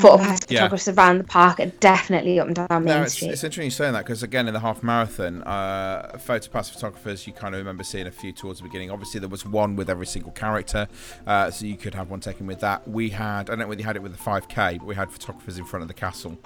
photo 0.00 0.18
pass 0.18 0.40
Yeah. 0.48 0.60
photographers 0.60 0.88
around 0.88 1.18
the 1.18 1.24
park. 1.24 1.58
and 1.60 1.78
Definitely 1.80 2.38
up 2.40 2.46
and 2.46 2.56
down 2.56 2.66
Main 2.70 2.84
No, 2.84 3.02
it's, 3.02 3.14
Street. 3.14 3.30
it's 3.30 3.44
interesting 3.44 3.64
you 3.64 3.70
saying 3.70 3.92
that 3.94 4.04
because 4.04 4.22
again 4.22 4.48
in 4.48 4.54
the 4.54 4.60
half 4.60 4.82
marathon, 4.82 5.42
uh, 5.44 6.18
photo 6.18 6.48
pass 6.50 6.68
photographers, 6.70 7.26
you 7.26 7.32
kind 7.32 7.54
of 7.54 7.58
remember 7.58 7.84
seeing 7.84 8.06
a 8.06 8.10
few 8.10 8.32
towards 8.32 8.60
the 8.60 8.64
beginning. 8.64 8.90
Obviously, 8.90 9.20
there 9.20 9.28
was 9.28 9.44
one 9.46 9.76
with 9.76 9.88
every 9.90 10.06
single 10.06 10.32
character, 10.32 10.86
uh, 11.26 11.50
so 11.50 11.66
you 11.66 11.76
could 11.76 11.94
have 11.94 12.10
one 12.10 12.20
taken 12.20 12.46
with 12.46 12.60
that. 12.60 12.86
We 12.88 13.10
had, 13.10 13.40
I 13.42 13.52
don't 13.52 13.58
know 13.60 13.66
whether 13.68 13.80
you 13.80 13.86
had 13.86 13.96
it 13.96 14.02
with 14.02 14.12
the 14.12 14.18
5K, 14.22 14.78
but 14.78 14.86
we 14.86 14.94
had 14.94 15.10
photographers 15.10 15.58
in 15.58 15.64
front 15.64 15.82
of 15.82 15.88
the 15.88 15.94
castle. 15.94 16.38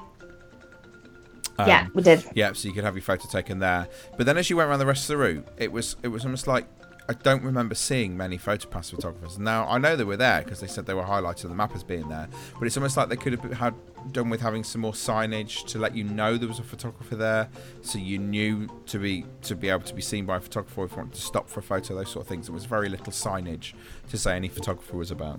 Um, 1.59 1.69
yeah, 1.69 1.87
we 1.95 2.03
did. 2.03 2.25
Yeah, 2.35 2.53
so 2.55 2.67
you 2.69 2.75
could 2.75 2.85
have 2.85 2.95
your 2.95 3.03
photo 3.03 3.29
taken 3.29 3.59
there. 3.59 3.87
But 4.17 4.25
then 4.27 4.39
as 4.39 4.49
you 4.49 4.57
went 4.57 4.71
around 4.71 4.79
the 4.79 4.87
rest 4.87 5.05
of 5.05 5.09
the 5.09 5.17
route, 5.19 5.47
it 5.59 5.71
was 5.71 5.97
it 6.03 6.09
was 6.09 6.25
almost 6.25 6.47
like 6.47 6.67
I 7.13 7.23
don't 7.23 7.43
remember 7.43 7.75
seeing 7.75 8.17
many 8.17 8.39
photopass 8.39 8.91
photographers. 8.91 9.39
Now 9.39 9.67
I 9.69 9.77
know 9.77 9.97
they 9.97 10.05
were 10.05 10.17
there 10.17 10.41
because 10.43 10.61
they 10.61 10.67
said 10.67 10.87
they 10.87 10.95
were 10.95 11.03
highlighted 11.03 11.45
on 11.45 11.51
the 11.51 11.57
map 11.57 11.75
as 11.75 11.85
being 11.85 12.09
there. 12.09 12.27
But 12.59 12.67
it's 12.67 12.77
almost 12.79 12.97
like 12.97 13.11
they 13.11 13.17
could 13.17 13.35
have 13.39 13.53
had 13.53 13.75
done 14.13 14.31
with 14.31 14.41
having 14.41 14.65
some 14.65 14.81
more 14.81 14.93
signage 14.95 15.67
to 15.67 15.79
let 15.79 15.95
you 15.95 16.05
know 16.05 16.39
there 16.39 16.49
was 16.49 16.59
a 16.59 16.63
photographer 16.63 17.15
there, 17.15 17.49
so 17.83 17.99
you 17.99 18.19
knew 18.19 18.67
to 18.87 18.99
be 18.99 19.27
to 19.43 19.55
be 19.55 19.69
able 19.69 19.83
to 19.83 19.95
be 19.95 20.01
seen 20.03 20.25
by 20.25 20.39
a 20.39 20.41
photographer 20.41 20.85
if 20.85 20.93
you 20.93 20.97
wanted 20.97 21.13
to 21.15 21.21
stop 21.21 21.49
for 21.51 21.61
a 21.61 21.63
photo, 21.63 21.95
those 21.95 22.11
sort 22.11 22.25
of 22.25 22.29
things. 22.29 22.47
There 22.47 22.55
was 22.55 22.65
very 22.65 22.89
little 22.89 23.13
signage 23.13 23.75
to 24.09 24.17
say 24.17 24.35
any 24.35 24.49
photographer 24.49 24.97
was 24.97 25.11
about, 25.11 25.39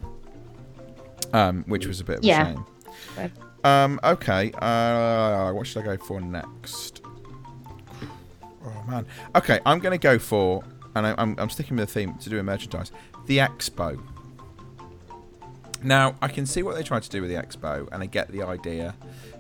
um, 1.34 1.64
which 1.68 1.88
was 1.88 2.00
a 2.00 2.04
bit 2.04 2.20
of 2.20 2.24
Yeah. 2.24 2.44
a 2.44 2.46
shame. 2.54 2.66
Right. 3.18 3.32
Um, 3.66 4.00
okay, 4.04 4.52
uh, 4.60 5.52
what 5.54 5.66
should 5.66 5.82
I 5.82 5.86
go 5.96 5.98
for 5.98 6.22
next? 6.22 7.02
Oh 8.66 8.84
man. 8.88 9.06
Okay, 9.36 9.60
I'm 9.66 9.80
going 9.80 9.92
to 9.92 9.98
go 10.02 10.18
for, 10.20 10.64
and 10.96 11.08
I, 11.08 11.16
I'm, 11.18 11.36
I'm 11.38 11.50
sticking 11.50 11.78
with 11.78 11.88
the 11.88 11.94
theme 11.94 12.18
to 12.20 12.30
do 12.30 12.40
a 12.40 12.44
merchandise, 12.44 12.92
the 13.26 13.40
Expo. 13.40 14.02
Now, 15.84 16.16
I 16.22 16.30
can 16.30 16.46
see 16.46 16.64
what 16.64 16.76
they 16.76 16.84
tried 16.84 17.04
to 17.04 17.10
do 17.10 17.22
with 17.22 17.30
the 17.30 17.36
Expo, 17.36 17.88
and 17.92 18.02
I 18.02 18.06
get 18.06 18.32
the 18.32 18.44
idea. 18.44 18.96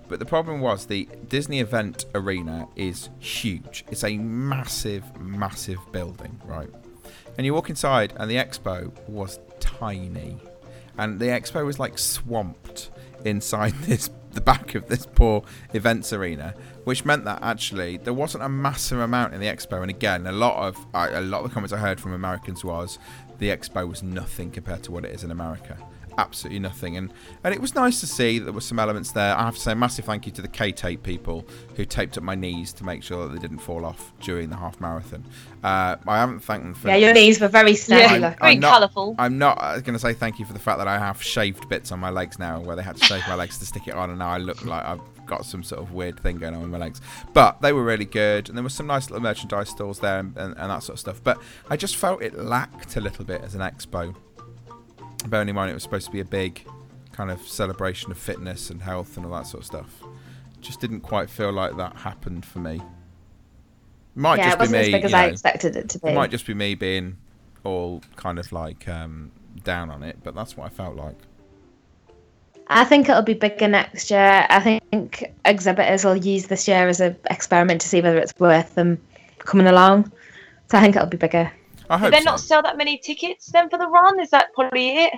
But 0.09 0.19
the 0.19 0.25
problem 0.25 0.59
was 0.59 0.85
the 0.85 1.07
Disney 1.29 1.59
Event 1.59 2.05
Arena 2.13 2.67
is 2.75 3.09
huge. 3.19 3.85
It's 3.89 4.03
a 4.03 4.17
massive, 4.17 5.19
massive 5.19 5.79
building, 5.91 6.41
right? 6.45 6.69
And 7.37 7.45
you 7.45 7.53
walk 7.53 7.69
inside, 7.69 8.13
and 8.17 8.29
the 8.29 8.35
Expo 8.35 8.91
was 9.07 9.39
tiny. 9.59 10.37
And 10.97 11.19
the 11.19 11.27
Expo 11.27 11.65
was 11.65 11.79
like 11.79 11.97
swamped 11.97 12.89
inside 13.25 13.73
this 13.81 14.09
the 14.33 14.41
back 14.41 14.75
of 14.75 14.87
this 14.87 15.05
poor 15.05 15.43
events 15.73 16.11
arena, 16.13 16.53
which 16.83 17.05
meant 17.05 17.25
that 17.25 17.39
actually 17.41 17.97
there 17.97 18.13
wasn't 18.13 18.43
a 18.43 18.49
massive 18.49 18.99
amount 18.99 19.33
in 19.33 19.39
the 19.39 19.47
expo. 19.47 19.81
And 19.81 19.89
again, 19.89 20.27
a 20.27 20.31
lot 20.31 20.67
of 20.67 20.77
a 20.93 21.21
lot 21.21 21.43
of 21.43 21.49
the 21.49 21.53
comments 21.53 21.73
I 21.73 21.77
heard 21.77 21.99
from 21.99 22.13
Americans 22.13 22.63
was 22.63 22.99
the 23.39 23.49
expo 23.49 23.87
was 23.87 24.03
nothing 24.03 24.51
compared 24.51 24.83
to 24.83 24.91
what 24.91 25.05
it 25.05 25.13
is 25.13 25.23
in 25.23 25.31
America. 25.31 25.77
Absolutely 26.17 26.59
nothing, 26.59 26.97
and 26.97 27.11
and 27.43 27.53
it 27.53 27.61
was 27.61 27.73
nice 27.75 27.99
to 28.01 28.07
see 28.07 28.39
that 28.39 28.45
there 28.45 28.53
were 28.53 28.61
some 28.61 28.79
elements 28.79 29.11
there. 29.11 29.35
I 29.35 29.43
have 29.43 29.55
to 29.55 29.61
say, 29.61 29.73
massive 29.73 30.05
thank 30.05 30.25
you 30.25 30.31
to 30.33 30.41
the 30.41 30.47
K-tape 30.47 31.01
people 31.01 31.45
who 31.75 31.85
taped 31.85 32.17
up 32.17 32.23
my 32.23 32.35
knees 32.35 32.71
to 32.73 32.83
make 32.83 33.01
sure 33.03 33.27
that 33.27 33.33
they 33.33 33.39
didn't 33.39 33.59
fall 33.59 33.85
off 33.85 34.13
during 34.21 34.49
the 34.49 34.55
half 34.55 34.79
marathon. 34.79 35.25
Uh, 35.63 35.95
I 36.07 36.19
haven't 36.19 36.41
thanked 36.41 36.65
them 36.65 36.73
for 36.73 36.89
Yeah, 36.89 36.97
your 36.97 37.13
knees 37.13 37.39
were 37.39 37.47
very 37.47 37.75
steady. 37.75 38.21
Yeah. 38.21 38.35
Very 38.39 38.59
colourful. 38.59 39.15
I'm 39.17 39.37
not 39.37 39.57
going 39.57 39.93
to 39.93 39.99
say 39.99 40.13
thank 40.13 40.39
you 40.39 40.45
for 40.45 40.53
the 40.53 40.59
fact 40.59 40.77
that 40.77 40.87
I 40.87 40.99
have 40.99 41.21
shaved 41.21 41.67
bits 41.69 41.91
on 41.91 41.99
my 41.99 42.09
legs 42.09 42.37
now, 42.37 42.59
where 42.59 42.75
they 42.75 42.83
had 42.83 42.97
to 42.97 43.05
shave 43.05 43.23
my 43.27 43.35
legs 43.35 43.57
to 43.59 43.65
stick 43.65 43.87
it 43.87 43.93
on, 43.93 44.09
and 44.09 44.19
now 44.19 44.29
I 44.29 44.37
look 44.37 44.63
like 44.65 44.85
I've 44.85 45.01
got 45.25 45.45
some 45.45 45.63
sort 45.63 45.81
of 45.81 45.93
weird 45.93 46.19
thing 46.19 46.37
going 46.37 46.53
on 46.53 46.61
with 46.61 46.69
my 46.69 46.77
legs. 46.77 47.01
But 47.33 47.61
they 47.61 47.73
were 47.73 47.83
really 47.83 48.05
good, 48.05 48.49
and 48.49 48.57
there 48.57 48.63
were 48.63 48.69
some 48.69 48.87
nice 48.87 49.09
little 49.09 49.23
merchandise 49.23 49.69
stalls 49.69 49.99
there 49.99 50.19
and, 50.19 50.37
and, 50.37 50.53
and 50.57 50.69
that 50.69 50.83
sort 50.83 50.95
of 50.95 50.99
stuff. 50.99 51.23
But 51.23 51.41
I 51.69 51.77
just 51.77 51.95
felt 51.95 52.21
it 52.21 52.37
lacked 52.37 52.95
a 52.97 53.01
little 53.01 53.25
bit 53.25 53.41
as 53.41 53.55
an 53.55 53.61
expo. 53.61 54.15
Bearing 55.27 55.49
in 55.49 55.55
mind 55.55 55.71
it 55.71 55.73
was 55.73 55.83
supposed 55.83 56.05
to 56.05 56.11
be 56.11 56.19
a 56.19 56.25
big 56.25 56.65
kind 57.11 57.31
of 57.31 57.41
celebration 57.41 58.11
of 58.11 58.17
fitness 58.17 58.69
and 58.69 58.81
health 58.81 59.17
and 59.17 59.25
all 59.25 59.31
that 59.33 59.47
sort 59.47 59.61
of 59.61 59.65
stuff. 59.65 60.03
Just 60.61 60.79
didn't 60.79 61.01
quite 61.01 61.29
feel 61.29 61.51
like 61.51 61.77
that 61.77 61.95
happened 61.95 62.45
for 62.45 62.59
me. 62.59 62.81
Might 64.15 64.37
yeah, 64.37 64.45
just 64.45 64.55
it 64.55 64.59
wasn't 64.59 64.73
be 64.73 64.79
as 64.79 64.87
me. 64.87 64.91
big 64.93 65.05
as 65.05 65.11
you 65.11 65.17
I 65.17 65.25
expected 65.25 65.75
it 65.75 65.89
to 65.89 65.99
be. 65.99 66.09
It 66.09 66.15
might 66.15 66.31
just 66.31 66.45
be 66.45 66.53
me 66.53 66.75
being 66.75 67.17
all 67.63 68.01
kind 68.15 68.37
of 68.37 68.51
like 68.51 68.87
um, 68.87 69.31
down 69.63 69.89
on 69.89 70.03
it, 70.03 70.17
but 70.23 70.35
that's 70.35 70.55
what 70.55 70.65
I 70.65 70.69
felt 70.69 70.95
like. 70.95 71.17
I 72.67 72.85
think 72.85 73.09
it'll 73.09 73.21
be 73.21 73.33
bigger 73.33 73.67
next 73.67 74.09
year. 74.09 74.45
I 74.49 74.59
think 74.59 75.33
exhibitors 75.45 76.05
will 76.05 76.15
use 76.15 76.47
this 76.47 76.67
year 76.67 76.87
as 76.87 76.99
an 76.99 77.17
experiment 77.29 77.81
to 77.81 77.87
see 77.87 78.01
whether 78.01 78.17
it's 78.17 78.33
worth 78.39 78.75
them 78.75 79.01
coming 79.39 79.67
along. 79.67 80.11
So 80.69 80.77
I 80.77 80.81
think 80.81 80.95
it'll 80.95 81.07
be 81.07 81.17
bigger. 81.17 81.51
I 81.93 81.97
hope 81.97 82.11
Did 82.11 82.19
they 82.19 82.23
so. 82.23 82.31
not 82.31 82.39
sell 82.39 82.61
that 82.63 82.77
many 82.77 82.97
tickets 82.97 83.47
then 83.47 83.69
for 83.69 83.77
the 83.77 83.87
run? 83.87 84.19
Is 84.19 84.29
that 84.31 84.53
probably 84.53 84.97
it? 84.97 85.13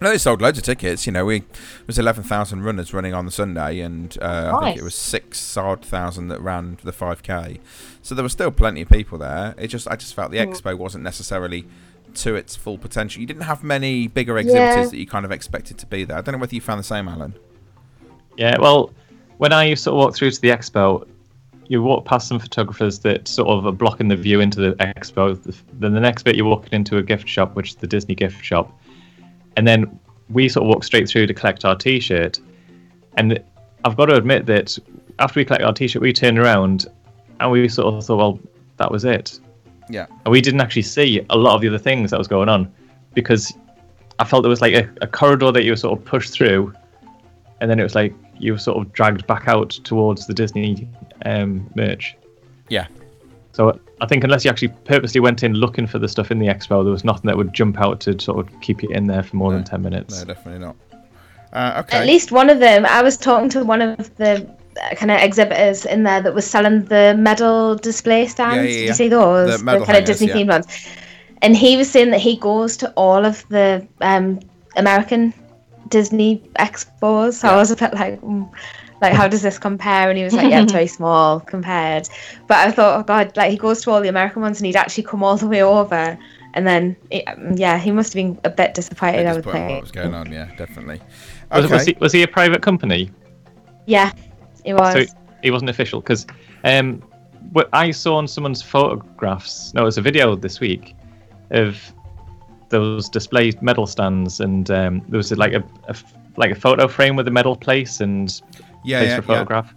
No, 0.00 0.10
they 0.10 0.18
sold 0.18 0.42
loads 0.42 0.58
of 0.58 0.64
tickets. 0.64 1.06
You 1.06 1.12
know, 1.12 1.24
we 1.24 1.36
it 1.36 1.86
was 1.86 1.98
eleven 1.98 2.22
thousand 2.22 2.62
runners 2.64 2.92
running 2.92 3.14
on 3.14 3.24
the 3.24 3.32
Sunday, 3.32 3.80
and 3.80 4.16
uh, 4.20 4.52
I 4.60 4.64
think 4.66 4.78
it 4.78 4.82
was 4.84 4.94
six 4.94 5.56
odd 5.56 5.82
thousand 5.84 6.28
that 6.28 6.40
ran 6.42 6.76
the 6.84 6.92
five 6.92 7.22
k. 7.22 7.60
So 8.02 8.14
there 8.14 8.22
were 8.22 8.28
still 8.28 8.50
plenty 8.50 8.82
of 8.82 8.88
people 8.90 9.16
there. 9.18 9.54
It 9.56 9.68
just, 9.68 9.88
I 9.88 9.96
just 9.96 10.14
felt 10.14 10.30
the 10.32 10.38
Mm. 10.38 10.52
expo 10.54 10.76
wasn't 10.76 11.02
necessarily 11.04 11.66
to 12.16 12.34
its 12.34 12.54
full 12.56 12.76
potential. 12.78 13.20
You 13.20 13.26
didn't 13.26 13.42
have 13.44 13.64
many 13.64 14.06
bigger 14.06 14.36
exhibitors 14.38 14.76
Yeah. 14.76 14.84
that 14.90 14.96
you 14.98 15.06
kind 15.06 15.24
of 15.24 15.32
expected 15.32 15.78
to 15.78 15.86
be 15.86 16.04
there. 16.04 16.18
I 16.18 16.20
don't 16.20 16.32
know 16.34 16.38
whether 16.40 16.54
you 16.54 16.60
found 16.60 16.78
the 16.80 16.84
same, 16.84 17.08
Alan. 17.08 17.34
Yeah, 18.36 18.58
well, 18.60 18.90
when 19.38 19.52
I 19.52 19.72
sort 19.74 19.94
of 19.94 19.98
walk 19.98 20.14
through 20.14 20.30
to 20.30 20.40
the 20.40 20.48
expo, 20.50 21.06
you 21.68 21.82
walk 21.82 22.04
past 22.04 22.28
some 22.28 22.38
photographers 22.38 23.00
that 23.00 23.28
sort 23.28 23.48
of 23.48 23.66
are 23.66 23.72
blocking 23.72 24.08
the 24.08 24.16
view 24.16 24.40
into 24.40 24.60
the 24.60 24.72
expo. 24.76 25.40
Then 25.72 25.94
the 25.94 26.00
next 26.00 26.22
bit, 26.22 26.36
you're 26.36 26.46
walking 26.46 26.72
into 26.72 26.98
a 26.98 27.02
gift 27.02 27.28
shop, 27.28 27.54
which 27.54 27.70
is 27.70 27.76
the 27.76 27.86
Disney 27.86 28.14
gift 28.14 28.44
shop. 28.44 28.72
And 29.56 29.66
then 29.66 29.98
we 30.28 30.48
sort 30.48 30.64
of 30.64 30.68
walk 30.68 30.84
straight 30.84 31.08
through 31.08 31.26
to 31.26 31.34
collect 31.34 31.64
our 31.64 31.76
t 31.76 32.00
shirt. 32.00 32.40
And 33.16 33.42
I've 33.84 33.96
got 33.96 34.06
to 34.06 34.16
admit 34.16 34.46
that 34.46 34.78
after 35.18 35.40
we 35.40 35.44
collect 35.44 35.64
our 35.64 35.72
t 35.72 35.88
shirt, 35.88 36.02
we 36.02 36.12
turned 36.12 36.38
around 36.38 36.86
and 37.40 37.50
we 37.50 37.68
sort 37.68 37.92
of 37.92 38.04
thought, 38.04 38.16
well, 38.16 38.40
that 38.76 38.90
was 38.90 39.04
it. 39.04 39.40
Yeah, 39.88 40.06
And 40.24 40.32
we 40.32 40.40
didn't 40.40 40.60
actually 40.60 40.82
see 40.82 41.24
a 41.30 41.36
lot 41.36 41.54
of 41.54 41.60
the 41.60 41.68
other 41.68 41.78
things 41.78 42.10
that 42.10 42.18
was 42.18 42.26
going 42.26 42.48
on 42.48 42.72
because 43.14 43.56
I 44.18 44.24
felt 44.24 44.42
there 44.42 44.50
was 44.50 44.60
like 44.60 44.74
a, 44.74 44.90
a 45.00 45.06
corridor 45.06 45.52
that 45.52 45.62
you 45.64 45.70
were 45.70 45.76
sort 45.76 45.98
of 45.98 46.04
pushed 46.04 46.32
through, 46.32 46.74
and 47.60 47.70
then 47.70 47.78
it 47.78 47.82
was 47.82 47.94
like 47.94 48.14
you 48.38 48.52
were 48.52 48.58
sort 48.58 48.78
of 48.78 48.92
dragged 48.92 49.26
back 49.26 49.48
out 49.48 49.70
towards 49.70 50.26
the 50.26 50.34
Disney 50.34 50.88
um, 51.24 51.68
merch. 51.74 52.16
yeah, 52.68 52.86
So 53.52 53.78
I 54.00 54.06
think 54.06 54.24
unless 54.24 54.44
you 54.44 54.50
actually 54.50 54.68
purposely 54.84 55.20
went 55.20 55.42
in 55.42 55.54
looking 55.54 55.86
for 55.86 55.98
the 55.98 56.08
stuff 56.08 56.30
in 56.30 56.38
the 56.38 56.46
expo, 56.48 56.84
there 56.84 56.92
was 56.92 57.04
nothing 57.04 57.26
that 57.28 57.36
would 57.36 57.54
jump 57.54 57.80
out 57.80 58.00
to 58.00 58.18
sort 58.20 58.38
of 58.38 58.60
keep 58.60 58.82
you 58.82 58.90
in 58.90 59.06
there 59.06 59.22
for 59.22 59.36
more 59.36 59.50
No. 59.52 59.56
than 59.58 59.64
ten 59.64 59.82
minutes. 59.82 60.18
no, 60.18 60.24
definitely 60.26 60.60
not. 60.60 60.76
Uh, 61.52 61.82
okay. 61.84 61.98
At 61.98 62.06
least 62.06 62.32
one 62.32 62.50
of 62.50 62.58
them. 62.58 62.84
I 62.84 63.02
was 63.02 63.16
talking 63.16 63.48
to 63.50 63.64
one 63.64 63.80
of 63.80 64.14
the 64.16 64.46
kind 64.96 65.10
of 65.10 65.18
exhibitors 65.22 65.86
in 65.86 66.02
there 66.02 66.20
that 66.20 66.34
was 66.34 66.46
selling 66.46 66.84
the 66.84 67.14
medal 67.18 67.76
display 67.76 68.26
stands. 68.26 68.56
Yeah, 68.56 68.62
yeah, 68.62 68.68
Did 68.68 68.80
yeah. 68.82 68.88
you 68.88 68.94
see 68.94 69.08
those? 69.08 69.58
The 69.58 69.64
medal 69.64 69.86
kind 69.86 69.96
of 69.96 70.04
Disney 70.04 70.26
yeah. 70.28 70.34
themed 70.34 70.48
ones. 70.48 70.66
And 71.40 71.56
he 71.56 71.78
was 71.78 71.90
saying 71.90 72.10
that 72.10 72.20
he 72.20 72.36
goes 72.36 72.76
to 72.78 72.90
all 72.92 73.24
of 73.24 73.46
the 73.48 73.86
um, 74.02 74.40
American 74.76 75.32
Disney 75.88 76.42
expos. 76.58 77.34
So 77.34 77.48
I 77.48 77.56
was 77.56 77.70
a 77.70 77.76
bit 77.76 77.94
like, 77.94 78.20
mm, 78.20 78.50
like 79.00 79.12
how 79.12 79.28
does 79.28 79.42
this 79.42 79.58
compare? 79.58 80.08
And 80.08 80.18
he 80.18 80.24
was 80.24 80.32
like, 80.34 80.50
yeah, 80.50 80.62
it's 80.62 80.72
very 80.72 80.86
small 80.86 81.40
compared. 81.40 82.08
But 82.46 82.58
I 82.58 82.70
thought, 82.70 83.00
oh 83.00 83.02
god, 83.02 83.36
like 83.36 83.50
he 83.50 83.56
goes 83.56 83.82
to 83.82 83.90
all 83.90 84.00
the 84.00 84.08
American 84.08 84.42
ones 84.42 84.58
and 84.58 84.66
he'd 84.66 84.76
actually 84.76 85.04
come 85.04 85.22
all 85.22 85.36
the 85.36 85.46
way 85.46 85.62
over. 85.62 86.18
And 86.54 86.66
then, 86.66 86.96
yeah, 87.54 87.76
he 87.76 87.92
must 87.92 88.14
have 88.14 88.16
been 88.16 88.40
a 88.44 88.48
bit 88.48 88.72
disappointed. 88.72 89.26
I 89.26 89.34
would 89.34 89.44
this 89.44 89.52
point, 89.52 89.70
what 89.70 89.82
was 89.82 89.90
going 89.90 90.14
on? 90.14 90.32
Yeah, 90.32 90.50
definitely. 90.56 91.02
Was, 91.52 91.66
Okay. 91.66 91.74
was, 91.74 91.84
he, 91.84 91.96
was 92.00 92.12
he 92.12 92.22
a 92.22 92.28
private 92.28 92.62
company? 92.62 93.10
Yeah, 93.84 94.10
it 94.64 94.72
was. 94.72 95.10
So 95.10 95.14
he 95.42 95.50
wasn't 95.50 95.68
official 95.68 96.00
because 96.00 96.26
um, 96.64 97.02
what 97.52 97.68
I 97.74 97.90
saw 97.90 98.16
on 98.16 98.26
someone's 98.26 98.62
photographs. 98.62 99.74
No, 99.74 99.82
it 99.82 99.84
was 99.84 99.98
a 99.98 100.02
video 100.02 100.34
this 100.34 100.58
week 100.58 100.96
of 101.50 101.92
those 102.68 103.08
display 103.08 103.52
medal 103.60 103.86
stands, 103.86 104.40
and 104.40 104.70
um, 104.70 105.02
there 105.08 105.18
was 105.18 105.30
like 105.32 105.52
a, 105.52 105.64
a 105.88 105.96
like 106.36 106.50
a 106.50 106.54
photo 106.54 106.88
frame 106.88 107.16
with 107.16 107.26
a 107.28 107.30
medal 107.30 107.56
place 107.56 108.00
and 108.00 108.40
yeah, 108.84 109.00
place 109.00 109.10
yeah, 109.10 109.20
for 109.20 109.32
yeah. 109.32 109.38
photograph. 109.38 109.74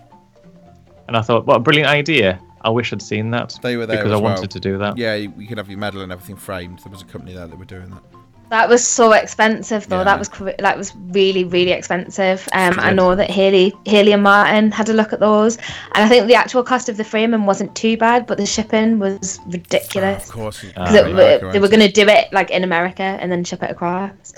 And 1.08 1.18
I 1.18 1.22
thought, 1.22 1.46
what 1.46 1.58
a 1.58 1.60
brilliant 1.60 1.90
idea! 1.90 2.40
I 2.62 2.70
wish 2.70 2.92
I'd 2.92 3.02
seen 3.02 3.32
that 3.32 3.58
They 3.62 3.78
were 3.78 3.86
there 3.86 3.98
because 3.98 4.12
I 4.12 4.18
wanted 4.18 4.42
well. 4.42 4.48
to 4.48 4.60
do 4.60 4.78
that. 4.80 4.98
Yeah, 4.98 5.16
you, 5.16 5.34
you 5.38 5.48
could 5.48 5.58
have 5.58 5.70
your 5.70 5.80
medal 5.80 6.02
and 6.02 6.12
everything 6.12 6.36
framed. 6.36 6.80
There 6.80 6.92
was 6.92 7.02
a 7.02 7.06
company 7.06 7.34
there 7.34 7.48
that 7.48 7.58
were 7.58 7.66
doing 7.66 7.90
that. 7.92 8.04
That 8.50 8.68
was 8.68 8.86
so 8.88 9.12
expensive, 9.14 9.88
though. 9.90 10.00
Yeah. 10.00 10.04
That 10.06 10.18
was 10.20 10.30
that 10.58 10.76
was 10.78 10.96
really 11.12 11.44
really 11.44 11.72
expensive. 11.72 12.48
Um, 12.52 12.80
I 12.80 12.92
know 12.94 13.14
that 13.16 13.30
Haley 13.30 13.74
Haley 13.86 14.12
and 14.12 14.24
Martin 14.24 14.72
had 14.72 14.90
a 14.90 14.94
look 14.94 15.14
at 15.14 15.20
those, 15.20 15.58
and 15.94 16.04
I 16.04 16.08
think 16.10 16.26
the 16.28 16.34
actual 16.36 16.64
cost 16.64 16.90
of 16.90 16.98
the 16.98 17.04
framing 17.04 17.46
wasn't 17.46 17.76
too 17.76 17.96
bad, 17.96 18.26
but 18.26 18.38
the 18.40 18.48
shipping 18.48 18.98
was 18.98 19.40
ridiculous. 19.48 20.26
Of 20.26 20.32
course. 20.34 20.64
you- 20.64 20.72
Ah, 20.78 20.86
right. 20.86 21.06
America, 21.06 21.50
they 21.54 21.60
were 21.60 21.68
going 21.68 21.80
to 21.86 21.92
do 21.92 22.08
it 22.08 22.34
like 22.34 22.50
in 22.50 22.64
America 22.64 23.04
and 23.04 23.32
then 23.32 23.44
ship 23.44 23.62
it 23.62 23.70
across. 23.70 24.34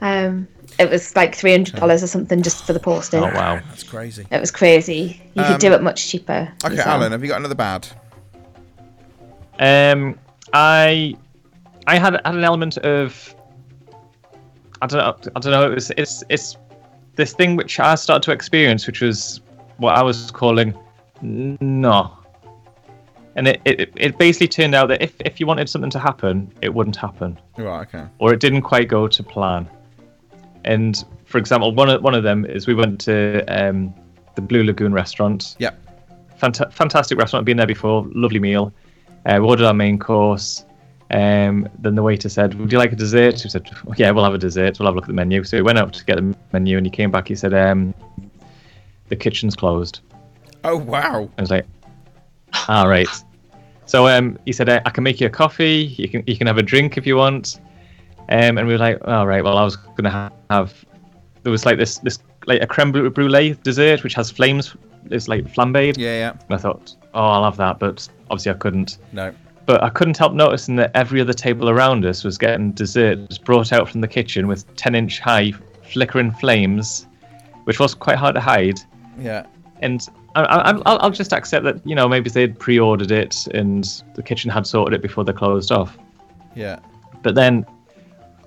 Um, 0.00 0.46
it 0.78 0.88
was 0.88 1.16
like 1.16 1.34
three 1.34 1.50
hundred 1.50 1.74
dollars 1.74 2.04
or 2.04 2.06
something 2.06 2.42
just 2.42 2.64
for 2.64 2.72
the 2.72 2.78
postage. 2.78 3.20
Oh 3.22 3.34
wow! 3.34 3.60
That's 3.70 3.82
crazy. 3.82 4.24
It 4.30 4.40
was 4.40 4.52
crazy. 4.52 5.20
You 5.34 5.42
Um, 5.42 5.48
could 5.52 5.60
do 5.60 5.72
it 5.72 5.82
much 5.82 6.06
cheaper. 6.08 6.48
Okay, 6.64 6.74
yourself. 6.76 6.94
Alan, 6.94 7.10
have 7.10 7.22
you 7.24 7.28
got 7.28 7.38
another 7.40 7.56
bad? 7.56 7.88
Um, 9.58 10.16
I 10.52 11.16
I 11.88 11.98
had 11.98 12.12
had 12.24 12.34
an 12.36 12.44
element 12.44 12.76
of 12.78 13.34
I 14.82 14.86
don't 14.86 14.98
know. 14.98 15.30
I 15.36 15.40
don't 15.40 15.52
know. 15.52 15.70
It 15.70 15.74
was 15.74 15.90
it's 15.96 16.22
it's 16.28 16.56
this 17.16 17.32
thing 17.32 17.56
which 17.56 17.80
I 17.80 17.94
started 17.96 18.22
to 18.24 18.32
experience, 18.32 18.86
which 18.86 19.00
was 19.00 19.40
what 19.78 19.96
I 19.96 20.02
was 20.02 20.30
calling 20.30 20.74
no. 21.22 22.14
And 23.34 23.46
it, 23.48 23.60
it, 23.64 23.92
it 23.96 24.18
basically 24.18 24.48
turned 24.48 24.74
out 24.74 24.88
that 24.88 25.00
if, 25.00 25.14
if 25.20 25.38
you 25.38 25.46
wanted 25.46 25.68
something 25.68 25.90
to 25.90 25.98
happen, 26.00 26.52
it 26.60 26.74
wouldn't 26.74 26.96
happen, 26.96 27.38
Right, 27.56 27.86
okay. 27.86 28.04
or 28.18 28.32
it 28.32 28.40
didn't 28.40 28.62
quite 28.62 28.88
go 28.88 29.06
to 29.06 29.22
plan. 29.22 29.68
And 30.64 31.04
for 31.24 31.38
example, 31.38 31.72
one 31.72 31.88
of 31.88 32.02
one 32.02 32.14
of 32.14 32.24
them 32.24 32.44
is 32.44 32.66
we 32.66 32.74
went 32.74 33.00
to 33.02 33.44
um, 33.46 33.94
the 34.34 34.42
Blue 34.42 34.64
Lagoon 34.64 34.92
restaurant, 34.92 35.54
Yep. 35.60 35.78
Fanta- 36.40 36.72
fantastic 36.72 37.18
restaurant. 37.18 37.44
Been 37.46 37.56
there 37.56 37.66
before. 37.66 38.06
Lovely 38.12 38.38
meal. 38.40 38.72
Uh, 39.26 39.38
we 39.40 39.46
ordered 39.48 39.66
our 39.66 39.74
main 39.74 39.98
course. 39.98 40.64
Um, 41.10 41.68
then 41.78 41.94
the 41.94 42.02
waiter 42.02 42.28
said, 42.28 42.54
"Would 42.54 42.70
you 42.70 42.78
like 42.78 42.92
a 42.92 42.96
dessert?" 42.96 43.40
He 43.40 43.48
said, 43.48 43.68
"Yeah, 43.96 44.10
we'll 44.10 44.24
have 44.24 44.34
a 44.34 44.38
dessert. 44.38 44.78
We'll 44.78 44.86
have 44.86 44.94
a 44.94 44.96
look 44.96 45.04
at 45.04 45.08
the 45.08 45.14
menu." 45.14 45.42
So 45.44 45.56
he 45.56 45.62
went 45.62 45.78
out 45.78 45.92
to 45.94 46.04
get 46.04 46.16
the 46.16 46.36
menu, 46.52 46.76
and 46.76 46.86
he 46.86 46.90
came 46.90 47.10
back. 47.10 47.28
He 47.28 47.34
said, 47.34 47.54
um, 47.54 47.94
"The 49.08 49.16
kitchen's 49.16 49.56
closed." 49.56 50.00
Oh, 50.64 50.76
wow. 50.76 51.30
I 51.38 51.40
was 51.40 51.50
like, 51.50 51.66
"All 52.68 52.88
right." 52.88 53.08
So 53.86 54.06
um, 54.06 54.38
he 54.44 54.52
said, 54.52 54.68
"I 54.68 54.82
I 54.84 54.90
can 54.90 55.02
make 55.02 55.20
you 55.20 55.26
a 55.26 55.30
coffee. 55.30 55.94
You 55.96 56.08
can 56.08 56.22
you 56.26 56.36
can 56.36 56.46
have 56.46 56.58
a 56.58 56.62
drink 56.62 56.98
if 56.98 57.06
you 57.06 57.16
want." 57.16 57.60
Um, 58.30 58.58
and 58.58 58.66
we 58.66 58.74
were 58.74 58.78
like, 58.78 58.98
"All 59.08 59.26
right." 59.26 59.42
Well, 59.42 59.56
I 59.56 59.64
was 59.64 59.76
gonna 59.76 60.10
ha- 60.10 60.32
have. 60.50 60.84
There 61.42 61.50
was 61.50 61.64
like 61.64 61.78
this 61.78 61.98
this 61.98 62.18
like 62.46 62.62
a 62.62 62.66
creme 62.66 62.92
brulee 62.92 63.56
dessert 63.62 64.02
which 64.04 64.14
has 64.14 64.30
flames. 64.30 64.76
It's 65.10 65.28
like 65.28 65.44
flambéed. 65.44 65.96
Yeah, 65.96 66.18
yeah. 66.18 66.30
And 66.30 66.50
I 66.50 66.56
thought, 66.58 66.94
oh, 67.14 67.24
I'll 67.24 67.44
have 67.44 67.56
that, 67.56 67.78
but 67.78 68.06
obviously 68.30 68.52
I 68.52 68.54
couldn't. 68.56 68.98
No. 69.12 69.32
But 69.68 69.82
I 69.82 69.90
couldn't 69.90 70.16
help 70.16 70.32
noticing 70.32 70.76
that 70.76 70.90
every 70.94 71.20
other 71.20 71.34
table 71.34 71.68
around 71.68 72.06
us 72.06 72.24
was 72.24 72.38
getting 72.38 72.72
desserts 72.72 73.36
brought 73.36 73.70
out 73.70 73.86
from 73.86 74.00
the 74.00 74.08
kitchen 74.08 74.48
with 74.48 74.64
10 74.76 74.94
inch 74.94 75.20
high 75.20 75.52
flickering 75.82 76.32
flames, 76.32 77.06
which 77.64 77.78
was 77.78 77.92
quite 77.92 78.16
hard 78.16 78.34
to 78.36 78.40
hide. 78.40 78.80
Yeah. 79.20 79.44
And 79.82 80.08
I, 80.34 80.44
I, 80.44 80.70
I'll, 80.70 80.98
I'll 81.00 81.10
just 81.10 81.34
accept 81.34 81.64
that, 81.66 81.86
you 81.86 81.94
know, 81.94 82.08
maybe 82.08 82.30
they'd 82.30 82.58
pre 82.58 82.78
ordered 82.78 83.10
it 83.10 83.46
and 83.48 84.02
the 84.14 84.22
kitchen 84.22 84.50
had 84.50 84.66
sorted 84.66 84.94
it 84.94 85.02
before 85.02 85.22
they 85.22 85.34
closed 85.34 85.70
off. 85.70 85.98
Yeah. 86.54 86.78
But 87.22 87.34
then 87.34 87.66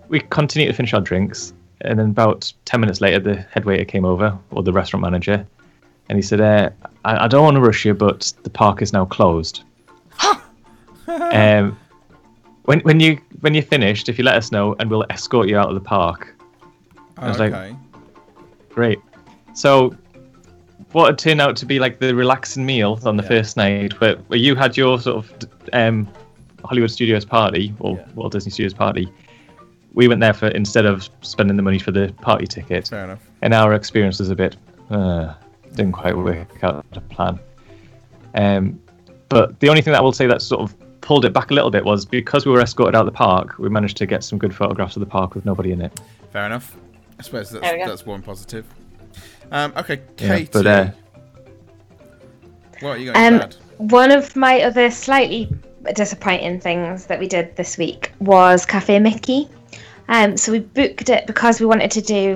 we 0.08 0.22
continued 0.22 0.70
to 0.70 0.74
finish 0.74 0.96
our 0.96 1.02
drinks. 1.02 1.54
And 1.82 2.00
then 2.00 2.10
about 2.10 2.52
10 2.66 2.80
minutes 2.82 3.00
later, 3.00 3.20
the 3.20 3.36
head 3.36 3.66
waiter 3.66 3.86
came 3.86 4.06
over, 4.06 4.36
or 4.50 4.64
the 4.64 4.74
restaurant 4.74 5.04
manager, 5.04 5.46
and 6.10 6.18
he 6.18 6.24
said, 6.24 6.42
uh, 6.42 6.72
I, 7.06 7.26
I 7.26 7.28
don't 7.28 7.44
want 7.44 7.56
to 7.58 7.62
rush 7.62 7.86
you, 7.86 7.94
but 7.94 8.34
the 8.42 8.50
park 8.50 8.82
is 8.82 8.92
now 8.92 9.06
closed. 9.06 9.64
um, 11.32 11.78
when, 12.64 12.80
when, 12.82 13.00
you, 13.00 13.20
when 13.42 13.54
you're 13.54 13.64
finished, 13.64 14.08
if 14.10 14.18
you 14.18 14.24
let 14.24 14.36
us 14.36 14.52
know, 14.52 14.76
and 14.80 14.90
we'll 14.90 15.06
escort 15.10 15.48
you 15.50 15.58
out 15.58 15.68
of 15.70 15.76
the 15.76 15.82
park. 15.82 16.36
I 17.18 17.28
was 17.30 17.40
like- 17.40 17.54
Great. 18.70 19.00
So, 19.54 19.94
what 20.94 21.08
had 21.08 21.18
turned 21.18 21.42
out 21.42 21.56
to 21.58 21.66
be 21.66 21.78
like 21.80 22.00
the 22.00 22.16
relaxing 22.16 22.66
meal 22.66 23.00
on 23.06 23.18
the 23.18 23.24
Yeah. 23.24 23.30
first 23.30 23.58
night, 23.58 24.00
where, 24.00 24.16
where 24.28 24.40
you 24.40 24.56
had 24.56 24.78
your 24.78 25.00
sort 25.00 25.18
of 25.26 25.34
um, 25.74 26.08
Hollywood 26.64 26.90
Studios 26.92 27.26
party 27.26 27.74
or 27.80 27.98
Yeah. 27.98 28.06
Walt 28.16 28.32
Disney 28.32 28.52
Studios 28.52 28.74
party, 28.74 29.12
we 29.94 30.08
went 30.08 30.22
there 30.22 30.34
for 30.34 30.48
instead 30.50 30.86
of 30.86 31.10
spending 31.22 31.58
the 31.58 31.64
money 31.64 31.80
for 31.80 31.92
the 31.92 32.14
party 32.22 32.48
ticket, 32.48 32.88
Fair 32.88 33.04
enough. 33.04 33.20
and 33.42 33.54
our 33.54 33.74
experience 33.74 34.20
was 34.20 34.30
a 34.30 34.36
bit 34.36 34.56
uh, 34.90 35.34
didn't 35.76 35.92
quite 35.94 36.16
work 36.18 36.64
out 36.64 36.86
to 36.94 37.02
plan. 37.02 37.38
Um, 38.36 38.80
but 39.30 39.60
the 39.60 39.68
only 39.70 39.82
thing 39.82 39.92
that 39.94 40.00
I 40.00 40.02
will 40.02 40.14
say 40.14 40.28
that 40.28 40.42
sort 40.42 40.62
of 40.62 40.76
pulled 41.02 41.26
it 41.26 41.34
back 41.34 41.52
a 41.52 41.54
little 41.54 41.72
bit 41.72 41.84
was 41.84 42.06
because 42.06 42.46
we 42.46 42.52
were 42.52 42.62
escorted 42.62 42.96
out 42.96 43.02
of 43.08 43.14
the 43.14 43.18
park, 43.18 43.58
we 43.58 43.70
managed 43.70 43.98
to 43.98 44.06
get 44.06 44.24
some 44.24 44.38
good 44.40 44.56
photographs 44.56 44.96
of 44.96 45.00
the 45.02 45.06
park 45.06 45.36
with 45.36 45.46
nobody 45.46 45.72
in 45.72 45.82
it. 45.82 46.00
Fair 46.32 46.46
enough. 46.46 46.76
I 47.20 47.24
suppose 47.24 47.50
that's, 47.50 47.62
There 47.64 47.74
we 47.78 47.84
go. 47.84 47.90
that's 47.90 48.06
one 48.06 48.22
positive. 48.22 48.66
Um, 49.52 49.74
okay, 49.76 50.02
Yeah, 50.18 50.38
Katie. 50.38 50.50
but, 50.54 50.68
uh, 50.68 50.92
what 52.80 53.00
you 53.00 53.12
got 53.12 53.18
Um, 53.18 53.40
bad? 53.40 53.56
one 53.78 54.12
of 54.12 54.36
my 54.36 54.62
other 54.62 54.90
slightly 54.92 55.50
disappointing 55.96 56.60
things 56.60 57.06
that 57.08 57.20
we 57.20 57.28
did 57.28 57.56
this 57.56 57.78
week 57.78 58.12
was 58.20 58.66
Cafe 58.66 59.00
Mickey. 59.00 59.50
Um, 60.10 60.38
so 60.38 60.52
we 60.52 60.60
booked 60.60 61.10
it 61.10 61.26
because 61.28 61.60
we 61.60 61.66
wanted 61.66 61.92
to 61.92 62.02
do 62.02 62.36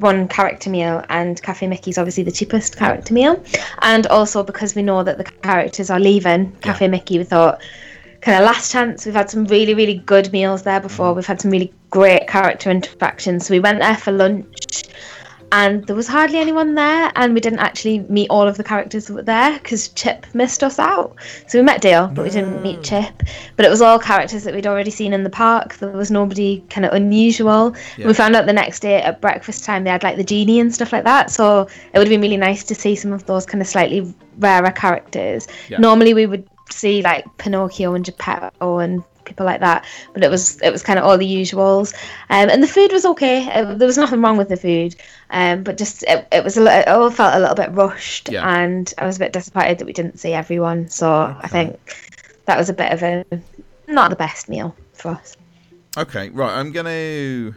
one 0.00 0.26
character 0.28 0.68
meal, 0.70 1.04
and 1.08 1.40
Cafe 1.42 1.66
Mickey's 1.68 1.98
obviously 1.98 2.24
the 2.24 2.32
cheapest 2.32 2.76
character 2.76 3.14
meal, 3.14 3.42
and 3.82 4.06
also 4.08 4.42
because 4.42 4.74
we 4.74 4.82
know 4.82 5.02
that 5.04 5.18
the 5.18 5.24
characters 5.24 5.90
are 5.90 6.00
leaving 6.00 6.50
Cafe 6.60 6.88
Mickey, 6.88 7.18
we 7.18 7.24
thought 7.24 7.60
kind 8.24 8.38
of 8.38 8.44
last 8.46 8.72
chance. 8.72 9.04
We've 9.04 9.14
had 9.14 9.28
some 9.28 9.44
really, 9.44 9.74
really 9.74 9.98
good 9.98 10.32
meals 10.32 10.62
there 10.62 10.80
before. 10.80 11.12
Mm. 11.12 11.16
We've 11.16 11.26
had 11.26 11.42
some 11.42 11.50
really 11.50 11.72
great 11.90 12.26
character 12.26 12.70
interactions. 12.70 13.46
So 13.46 13.54
we 13.54 13.60
went 13.60 13.80
there 13.80 13.96
for 13.96 14.12
lunch, 14.12 14.84
and 15.52 15.86
there 15.86 15.94
was 15.94 16.08
hardly 16.08 16.38
anyone 16.38 16.74
there, 16.74 17.12
and 17.16 17.34
we 17.34 17.40
didn't 17.40 17.58
actually 17.58 18.00
meet 18.08 18.30
all 18.30 18.48
of 18.48 18.56
the 18.56 18.64
characters 18.64 19.06
that 19.06 19.14
were 19.14 19.22
there 19.22 19.52
because 19.58 19.88
Chip 19.88 20.26
missed 20.32 20.64
us 20.64 20.78
out. 20.78 21.16
So 21.48 21.58
we 21.58 21.62
met 21.62 21.82
Dale, 21.82 22.08
but 22.08 22.24
we 22.24 22.30
didn't 22.30 22.62
meet 22.62 22.82
Chip. 22.82 23.12
But 23.56 23.66
it 23.66 23.68
was 23.68 23.82
all 23.82 23.98
characters 23.98 24.42
that 24.44 24.54
we'd 24.54 24.66
already 24.66 24.90
seen 24.90 25.12
in 25.12 25.22
the 25.22 25.30
park. 25.30 25.74
There 25.74 25.90
was 25.90 26.10
nobody 26.10 26.64
kind 26.70 26.86
of 26.86 26.94
unusual. 26.94 27.76
Yeah. 27.98 28.06
We 28.06 28.14
found 28.14 28.34
out 28.34 28.46
the 28.46 28.54
next 28.54 28.80
day 28.80 29.02
at 29.02 29.20
breakfast 29.20 29.64
time 29.64 29.84
they 29.84 29.90
had 29.90 30.02
like 30.02 30.16
the 30.16 30.24
genie 30.24 30.60
and 30.60 30.74
stuff 30.74 30.94
like 30.94 31.04
that. 31.04 31.30
So 31.30 31.68
it 31.92 31.98
would 31.98 32.08
have 32.08 32.14
been 32.14 32.22
really 32.22 32.38
nice 32.38 32.64
to 32.64 32.74
see 32.74 32.96
some 32.96 33.12
of 33.12 33.26
those 33.26 33.44
kind 33.44 33.60
of 33.60 33.68
slightly 33.68 34.12
rarer 34.38 34.72
characters. 34.72 35.46
Yeah. 35.68 35.78
Normally 35.78 36.14
we 36.14 36.24
would 36.24 36.48
see 36.70 37.02
like 37.02 37.24
Pinocchio 37.38 37.94
and 37.94 38.04
Geppetto 38.04 38.78
and 38.78 39.02
people 39.24 39.46
like 39.46 39.60
that, 39.60 39.86
but 40.12 40.22
it 40.22 40.30
was 40.30 40.60
it 40.60 40.70
was 40.70 40.82
kind 40.82 40.98
of 40.98 41.04
all 41.04 41.16
the 41.16 41.26
usuals. 41.26 41.94
Um, 42.28 42.50
and 42.50 42.62
the 42.62 42.66
food 42.66 42.92
was 42.92 43.04
okay. 43.06 43.50
Uh 43.50 43.74
there 43.74 43.86
was 43.86 43.96
nothing 43.98 44.20
wrong 44.20 44.36
with 44.36 44.48
the 44.48 44.56
food, 44.56 44.96
um, 45.30 45.62
but 45.62 45.78
just 45.78 46.02
it, 46.04 46.28
it 46.30 46.44
was 46.44 46.56
a 46.56 46.60
little, 46.60 46.80
it 46.80 46.88
all 46.88 47.10
felt 47.10 47.34
a 47.34 47.38
little 47.40 47.54
bit 47.54 47.72
rushed, 47.72 48.30
Yeah. 48.30 48.46
and 48.58 48.92
I 48.98 49.06
was 49.06 49.16
a 49.16 49.20
bit 49.20 49.32
disappointed 49.32 49.78
that 49.78 49.86
we 49.86 49.92
didn't 49.92 50.18
see 50.18 50.32
everyone. 50.32 50.88
So 50.90 51.36
I 51.40 51.48
think 51.48 51.78
that 52.44 52.58
was 52.58 52.68
a 52.68 52.74
bit 52.74 52.92
of 52.92 53.02
a 53.02 53.24
not 53.88 54.10
the 54.10 54.16
best 54.16 54.48
meal 54.48 54.74
for 54.92 55.12
us. 55.12 55.36
Okay, 55.96 56.28
right. 56.30 56.58
I'm 56.58 56.72
gonna. 56.72 57.54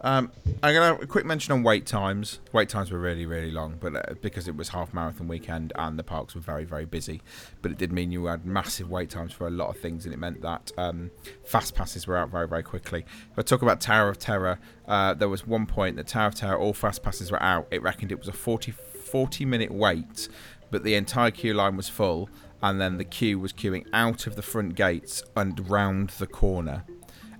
Um, 0.00 0.30
I'm 0.62 0.74
gonna 0.74 0.86
have 0.86 1.02
a 1.02 1.06
quick 1.06 1.24
mention 1.24 1.52
on 1.52 1.62
wait 1.62 1.84
times. 1.84 2.38
Wait 2.52 2.68
times 2.68 2.90
were 2.92 2.98
really, 2.98 3.26
really 3.26 3.50
long, 3.50 3.76
but 3.80 3.96
uh, 3.96 4.14
because 4.22 4.46
it 4.46 4.56
was 4.56 4.68
half 4.68 4.94
marathon 4.94 5.26
weekend 5.26 5.72
and 5.74 5.98
the 5.98 6.04
parks 6.04 6.34
were 6.34 6.40
very, 6.40 6.64
very 6.64 6.84
busy, 6.84 7.20
but 7.62 7.72
it 7.72 7.78
did 7.78 7.92
mean 7.92 8.12
you 8.12 8.26
had 8.26 8.46
massive 8.46 8.88
wait 8.88 9.10
times 9.10 9.32
for 9.32 9.48
a 9.48 9.50
lot 9.50 9.68
of 9.68 9.78
things, 9.78 10.04
and 10.04 10.14
it 10.14 10.18
meant 10.18 10.40
that 10.42 10.70
um, 10.78 11.10
fast 11.44 11.74
passes 11.74 12.06
were 12.06 12.16
out 12.16 12.30
very, 12.30 12.46
very 12.46 12.62
quickly. 12.62 13.04
If 13.32 13.38
I 13.38 13.42
talk 13.42 13.62
about 13.62 13.80
Tower 13.80 14.08
of 14.08 14.18
Terror, 14.18 14.60
uh, 14.86 15.14
there 15.14 15.28
was 15.28 15.46
one 15.46 15.66
point 15.66 15.96
that 15.96 16.06
Tower 16.06 16.28
of 16.28 16.34
Terror, 16.36 16.58
all 16.58 16.74
fast 16.74 17.02
passes 17.02 17.32
were 17.32 17.42
out. 17.42 17.66
It 17.70 17.82
reckoned 17.82 18.12
it 18.12 18.18
was 18.18 18.28
a 18.28 18.32
40, 18.32 18.70
40 18.70 19.44
minute 19.44 19.72
wait, 19.72 20.28
but 20.70 20.84
the 20.84 20.94
entire 20.94 21.32
queue 21.32 21.54
line 21.54 21.76
was 21.76 21.88
full, 21.88 22.30
and 22.62 22.80
then 22.80 22.98
the 22.98 23.04
queue 23.04 23.38
was 23.38 23.52
queuing 23.52 23.86
out 23.92 24.28
of 24.28 24.36
the 24.36 24.42
front 24.42 24.76
gates 24.76 25.24
and 25.36 25.68
round 25.68 26.10
the 26.10 26.26
corner. 26.26 26.84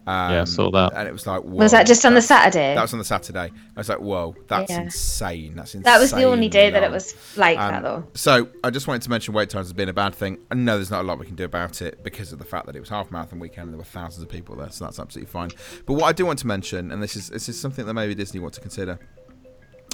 Um, 0.09 0.33
Yeah, 0.33 0.41
I 0.41 0.45
saw 0.45 0.71
that. 0.71 0.95
And 0.95 1.07
it 1.07 1.13
was 1.13 1.27
like, 1.27 1.45
Was 1.45 1.73
that 1.73 1.87
just 1.87 2.07
on 2.07 2.15
the 2.15 2.23
Saturday? 2.23 2.75
That 2.75 2.81
was 2.83 2.93
on 2.95 2.99
the 2.99 3.05
Saturday. 3.05 3.51
I 3.77 3.79
was 3.79 3.89
like, 3.91 3.99
whoa, 3.99 4.35
that's 4.47 4.71
Yeah. 4.71 4.81
insane. 4.83 5.55
That's 5.55 5.75
insane. 5.75 5.83
that 5.83 5.99
was 6.01 6.13
the 6.13 6.25
only 6.25 6.49
day 6.49 6.71
that 6.71 6.83
it 6.83 6.91
was 6.91 7.15
like 7.37 7.59
Um, 7.59 7.71
that 7.73 7.83
though. 7.83 8.05
So 8.15 8.49
I 8.65 8.71
just 8.71 8.87
wanted 8.89 9.03
to 9.03 9.11
mention 9.11 9.35
wait 9.35 9.51
times 9.51 9.67
has 9.67 9.73
been 9.75 9.89
a 9.91 9.93
bad 9.93 10.15
thing. 10.15 10.39
I 10.51 10.55
know 10.55 10.77
there's 10.77 10.91
not 10.91 11.03
a 11.03 11.07
lot 11.07 11.19
we 11.19 11.27
can 11.27 11.37
do 11.37 11.45
about 11.45 11.83
it 11.83 12.03
because 12.03 12.33
of 12.33 12.39
the 12.39 12.45
fact 12.47 12.67
that 12.67 12.75
it 12.77 12.81
was 12.81 12.89
half 12.89 13.11
marathon 13.11 13.39
weekend 13.39 13.65
and 13.67 13.75
there 13.75 13.79
were 13.79 13.85
thousands 13.85 14.23
of 14.23 14.31
people 14.31 14.57
there, 14.57 14.71
so 14.71 14.85
that's 14.87 14.99
absolutely 14.99 15.31
fine. 15.31 15.51
But 15.85 15.93
what 15.95 16.05
I 16.05 16.13
do 16.13 16.25
want 16.25 16.39
to 16.39 16.47
mention, 16.47 16.91
and 16.91 17.03
this 17.03 17.15
is 17.15 17.29
this 17.29 17.49
is 17.49 17.61
something 17.61 17.85
that 17.85 17.95
maybe 17.95 18.15
Disney 18.15 18.41
want 18.41 18.55
to 18.55 18.61
consider, 18.63 18.99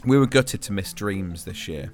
we 0.07 0.19
were 0.19 0.27
gutted 0.27 0.63
to 0.63 0.73
miss 0.73 0.93
Dreams 0.93 1.45
this 1.45 1.67
year. 1.67 1.93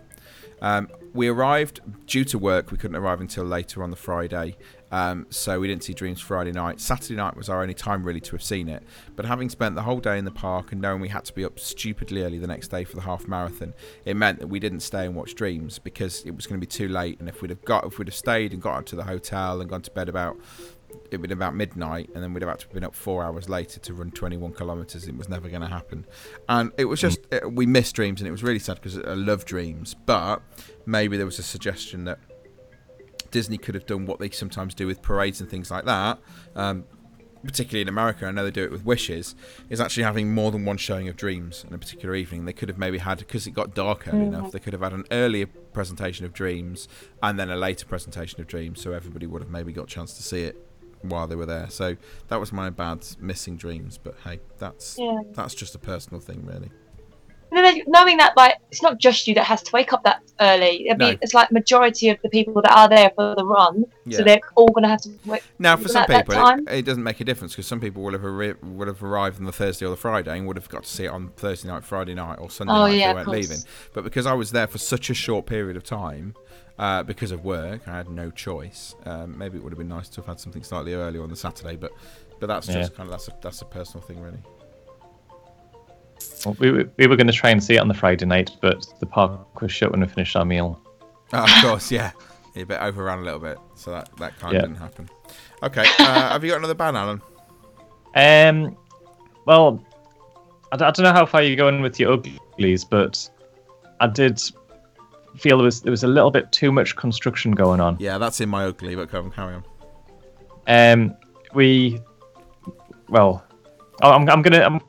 Um, 0.63 0.89
we 1.15 1.29
arrived 1.29 1.81
due 2.07 2.25
to 2.27 2.39
work. 2.39 2.71
We 2.71 2.77
couldn't 2.77 2.97
arrive 2.97 3.21
until 3.21 3.45
later 3.45 3.83
on 3.83 3.91
the 3.91 3.97
Friday, 3.97 4.57
um, 4.91 5.27
so 5.31 5.61
we 5.61 5.69
didn't 5.69 5.85
see 5.85 5.93
Dreams 5.93 6.21
Friday 6.21 6.53
night. 6.53 6.81
Saturday 6.81 7.15
night 7.15 7.37
was 7.37 7.49
our 7.49 7.63
only 7.63 7.75
time 7.75 8.03
really 8.03 8.21
to 8.21 8.33
have 8.33 8.43
seen 8.43 8.69
it. 8.69 8.83
But 9.17 9.25
having 9.25 9.49
spent 9.49 9.75
the 9.75 9.83
whole 9.83 10.01
day 10.01 10.19
in 10.19 10.25
the 10.25 10.31
park 10.31 10.73
and 10.73 10.81
knowing 10.81 11.01
we 11.01 11.09
had 11.09 11.25
to 11.27 11.33
be 11.33 11.45
up 11.45 11.59
stupidly 11.59 12.23
early 12.23 12.39
the 12.39 12.47
next 12.47 12.69
day 12.69 12.85
for 12.85 12.97
the 12.97 13.03
half 13.03 13.29
marathon, 13.29 13.75
it 14.05 14.17
meant 14.17 14.41
that 14.41 14.49
we 14.49 14.59
didn't 14.59 14.81
stay 14.81 15.07
and 15.07 15.15
watch 15.15 15.35
Dreams 15.35 15.79
because 15.79 16.23
it 16.25 16.35
was 16.35 16.47
going 16.47 16.61
to 16.61 16.67
be 16.67 16.71
too 16.71 16.89
late. 16.89 17.21
And 17.21 17.29
if 17.29 17.41
we'd 17.41 17.51
have 17.51 17.65
got, 17.65 17.85
if 17.85 17.99
we'd 17.99 18.09
have 18.09 18.15
stayed 18.15 18.53
and 18.53 18.61
got 18.61 18.79
up 18.79 18.87
to 18.87 18.97
the 18.97 19.05
hotel 19.05 19.61
and 19.61 19.71
gone 19.71 19.83
to 19.83 19.91
bed 19.91 20.09
about 20.09 20.37
it 21.11 21.21
would 21.21 21.31
have 21.31 21.39
been 21.39 21.47
about 21.47 21.55
midnight, 21.55 22.11
and 22.15 22.23
then 22.23 22.33
we'd 22.33 22.43
have 22.43 22.49
had 22.49 22.59
to 22.61 22.67
have 22.67 22.75
been 22.75 22.85
up 22.85 22.95
four 22.95 23.25
hours 23.25 23.49
later 23.49 23.81
to 23.81 23.95
run 23.95 24.11
21 24.11 24.53
kilometres. 24.55 25.07
It 25.07 25.17
was 25.17 25.29
never 25.29 25.49
going 25.49 25.63
to 25.63 25.69
happen, 25.69 26.07
and 26.49 26.73
it 26.79 26.85
was 26.87 27.01
just 27.01 27.21
it, 27.31 27.53
we 27.53 27.67
missed 27.67 27.95
dreams, 27.95 28.21
and 28.21 28.29
it 28.29 28.31
was 28.31 28.43
really 28.43 28.59
sad 28.59 28.77
because 28.77 28.99
I 28.99 29.15
love 29.15 29.45
dreams. 29.45 29.95
But 30.07 30.43
maybe 30.87 31.17
there 31.17 31.27
was 31.27 31.39
a 31.39 31.43
suggestion 31.43 32.05
that 32.05 32.19
Disney 33.31 33.59
could 33.59 33.75
have 33.75 33.87
done 33.87 34.07
what 34.07 34.19
they 34.19 34.31
sometimes 34.31 34.75
do 34.75 34.87
with 34.87 35.03
parades 35.03 35.41
and 35.41 35.49
things 35.51 35.71
like 35.71 35.85
that. 35.85 36.19
Um, 36.55 36.85
particularly 37.43 37.81
in 37.81 37.89
America, 37.89 38.27
I 38.27 38.33
know 38.33 38.45
they 38.45 38.51
do 38.51 38.65
it 38.65 38.71
with 38.71 38.85
Wishes, 38.85 39.35
is 39.71 39.81
actually 39.81 40.03
having 40.03 40.35
more 40.35 40.51
than 40.51 40.67
one 40.67 40.77
showing 40.77 41.09
of 41.09 41.17
Dreams 41.17 41.65
in 41.67 41.73
a 41.75 41.79
particular 41.79 42.15
evening. 42.15 42.45
They 42.45 42.53
could 42.53 42.69
have 42.69 42.77
maybe 42.77 42.99
had, 42.99 43.19
because 43.19 43.47
it 43.47 43.53
got 43.53 43.75
dark 43.75 44.07
early 44.09 44.27
enough, 44.27 44.53
they 44.53 44.59
could 44.59 44.75
have 44.75 44.83
had 44.83 44.93
an 44.93 45.05
earlier 45.11 45.47
presentation 45.73 46.27
of 46.27 46.35
Dreams 46.35 46.87
and 47.23 47.39
then 47.39 47.49
a 47.49 47.57
later 47.57 47.87
presentation 47.87 48.43
of 48.43 48.47
Dreams, 48.47 48.83
so 48.83 48.93
everybody 48.93 49.27
would 49.27 49.41
have 49.41 49.51
maybe 49.51 49.73
got 49.73 49.85
a 49.85 49.87
chance 49.87 50.13
to 50.15 50.23
see 50.23 50.43
it 50.43 50.67
while 51.01 51.27
they 51.27 51.35
were 51.35 51.47
there. 51.47 51.71
So 51.71 51.97
that 52.29 52.39
was 52.39 52.53
my 52.53 52.69
bad 52.69 53.07
missing 53.19 53.57
Dreams, 53.57 53.97
but 53.97 54.17
hey, 54.23 54.41
that's 54.59 54.97
Yeah. 54.99 55.17
that's 55.33 55.55
just 55.55 55.75
a 55.75 55.79
personal 55.79 56.21
thing, 56.21 56.45
really. 56.45 56.71
And 57.53 57.65
then 57.65 57.83
knowing 57.89 58.17
that 58.19 58.37
like 58.37 58.57
it's 58.71 58.83
not 58.83 58.99
just 58.99 59.27
you 59.27 59.35
that 59.35 59.45
has 59.45 59.63
to 59.65 59.71
wake 59.73 59.93
up 59.93 60.05
that 60.05 60.23
early. 60.41 60.87
It'd 60.87 60.99
be, 60.99 61.05
No. 61.13 61.17
It's 61.21 61.35
like 61.35 61.51
majority 61.51 62.09
of 62.09 62.19
the 62.23 62.29
people 62.29 62.63
that 62.63 62.71
are 62.73 62.89
there 62.89 63.11
for 63.15 63.35
the 63.37 63.45
run, 63.45 63.85
Yeah. 64.07 64.19
so 64.19 64.25
they're 64.25 64.41
all 64.55 64.69
going 64.69 64.85
to 64.85 64.89
have 64.89 65.01
to 65.03 65.11
wake. 65.27 65.43
Now, 65.59 65.77
for 65.77 65.89
some 65.89 66.05
that 66.09 66.27
people, 66.27 66.35
time. 66.43 66.61
it, 66.69 66.75
it 66.79 66.85
doesn't 66.85 67.03
make 67.03 67.21
a 67.21 67.25
difference 67.25 67.53
because 67.53 67.67
some 67.67 67.81
people 67.81 68.03
would 68.05 68.13
have 68.13 68.23
arri- 68.23 68.63
would 68.63 68.89
have 68.89 69.03
arrived 69.03 69.39
on 69.41 69.45
the 69.47 69.53
Thursday 69.53 69.85
or 69.85 69.91
the 69.91 69.97
Friday 69.97 70.37
and 70.39 70.47
would 70.47 70.57
have 70.57 70.69
got 70.69 70.85
to 70.85 70.89
see 70.91 71.05
it 71.05 71.09
on 71.09 71.29
Thursday 71.37 71.69
night, 71.69 71.85
Friday 71.85 72.15
night, 72.15 72.39
or 72.39 72.49
Sunday 72.51 72.73
Oh, 72.73 72.87
night 72.87 72.95
yeah, 72.97 73.11
if 73.11 73.17
they 73.17 73.21
weren't 73.21 73.29
leaving. 73.29 73.59
But 73.95 74.05
because 74.05 74.27
I 74.27 74.33
was 74.33 74.53
there 74.53 74.67
for 74.69 74.79
such 74.79 75.11
a 75.11 75.15
short 75.15 75.47
period 75.47 75.77
of 75.77 75.83
time, 75.85 76.35
uh, 76.79 77.03
because 77.03 77.33
of 77.33 77.45
work, 77.45 77.87
I 77.89 77.97
had 77.97 78.09
no 78.09 78.31
choice. 78.31 78.95
Um, 79.05 79.37
maybe 79.37 79.59
it 79.59 79.65
would 79.65 79.73
have 79.73 79.79
been 79.79 79.89
nice 79.89 80.09
to 80.11 80.21
have 80.21 80.27
had 80.27 80.41
something 80.41 80.63
slightly 80.63 80.95
earlier 80.95 81.23
on 81.23 81.29
the 81.31 81.37
Saturday, 81.37 81.77
but 81.77 81.91
but 82.39 82.47
that's 82.47 82.67
just 82.69 82.79
Yeah. 82.93 82.97
kind 82.97 83.07
of 83.07 83.11
that's 83.11 83.29
a 83.29 83.33
that's 83.43 83.61
a 83.61 83.67
personal 83.67 84.03
thing, 84.07 84.21
really. 84.23 84.39
Well, 86.45 86.57
we, 86.59 86.71
were- 86.71 86.91
we 86.97 87.07
were 87.07 87.17
going 87.17 87.27
to 87.27 87.33
try 87.33 87.51
and 87.51 87.63
see 87.63 87.75
it 87.75 87.79
on 87.79 87.89
the 87.89 87.95
Friday 87.95 88.25
night, 88.27 88.51
but 88.61 88.87
the 89.01 89.07
park 89.07 89.61
was 89.61 89.71
shut 89.73 89.91
when 89.91 90.01
we 90.01 90.07
finished 90.07 90.37
our 90.37 90.45
meal. 90.45 90.81
Oh, 91.33 91.45
of 91.45 91.51
course, 91.63 91.91
yeah. 91.91 92.13
A 92.57 92.65
bit 92.65 92.81
overran 92.81 93.21
a 93.21 93.23
little 93.23 93.39
bit, 93.39 93.59
so 93.77 93.93
that 93.93 94.11
that 94.19 94.37
kind 94.39 94.55
Yeah. 94.55 94.63
didn't 94.63 94.77
happen. 94.77 95.09
Okay, 95.63 95.85
uh, 96.01 96.31
have 96.31 96.43
you 96.43 96.51
got 96.51 96.59
another 96.59 96.75
ban, 96.75 96.97
Alan? 96.97 97.23
Um, 98.17 98.77
well, 99.47 99.85
I 100.73 100.77
don't 100.77 100.99
know 101.01 101.13
how 101.13 101.27
far 101.27 101.43
you're 101.43 101.57
going 101.57 101.81
with 101.81 102.01
your 102.01 102.13
uglies, 102.15 102.85
but 102.85 103.29
I 104.01 104.09
did 104.09 104.41
feel 105.37 105.59
there 105.59 105.65
was 105.65 105.83
there 105.83 105.93
was 105.93 106.03
a 106.03 106.09
little 106.09 106.33
bit 106.33 106.51
too 106.51 106.73
much 106.73 106.97
construction 106.97 107.53
going 107.53 107.81
on. 107.81 107.97
Yeah, 108.01 108.19
that's 108.19 108.41
in 108.41 108.49
my 108.49 108.65
ugly, 108.65 108.97
but 108.97 109.09
come 109.11 109.31
carry 109.31 109.55
on. 109.55 109.65
Um, 110.67 111.17
we, 111.55 112.01
well, 113.09 113.45
Oh, 114.03 114.13
I'm 114.13 114.29
I'm 114.31 114.43
gonna. 114.43 114.61
I'm, 114.61 114.81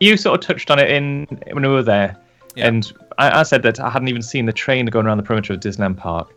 you 0.00 0.16
sort 0.16 0.38
of 0.40 0.46
touched 0.46 0.70
on 0.70 0.78
it 0.78 0.90
in 0.90 1.26
when 1.52 1.62
we 1.62 1.68
were 1.68 1.82
there, 1.82 2.16
Yeah. 2.56 2.68
and 2.68 2.92
I, 3.18 3.40
I 3.40 3.42
said 3.42 3.62
that 3.62 3.78
I 3.80 3.90
hadn't 3.90 4.08
even 4.08 4.22
seen 4.22 4.46
the 4.46 4.52
train 4.52 4.86
going 4.86 5.06
around 5.06 5.18
the 5.18 5.22
perimeter 5.22 5.52
of 5.52 5.60
Disneyland 5.60 5.96
Park. 5.98 6.32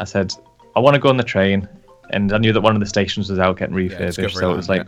I 0.00 0.04
said 0.04 0.34
I 0.76 0.80
want 0.80 0.94
to 0.94 1.00
go 1.00 1.08
on 1.08 1.16
the 1.16 1.22
train, 1.22 1.68
and 2.10 2.32
I 2.32 2.38
knew 2.38 2.52
that 2.52 2.60
one 2.60 2.74
of 2.74 2.80
the 2.80 2.86
stations 2.86 3.30
was 3.30 3.38
out 3.38 3.58
getting 3.58 3.74
refurbished, 3.74 4.16
Discovery 4.18 4.40
so 4.40 4.50
it 4.52 4.56
was 4.56 4.68
like, 4.68 4.86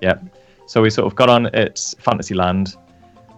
yeah. 0.00 0.18
So 0.66 0.82
we 0.82 0.90
sort 0.90 1.06
of 1.06 1.16
got 1.16 1.28
on 1.28 1.46
at 1.54 1.78
Fantasyland, 1.98 2.76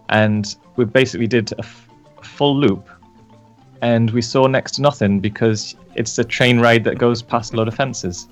and 0.08 0.54
we 0.76 0.84
basically 0.84 1.26
did 1.26 1.52
a, 1.52 1.58
f- 1.60 1.88
a 2.18 2.24
full 2.24 2.56
loop, 2.56 2.88
and 3.82 4.10
we 4.10 4.22
saw 4.22 4.46
next 4.46 4.72
to 4.72 4.82
nothing 4.82 5.20
because 5.20 5.76
it's 5.94 6.18
a 6.18 6.24
train 6.24 6.58
ride 6.60 6.84
that 6.84 6.98
goes 6.98 7.22
past 7.22 7.52
a 7.52 7.56
lot 7.56 7.68
of 7.68 7.74
fences. 7.74 8.28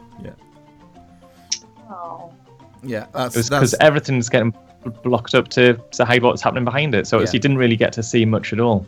Yeah, 2.83 3.07
that's 3.13 3.37
It 3.37 3.39
was 3.39 3.51
because 3.51 3.75
everything's 3.81 4.29
getting 4.29 4.55
blocked 5.03 5.35
up 5.35 5.49
to, 5.49 5.75
to 5.93 6.05
hide 6.05 6.23
what's 6.23 6.43
happening 6.43 6.65
behind 6.65 6.95
it. 6.95 7.07
So 7.07 7.19
it's, 7.21 7.33
Yeah. 7.33 7.37
you 7.37 7.41
didn't 7.41 7.59
really 7.59 7.77
get 7.77 7.93
to 7.95 8.03
see 8.03 8.25
much 8.25 8.53
at 8.53 8.61
all. 8.61 8.87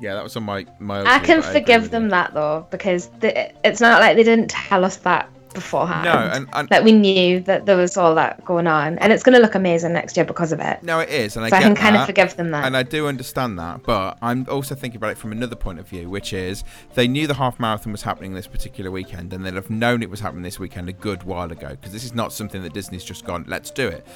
yeah, 0.00 0.14
that 0.14 0.22
was 0.22 0.36
on 0.36 0.44
my 0.44 0.64
my. 0.78 1.02
I 1.04 1.18
can 1.18 1.42
forgive 1.42 1.82
with 1.82 1.90
them 1.90 2.08
that 2.10 2.34
though 2.34 2.66
because 2.70 3.08
the, 3.20 3.52
it's 3.66 3.80
not 3.80 4.00
like 4.00 4.16
they 4.16 4.22
didn't 4.24 4.48
tell 4.48 4.84
us 4.84 4.96
that 4.98 5.28
beforehand. 5.58 6.04
No, 6.04 6.12
and, 6.12 6.48
and 6.52 6.68
that 6.68 6.84
we 6.84 6.92
knew 6.92 7.40
that 7.40 7.66
there 7.66 7.76
was 7.76 7.96
all 7.96 8.14
that 8.14 8.44
going 8.44 8.66
on, 8.66 8.98
and 8.98 9.12
it's 9.12 9.22
going 9.22 9.34
to 9.34 9.40
look 9.40 9.54
amazing 9.54 9.92
next 9.92 10.16
year 10.16 10.24
because 10.24 10.52
of 10.52 10.60
it. 10.60 10.82
no, 10.82 11.00
it 11.00 11.08
is, 11.08 11.36
and 11.36 11.44
I 11.44 11.50
so 11.50 11.56
I 11.56 11.62
can 11.62 11.74
kind 11.74 11.96
of 11.96 12.06
forgive 12.06 12.36
them 12.36 12.50
that. 12.50 12.64
And 12.64 12.76
I 12.76 12.82
do 12.82 13.06
understand 13.08 13.58
that, 13.58 13.82
but 13.82 14.18
I'm 14.22 14.46
also 14.48 14.74
thinking 14.74 14.96
about 14.96 15.12
it 15.12 15.18
from 15.18 15.32
another 15.32 15.56
point 15.56 15.78
of 15.78 15.88
view, 15.88 16.08
which 16.08 16.32
is 16.32 16.64
they 16.94 17.08
knew 17.08 17.26
the 17.26 17.34
half 17.34 17.58
marathon 17.58 17.92
was 17.92 18.02
happening 18.02 18.34
this 18.34 18.46
particular 18.46 18.90
weekend, 18.90 19.32
and 19.32 19.44
they'd 19.44 19.54
have 19.54 19.70
known 19.70 20.02
it 20.02 20.10
was 20.10 20.20
happening 20.20 20.42
this 20.42 20.58
weekend 20.58 20.88
a 20.88 20.92
good 20.92 21.22
while 21.24 21.50
ago, 21.50 21.70
because 21.70 21.92
this 21.92 22.04
is 22.04 22.14
not 22.14 22.32
something 22.32 22.62
that 22.62 22.72
Disney's 22.72 23.04
just 23.04 23.24
gone, 23.24 23.44
let's 23.48 23.70
do 23.70 23.88
it. 23.88 24.06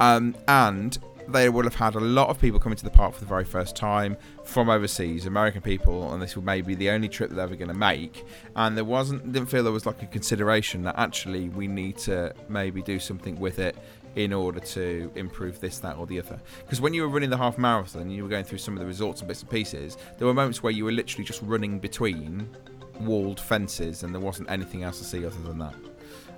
Um, 0.00 0.34
and 0.48 0.98
they 1.32 1.48
will 1.48 1.64
have 1.64 1.74
had 1.74 1.94
a 1.94 2.00
lot 2.00 2.28
of 2.28 2.40
people 2.40 2.60
coming 2.60 2.76
to 2.76 2.84
the 2.84 2.90
park 2.90 3.14
for 3.14 3.20
the 3.20 3.26
very 3.26 3.44
first 3.44 3.74
time 3.74 4.16
from 4.44 4.68
overseas, 4.68 5.26
American 5.26 5.62
people, 5.62 6.12
and 6.12 6.22
this 6.22 6.36
will 6.36 6.44
maybe 6.44 6.68
be 6.68 6.74
the 6.74 6.90
only 6.90 7.08
trip 7.08 7.30
they're 7.30 7.44
ever 7.44 7.56
going 7.56 7.68
to 7.68 7.74
make. 7.74 8.24
And 8.56 8.76
there 8.76 8.84
wasn't, 8.84 9.32
didn't 9.32 9.48
feel 9.48 9.62
there 9.62 9.72
was 9.72 9.86
like 9.86 10.02
a 10.02 10.06
consideration 10.06 10.82
that 10.82 10.98
actually 10.98 11.48
we 11.48 11.66
need 11.66 11.96
to 11.98 12.34
maybe 12.48 12.82
do 12.82 12.98
something 12.98 13.38
with 13.38 13.58
it 13.58 13.76
in 14.14 14.32
order 14.32 14.60
to 14.60 15.10
improve 15.14 15.58
this, 15.60 15.78
that, 15.78 15.96
or 15.96 16.06
the 16.06 16.18
other. 16.18 16.38
Because 16.60 16.80
when 16.80 16.92
you 16.92 17.02
were 17.02 17.08
running 17.08 17.30
the 17.30 17.36
half 17.36 17.56
marathon, 17.58 18.10
you 18.10 18.22
were 18.22 18.28
going 18.28 18.44
through 18.44 18.58
some 18.58 18.74
of 18.74 18.80
the 18.80 18.86
resorts 18.86 19.20
and 19.20 19.28
bits 19.28 19.40
and 19.40 19.50
pieces. 19.50 19.96
There 20.18 20.26
were 20.26 20.34
moments 20.34 20.62
where 20.62 20.72
you 20.72 20.84
were 20.84 20.92
literally 20.92 21.24
just 21.24 21.40
running 21.42 21.78
between 21.78 22.48
walled 23.00 23.40
fences, 23.40 24.02
and 24.02 24.14
there 24.14 24.20
wasn't 24.20 24.50
anything 24.50 24.82
else 24.82 24.98
to 24.98 25.04
see 25.04 25.24
other 25.24 25.40
than 25.40 25.58
that. 25.58 25.74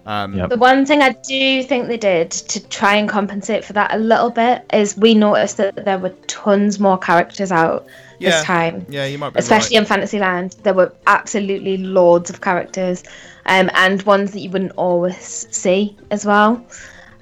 Um, 0.06 0.35
Yep. 0.35 0.51
The 0.51 0.56
one 0.59 0.85
thing 0.85 1.01
I 1.01 1.10
do 1.10 1.62
think 1.62 1.89
they 1.89 1.97
did 1.97 2.31
to 2.31 2.66
try 2.68 2.94
and 2.97 3.09
compensate 3.09 3.64
for 3.64 3.72
that 3.72 3.94
a 3.94 3.98
little 3.98 4.31
bit 4.31 4.62
is 4.72 4.97
we 4.97 5.14
noticed 5.14 5.56
that 5.56 5.85
there 5.85 5.98
were 5.98 6.10
tons 6.26 6.78
more 6.78 6.98
characters 6.98 7.51
out 7.51 7.86
Yeah. 8.18 8.31
this 8.31 8.44
time. 8.44 8.85
Yeah, 8.89 9.06
you 9.06 9.16
might 9.18 9.32
be 9.32 9.39
Especially 9.39 9.76
right. 9.76 9.82
in 9.82 9.86
Fantasyland, 9.89 10.56
there 10.62 10.74
were 10.74 10.93
absolutely 11.06 11.78
loads 11.78 12.28
of 12.31 12.40
characters, 12.43 13.02
um, 13.47 13.70
and 13.74 14.02
ones 14.02 14.32
that 14.32 14.40
you 14.40 14.51
wouldn't 14.51 14.72
always 14.76 15.47
see 15.51 15.97
as 16.10 16.26
well. 16.26 16.62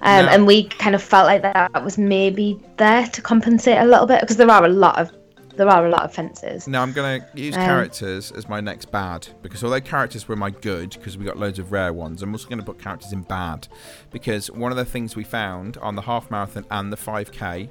Um, 0.04 0.26
No. 0.26 0.32
And 0.32 0.46
we 0.48 0.64
kind 0.64 0.96
of 0.96 1.02
felt 1.02 1.26
like 1.26 1.42
that 1.42 1.84
was 1.84 1.96
maybe 1.96 2.58
there 2.78 3.06
to 3.06 3.22
compensate 3.22 3.78
a 3.78 3.84
little 3.84 4.06
bit 4.06 4.20
because 4.20 4.36
there 4.36 4.50
are 4.50 4.64
a 4.64 4.68
lot 4.68 4.98
of 4.98 5.12
there 5.56 5.68
are 5.68 5.86
a 5.86 5.90
lot 5.90 6.02
of 6.02 6.14
fences. 6.14 6.66
Now 6.66 6.82
I'm 6.82 6.92
going 6.92 7.20
to 7.20 7.26
use 7.40 7.56
Um, 7.56 7.62
characters 7.64 8.32
as 8.32 8.48
my 8.48 8.60
next 8.60 8.90
bad 8.90 9.28
because 9.42 9.62
although 9.62 9.80
characters 9.80 10.26
were 10.28 10.36
my 10.36 10.50
good 10.50 10.90
because 10.90 11.18
we 11.18 11.24
got 11.24 11.36
loads 11.38 11.58
of 11.58 11.72
rare 11.72 11.92
ones, 11.92 12.22
I'm 12.22 12.32
also 12.32 12.48
going 12.48 12.58
to 12.60 12.64
put 12.64 12.78
characters 12.78 13.12
in 13.12 13.22
bad 13.22 13.68
because 14.10 14.50
one 14.50 14.70
of 14.72 14.76
the 14.76 14.84
things 14.84 15.14
we 15.16 15.24
found 15.24 15.76
on 15.78 15.94
the 15.94 16.02
half 16.02 16.30
marathon 16.30 16.64
and 16.70 16.92
the 16.92 16.96
5k 16.96 17.68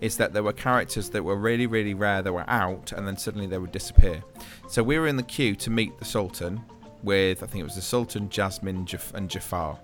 is 0.00 0.16
that 0.16 0.32
there 0.32 0.42
were 0.42 0.52
characters 0.52 1.08
that 1.10 1.22
were 1.22 1.36
really 1.36 1.66
really 1.66 1.94
rare 1.94 2.20
that 2.22 2.32
were 2.32 2.48
out 2.48 2.92
and 2.92 3.06
then 3.06 3.16
suddenly 3.16 3.46
they 3.46 3.58
would 3.58 3.72
disappear. 3.72 4.22
So 4.68 4.82
we 4.82 4.98
were 4.98 5.06
in 5.08 5.16
the 5.16 5.22
queue 5.22 5.54
to 5.56 5.70
meet 5.70 5.98
the 5.98 6.04
Sultan 6.04 6.60
with 7.02 7.42
I 7.42 7.46
think 7.46 7.60
it 7.60 7.64
was 7.64 7.74
the 7.76 7.82
Sultan, 7.82 8.28
Jasmine, 8.28 8.86
Jaf- 8.86 9.12
and 9.14 9.28
Jafar. 9.28 9.78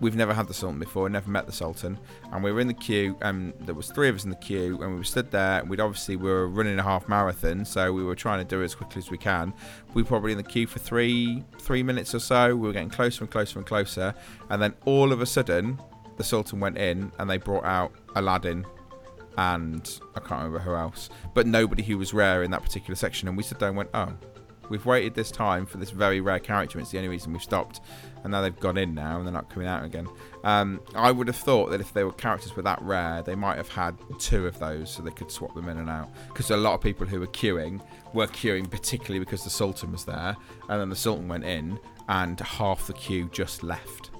We've 0.00 0.16
never 0.16 0.34
had 0.34 0.46
the 0.46 0.54
Sultan 0.54 0.78
before, 0.78 1.08
never 1.08 1.30
met 1.30 1.46
the 1.46 1.52
Sultan, 1.52 1.98
and 2.32 2.44
we 2.44 2.52
were 2.52 2.60
in 2.60 2.66
the 2.66 2.74
queue, 2.74 3.16
and 3.22 3.54
there 3.60 3.74
was 3.74 3.90
three 3.90 4.08
of 4.08 4.16
us 4.16 4.24
in 4.24 4.30
the 4.30 4.36
queue, 4.36 4.80
and 4.82 4.92
we 4.92 4.98
were 4.98 5.04
stood 5.04 5.30
there. 5.30 5.64
We'd 5.64 5.80
obviously 5.80 6.16
we 6.16 6.30
were 6.30 6.48
running 6.48 6.78
a 6.78 6.82
half 6.82 7.08
marathon, 7.08 7.64
so 7.64 7.92
we 7.92 8.04
were 8.04 8.14
trying 8.14 8.38
to 8.38 8.44
do 8.44 8.60
it 8.60 8.64
as 8.64 8.74
quickly 8.74 8.98
as 8.98 9.10
we 9.10 9.18
can. 9.18 9.54
We 9.94 10.02
were 10.02 10.08
probably 10.08 10.32
in 10.32 10.38
the 10.38 10.44
queue 10.44 10.66
for 10.66 10.78
three 10.78 11.44
three 11.58 11.82
minutes 11.82 12.14
or 12.14 12.18
so. 12.18 12.54
We 12.54 12.66
were 12.66 12.72
getting 12.74 12.90
closer 12.90 13.24
and 13.24 13.30
closer 13.30 13.58
and 13.58 13.66
closer, 13.66 14.14
and 14.50 14.60
then 14.60 14.74
all 14.84 15.12
of 15.12 15.22
a 15.22 15.26
sudden, 15.26 15.80
the 16.18 16.24
Sultan 16.24 16.60
went 16.60 16.76
in, 16.76 17.10
and 17.18 17.28
they 17.28 17.38
brought 17.38 17.64
out 17.64 17.92
Aladdin 18.14 18.66
and 19.38 20.00
I 20.14 20.20
can't 20.20 20.42
remember 20.42 20.58
who 20.60 20.74
else, 20.74 21.10
but 21.34 21.46
nobody 21.46 21.82
who 21.82 21.98
was 21.98 22.14
rare 22.14 22.42
in 22.42 22.50
that 22.52 22.62
particular 22.62 22.96
section. 22.96 23.28
And 23.28 23.36
we 23.36 23.42
stood 23.42 23.58
there 23.58 23.68
and 23.68 23.76
went, 23.76 23.90
oh, 23.92 24.12
we've 24.68 24.86
waited 24.86 25.14
this 25.14 25.30
time 25.30 25.66
for 25.66 25.78
this 25.78 25.90
very 25.90 26.20
rare 26.20 26.38
character. 26.38 26.78
and 26.78 26.84
It's 26.84 26.92
the 26.92 26.98
only 26.98 27.08
reason 27.08 27.32
we've 27.32 27.42
stopped. 27.42 27.80
And 28.26 28.32
now 28.32 28.40
they've 28.40 28.58
gone 28.58 28.76
in 28.76 28.92
now 28.92 29.18
and 29.18 29.24
they're 29.24 29.32
not 29.32 29.48
coming 29.50 29.68
out 29.68 29.84
again. 29.84 30.08
Um, 30.42 30.80
I 30.96 31.12
would 31.12 31.28
have 31.28 31.36
thought 31.36 31.70
that 31.70 31.80
if 31.80 31.92
they 31.92 32.02
were 32.02 32.10
characters 32.10 32.56
were 32.56 32.62
that 32.62 32.82
rare, 32.82 33.22
they 33.22 33.36
might 33.36 33.56
have 33.56 33.68
had 33.68 33.94
two 34.18 34.48
of 34.48 34.58
those 34.58 34.90
so 34.90 35.00
they 35.04 35.12
could 35.12 35.30
swap 35.30 35.54
them 35.54 35.68
in 35.68 35.78
and 35.78 35.88
out. 35.88 36.10
Because 36.26 36.50
a 36.50 36.56
lot 36.56 36.74
of 36.74 36.80
people 36.80 37.06
who 37.06 37.20
were 37.20 37.28
queuing 37.28 37.80
were 38.14 38.26
queuing 38.26 38.68
particularly 38.68 39.20
because 39.20 39.44
the 39.44 39.50
Sultan 39.50 39.92
was 39.92 40.04
there. 40.04 40.36
And 40.68 40.80
then 40.80 40.88
the 40.90 40.96
Sultan 40.96 41.28
went 41.28 41.44
in 41.44 41.78
and 42.08 42.40
half 42.40 42.88
the 42.88 42.94
queue 42.94 43.28
just 43.32 43.62
left. 43.62 44.10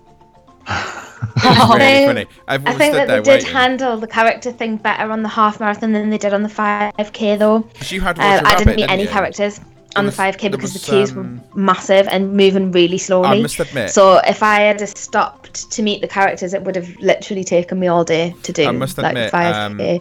Really 1.43 2.15
think-. 2.15 2.29
I 2.47 2.59
think 2.59 2.95
that 2.95 3.09
they 3.09 3.17
did 3.23 3.27
waiting. 3.27 3.51
handle 3.51 3.97
the 3.97 4.07
character 4.07 4.53
thing 4.53 4.77
better 4.77 5.11
on 5.11 5.23
the 5.23 5.29
half 5.29 5.59
marathon 5.61 5.93
than 5.93 6.11
they 6.11 6.19
did 6.19 6.33
on 6.35 6.43
the 6.43 6.49
5k 6.49 7.39
though. 7.39 7.67
you 7.89 8.01
had 8.03 8.19
Uh, 8.19 8.23
Roger 8.23 8.47
I 8.47 8.51
Rabbit, 8.51 8.59
didn't 8.59 8.77
meet 8.77 8.91
any 8.91 9.03
you? 9.05 9.09
characters 9.09 9.61
on 9.97 10.07
was- 10.07 10.17
the 10.17 10.23
5k 10.23 10.51
because 10.51 10.73
was, 10.73 10.83
the 10.83 10.91
queues 10.91 11.13
um, 11.13 11.43
were 11.53 11.59
massive 11.61 12.07
and 12.09 12.35
moving 12.35 12.73
really 12.73 12.99
slowly. 12.99 13.29
I 13.29 13.43
must 13.43 13.59
admit, 13.61 13.91
So 13.91 14.19
if 14.27 14.43
I 14.43 14.61
had 14.61 14.79
just 14.79 14.97
stopped 14.99 15.71
to 15.73 15.83
meet 15.83 16.01
the 16.01 16.09
characters, 16.09 16.55
it 16.55 16.63
would 16.63 16.77
have 16.77 16.89
literally 17.01 17.45
taken 17.45 17.79
me 17.79 17.87
all 17.89 18.05
day 18.05 18.35
to 18.43 18.53
do 18.53 18.67
I 18.67 18.71
must 18.73 18.99
like 18.99 19.09
admit, 19.17 19.33
5k. 19.33 19.55
um, 19.55 20.01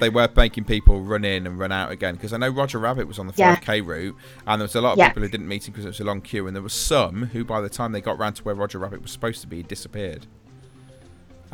they 0.00 0.08
were 0.08 0.28
making 0.34 0.64
people 0.64 1.00
run 1.02 1.24
in 1.26 1.46
and 1.46 1.58
run 1.58 1.72
out 1.72 1.90
again 1.92 2.14
because 2.14 2.32
I 2.32 2.38
know 2.38 2.48
Roger 2.48 2.78
Rabbit 2.78 3.06
was 3.06 3.18
on 3.18 3.26
the 3.26 3.34
Yeah. 3.36 3.56
5k 3.56 3.84
route, 3.86 4.16
and 4.46 4.60
there 4.60 4.64
was 4.64 4.74
a 4.74 4.80
lot 4.80 4.92
of 4.92 4.98
Yeah. 4.98 5.08
people 5.08 5.22
who 5.22 5.28
didn't 5.28 5.48
meet 5.48 5.66
him 5.68 5.72
because 5.72 5.84
it 5.84 5.88
was 5.88 6.00
a 6.00 6.04
long 6.04 6.20
queue, 6.22 6.46
and 6.46 6.56
there 6.56 6.62
were 6.62 6.68
some 6.70 7.24
who, 7.32 7.44
by 7.44 7.60
the 7.60 7.68
time 7.68 7.92
they 7.92 8.00
got 8.00 8.18
round 8.18 8.36
to 8.36 8.42
where 8.44 8.54
Roger 8.54 8.78
Rabbit 8.78 9.02
was 9.02 9.10
supposed 9.10 9.40
to 9.42 9.46
be, 9.46 9.62
disappeared. 9.62 10.26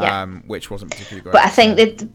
Yeah. 0.01 0.23
Um, 0.23 0.45
which 0.47 0.71
wasn't 0.71 0.91
particularly 0.91 1.23
great. 1.23 1.33
but 1.33 1.45
I 1.45 1.49
think 1.49 1.77
that 1.79 2.09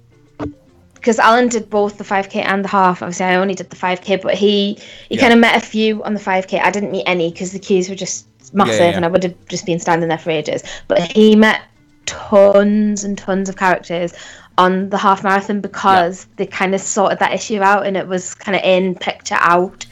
because 1.02 1.18
Alan 1.18 1.48
did 1.48 1.68
both 1.68 1.98
the 1.98 2.04
5k 2.04 2.36
and 2.46 2.64
the 2.64 2.70
half. 2.70 3.02
Obviously, 3.02 3.26
I 3.26 3.36
only 3.36 3.56
did 3.56 3.72
the 3.72 3.76
5k, 3.76 4.22
but 4.22 4.36
he 4.36 4.78
he 5.10 5.16
Yeah. 5.16 5.22
kind 5.22 5.34
of 5.34 5.40
met 5.40 5.56
a 5.58 5.66
few 5.66 6.04
on 6.04 6.14
the 6.14 6.20
5k. 6.20 6.62
I 6.62 6.70
didn't 6.70 6.92
meet 6.92 7.06
any 7.08 7.32
because 7.32 7.52
the 7.52 7.60
queues 7.60 7.90
were 7.90 7.96
just 7.96 8.28
massive, 8.54 8.80
yeah. 8.80 8.96
and 8.96 9.04
I 9.04 9.08
would 9.08 9.24
have 9.24 9.34
just 9.48 9.66
been 9.66 9.80
standing 9.80 10.10
there 10.10 10.20
for 10.20 10.30
ages. 10.30 10.64
But 10.88 11.02
he 11.12 11.36
met 11.36 11.62
tons 12.06 13.04
and 13.04 13.18
tons 13.18 13.50
of 13.50 13.58
characters 13.58 14.14
on 14.60 14.90
the 14.90 14.98
half 14.98 15.24
marathon 15.24 15.60
because 15.60 16.28
they 16.36 16.46
kind 16.46 16.76
of 16.76 16.82
sorted 16.82 17.18
that 17.20 17.34
issue 17.34 17.62
out, 17.62 17.88
and 17.88 17.98
it 17.98 18.08
was 18.08 18.36
kind 18.36 18.56
of 18.56 18.62
in 18.64 18.94
picture 18.94 19.38
out. 19.40 19.88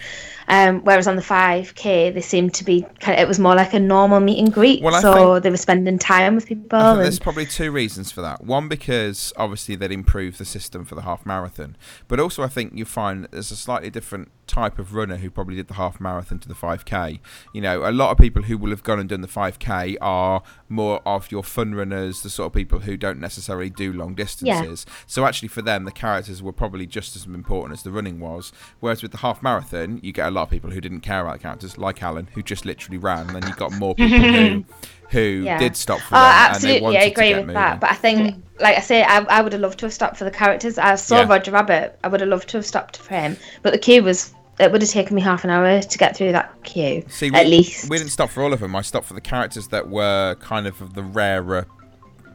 Um, 0.49 0.81
whereas 0.81 1.07
on 1.07 1.15
the 1.15 1.21
5k, 1.21 2.13
they 2.13 2.21
seemed 2.21 2.55
to 2.55 2.63
be 2.63 2.81
kind 2.99 3.17
of, 3.17 3.23
it 3.23 3.27
was 3.27 3.39
more 3.39 3.55
like 3.55 3.73
a 3.73 3.79
normal 3.79 4.19
meet 4.19 4.39
and 4.39 4.51
greet. 4.51 4.81
Well, 4.81 4.99
so 4.99 5.13
think- 5.13 5.43
they 5.43 5.49
were 5.51 5.57
spending 5.57 5.99
time 5.99 6.35
with 6.35 6.47
people. 6.47 6.79
And- 6.79 7.01
there's 7.01 7.19
probably 7.19 7.45
two 7.45 7.71
reasons 7.71 8.11
for 8.11 8.21
that. 8.21 8.43
One, 8.43 8.67
because 8.67 9.31
obviously 9.37 9.75
they'd 9.75 9.91
improved 9.91 10.39
the 10.39 10.45
system 10.45 10.85
for 10.85 10.95
the 10.95 11.03
half 11.03 11.23
marathon, 11.25 11.77
but 12.07 12.19
also 12.19 12.41
I 12.41 12.47
think 12.47 12.73
you 12.75 12.85
find 12.85 13.23
that 13.23 13.31
there's 13.31 13.51
a 13.51 13.55
slightly 13.55 13.91
different 13.91 14.31
type 14.47 14.79
of 14.79 14.95
runner 14.95 15.17
who 15.17 15.29
probably 15.29 15.55
did 15.55 15.67
the 15.67 15.75
half 15.75 16.01
marathon 16.01 16.39
to 16.39 16.47
the 16.47 16.55
5k. 16.55 17.19
You 17.53 17.61
know, 17.61 17.87
a 17.87 17.91
lot 17.91 18.09
of 18.09 18.17
people 18.17 18.41
who 18.43 18.57
will 18.57 18.71
have 18.71 18.81
gone 18.81 18.99
and 18.99 19.07
done 19.07 19.21
the 19.21 19.27
5k 19.27 19.97
are 20.01 20.41
more 20.69 21.01
of 21.05 21.31
your 21.31 21.43
fun 21.43 21.73
runners, 21.75 22.21
the 22.21 22.29
sort 22.29 22.47
of 22.47 22.53
people 22.53 22.79
who 22.79 22.95
don't 22.95 23.19
necessarily 23.19 23.69
do 23.69 23.91
long 23.91 24.13
distances. 24.13 24.85
So 25.07 25.25
actually, 25.25 25.47
for 25.49 25.61
them, 25.61 25.85
the 25.85 25.91
characters 25.91 26.41
were 26.43 26.53
probably 26.53 26.85
just 26.85 27.15
as 27.15 27.25
important 27.25 27.73
as 27.73 27.83
the 27.83 27.91
running 27.91 28.19
was. 28.19 28.51
Whereas 28.79 29.01
with 29.01 29.11
the 29.11 29.17
half 29.17 29.41
marathon, 29.41 29.99
you 30.03 30.11
get 30.11 30.27
a 30.27 30.31
lot 30.31 30.43
of 30.43 30.49
people 30.49 30.69
who 30.69 30.79
didn't 30.81 31.01
care 31.01 31.21
about 31.21 31.33
the 31.33 31.39
characters, 31.39 31.77
like 31.77 32.01
Alan, 32.03 32.27
who 32.33 32.43
just 32.43 32.65
literally 32.65 32.97
ran, 32.97 33.27
and 33.27 33.35
then 33.41 33.47
you 33.49 33.55
got 33.55 33.71
more 33.73 33.95
people 33.95 34.19
who 34.19 34.65
who 35.09 35.19
Yeah. 35.43 35.57
did 35.57 35.75
stop 35.75 35.99
for 36.01 36.15
Oh, 36.15 36.19
them 36.19 36.25
and 36.27 36.61
they 36.61 36.75
absolutely, 36.75 36.97
I 36.97 37.01
agree 37.01 37.29
with 37.33 37.37
moving. 37.47 37.55
that. 37.55 37.79
But 37.79 37.89
I 37.89 37.95
think, 37.95 38.43
like 38.59 38.77
I 38.77 38.81
say, 38.81 39.01
I, 39.01 39.17
I 39.21 39.41
would 39.41 39.53
have 39.53 39.61
loved 39.61 39.79
to 39.79 39.87
have 39.87 39.93
stopped 39.93 40.17
for 40.17 40.23
the 40.23 40.29
characters. 40.31 40.77
I 40.77 40.93
saw 40.95 41.21
Yeah. 41.21 41.27
Roger 41.29 41.49
Rabbit. 41.51 41.97
I 42.03 42.07
would 42.09 42.19
have 42.21 42.29
loved 42.29 42.47
to 42.49 42.57
have 42.57 42.65
stopped 42.65 42.97
for 42.97 43.15
him. 43.15 43.35
But 43.63 43.73
the 43.73 43.79
queue 43.79 44.03
was. 44.03 44.33
It 44.59 44.71
would 44.71 44.81
have 44.81 44.91
taken 44.91 45.15
me 45.15 45.21
half 45.21 45.43
an 45.43 45.49
hour 45.49 45.81
to 45.81 45.97
get 45.97 46.17
through 46.17 46.33
that 46.33 46.63
queue, 46.63 47.03
See, 47.07 47.31
we, 47.31 47.37
at 47.37 47.47
least. 47.47 47.89
we 47.89 47.97
didn't 47.97 48.11
stop 48.11 48.29
for 48.29 48.43
all 48.43 48.51
of 48.51 48.59
them. 48.59 48.75
I 48.75 48.81
stopped 48.81 49.05
for 49.07 49.13
the 49.13 49.21
characters 49.21 49.69
that 49.69 49.89
were 49.89 50.35
kind 50.35 50.67
of 50.67 50.81
of 50.81 50.93
the 50.95 51.03
rarer 51.03 51.65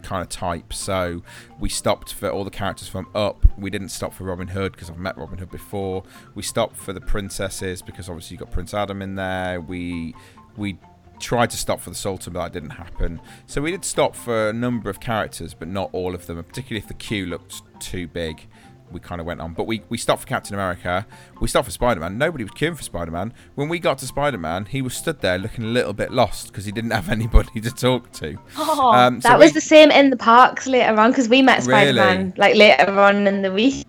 kind 0.03 0.23
of 0.23 0.29
type. 0.29 0.73
So 0.73 1.23
we 1.59 1.69
stopped 1.69 2.13
for 2.13 2.29
all 2.31 2.45
the 2.45 2.51
characters 2.51 2.89
from 2.89 3.09
Up. 3.15 3.45
We 3.59 3.71
didn't 3.71 3.89
stop 3.89 4.13
for 4.13 4.25
Robin 4.25 4.49
Hood 4.49 4.73
because 4.73 4.91
I've 4.91 4.99
met 4.99 5.17
Robin 5.19 5.39
Hood 5.39 5.51
before. 5.51 6.05
We 6.35 6.43
stopped 6.43 6.77
for 6.77 6.93
the 6.93 7.01
princesses 7.01 7.83
because 7.83 8.09
obviously 8.09 8.37
you 8.37 8.39
got 8.39 8.51
Prince 8.53 8.75
Adam 8.75 9.03
in 9.03 9.17
there. 9.17 9.61
We 9.61 10.15
we 10.57 10.79
tried 11.19 11.51
to 11.51 11.57
stop 11.57 11.81
for 11.81 11.91
the 11.91 11.97
Sultan, 11.97 12.33
but 12.33 12.43
that 12.45 12.53
didn't 12.53 12.71
happen. 12.71 13.21
So 13.47 13.63
we 13.63 13.71
did 13.71 13.85
stop 13.85 14.15
for 14.15 14.51
a 14.51 14.53
number 14.53 14.91
of 14.91 15.01
characters, 15.01 15.55
but 15.55 15.69
not 15.69 15.91
all 15.93 16.15
of 16.15 16.27
them. 16.27 16.43
Particularly 16.43 16.83
if 16.83 16.89
the 16.89 16.95
queue 16.95 17.27
looked 17.27 17.63
too 17.81 18.07
big. 18.07 18.47
We 18.95 19.01
kind 19.01 19.21
of 19.21 19.27
went 19.27 19.41
on, 19.41 19.53
but 19.53 19.67
we, 19.67 19.83
we 19.91 19.99
stopped 19.99 20.23
for 20.23 20.27
Captain 20.29 20.55
America. 20.55 21.07
We 21.41 21.49
stopped 21.49 21.67
for 21.67 21.71
Spider 21.73 22.01
Man. 22.01 22.17
Nobody 22.17 22.45
was 22.45 22.53
queuing 22.53 22.77
for 22.77 22.83
Spider 22.83 23.11
Man. 23.11 23.35
When 23.57 23.69
we 23.69 23.79
got 23.79 23.99
to 23.99 24.07
Spider 24.07 24.39
Man, 24.39 24.65
he 24.65 24.81
was 24.81 24.95
stood 24.95 25.21
there 25.21 25.37
looking 25.37 25.65
a 25.65 25.69
little 25.69 25.93
bit 25.93 26.13
lost 26.13 26.47
because 26.49 26.65
he 26.65 26.73
didn't 26.73 26.93
have 26.93 27.11
anybody 27.19 27.61
to 27.61 27.71
talk 27.71 28.11
to. 28.13 28.39
Oh, 28.57 28.93
Um, 28.93 29.21
so 29.21 29.29
that 29.29 29.39
we- 29.39 29.45
was 29.47 29.53
the 29.53 29.61
same 29.61 29.91
in 29.91 30.09
the 30.11 30.17
parks 30.17 30.67
later 30.67 30.99
on 30.99 31.11
because 31.11 31.29
we 31.29 31.43
met 31.43 31.63
Spider 31.65 31.93
Man 31.93 32.33
like 32.37 32.55
later 32.57 32.89
on 32.99 33.27
in 33.27 33.43
the 33.43 33.53
week 33.53 33.85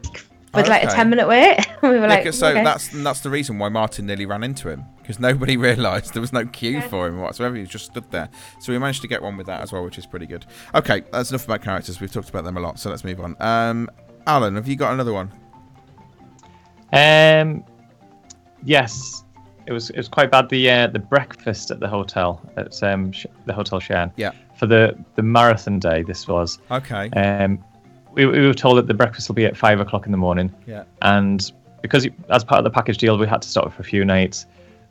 with 0.53 0.67
like 0.69 0.83
a 0.83 0.87
ten 0.87 1.09
minute 1.09 1.27
wait. 1.27 1.59
we 1.83 1.89
were 1.89 1.95
Yeah, 1.97 2.07
like, 2.07 2.33
so 2.33 2.47
okay. 2.47 2.63
that's 2.63 2.87
that's 3.03 3.19
the 3.19 3.29
reason 3.29 3.59
why 3.59 3.69
Martin 3.69 4.05
nearly 4.05 4.25
ran 4.25 4.41
into 4.41 4.69
him 4.69 4.85
because 5.01 5.19
nobody 5.19 5.57
realised 5.69 6.13
there 6.13 6.21
was 6.21 6.31
no 6.33 6.45
queue 6.45 6.81
for 6.81 7.07
him 7.07 7.19
whatsoever. 7.19 7.55
He 7.55 7.65
just 7.65 7.85
stood 7.91 8.09
there. 8.09 8.29
So 8.61 8.71
we 8.71 8.79
managed 8.79 9.01
to 9.01 9.07
get 9.09 9.21
one 9.21 9.35
with 9.37 9.47
that 9.47 9.61
as 9.61 9.71
well, 9.73 9.83
which 9.83 9.97
is 9.97 10.05
pretty 10.05 10.25
good. 10.25 10.45
Okay, 10.73 11.03
that's 11.11 11.29
enough 11.29 11.43
about 11.45 11.61
characters. 11.61 11.99
We've 12.01 12.11
talked 12.11 12.29
about 12.29 12.45
them 12.45 12.55
a 12.57 12.61
lot, 12.61 12.79
so 12.79 12.89
let's 12.89 13.03
move 13.03 13.19
on. 13.19 13.35
Um, 13.41 13.89
Alan, 14.27 14.55
have 14.55 14.67
you 14.67 14.75
got 14.75 14.93
another 14.93 15.13
one? 15.13 15.31
Um, 16.93 17.63
yes, 18.63 19.23
it 19.67 19.73
was 19.73 19.89
it 19.91 19.97
was 19.97 20.07
quite 20.07 20.31
bad. 20.31 20.49
The 20.49 20.69
uh, 20.69 20.87
the 20.87 20.99
breakfast 20.99 21.71
at 21.71 21.79
the 21.79 21.87
hotel 21.87 22.41
at 22.57 22.81
um 22.83 23.11
Sh- 23.11 23.25
the 23.45 23.53
hotel 23.53 23.79
Cheyenne. 23.79 24.11
Yeah. 24.15 24.31
For 24.55 24.65
the 24.67 24.97
the 25.15 25.21
marathon 25.23 25.79
day, 25.79 26.03
this 26.03 26.27
was. 26.27 26.59
Okay. 26.71 27.09
Um, 27.11 27.63
we, 28.13 28.25
we 28.25 28.47
were 28.47 28.53
told 28.53 28.77
that 28.77 28.87
the 28.87 28.93
breakfast 28.93 29.27
will 29.27 29.35
be 29.35 29.45
at 29.45 29.57
five 29.57 29.79
o'clock 29.79 30.05
in 30.05 30.11
the 30.11 30.17
morning, 30.17 30.53
Yeah. 30.65 30.83
and 31.01 31.51
because 31.81 32.07
as 32.29 32.43
part 32.45 32.59
of 32.59 32.63
the 32.63 32.69
package 32.71 32.97
deal, 32.97 33.17
we 33.17 33.27
had 33.27 33.41
to 33.41 33.49
stop 33.49 33.73
for 33.73 33.81
a 33.81 33.85
few 33.85 34.05
nights. 34.05 34.45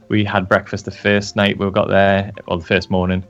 We 0.09 0.25
had 0.25 0.47
breakfast 0.49 0.85
the 0.85 0.91
first 0.91 1.35
night 1.35 1.57
we 1.59 1.71
got 1.71 1.89
there, 1.89 2.31
or 2.47 2.59
the 2.59 2.65
first 2.67 2.91
morning, 2.91 3.25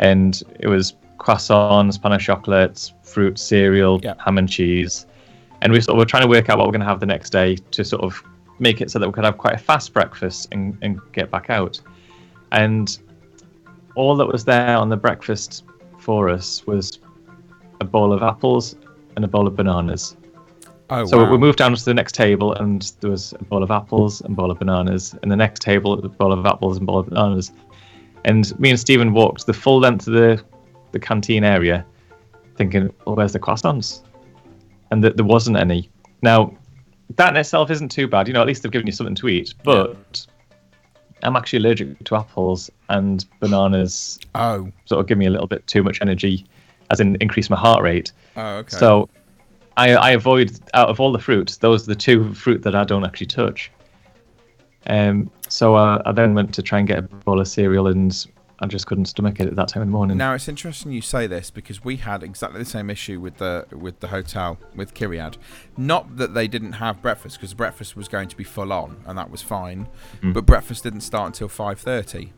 and 0.00 0.42
it 0.58 0.66
was 0.66 0.94
croissants, 1.18 2.02
pain 2.02 2.12
au 2.12 2.18
chocolates, 2.18 2.92
fruit, 3.02 3.38
cereal, 3.38 4.00
Yeah. 4.02 4.14
ham 4.18 4.36
and 4.38 4.48
cheese. 4.48 5.06
And 5.66 5.72
we 5.72 5.80
sort 5.80 5.96
of 5.96 5.98
were 5.98 6.04
trying 6.04 6.22
to 6.22 6.28
work 6.28 6.48
out 6.48 6.58
what 6.58 6.68
we're 6.68 6.72
going 6.72 6.80
to 6.80 6.86
have 6.86 7.00
the 7.00 7.06
next 7.06 7.30
day 7.30 7.56
to 7.56 7.84
sort 7.84 8.00
of 8.04 8.22
make 8.60 8.80
it 8.80 8.88
so 8.88 9.00
that 9.00 9.08
we 9.08 9.12
could 9.12 9.24
have 9.24 9.36
quite 9.36 9.54
a 9.54 9.58
fast 9.58 9.92
breakfast 9.92 10.46
and, 10.52 10.78
and 10.80 11.00
get 11.12 11.28
back 11.28 11.50
out. 11.50 11.80
And 12.52 12.96
all 13.96 14.14
that 14.14 14.26
was 14.26 14.44
there 14.44 14.76
on 14.76 14.90
the 14.90 14.96
breakfast 14.96 15.64
for 15.98 16.28
us 16.28 16.64
was 16.68 17.00
a 17.80 17.84
bowl 17.84 18.12
of 18.12 18.22
apples 18.22 18.76
and 19.16 19.24
a 19.24 19.28
bowl 19.28 19.48
of 19.48 19.56
bananas. 19.56 20.16
Oh, 20.88 21.04
So 21.04 21.24
wow. 21.24 21.32
we 21.32 21.36
moved 21.36 21.58
down 21.58 21.74
to 21.74 21.84
the 21.84 21.94
next 21.94 22.14
table, 22.14 22.52
and 22.52 22.92
there 23.00 23.10
was 23.10 23.32
a 23.32 23.42
bowl 23.42 23.64
of 23.64 23.72
apples 23.72 24.20
and 24.20 24.34
a 24.34 24.36
bowl 24.36 24.52
of 24.52 24.60
bananas. 24.60 25.16
And 25.20 25.32
the 25.32 25.36
next 25.36 25.62
table, 25.62 25.94
a 25.94 26.08
bowl 26.08 26.32
of 26.32 26.46
apples 26.46 26.76
and 26.76 26.84
a 26.84 26.86
bowl 26.86 27.00
of 27.00 27.08
bananas. 27.08 27.50
And 28.24 28.56
me 28.60 28.70
and 28.70 28.78
Stephen 28.78 29.12
walked 29.12 29.46
the 29.46 29.52
full 29.52 29.80
length 29.80 30.06
of 30.06 30.14
the, 30.14 30.40
the 30.92 31.00
canteen 31.00 31.42
area, 31.42 31.84
thinking, 32.54 32.94
well, 33.04 33.16
where's 33.16 33.32
the 33.32 33.40
croissants? 33.40 34.04
And 34.90 35.02
that 35.04 35.16
there 35.16 35.26
wasn't 35.26 35.56
any. 35.56 35.90
Now, 36.22 36.54
that 37.16 37.30
in 37.30 37.36
itself 37.36 37.70
isn't 37.70 37.90
too 37.90 38.06
bad. 38.08 38.28
You 38.28 38.34
know, 38.34 38.40
at 38.40 38.46
least 38.46 38.62
they've 38.62 38.72
given 38.72 38.86
you 38.86 38.92
something 38.92 39.14
to 39.16 39.28
eat. 39.28 39.54
But 39.64 40.26
I'm 41.22 41.36
actually 41.36 41.60
allergic 41.60 42.04
to 42.04 42.16
apples, 42.16 42.70
and 42.88 43.24
bananas 43.40 44.18
Oh. 44.34 44.70
sort 44.84 45.00
of 45.00 45.06
give 45.06 45.18
me 45.18 45.26
a 45.26 45.30
little 45.30 45.46
bit 45.46 45.66
too 45.66 45.82
much 45.82 45.98
energy, 46.00 46.44
as 46.90 47.00
in 47.00 47.16
increase 47.20 47.50
my 47.50 47.56
heart 47.56 47.82
rate. 47.82 48.12
Oh, 48.36 48.56
okay. 48.58 48.76
So 48.76 49.08
I, 49.76 49.94
I 49.94 50.10
avoid 50.10 50.58
out 50.74 50.88
of 50.88 51.00
all 51.00 51.12
the 51.12 51.18
fruits, 51.18 51.56
those 51.58 51.84
are 51.84 51.86
the 51.86 51.96
two 51.96 52.32
fruit 52.34 52.62
that 52.62 52.74
I 52.74 52.84
don't 52.84 53.04
actually 53.04 53.26
touch. 53.26 53.70
Um, 54.88 55.30
so 55.48 55.74
uh, 55.74 56.00
I 56.06 56.12
then 56.12 56.34
went 56.34 56.54
to 56.54 56.62
try 56.62 56.78
and 56.78 56.86
get 56.86 56.98
a 56.98 57.02
bowl 57.02 57.40
of 57.40 57.48
cereal, 57.48 57.88
and 57.88 58.26
I 58.58 58.66
just 58.66 58.86
couldn't 58.86 59.04
stomach 59.04 59.38
it 59.38 59.48
at 59.48 59.56
that 59.56 59.68
time 59.68 59.82
in 59.82 59.88
the 59.88 59.92
morning. 59.92 60.16
Now 60.16 60.32
it's 60.32 60.48
interesting 60.48 60.90
you 60.90 61.02
say 61.02 61.26
this 61.26 61.50
because 61.50 61.84
we 61.84 61.96
had 61.96 62.22
exactly 62.22 62.58
the 62.58 62.64
same 62.64 62.88
issue 62.88 63.20
with 63.20 63.36
the 63.36 63.66
with 63.70 64.00
the 64.00 64.08
hotel 64.08 64.58
with 64.74 64.94
Kyriad. 64.94 65.36
Not 65.76 66.16
that 66.16 66.32
they 66.32 66.48
didn't 66.48 66.72
have 66.72 67.02
breakfast 67.02 67.36
because 67.38 67.52
breakfast 67.52 67.96
was 67.96 68.08
going 68.08 68.28
to 68.28 68.36
be 68.36 68.44
full 68.44 68.72
on 68.72 68.96
and 69.06 69.18
that 69.18 69.30
was 69.30 69.42
fine, 69.42 69.88
Mm. 70.22 70.32
but 70.32 70.46
breakfast 70.46 70.82
didn't 70.84 71.02
start 71.02 71.26
until 71.26 71.48
five 71.48 71.78
thirty, 71.80 72.32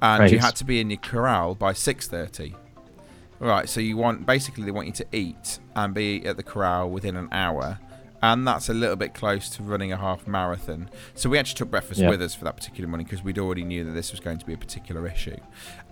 and 0.00 0.30
you 0.30 0.38
had 0.38 0.56
to 0.56 0.64
be 0.64 0.80
in 0.80 0.90
your 0.90 0.98
corral 1.00 1.54
by 1.54 1.72
six 1.74 2.08
thirty. 2.08 2.54
Right, 3.38 3.68
so 3.68 3.80
you 3.80 3.98
want 3.98 4.24
basically 4.24 4.64
they 4.64 4.70
want 4.70 4.86
you 4.86 4.94
to 4.94 5.06
eat 5.12 5.58
and 5.74 5.92
be 5.92 6.24
at 6.24 6.38
the 6.38 6.42
corral 6.42 6.88
within 6.88 7.16
an 7.16 7.28
hour, 7.32 7.78
and 8.32 8.46
that's 8.46 8.68
a 8.68 8.74
little 8.74 8.96
bit 8.96 9.14
close 9.14 9.48
to 9.50 9.62
running 9.62 9.92
a 9.92 9.96
half 9.96 10.26
marathon. 10.26 10.88
So 11.14 11.28
we 11.30 11.38
actually 11.38 11.56
took 11.58 11.70
breakfast 11.70 12.00
Yeah. 12.00 12.10
with 12.10 12.22
us 12.22 12.34
for 12.34 12.44
that 12.44 12.56
particular 12.56 12.88
morning 12.88 13.04
because 13.06 13.22
we'd 13.22 13.38
already 13.38 13.64
knew 13.64 13.84
that 13.84 13.92
this 13.92 14.10
was 14.10 14.20
going 14.20 14.38
to 14.38 14.46
be 14.46 14.52
a 14.54 14.56
particular 14.56 15.06
issue. 15.06 15.36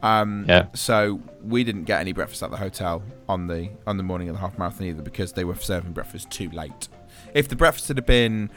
Um, 0.02 0.44
Yeah. 0.48 0.66
So 0.74 1.20
we 1.42 1.64
didn't 1.64 1.84
get 1.84 2.00
any 2.00 2.12
breakfast 2.12 2.42
at 2.42 2.50
the 2.50 2.56
hotel 2.56 3.02
on 3.28 3.46
the 3.46 3.70
on 3.86 3.96
the 3.96 4.02
morning 4.02 4.28
of 4.28 4.34
the 4.36 4.40
half 4.40 4.58
marathon 4.58 4.86
either 4.86 5.02
because 5.02 5.32
they 5.32 5.44
were 5.44 5.54
serving 5.54 5.92
breakfast 5.92 6.30
too 6.30 6.50
late. 6.50 6.88
If 7.34 7.48
the 7.48 7.56
breakfast 7.56 7.88
had 7.88 8.04
been 8.06 8.50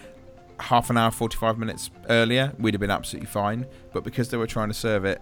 half 0.59 0.89
an 0.89 0.97
hour, 0.97 1.11
forty 1.11 1.37
five 1.37 1.57
minutes 1.57 1.89
earlier, 2.09 2.53
we'd 2.59 2.73
have 2.73 2.81
been 2.81 2.91
absolutely 2.91 3.27
fine. 3.27 3.65
But 3.93 4.03
because 4.03 4.29
they 4.29 4.37
were 4.37 4.47
trying 4.47 4.69
to 4.69 4.73
serve 4.73 5.05
it 5.05 5.21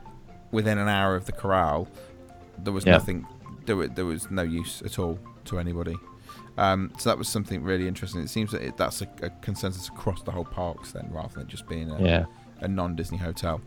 within 0.51 0.77
an 0.77 0.87
hour 0.87 1.15
of 1.15 1.25
the 1.25 1.31
corral, 1.31 1.87
there 2.57 2.73
was 2.73 2.85
Yeah. 2.85 2.93
nothing. 2.93 3.27
There, 3.65 3.75
were, 3.75 3.87
there 3.87 4.05
was 4.05 4.29
no 4.31 4.43
use 4.43 4.81
at 4.83 4.99
all 4.99 5.19
to 5.45 5.59
anybody. 5.59 5.95
Um, 6.57 6.91
so 6.97 7.09
that 7.09 7.17
was 7.17 7.27
something 7.27 7.63
really 7.63 7.87
interesting. 7.87 8.21
It 8.21 8.29
seems 8.29 8.51
that 8.51 8.61
it, 8.61 8.77
that's 8.77 9.01
a, 9.01 9.07
a 9.21 9.29
consensus 9.41 9.87
across 9.89 10.21
the 10.23 10.31
whole 10.31 10.45
parks 10.45 10.91
then, 10.93 11.07
rather 11.11 11.33
than 11.39 11.47
just 11.47 11.67
being 11.67 11.89
a, 11.91 12.01
Yeah. 12.01 12.25
a 12.61 12.67
non-Disney 12.67 13.17
hotel. 13.17 13.59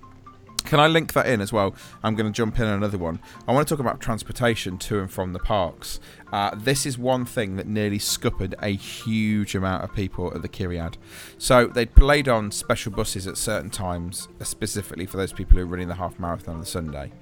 Can 0.64 0.80
I 0.80 0.86
link 0.86 1.14
that 1.14 1.26
in 1.26 1.40
as 1.40 1.50
well? 1.50 1.74
I'm 2.02 2.14
going 2.14 2.30
to 2.30 2.36
jump 2.36 2.58
in 2.58 2.66
on 2.66 2.74
another 2.74 2.98
one. 2.98 3.20
I 3.46 3.52
want 3.52 3.66
to 3.66 3.74
talk 3.74 3.80
about 3.80 4.00
transportation 4.00 4.76
to 4.78 5.00
and 5.00 5.10
from 5.10 5.32
the 5.32 5.38
parks. 5.38 5.98
Uh, 6.30 6.50
this 6.54 6.84
is 6.84 6.98
one 6.98 7.24
thing 7.24 7.56
that 7.56 7.66
nearly 7.66 7.98
scuppered 7.98 8.54
a 8.60 8.68
huge 8.68 9.54
amount 9.54 9.82
of 9.82 9.94
people 9.94 10.30
at 10.34 10.42
the 10.42 10.48
Kyriad. 10.48 10.96
So 11.38 11.66
they 11.66 11.86
played 11.86 12.28
on 12.28 12.50
special 12.50 12.92
buses 12.92 13.26
at 13.26 13.38
certain 13.38 13.70
times, 13.70 14.28
uh, 14.40 14.44
specifically 14.44 15.06
for 15.06 15.16
those 15.16 15.32
people 15.32 15.56
who 15.56 15.62
are 15.62 15.66
running 15.66 15.88
the 15.88 15.94
half 15.94 16.18
marathon 16.18 16.56
on 16.56 16.60
the 16.60 16.66
Sunday. 16.66 17.12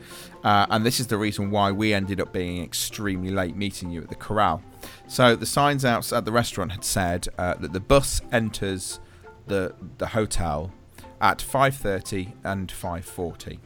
Uh, 0.43 0.67
and 0.71 0.85
this 0.85 0.99
is 0.99 1.07
the 1.07 1.17
reason 1.17 1.53
why 1.53 1.71
we 1.71 1.95
ended 1.95 2.21
up 2.21 2.33
being 2.33 2.61
extremely 2.63 3.31
late 3.31 3.55
meeting 3.55 3.91
you 3.91 4.03
at 4.03 4.09
the 4.09 4.17
corral. 4.17 4.61
So 5.07 5.37
the 5.37 5.47
signs 5.47 5.85
out 5.85 6.13
at 6.13 6.25
the 6.25 6.33
restaurant 6.33 6.73
had 6.73 6.85
said 6.85 7.29
uh, 7.39 7.55
that 7.55 7.73
the 7.73 7.81
bus 7.81 8.21
enters 8.33 8.99
the 9.47 9.73
the 9.99 10.09
hotel 10.09 10.73
at 11.21 11.39
5:30 11.39 12.33
and 12.45 12.71
5:40. 12.71 13.59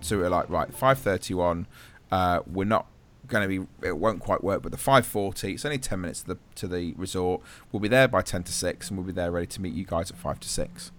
So 0.00 0.16
we 0.16 0.22
we're 0.22 0.30
like, 0.30 0.48
right, 0.48 0.72
5:31. 0.72 1.66
Uh, 2.10 2.40
we're 2.46 2.64
not 2.64 2.86
going 3.26 3.48
to 3.48 3.66
be. 3.66 3.86
It 3.86 3.96
won't 3.98 4.20
quite 4.20 4.42
work, 4.42 4.62
but 4.62 4.72
the 4.72 4.78
5:40. 4.78 5.54
It's 5.54 5.64
only 5.64 5.78
10 5.78 6.00
minutes 6.00 6.22
to 6.22 6.34
the 6.34 6.38
to 6.56 6.68
the 6.68 6.94
resort. 6.94 7.42
We'll 7.70 7.80
be 7.80 7.88
there 7.88 8.08
by 8.08 8.22
10 8.22 8.42
to 8.44 8.52
6, 8.52 8.88
and 8.88 8.98
we'll 8.98 9.06
be 9.06 9.12
there 9.12 9.30
ready 9.30 9.46
to 9.46 9.60
meet 9.62 9.74
you 9.74 9.84
guys 9.84 10.10
at 10.10 10.16
5 10.16 10.40
to 10.40 10.48
6. 10.48 10.92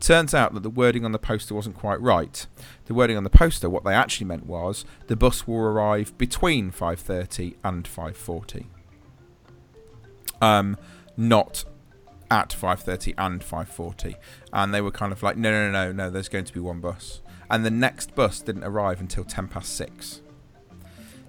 Turns 0.00 0.34
out 0.34 0.54
that 0.54 0.62
the 0.62 0.70
wording 0.70 1.04
on 1.04 1.12
the 1.12 1.18
poster 1.18 1.54
wasn't 1.54 1.76
quite 1.76 2.00
right. 2.00 2.46
The 2.86 2.94
wording 2.94 3.16
on 3.16 3.24
the 3.24 3.30
poster, 3.30 3.70
what 3.70 3.84
they 3.84 3.94
actually 3.94 4.26
meant 4.26 4.46
was 4.46 4.84
the 5.06 5.16
bus 5.16 5.46
will 5.46 5.58
arrive 5.58 6.16
between 6.18 6.70
5:30 6.70 7.56
and 7.62 7.86
5:40. 7.86 8.66
Um, 10.40 10.76
not 11.16 11.64
at 12.32 12.48
5:30 12.48 13.14
and 13.18 13.42
5:40, 13.42 14.14
and 14.54 14.72
they 14.72 14.80
were 14.80 14.90
kind 14.90 15.12
of 15.12 15.22
like, 15.22 15.36
no, 15.36 15.50
no, 15.50 15.70
no, 15.70 15.86
no, 15.86 15.92
no. 15.92 16.10
There's 16.10 16.30
going 16.30 16.46
to 16.46 16.52
be 16.52 16.60
one 16.60 16.80
bus, 16.80 17.20
and 17.50 17.64
the 17.64 17.70
next 17.70 18.14
bus 18.14 18.40
didn't 18.40 18.64
arrive 18.64 19.00
until 19.00 19.22
10 19.22 19.48
past 19.48 19.76
six. 19.76 20.22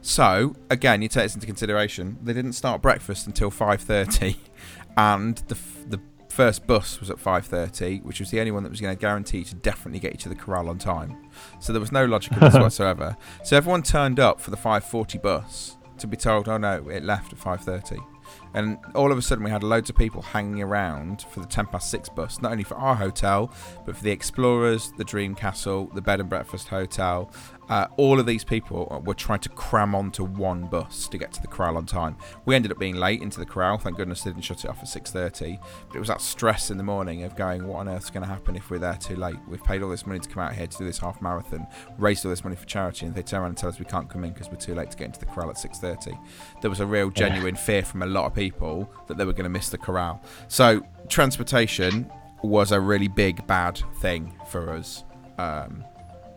So 0.01 0.55
again, 0.69 1.01
you 1.01 1.09
take 1.09 1.25
this 1.25 1.35
into 1.35 1.45
consideration. 1.45 2.17
They 2.23 2.31
didn't 2.31 2.53
start 2.53 2.81
breakfast 2.81 3.27
until 3.27 3.51
5:30, 3.51 4.37
and 4.97 5.37
the 5.49 5.55
f- 5.55 5.85
the 5.89 5.99
first 6.29 6.65
bus 6.65 7.01
was 7.01 7.09
at 7.09 7.17
5:30, 7.17 8.01
which 8.03 8.21
was 8.21 8.31
the 8.31 8.39
only 8.39 8.51
one 8.51 8.63
that 8.63 8.69
was 8.69 8.79
going 8.79 8.95
to 8.95 8.99
guarantee 8.99 9.43
to 9.43 9.55
definitely 9.55 9.99
get 9.99 10.13
you 10.13 10.19
to 10.19 10.29
the 10.29 10.35
corral 10.35 10.69
on 10.69 10.77
time. 10.77 11.17
So 11.59 11.73
there 11.73 11.81
was 11.81 11.91
no 11.91 12.05
logic 12.05 12.31
in 12.31 12.39
this 12.39 12.53
whatsoever. 12.65 13.17
So 13.43 13.57
everyone 13.57 13.83
turned 13.83 14.21
up 14.21 14.39
for 14.39 14.51
the 14.51 14.57
5:40 14.57 15.21
bus 15.21 15.75
to 15.97 16.07
be 16.07 16.15
told, 16.15 16.47
"Oh 16.47 16.57
no, 16.57 16.87
it 16.89 17.03
left 17.03 17.33
at 17.33 17.39
5:30." 17.39 18.12
And 18.53 18.77
all 18.93 19.11
of 19.11 19.17
a 19.17 19.21
sudden, 19.21 19.43
we 19.43 19.49
had 19.49 19.63
loads 19.63 19.89
of 19.89 19.95
people 19.95 20.21
hanging 20.21 20.61
around 20.61 21.23
for 21.31 21.39
the 21.39 21.47
10 21.47 21.67
past 21.67 21.89
6 21.89 22.09
bus, 22.09 22.41
not 22.41 22.51
only 22.51 22.63
for 22.63 22.75
our 22.75 22.95
hotel, 22.95 23.51
but 23.85 23.97
for 23.97 24.03
the 24.03 24.11
Explorers, 24.11 24.91
the 24.97 25.03
Dream 25.03 25.33
Castle, 25.33 25.89
the 25.93 26.01
Bed 26.01 26.19
and 26.19 26.29
Breakfast 26.29 26.67
Hotel. 26.67 27.31
Uh, 27.73 27.87
all 27.97 28.19
of 28.19 28.27
these 28.27 28.43
people 28.43 29.01
were 29.03 29.15
trying 29.15 29.39
to 29.39 29.49
cram 29.49 29.95
onto 29.95 30.23
one 30.23 30.67
bus 30.67 31.07
to 31.07 31.17
get 31.17 31.33
to 31.33 31.41
the 31.41 31.47
corral 31.47 31.75
on 31.75 31.87
time. 31.87 32.15
We 32.45 32.53
ended 32.53 32.71
up 32.71 32.77
being 32.77 32.97
late 32.97 33.23
into 33.23 33.39
the 33.39 33.47
corral. 33.47 33.79
Thank 33.79 33.97
goodness 33.97 34.21
they 34.21 34.29
didn't 34.29 34.43
shut 34.43 34.63
it 34.63 34.69
off 34.69 34.77
at 34.83 34.87
6:30. 34.87 35.59
But 35.87 35.95
it 35.95 35.99
was 35.99 36.07
that 36.09 36.21
stress 36.21 36.69
in 36.69 36.77
the 36.77 36.83
morning 36.83 37.23
of 37.23 37.35
going, 37.35 37.65
what 37.65 37.79
on 37.79 37.89
earth's 37.89 38.11
going 38.11 38.21
to 38.21 38.29
happen 38.29 38.55
if 38.55 38.69
we're 38.69 38.77
there 38.77 38.93
too 38.97 39.15
late? 39.15 39.37
We've 39.47 39.63
paid 39.63 39.81
all 39.81 39.89
this 39.89 40.05
money 40.05 40.19
to 40.19 40.29
come 40.29 40.43
out 40.43 40.53
here 40.53 40.67
to 40.67 40.77
do 40.77 40.85
this 40.85 40.99
half 40.99 41.19
marathon, 41.19 41.65
raised 41.97 42.23
all 42.23 42.29
this 42.29 42.43
money 42.43 42.55
for 42.55 42.67
charity, 42.67 43.07
and 43.07 43.15
they 43.15 43.23
turn 43.23 43.41
around 43.41 43.49
and 43.49 43.57
tell 43.57 43.69
us 43.69 43.79
we 43.79 43.85
can't 43.85 44.07
come 44.07 44.23
in 44.23 44.33
because 44.33 44.51
we're 44.51 44.57
too 44.57 44.75
late 44.75 44.91
to 44.91 44.97
get 44.97 45.05
into 45.05 45.19
the 45.19 45.25
corral 45.25 45.49
at 45.49 45.57
6:30. 45.57 46.15
There 46.61 46.69
was 46.69 46.79
a 46.79 46.85
real 46.85 47.09
genuine 47.09 47.55
fear 47.55 47.81
from 47.81 48.03
a 48.03 48.05
lot 48.05 48.27
of 48.27 48.35
people 48.35 48.87
that 49.07 49.17
they 49.17 49.25
were 49.25 49.33
going 49.33 49.45
to 49.45 49.49
miss 49.49 49.69
the 49.69 49.79
corral. 49.79 50.21
So 50.47 50.85
transportation 51.09 52.07
was 52.43 52.71
a 52.71 52.79
really 52.79 53.07
big 53.07 53.47
bad 53.47 53.81
thing 53.95 54.31
for 54.47 54.69
us. 54.69 55.05
Um, 55.39 55.83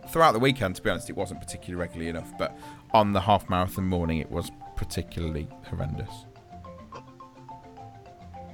throughout 0.09 0.31
the 0.33 0.39
weekend, 0.39 0.75
to 0.75 0.81
be 0.81 0.89
honest, 0.89 1.09
it 1.09 1.15
wasn't 1.15 1.41
particularly 1.41 1.79
regularly 1.79 2.09
enough, 2.09 2.31
but 2.37 2.57
on 2.93 3.13
the 3.13 3.21
half 3.21 3.49
marathon 3.49 3.85
morning, 3.85 4.19
it 4.19 4.31
was 4.31 4.51
particularly 4.75 5.47
horrendous. 5.65 6.09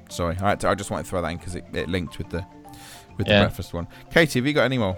Sorry, 0.09 0.35
I, 0.41 0.49
had 0.49 0.59
to, 0.61 0.69
I 0.69 0.75
just 0.75 0.91
wanted 0.91 1.03
to 1.03 1.09
throw 1.09 1.21
that 1.21 1.29
in 1.31 1.37
because 1.37 1.55
it, 1.55 1.65
it 1.73 1.89
linked 1.89 2.17
with 2.17 2.29
the 2.29 2.45
with 3.17 3.27
the 3.27 3.33
breakfast 3.33 3.73
one. 3.73 3.87
Katie, 4.11 4.39
have 4.39 4.45
you 4.45 4.53
got 4.53 4.63
any 4.63 4.77
more? 4.77 4.97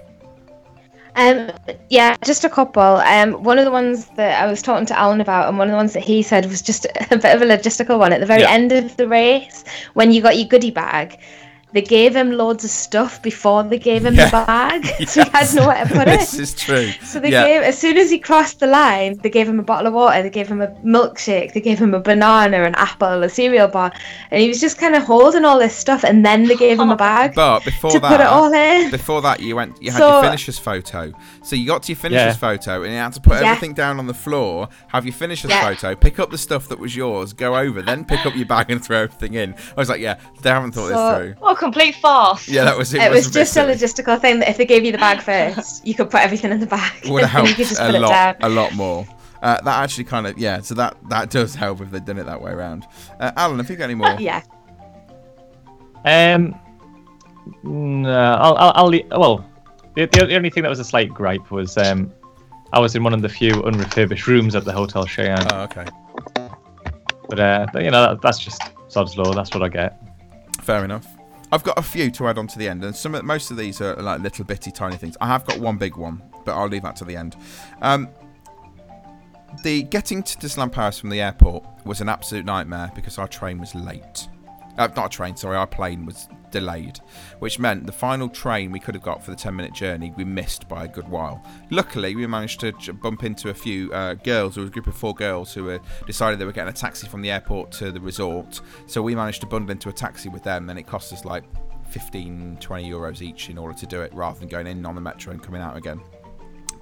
Um, 1.17 1.51
yeah, 1.89 2.17
just 2.25 2.43
a 2.43 2.49
couple. 2.49 2.81
Um, 2.81 3.43
one 3.43 3.57
of 3.57 3.63
the 3.65 3.71
ones 3.71 4.07
that 4.17 4.41
I 4.41 4.47
was 4.47 4.61
talking 4.61 4.85
to 4.87 4.97
Alan 4.99 5.21
about, 5.21 5.47
and 5.47 5.57
one 5.57 5.67
of 5.67 5.71
the 5.71 5.77
ones 5.77 5.93
that 5.93 6.03
he 6.03 6.21
said 6.21 6.45
was 6.45 6.61
just 6.61 6.85
a 7.11 7.17
bit 7.17 7.33
of 7.35 7.41
a 7.41 7.45
logistical 7.45 7.97
one. 7.99 8.11
At 8.11 8.19
the 8.19 8.25
very 8.25 8.41
Yeah. 8.41 8.51
end 8.51 8.71
of 8.73 8.97
the 8.97 9.07
race, 9.07 9.63
when 9.93 10.11
you 10.11 10.21
got 10.21 10.37
your 10.37 10.47
goodie 10.47 10.71
bag, 10.71 11.17
they 11.75 11.81
gave 11.81 12.15
him 12.15 12.31
loads 12.31 12.63
of 12.63 12.71
stuff 12.71 13.21
before 13.21 13.61
they 13.63 13.77
gave 13.77 14.03
him 14.05 14.15
Yeah. 14.15 14.25
the 14.25 14.31
bag, 14.31 15.07
so 15.07 15.23
he 15.25 15.29
had 15.29 15.53
nowhere 15.53 15.85
to 15.85 15.93
put 15.93 16.07
it. 16.13 16.19
this 16.21 16.39
is 16.39 16.55
true. 16.55 16.89
So 17.03 17.19
they 17.19 17.29
yeah. 17.31 17.45
gave, 17.45 17.61
as 17.61 17.77
soon 17.77 17.97
as 17.97 18.09
he 18.09 18.17
crossed 18.17 18.59
the 18.61 18.67
line, 18.67 19.17
they 19.21 19.29
gave 19.29 19.47
him 19.47 19.59
a 19.59 19.63
bottle 19.63 19.87
of 19.87 19.93
water, 19.93 20.23
they 20.23 20.29
gave 20.29 20.47
him 20.47 20.61
a 20.61 20.67
milkshake, 20.83 21.53
they 21.53 21.61
gave 21.61 21.77
him 21.77 21.93
a 21.93 21.99
banana, 21.99 22.63
an 22.63 22.73
apple, 22.75 23.21
a 23.23 23.29
cereal 23.29 23.67
bar, 23.67 23.91
and 24.31 24.41
he 24.41 24.47
was 24.47 24.59
just 24.59 24.77
kind 24.79 24.95
of 24.95 25.03
holding 25.03 25.45
all 25.45 25.59
this 25.59 25.75
stuff, 25.75 26.03
and 26.03 26.25
then 26.25 26.45
they 26.45 26.55
gave 26.55 26.79
him 26.79 26.89
a 26.89 26.95
bag 26.95 27.35
But 27.35 27.63
before 27.65 27.91
to 27.91 27.99
that, 27.99 28.09
put 28.11 28.21
it 28.21 28.27
all 28.27 28.51
in. 28.53 28.89
before 28.89 29.21
that, 29.21 29.41
you 29.41 29.55
went. 29.55 29.81
You 29.83 29.91
had 29.91 29.99
So- 29.99 30.09
your 30.13 30.23
finisher's 30.23 30.57
photo. 30.57 31.11
So 31.43 31.55
you 31.55 31.67
got 31.67 31.83
to 31.83 31.91
your 31.91 31.97
finisher's 31.97 32.33
Yeah. 32.35 32.47
photo, 32.47 32.83
and 32.83 32.91
you 32.93 32.97
had 32.97 33.13
to 33.13 33.21
put 33.21 33.41
Yeah. 33.41 33.51
everything 33.51 33.73
down 33.73 33.99
on 33.99 34.07
the 34.07 34.13
floor. 34.13 34.69
Have 34.87 35.05
your 35.05 35.13
finisher's 35.13 35.51
Yeah. 35.51 35.61
photo. 35.73 35.93
Pick 35.95 36.19
up 36.19 36.31
the 36.31 36.37
stuff 36.37 36.67
that 36.69 36.79
was 36.79 36.95
yours. 36.95 37.33
Go 37.33 37.55
over. 37.57 37.81
Then 37.81 38.05
pick 38.05 38.25
up 38.25 38.35
your 38.35 38.45
bag 38.45 38.71
and 38.71 38.83
throw 38.83 39.03
everything 39.03 39.33
in. 39.33 39.53
I 39.75 39.79
was 39.79 39.89
like, 39.89 39.99
yeah, 39.99 40.15
they 40.41 40.49
haven't 40.49 40.71
thought 40.71 40.89
So- 40.89 41.09
this 41.09 41.17
through. 41.17 41.35
Oh, 41.41 41.55
What 41.65 41.69
a 41.69 41.79
complete 41.81 41.95
farce. 41.95 42.47
Yeah, 42.47 42.63
that 42.65 42.77
was 42.77 42.93
it. 42.93 43.01
It 43.01 43.11
was 43.11 43.27
a 43.27 43.29
bit 43.29 43.33
just 43.33 43.57
a 43.57 43.61
logistical 43.61 44.19
thing 44.19 44.39
that 44.39 44.49
if 44.49 44.57
they 44.57 44.65
gave 44.65 44.85
you 44.85 44.91
the 44.91 44.97
bag 44.97 45.21
first, 45.21 45.85
you 45.85 45.93
could 45.95 46.09
put 46.09 46.21
everything 46.21 46.51
in 46.51 46.59
the 46.59 46.67
bag. 46.67 47.07
would 47.09 47.23
have 47.25 47.45
and 47.45 47.49
you 47.49 47.55
helped 47.55 47.69
just 47.69 47.79
a 47.81 47.99
lot, 47.99 48.37
a 48.41 48.49
lot 48.49 48.73
more. 48.73 49.07
Uh, 49.41 49.59
that 49.61 49.83
actually 49.83 50.03
kind 50.03 50.27
of 50.27 50.37
yeah. 50.37 50.59
So 50.61 50.75
that 50.75 50.97
that 51.09 51.29
does 51.29 51.55
help 51.55 51.81
if 51.81 51.91
they'd 51.91 52.05
done 52.05 52.17
it 52.17 52.25
that 52.25 52.41
way 52.41 52.51
around. 52.51 52.85
Uh, 53.19 53.31
Alan, 53.35 53.57
have 53.57 53.69
you 53.69 53.75
got 53.75 53.85
any 53.85 53.95
more? 53.95 54.15
yeah. 54.19 54.41
Um, 56.05 56.59
no, 57.63 58.09
I'll, 58.39 58.55
I'll, 58.57 58.71
I'll 58.93 59.19
well, 59.19 59.49
the, 59.95 60.05
the 60.05 60.25
the 60.27 60.35
only 60.35 60.49
thing 60.49 60.63
that 60.63 60.69
was 60.69 60.79
a 60.79 60.83
slight 60.83 61.09
gripe 61.13 61.51
was 61.51 61.77
um, 61.77 62.11
I 62.73 62.79
was 62.79 62.95
in 62.95 63.03
one 63.03 63.13
of 63.13 63.21
the 63.21 63.29
few 63.29 63.53
unrefurbished 63.63 64.27
rooms 64.27 64.55
at 64.55 64.65
the 64.65 64.71
Hotel 64.71 65.05
Cheyenne, 65.05 65.45
Oh, 65.51 65.63
okay. 65.63 65.85
but 67.27 67.39
uh, 67.39 67.65
you 67.75 67.91
know 67.91 68.07
that, 68.09 68.21
that's 68.21 68.39
just 68.39 68.61
sod's 68.87 69.17
law. 69.17 69.33
That's 69.33 69.53
what 69.53 69.63
I 69.63 69.69
get. 69.69 69.99
Fair 70.61 70.83
enough. 70.83 71.07
I've 71.51 71.63
got 71.63 71.77
a 71.77 71.81
few 71.81 72.09
to 72.11 72.27
add 72.27 72.37
on 72.37 72.47
to 72.47 72.59
the 72.59 72.67
end, 72.67 72.83
and 72.83 72.95
some 72.95 73.15
of, 73.15 73.23
most 73.23 73.51
of 73.51 73.57
these 73.57 73.79
are 73.81 73.95
like 73.95 74.21
little 74.21 74.45
bitty 74.45 74.71
tiny 74.71 74.97
things. 74.97 75.15
I 75.21 75.27
have 75.27 75.45
got 75.45 75.59
one 75.59 75.77
big 75.77 75.95
one, 75.95 76.21
but 76.43 76.55
I'll 76.55 76.67
leave 76.67 76.83
that 76.83 76.95
to 76.97 77.05
the 77.05 77.15
end. 77.15 77.35
Um, 77.81 78.09
the 79.63 79.83
getting 79.83 80.23
to 80.23 80.37
Disneyland 80.37 80.71
Paris 80.71 80.99
from 80.99 81.09
the 81.09 81.21
airport 81.21 81.65
was 81.85 82.01
an 82.01 82.09
absolute 82.09 82.45
nightmare 82.45 82.91
because 82.95 83.17
our 83.17 83.27
train 83.27 83.59
was 83.59 83.73
late. 83.75 84.27
Uh, 84.77 84.87
not 84.95 85.05
a 85.07 85.09
train, 85.09 85.35
sorry, 85.35 85.55
our 85.55 85.67
plane 85.67 86.05
was 86.05 86.27
delayed, 86.51 86.99
which 87.39 87.59
meant 87.59 87.85
the 87.85 87.91
final 87.91 88.29
train 88.29 88.71
we 88.71 88.79
could 88.79 88.95
have 88.95 89.03
got 89.03 89.23
for 89.23 89.31
the 89.31 89.37
10 89.37 89.55
minute 89.55 89.73
journey 89.73 90.13
we 90.15 90.23
missed 90.23 90.67
by 90.67 90.85
a 90.85 90.87
good 90.87 91.07
while. 91.07 91.43
Luckily, 91.69 92.15
we 92.15 92.25
managed 92.27 92.59
to 92.61 92.71
bump 92.93 93.23
into 93.23 93.49
a 93.49 93.53
few 93.53 93.91
uh, 93.93 94.13
girls, 94.13 94.55
there 94.55 94.61
was 94.61 94.69
a 94.69 94.73
group 94.73 94.87
of 94.87 94.95
four 94.95 95.13
girls 95.13 95.53
who 95.53 95.69
uh, 95.69 95.79
decided 96.07 96.39
they 96.39 96.45
were 96.45 96.51
getting 96.51 96.73
a 96.73 96.75
taxi 96.75 97.07
from 97.07 97.21
the 97.21 97.31
airport 97.31 97.71
to 97.73 97.91
the 97.91 97.99
resort. 97.99 98.61
So 98.87 99.01
we 99.01 99.15
managed 99.15 99.41
to 99.41 99.47
bundle 99.47 99.71
into 99.71 99.89
a 99.89 99.93
taxi 99.93 100.29
with 100.29 100.43
them, 100.43 100.69
and 100.69 100.79
it 100.79 100.87
cost 100.87 101.11
us 101.13 101.25
like 101.25 101.43
15, 101.89 102.57
20 102.59 102.89
euros 102.89 103.21
each 103.21 103.49
in 103.49 103.57
order 103.57 103.77
to 103.77 103.85
do 103.85 104.01
it 104.01 104.13
rather 104.13 104.39
than 104.39 104.47
going 104.47 104.67
in 104.67 104.85
on 104.85 104.95
the 104.95 105.01
metro 105.01 105.31
and 105.31 105.41
coming 105.41 105.61
out 105.61 105.77
again. 105.77 106.01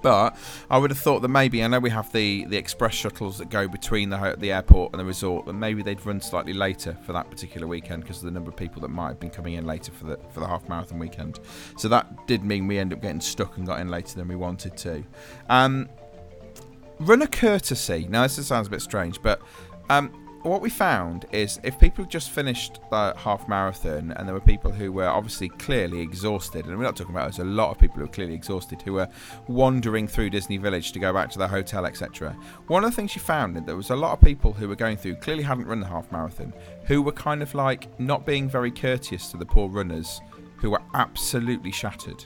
But 0.04 0.36
I 0.70 0.76
would 0.76 0.90
have 0.90 0.98
thought 0.98 1.22
that 1.22 1.28
maybe 1.28 1.64
I 1.64 1.66
know 1.66 1.78
we 1.78 1.88
have 1.88 2.12
the, 2.12 2.44
the 2.44 2.58
express 2.58 2.92
shuttles 2.92 3.38
that 3.38 3.48
go 3.48 3.66
between 3.66 4.10
the 4.10 4.36
the 4.36 4.52
airport 4.52 4.92
and 4.92 5.00
the 5.00 5.04
resort, 5.04 5.46
and 5.46 5.58
maybe 5.58 5.82
they'd 5.82 6.04
run 6.04 6.20
slightly 6.20 6.52
later 6.52 6.94
for 7.06 7.14
that 7.14 7.30
particular 7.30 7.66
weekend 7.66 8.02
because 8.02 8.18
of 8.18 8.24
the 8.24 8.30
number 8.30 8.50
of 8.50 8.56
people 8.56 8.82
that 8.82 8.88
might 8.88 9.08
have 9.08 9.18
been 9.18 9.30
coming 9.30 9.54
in 9.54 9.64
later 9.66 9.92
for 9.92 10.04
the 10.04 10.18
for 10.28 10.40
the 10.40 10.46
half 10.46 10.68
marathon 10.68 10.98
weekend. 10.98 11.40
So 11.78 11.88
that 11.88 12.26
did 12.26 12.44
mean 12.44 12.66
we 12.66 12.78
ended 12.78 12.98
up 12.98 13.02
getting 13.02 13.22
stuck 13.22 13.56
and 13.56 13.66
got 13.66 13.80
in 13.80 13.88
later 13.88 14.14
than 14.16 14.28
we 14.28 14.36
wanted 14.36 14.76
to. 14.76 15.02
Um, 15.48 15.88
run 17.00 17.22
a 17.22 17.26
courtesy. 17.26 18.06
Now 18.06 18.24
this 18.24 18.46
sounds 18.46 18.66
a 18.66 18.70
bit 18.70 18.82
strange, 18.82 19.22
but 19.22 19.40
um, 19.88 20.12
what 20.44 20.60
we 20.60 20.68
found 20.68 21.24
is 21.32 21.58
if 21.62 21.78
people 21.78 22.04
just 22.04 22.30
finished 22.30 22.78
the 22.90 23.14
half 23.16 23.48
marathon 23.48 24.12
and 24.12 24.28
there 24.28 24.34
were 24.34 24.40
people 24.40 24.70
who 24.70 24.92
were 24.92 25.08
obviously 25.08 25.48
clearly 25.48 26.00
exhausted, 26.00 26.66
and 26.66 26.76
we're 26.76 26.84
not 26.84 26.96
talking 26.96 27.14
about 27.14 27.24
there's 27.24 27.38
a 27.38 27.44
lot 27.44 27.70
of 27.70 27.78
people 27.78 27.96
who 27.96 28.04
are 28.04 28.08
clearly 28.08 28.34
exhausted 28.34 28.82
who 28.82 28.92
were 28.92 29.08
wandering 29.48 30.06
through 30.06 30.28
Disney 30.30 30.58
Village 30.58 30.92
to 30.92 30.98
go 30.98 31.12
back 31.12 31.30
to 31.30 31.38
their 31.38 31.48
hotel, 31.48 31.86
etc. 31.86 32.36
One 32.66 32.84
of 32.84 32.90
the 32.90 32.96
things 32.96 33.14
you 33.14 33.22
found 33.22 33.56
is 33.56 33.62
there 33.64 33.74
was 33.74 33.90
a 33.90 33.96
lot 33.96 34.12
of 34.12 34.20
people 34.20 34.52
who 34.52 34.68
were 34.68 34.76
going 34.76 34.98
through 34.98 35.16
clearly 35.16 35.42
hadn't 35.42 35.66
run 35.66 35.80
the 35.80 35.86
half 35.86 36.12
marathon, 36.12 36.52
who 36.84 37.00
were 37.00 37.12
kind 37.12 37.42
of 37.42 37.54
like 37.54 37.98
not 37.98 38.26
being 38.26 38.48
very 38.48 38.70
courteous 38.70 39.30
to 39.30 39.38
the 39.38 39.46
poor 39.46 39.68
runners, 39.68 40.20
who 40.56 40.70
were 40.70 40.82
absolutely 40.94 41.72
shattered, 41.72 42.22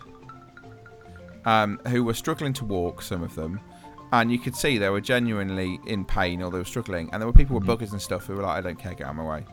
um, 1.44 1.80
who 1.86 2.02
were 2.02 2.14
struggling 2.14 2.52
to 2.54 2.64
walk. 2.64 3.00
Some 3.00 3.22
of 3.22 3.34
them 3.36 3.60
and 4.12 4.32
you 4.32 4.38
could 4.38 4.56
see 4.56 4.78
they 4.78 4.88
were 4.88 5.00
genuinely 5.00 5.80
in 5.86 6.04
pain 6.04 6.42
or 6.42 6.50
they 6.50 6.58
were 6.58 6.64
struggling. 6.64 7.10
And 7.12 7.20
there 7.20 7.26
were 7.26 7.32
people 7.32 7.58
with 7.58 7.66
buggers 7.66 7.92
and 7.92 8.00
stuff 8.00 8.26
who 8.26 8.34
were 8.34 8.42
like, 8.42 8.58
"I 8.58 8.60
don't 8.60 8.78
care, 8.78 8.94
get 8.94 9.06
out 9.06 9.10
of 9.10 9.16
my 9.16 9.24
way," 9.24 9.44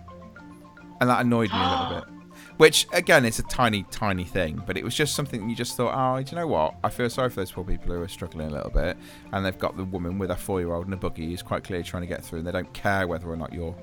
and 1.02 1.10
that 1.10 1.22
annoyed 1.22 1.52
me 1.52 1.58
a 1.58 1.70
little 1.70 2.02
bit. 2.02 2.10
Which 2.58 2.88
again, 2.94 3.26
it's 3.26 3.40
a 3.40 3.44
tiny, 3.44 3.84
tiny 3.92 4.24
thing, 4.24 4.62
but 4.66 4.78
it 4.78 4.84
was 4.84 4.96
just 4.96 5.16
something 5.16 5.50
you 5.50 5.56
just 5.56 5.76
thought, 5.76 5.94
"Oh, 5.94 6.22
do 6.22 6.30
you 6.30 6.40
know 6.40 6.48
what? 6.48 6.76
I 6.84 6.90
feel 6.90 7.10
sorry 7.10 7.30
for 7.30 7.38
those 7.38 7.52
poor 7.52 7.64
people 7.64 7.94
who 7.94 8.02
are 8.02 8.08
struggling 8.08 8.48
a 8.48 8.52
little 8.52 8.72
bit, 8.72 8.98
and 9.32 9.46
they've 9.46 9.58
got 9.58 9.78
the 9.78 9.84
woman 9.84 10.18
with 10.18 10.32
a 10.32 10.36
four-year-old 10.36 10.88
in 10.88 10.94
a 10.94 10.98
buggy 10.98 11.28
who's 11.28 11.42
quite 11.42 11.64
clearly 11.64 11.84
trying 11.84 12.04
to 12.04 12.08
get 12.08 12.24
through, 12.24 12.40
and 12.40 12.48
they 12.48 12.52
don't 12.52 12.72
care 12.74 13.08
whether 13.08 13.28
or 13.30 13.36
not 13.36 13.54
you're 13.54 13.76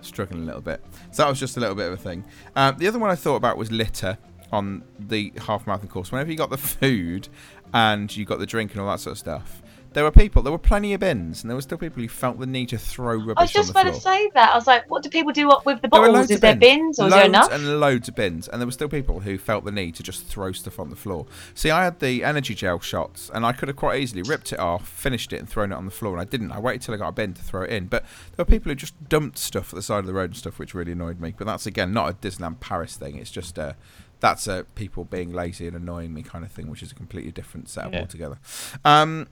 struggling 0.00 0.42
a 0.42 0.46
little 0.46 0.60
bit." 0.60 0.84
So 1.12 1.22
that 1.22 1.28
was 1.28 1.38
just 1.38 1.56
a 1.56 1.60
little 1.60 1.74
bit 1.76 1.86
of 1.86 1.92
a 1.92 2.02
thing. 2.02 2.24
Um, 2.56 2.76
the 2.78 2.88
other 2.88 2.98
one 2.98 3.10
I 3.10 3.16
thought 3.16 3.36
about 3.36 3.56
was 3.56 3.70
litter 3.70 4.18
on 4.52 4.82
the 4.98 5.32
half 5.46 5.66
marathon 5.66 5.88
course. 5.88 6.10
Whenever 6.10 6.30
you 6.30 6.36
got 6.36 6.50
the 6.50 6.58
food 6.58 7.28
and 7.74 8.14
you 8.16 8.24
got 8.24 8.38
the 8.38 8.46
drink 8.46 8.72
and 8.72 8.80
all 8.80 8.88
that 8.88 9.00
sort 9.00 9.12
of 9.12 9.18
stuff, 9.18 9.62
there 9.94 10.04
were 10.04 10.10
people. 10.10 10.42
There 10.42 10.52
were 10.52 10.58
plenty 10.58 10.92
of 10.92 11.00
bins, 11.00 11.42
and 11.42 11.50
there 11.50 11.56
were 11.56 11.62
still 11.62 11.78
people 11.78 12.02
who 12.02 12.08
felt 12.08 12.38
the 12.38 12.46
need 12.46 12.68
to 12.70 12.78
throw 12.78 13.14
rubbish 13.16 13.34
I 13.36 13.42
was 13.42 13.52
just 13.52 13.70
about 13.70 13.82
floor. 13.84 13.94
to 13.94 14.00
say 14.00 14.30
that. 14.34 14.52
I 14.52 14.54
was 14.54 14.66
like, 14.66 14.88
what 14.90 15.02
do 15.02 15.08
people 15.10 15.32
do 15.32 15.50
with 15.64 15.80
the 15.82 15.88
bottles? 15.88 16.14
loads 16.14 16.30
Is 16.30 16.40
there 16.40 16.54
bins 16.56 16.98
or 16.98 17.06
is 17.06 17.10
loads 17.12 17.14
there 17.20 17.24
enough? 17.26 17.52
and 17.52 17.80
loads 17.80 18.08
of 18.08 18.14
bins, 18.14 18.48
and 18.48 18.60
there 18.60 18.66
were 18.66 18.72
still 18.72 18.88
people 18.88 19.20
who 19.20 19.38
felt 19.38 19.64
the 19.64 19.72
need 19.72 19.94
to 19.96 20.02
just 20.02 20.26
throw 20.26 20.52
stuff 20.52 20.78
on 20.78 20.90
the 20.90 20.96
floor. 20.96 21.26
See, 21.54 21.70
I 21.70 21.84
had 21.84 22.00
the 22.00 22.22
energy 22.24 22.54
gel 22.54 22.80
shots, 22.80 23.30
and 23.32 23.46
I 23.46 23.52
could 23.52 23.68
have 23.68 23.76
quite 23.76 24.00
easily 24.00 24.22
ripped 24.22 24.52
it 24.52 24.58
off, 24.58 24.86
finished 24.88 25.32
it, 25.32 25.38
and 25.38 25.48
thrown 25.48 25.72
it 25.72 25.76
on 25.76 25.84
the 25.84 25.90
floor, 25.90 26.12
and 26.12 26.20
I 26.20 26.24
didn't. 26.24 26.52
I 26.52 26.58
waited 26.60 26.82
till 26.82 26.94
I 26.94 26.98
got 26.98 27.08
a 27.08 27.12
bin 27.12 27.34
to 27.34 27.42
throw 27.42 27.62
it 27.62 27.70
in. 27.70 27.86
But 27.86 28.02
there 28.36 28.44
were 28.44 28.50
people 28.50 28.70
who 28.70 28.76
just 28.76 29.08
dumped 29.08 29.38
stuff 29.38 29.72
at 29.72 29.76
the 29.76 29.82
side 29.82 30.00
of 30.00 30.06
the 30.06 30.14
road 30.14 30.30
and 30.30 30.36
stuff, 30.36 30.58
which 30.58 30.74
really 30.74 30.92
annoyed 30.92 31.20
me. 31.20 31.34
But 31.36 31.46
that's 31.46 31.66
again 31.66 31.92
not 31.92 32.10
a 32.10 32.12
Disneyland 32.14 32.60
Paris 32.60 32.96
thing. 32.96 33.16
It's 33.16 33.30
just 33.30 33.58
uh, 33.58 33.72
that's 34.20 34.48
uh, 34.48 34.64
people 34.74 35.04
being 35.04 35.32
lazy 35.32 35.66
and 35.66 35.76
annoying 35.76 36.12
me 36.12 36.22
kind 36.22 36.44
of 36.44 36.50
thing, 36.50 36.68
which 36.68 36.82
is 36.82 36.90
a 36.92 36.94
completely 36.94 37.30
different 37.30 37.68
setup 37.68 37.92
Yeah. 37.94 38.00
altogether. 38.00 38.38
Um, 38.84 39.28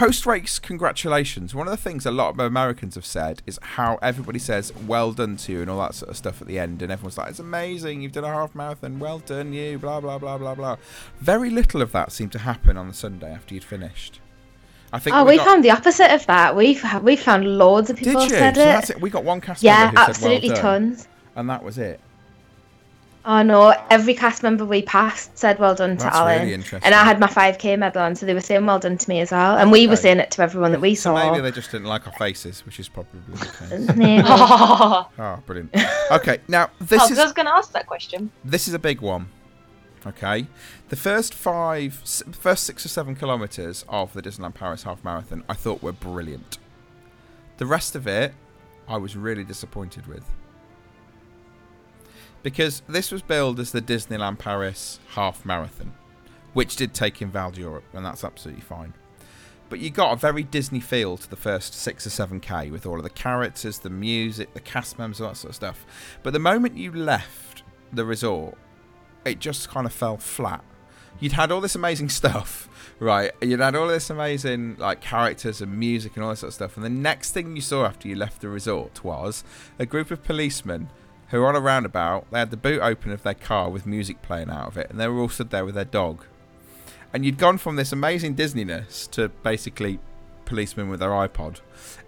post 0.00 0.24
race 0.24 0.58
congratulations. 0.58 1.54
One 1.54 1.66
of 1.66 1.72
the 1.72 1.76
things 1.76 2.06
a 2.06 2.10
lot 2.10 2.30
of 2.30 2.40
Americans 2.40 2.94
have 2.94 3.04
said 3.04 3.42
is 3.46 3.58
how 3.60 3.98
everybody 4.00 4.38
says 4.38 4.72
well 4.86 5.12
done 5.12 5.36
to 5.36 5.52
you 5.52 5.60
and 5.60 5.70
all 5.70 5.78
that 5.80 5.94
sort 5.94 6.08
of 6.10 6.16
stuff 6.16 6.40
at 6.40 6.48
the 6.48 6.58
end, 6.58 6.80
and 6.80 6.90
everyone's 6.90 7.18
like, 7.18 7.28
"It's 7.28 7.38
amazing, 7.38 8.00
you've 8.00 8.12
done 8.12 8.24
a 8.24 8.28
half 8.28 8.54
marathon, 8.54 8.98
well 8.98 9.18
done 9.18 9.52
you." 9.52 9.78
Blah 9.78 10.00
blah 10.00 10.16
blah 10.16 10.38
blah 10.38 10.54
blah. 10.54 10.78
Very 11.20 11.50
little 11.50 11.82
of 11.82 11.92
that 11.92 12.12
seemed 12.12 12.32
to 12.32 12.38
happen 12.38 12.78
on 12.78 12.88
the 12.88 12.94
Sunday 12.94 13.30
after 13.30 13.52
you'd 13.52 13.62
finished. 13.62 14.20
I 14.90 15.00
think. 15.00 15.14
Oh, 15.14 15.24
we 15.24 15.36
got- 15.36 15.46
found 15.46 15.64
the 15.64 15.70
opposite 15.70 16.10
of 16.14 16.24
that. 16.28 16.56
We've 16.56 16.82
we 17.02 17.16
found 17.16 17.58
loads 17.58 17.90
of 17.90 17.96
Did 17.96 18.06
people 18.06 18.22
you? 18.22 18.30
So 18.30 18.36
said 18.36 18.54
that's 18.54 18.88
it. 18.88 18.96
it. 18.96 19.02
We 19.02 19.10
got 19.10 19.24
one 19.24 19.42
cast 19.42 19.62
Yeah, 19.62 19.92
absolutely 19.94 20.48
said 20.48 20.54
well 20.54 20.62
tons. 20.62 21.08
and 21.36 21.50
that 21.50 21.62
was 21.62 21.76
it. 21.76 22.00
Oh 23.32 23.42
no, 23.42 23.72
every 23.90 24.14
cast 24.14 24.42
member 24.42 24.64
we 24.64 24.82
passed 24.82 25.38
said 25.38 25.60
well 25.60 25.74
done 25.76 25.96
to 25.98 26.02
That's 26.04 26.16
Alan. 26.16 26.40
really 26.40 26.52
interesting. 26.54 26.84
and 26.84 26.94
I 26.96 27.04
had 27.04 27.20
my 27.20 27.28
5k 27.28 27.78
medal 27.78 28.02
on, 28.02 28.16
so 28.16 28.26
they 28.26 28.34
were 28.34 28.40
saying 28.40 28.66
well 28.66 28.80
done 28.80 28.98
to 28.98 29.08
me 29.08 29.20
as 29.20 29.30
well. 29.30 29.56
And 29.56 29.70
we 29.70 29.86
were 29.86 29.94
saying 29.94 30.18
it 30.18 30.32
to 30.32 30.42
everyone 30.42 30.72
that 30.72 30.80
we 30.80 30.96
So 30.96 31.14
saw. 31.14 31.30
maybe 31.30 31.40
they 31.40 31.52
just 31.52 31.70
didn't 31.70 31.86
like 31.86 32.06
our 32.08 32.12
faces, 32.14 32.66
which 32.66 32.80
is 32.80 32.88
probably 32.88 33.20
the 33.28 33.46
case. 33.46 34.26
Oh, 35.18 35.38
brilliant. 35.46 35.72
Okay, 36.10 36.38
now 36.48 36.70
this 36.80 36.98
'cause 37.00 37.12
is 37.12 37.18
I 37.20 37.22
was 37.22 37.32
going 37.32 37.46
to 37.46 37.54
ask 37.54 37.70
that 37.72 37.86
question. 37.86 38.32
this 38.44 38.66
is 38.66 38.74
a 38.74 38.78
big 38.80 39.00
one. 39.00 39.28
Okay, 40.06 40.46
the 40.88 40.96
first 40.96 41.32
five, 41.34 41.92
first 42.32 42.64
six 42.64 42.84
or 42.84 42.88
seven 42.88 43.14
kilometers 43.14 43.84
of 43.88 44.12
the 44.14 44.22
Disneyland 44.22 44.54
Paris 44.54 44.82
half 44.82 45.04
marathon, 45.04 45.44
I 45.48 45.54
thought 45.54 45.82
were 45.82 45.92
brilliant. 45.92 46.58
The 47.58 47.66
rest 47.66 47.94
of 47.94 48.06
it, 48.06 48.32
I 48.88 48.96
was 48.96 49.14
really 49.14 49.44
disappointed 49.44 50.06
with. 50.06 50.24
Because 52.42 52.82
this 52.88 53.12
was 53.12 53.22
billed 53.22 53.60
as 53.60 53.72
the 53.72 53.82
Disneyland 53.82 54.38
Paris 54.38 54.98
half 55.10 55.44
marathon, 55.44 55.92
which 56.54 56.76
did 56.76 56.94
take 56.94 57.20
in 57.20 57.30
Val 57.30 57.50
d'Europe, 57.50 57.84
and 57.92 58.04
that's 58.04 58.24
absolutely 58.24 58.62
fine. 58.62 58.94
But 59.68 59.78
you 59.78 59.90
got 59.90 60.12
a 60.12 60.16
very 60.16 60.42
Disney 60.42 60.80
feel 60.80 61.16
to 61.16 61.30
the 61.30 61.36
first 61.36 61.74
six 61.74 62.04
or 62.04 62.10
seven 62.10 62.40
k 62.40 62.70
with 62.70 62.86
all 62.86 62.96
of 62.96 63.04
the 63.04 63.10
characters, 63.10 63.78
the 63.78 63.88
music, 63.88 64.52
the 64.52 64.60
cast 64.60 64.98
members, 64.98 65.20
all 65.20 65.28
that 65.28 65.36
sort 65.36 65.50
of 65.50 65.56
stuff. 65.56 65.86
But 66.24 66.32
the 66.32 66.40
moment 66.40 66.76
you 66.76 66.92
left 66.92 67.62
the 67.92 68.04
resort, 68.04 68.58
it 69.24 69.38
just 69.38 69.68
kind 69.68 69.86
of 69.86 69.92
fell 69.92 70.16
flat. 70.16 70.64
You'd 71.20 71.32
had 71.32 71.52
all 71.52 71.60
this 71.60 71.76
amazing 71.76 72.08
stuff, 72.20 72.68
right? 72.98 73.30
You'd 73.40 73.60
had 73.60 73.76
all 73.76 73.86
this 73.86 74.10
amazing 74.10 74.76
like 74.78 75.00
characters 75.00 75.60
and 75.60 75.78
music 75.78 76.16
and 76.16 76.24
all 76.24 76.30
that 76.30 76.36
sort 76.36 76.48
of 76.48 76.54
stuff, 76.54 76.76
and 76.76 76.84
the 76.84 76.90
next 76.90 77.30
thing 77.30 77.54
you 77.54 77.62
saw 77.62 77.84
after 77.84 78.08
you 78.08 78.16
left 78.16 78.40
the 78.40 78.48
resort 78.48 79.04
was 79.04 79.44
a 79.78 79.86
group 79.86 80.10
of 80.10 80.24
policemen 80.24 80.88
who 81.30 81.40
were 81.40 81.48
on 81.48 81.56
a 81.56 81.60
roundabout. 81.60 82.30
They 82.30 82.38
had 82.38 82.50
the 82.50 82.56
boot 82.56 82.80
open 82.80 83.12
of 83.12 83.22
their 83.22 83.34
car 83.34 83.70
with 83.70 83.86
music 83.86 84.22
playing 84.22 84.50
out 84.50 84.68
of 84.68 84.76
it, 84.76 84.90
and 84.90 85.00
they 85.00 85.08
were 85.08 85.20
all 85.20 85.28
stood 85.28 85.50
there 85.50 85.64
with 85.64 85.74
their 85.74 85.84
dog. 85.84 86.24
And 87.12 87.24
you'd 87.24 87.38
gone 87.38 87.58
from 87.58 87.76
this 87.76 87.92
amazing 87.92 88.36
Disneyness 88.36 89.10
to 89.12 89.28
basically 89.28 89.98
policemen 90.44 90.88
with 90.88 91.00
their 91.00 91.10
iPod 91.10 91.60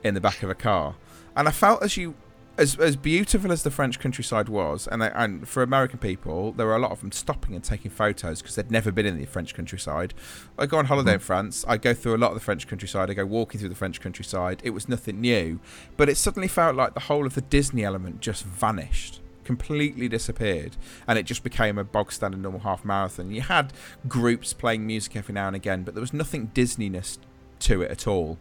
in 0.04 0.14
the 0.14 0.20
back 0.20 0.42
of 0.42 0.50
a 0.50 0.54
car. 0.54 0.96
And 1.36 1.48
I 1.48 1.50
felt 1.50 1.82
as 1.82 1.96
you, 1.96 2.14
as 2.58 2.76
as 2.76 2.96
beautiful 2.96 3.50
as 3.50 3.62
the 3.62 3.70
French 3.70 3.98
countryside 3.98 4.48
was, 4.48 4.86
and 4.86 5.02
and 5.02 5.48
for 5.48 5.62
American 5.62 5.98
people, 5.98 6.52
there 6.52 6.66
were 6.66 6.76
a 6.76 6.78
lot 6.78 6.90
of 6.90 7.00
them 7.00 7.12
stopping 7.12 7.54
and 7.54 7.64
taking 7.64 7.90
photos 7.90 8.42
because 8.42 8.56
they'd 8.56 8.70
never 8.70 8.92
been 8.92 9.06
in 9.06 9.18
the 9.18 9.24
French 9.24 9.54
countryside. 9.54 10.14
I 10.58 10.66
go 10.66 10.78
on 10.78 10.86
holiday 10.86 11.10
mm-hmm. 11.10 11.16
in 11.16 11.20
France. 11.20 11.64
I 11.66 11.76
go 11.76 11.94
through 11.94 12.16
a 12.16 12.18
lot 12.18 12.28
of 12.28 12.34
the 12.34 12.40
French 12.40 12.68
countryside. 12.68 13.10
I 13.10 13.14
go 13.14 13.24
walking 13.24 13.58
through 13.58 13.70
the 13.70 13.74
French 13.74 14.00
countryside. 14.00 14.60
It 14.64 14.70
was 14.70 14.88
nothing 14.88 15.20
new, 15.20 15.60
but 15.96 16.08
it 16.08 16.16
suddenly 16.16 16.48
felt 16.48 16.76
like 16.76 16.94
the 16.94 17.00
whole 17.00 17.26
of 17.26 17.34
the 17.34 17.40
Disney 17.40 17.84
element 17.84 18.20
just 18.20 18.44
vanished 18.44 19.20
completely 19.44 20.08
disappeared 20.08 20.76
and 21.08 21.18
it 21.18 21.26
just 21.26 21.42
became 21.42 21.76
a 21.76 21.82
bog 21.82 22.12
standard 22.12 22.40
normal 22.40 22.60
half 22.60 22.84
marathon. 22.84 23.30
You 23.30 23.40
had 23.40 23.72
groups 24.06 24.52
playing 24.52 24.86
music 24.86 25.16
every 25.16 25.34
now 25.34 25.48
and 25.48 25.56
again, 25.56 25.82
but 25.82 25.94
there 25.94 26.00
was 26.00 26.12
nothing 26.12 26.52
Disneyness 26.54 27.18
to 27.60 27.82
it 27.82 27.90
at 27.90 28.06
all. 28.06 28.38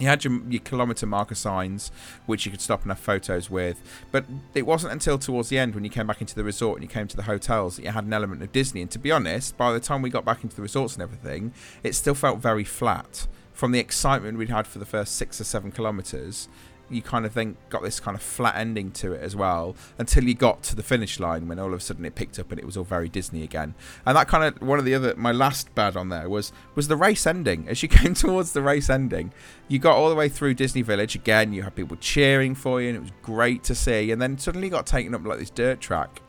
You 0.00 0.08
had 0.08 0.24
your, 0.24 0.40
your 0.48 0.62
kilometre 0.62 1.06
marker 1.06 1.34
signs, 1.34 1.92
which 2.26 2.46
you 2.46 2.50
could 2.50 2.60
stop 2.60 2.82
and 2.82 2.90
have 2.90 2.98
photos 2.98 3.50
with, 3.50 3.80
but 4.10 4.24
it 4.54 4.66
wasn't 4.66 4.94
until 4.94 5.18
towards 5.18 5.50
the 5.50 5.58
end 5.58 5.74
when 5.74 5.84
you 5.84 5.90
came 5.90 6.06
back 6.06 6.20
into 6.20 6.34
the 6.34 6.42
resort 6.42 6.80
and 6.80 6.82
you 6.82 6.92
came 6.92 7.06
to 7.06 7.16
the 7.16 7.24
hotels 7.24 7.76
that 7.76 7.84
you 7.84 7.90
had 7.90 8.04
an 8.04 8.12
element 8.12 8.42
of 8.42 8.50
Disney. 8.50 8.80
And 8.80 8.90
to 8.90 8.98
be 8.98 9.12
honest, 9.12 9.56
by 9.56 9.72
the 9.72 9.80
time 9.80 10.00
we 10.00 10.10
got 10.10 10.24
back 10.24 10.42
into 10.42 10.56
the 10.56 10.62
resorts 10.62 10.94
and 10.94 11.02
everything, 11.02 11.52
it 11.82 11.94
still 11.94 12.14
felt 12.14 12.38
very 12.38 12.64
flat 12.64 13.28
from 13.52 13.72
the 13.72 13.78
excitement 13.78 14.38
we'd 14.38 14.48
had 14.48 14.66
for 14.66 14.78
the 14.78 14.86
first 14.86 15.16
six 15.16 15.38
or 15.38 15.44
seven 15.44 15.70
kilometers, 15.70 16.48
you 16.90 17.02
kind 17.02 17.24
of 17.24 17.34
then 17.34 17.56
got 17.68 17.82
this 17.82 18.00
kind 18.00 18.16
of 18.16 18.22
flat 18.22 18.56
ending 18.56 18.90
to 18.90 19.12
it 19.12 19.22
as 19.22 19.36
well 19.36 19.76
until 19.98 20.24
you 20.24 20.34
got 20.34 20.62
to 20.64 20.76
the 20.76 20.82
finish 20.82 21.20
line 21.20 21.48
when 21.48 21.58
all 21.58 21.72
of 21.72 21.78
a 21.78 21.80
sudden 21.80 22.04
it 22.04 22.14
picked 22.14 22.38
up 22.38 22.50
and 22.50 22.58
it 22.58 22.66
was 22.66 22.76
all 22.76 22.84
very 22.84 23.08
Disney 23.08 23.42
again. 23.42 23.74
And 24.04 24.16
that 24.16 24.28
kind 24.28 24.44
of 24.44 24.66
one 24.66 24.78
of 24.78 24.84
the 24.84 24.94
other 24.94 25.14
my 25.16 25.32
last 25.32 25.74
bad 25.74 25.96
on 25.96 26.08
there 26.08 26.28
was 26.28 26.52
was 26.74 26.88
the 26.88 26.96
race 26.96 27.26
ending. 27.26 27.68
As 27.68 27.82
you 27.82 27.88
came 28.00 28.14
towards 28.14 28.52
the 28.52 28.62
race 28.62 28.90
ending, 28.90 29.32
you 29.68 29.78
got 29.78 29.96
all 29.96 30.08
the 30.08 30.14
way 30.14 30.28
through 30.28 30.54
Disney 30.54 30.82
Village 30.82 31.14
again. 31.14 31.52
You 31.52 31.62
had 31.62 31.74
people 31.74 31.96
cheering 31.96 32.54
for 32.54 32.80
you, 32.82 32.88
and 32.88 32.96
it 32.96 33.02
was 33.02 33.12
great 33.22 33.62
to 33.64 33.74
see. 33.74 34.10
And 34.10 34.20
then 34.20 34.38
suddenly 34.38 34.66
you 34.66 34.72
got 34.72 34.86
taken 34.86 35.14
up 35.14 35.24
like 35.24 35.38
this 35.38 35.50
dirt 35.50 35.80
track 35.80 36.20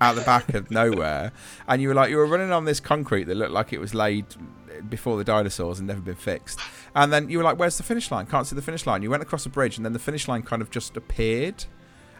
out 0.00 0.14
the 0.14 0.22
back 0.22 0.52
of 0.54 0.70
nowhere, 0.70 1.32
and 1.68 1.80
you 1.80 1.88
were 1.88 1.94
like 1.94 2.10
you 2.10 2.16
were 2.16 2.26
running 2.26 2.52
on 2.52 2.64
this 2.64 2.80
concrete 2.80 3.24
that 3.24 3.36
looked 3.36 3.52
like 3.52 3.72
it 3.72 3.80
was 3.80 3.94
laid 3.94 4.26
before 4.88 5.16
the 5.16 5.24
dinosaurs 5.24 5.78
and 5.78 5.88
never 5.88 6.00
been 6.00 6.14
fixed. 6.14 6.60
And 6.96 7.12
then 7.12 7.28
you 7.28 7.38
were 7.38 7.44
like, 7.44 7.58
"Where's 7.58 7.76
the 7.76 7.84
finish 7.84 8.10
line? 8.10 8.26
Can't 8.26 8.46
see 8.46 8.56
the 8.56 8.62
finish 8.62 8.86
line." 8.86 9.02
You 9.02 9.10
went 9.10 9.22
across 9.22 9.44
a 9.46 9.50
bridge, 9.50 9.76
and 9.76 9.84
then 9.84 9.92
the 9.92 9.98
finish 10.00 10.26
line 10.26 10.42
kind 10.42 10.62
of 10.62 10.70
just 10.70 10.96
appeared, 10.96 11.66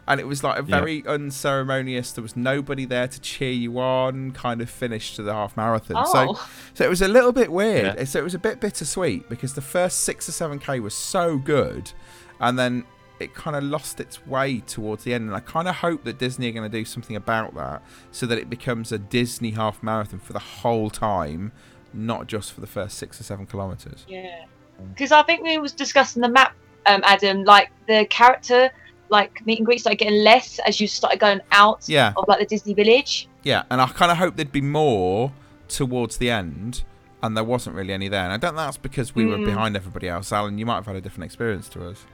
and 0.07 0.19
it 0.21 0.27
was 0.27 0.43
like 0.43 0.59
a 0.59 0.63
Yeah. 0.63 0.79
very 0.79 1.03
unceremonious. 1.07 2.11
There 2.11 2.21
was 2.21 2.35
nobody 2.37 2.85
there 2.85 3.07
to 3.07 3.19
cheer 3.19 3.51
you 3.51 3.79
on. 3.79 4.31
Kind 4.31 4.61
of 4.61 4.69
finish 4.69 5.15
to 5.15 5.23
the 5.23 5.33
half 5.33 5.57
marathon. 5.57 6.05
So, 6.05 6.35
Oh. 6.37 6.49
so 6.75 6.85
it 6.85 6.89
was 6.89 7.01
a 7.01 7.07
little 7.07 7.31
bit 7.31 7.51
weird. 7.51 7.95
Yeah. 7.97 8.03
So 8.05 8.19
it 8.19 8.23
was 8.23 8.35
a 8.35 8.39
bit 8.39 8.61
bittersweet 8.61 9.27
because 9.29 9.55
the 9.55 9.61
first 9.61 10.01
six 10.03 10.29
or 10.29 10.31
seven 10.31 10.59
k 10.59 10.79
was 10.79 10.93
so 10.93 11.37
good, 11.37 11.91
and 12.39 12.57
then 12.59 12.83
it 13.19 13.33
kind 13.33 13.55
of 13.55 13.63
lost 13.63 13.99
its 13.99 14.27
way 14.27 14.59
towards 14.59 15.03
the 15.05 15.13
end. 15.15 15.25
And 15.27 15.35
I 15.35 15.39
kind 15.39 15.67
of 15.67 15.77
hope 15.77 16.03
that 16.03 16.19
Disney 16.19 16.47
are 16.49 16.51
going 16.51 16.69
to 16.69 16.77
do 16.77 16.85
something 16.85 17.15
about 17.15 17.55
that, 17.55 17.81
so 18.11 18.27
that 18.27 18.37
it 18.37 18.47
becomes 18.47 18.91
a 18.91 18.99
Disney 18.99 19.51
half 19.51 19.81
marathon 19.81 20.19
for 20.19 20.33
the 20.33 20.39
whole 20.61 20.91
time, 20.91 21.51
not 21.93 22.27
just 22.27 22.53
for 22.53 22.61
the 22.61 22.67
first 22.67 22.95
six 22.99 23.19
or 23.19 23.23
seven 23.23 23.47
kilometers. 23.47 24.05
Yeah. 24.07 24.45
Because 24.93 25.11
I 25.11 25.21
think 25.23 25.43
we 25.43 25.57
was 25.57 25.71
discussing 25.73 26.21
the 26.21 26.29
map, 26.29 26.55
um, 26.85 27.01
Adam. 27.05 27.43
Like 27.43 27.69
the 27.87 28.05
character, 28.09 28.69
like 29.09 29.45
meet 29.45 29.59
and 29.59 29.65
greet 29.65 29.79
started 29.79 29.97
getting 29.99 30.23
less 30.23 30.59
as 30.65 30.79
you 30.81 30.87
started 30.87 31.19
going 31.19 31.41
out 31.51 31.83
Yeah. 31.87 32.13
of 32.17 32.25
like 32.27 32.39
the 32.39 32.45
Disney 32.45 32.73
Village. 32.73 33.27
Yeah, 33.43 33.63
and 33.69 33.79
I 33.81 33.87
kind 33.87 34.11
of 34.11 34.17
hope 34.17 34.35
there'd 34.35 34.51
be 34.51 34.61
more 34.61 35.31
towards 35.69 36.17
the 36.17 36.29
end, 36.31 36.83
and 37.23 37.35
there 37.37 37.43
wasn't 37.43 37.75
really 37.75 37.93
any 37.93 38.07
there. 38.09 38.23
And 38.23 38.33
I 38.33 38.37
don't 38.37 38.51
think 38.55 38.57
that's 38.67 38.77
because 38.77 39.15
we 39.15 39.25
were 39.25 39.37
Mm. 39.37 39.45
behind 39.45 39.75
everybody 39.75 40.07
else. 40.09 40.31
Alan, 40.31 40.57
you 40.57 40.65
might 40.65 40.75
have 40.75 40.85
had 40.85 40.95
a 40.95 41.01
different 41.01 41.25
experience 41.25 41.69
to 41.69 41.87
us. 41.89 42.05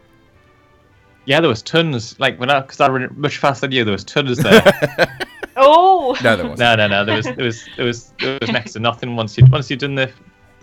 Yeah, 1.25 1.39
there 1.39 1.49
was 1.49 1.61
tons. 1.61 2.19
Like 2.19 2.37
when 2.39 2.49
I, 2.49 2.59
because 2.61 2.79
I 2.81 2.89
ran 2.89 3.09
much 3.15 3.37
faster 3.37 3.65
than 3.67 3.71
you, 3.71 3.83
there 3.85 3.93
was 3.93 4.03
tons 4.03 4.37
there. 4.37 4.61
Oh. 5.55 6.17
No, 6.23 6.35
there 6.35 6.49
wasn't. 6.49 6.59
no, 6.59 6.75
no, 6.75 6.87
no. 6.87 7.05
There 7.05 7.15
was, 7.15 7.25
there 7.25 7.45
was, 7.45 7.63
there 7.77 7.85
was, 7.85 8.11
there 8.19 8.39
was 8.41 8.49
next 8.51 8.73
to 8.73 8.79
nothing. 8.79 9.15
Once 9.15 9.37
you, 9.37 9.45
once 9.51 9.69
you'd 9.69 9.79
done 9.81 9.93
the, 9.93 10.11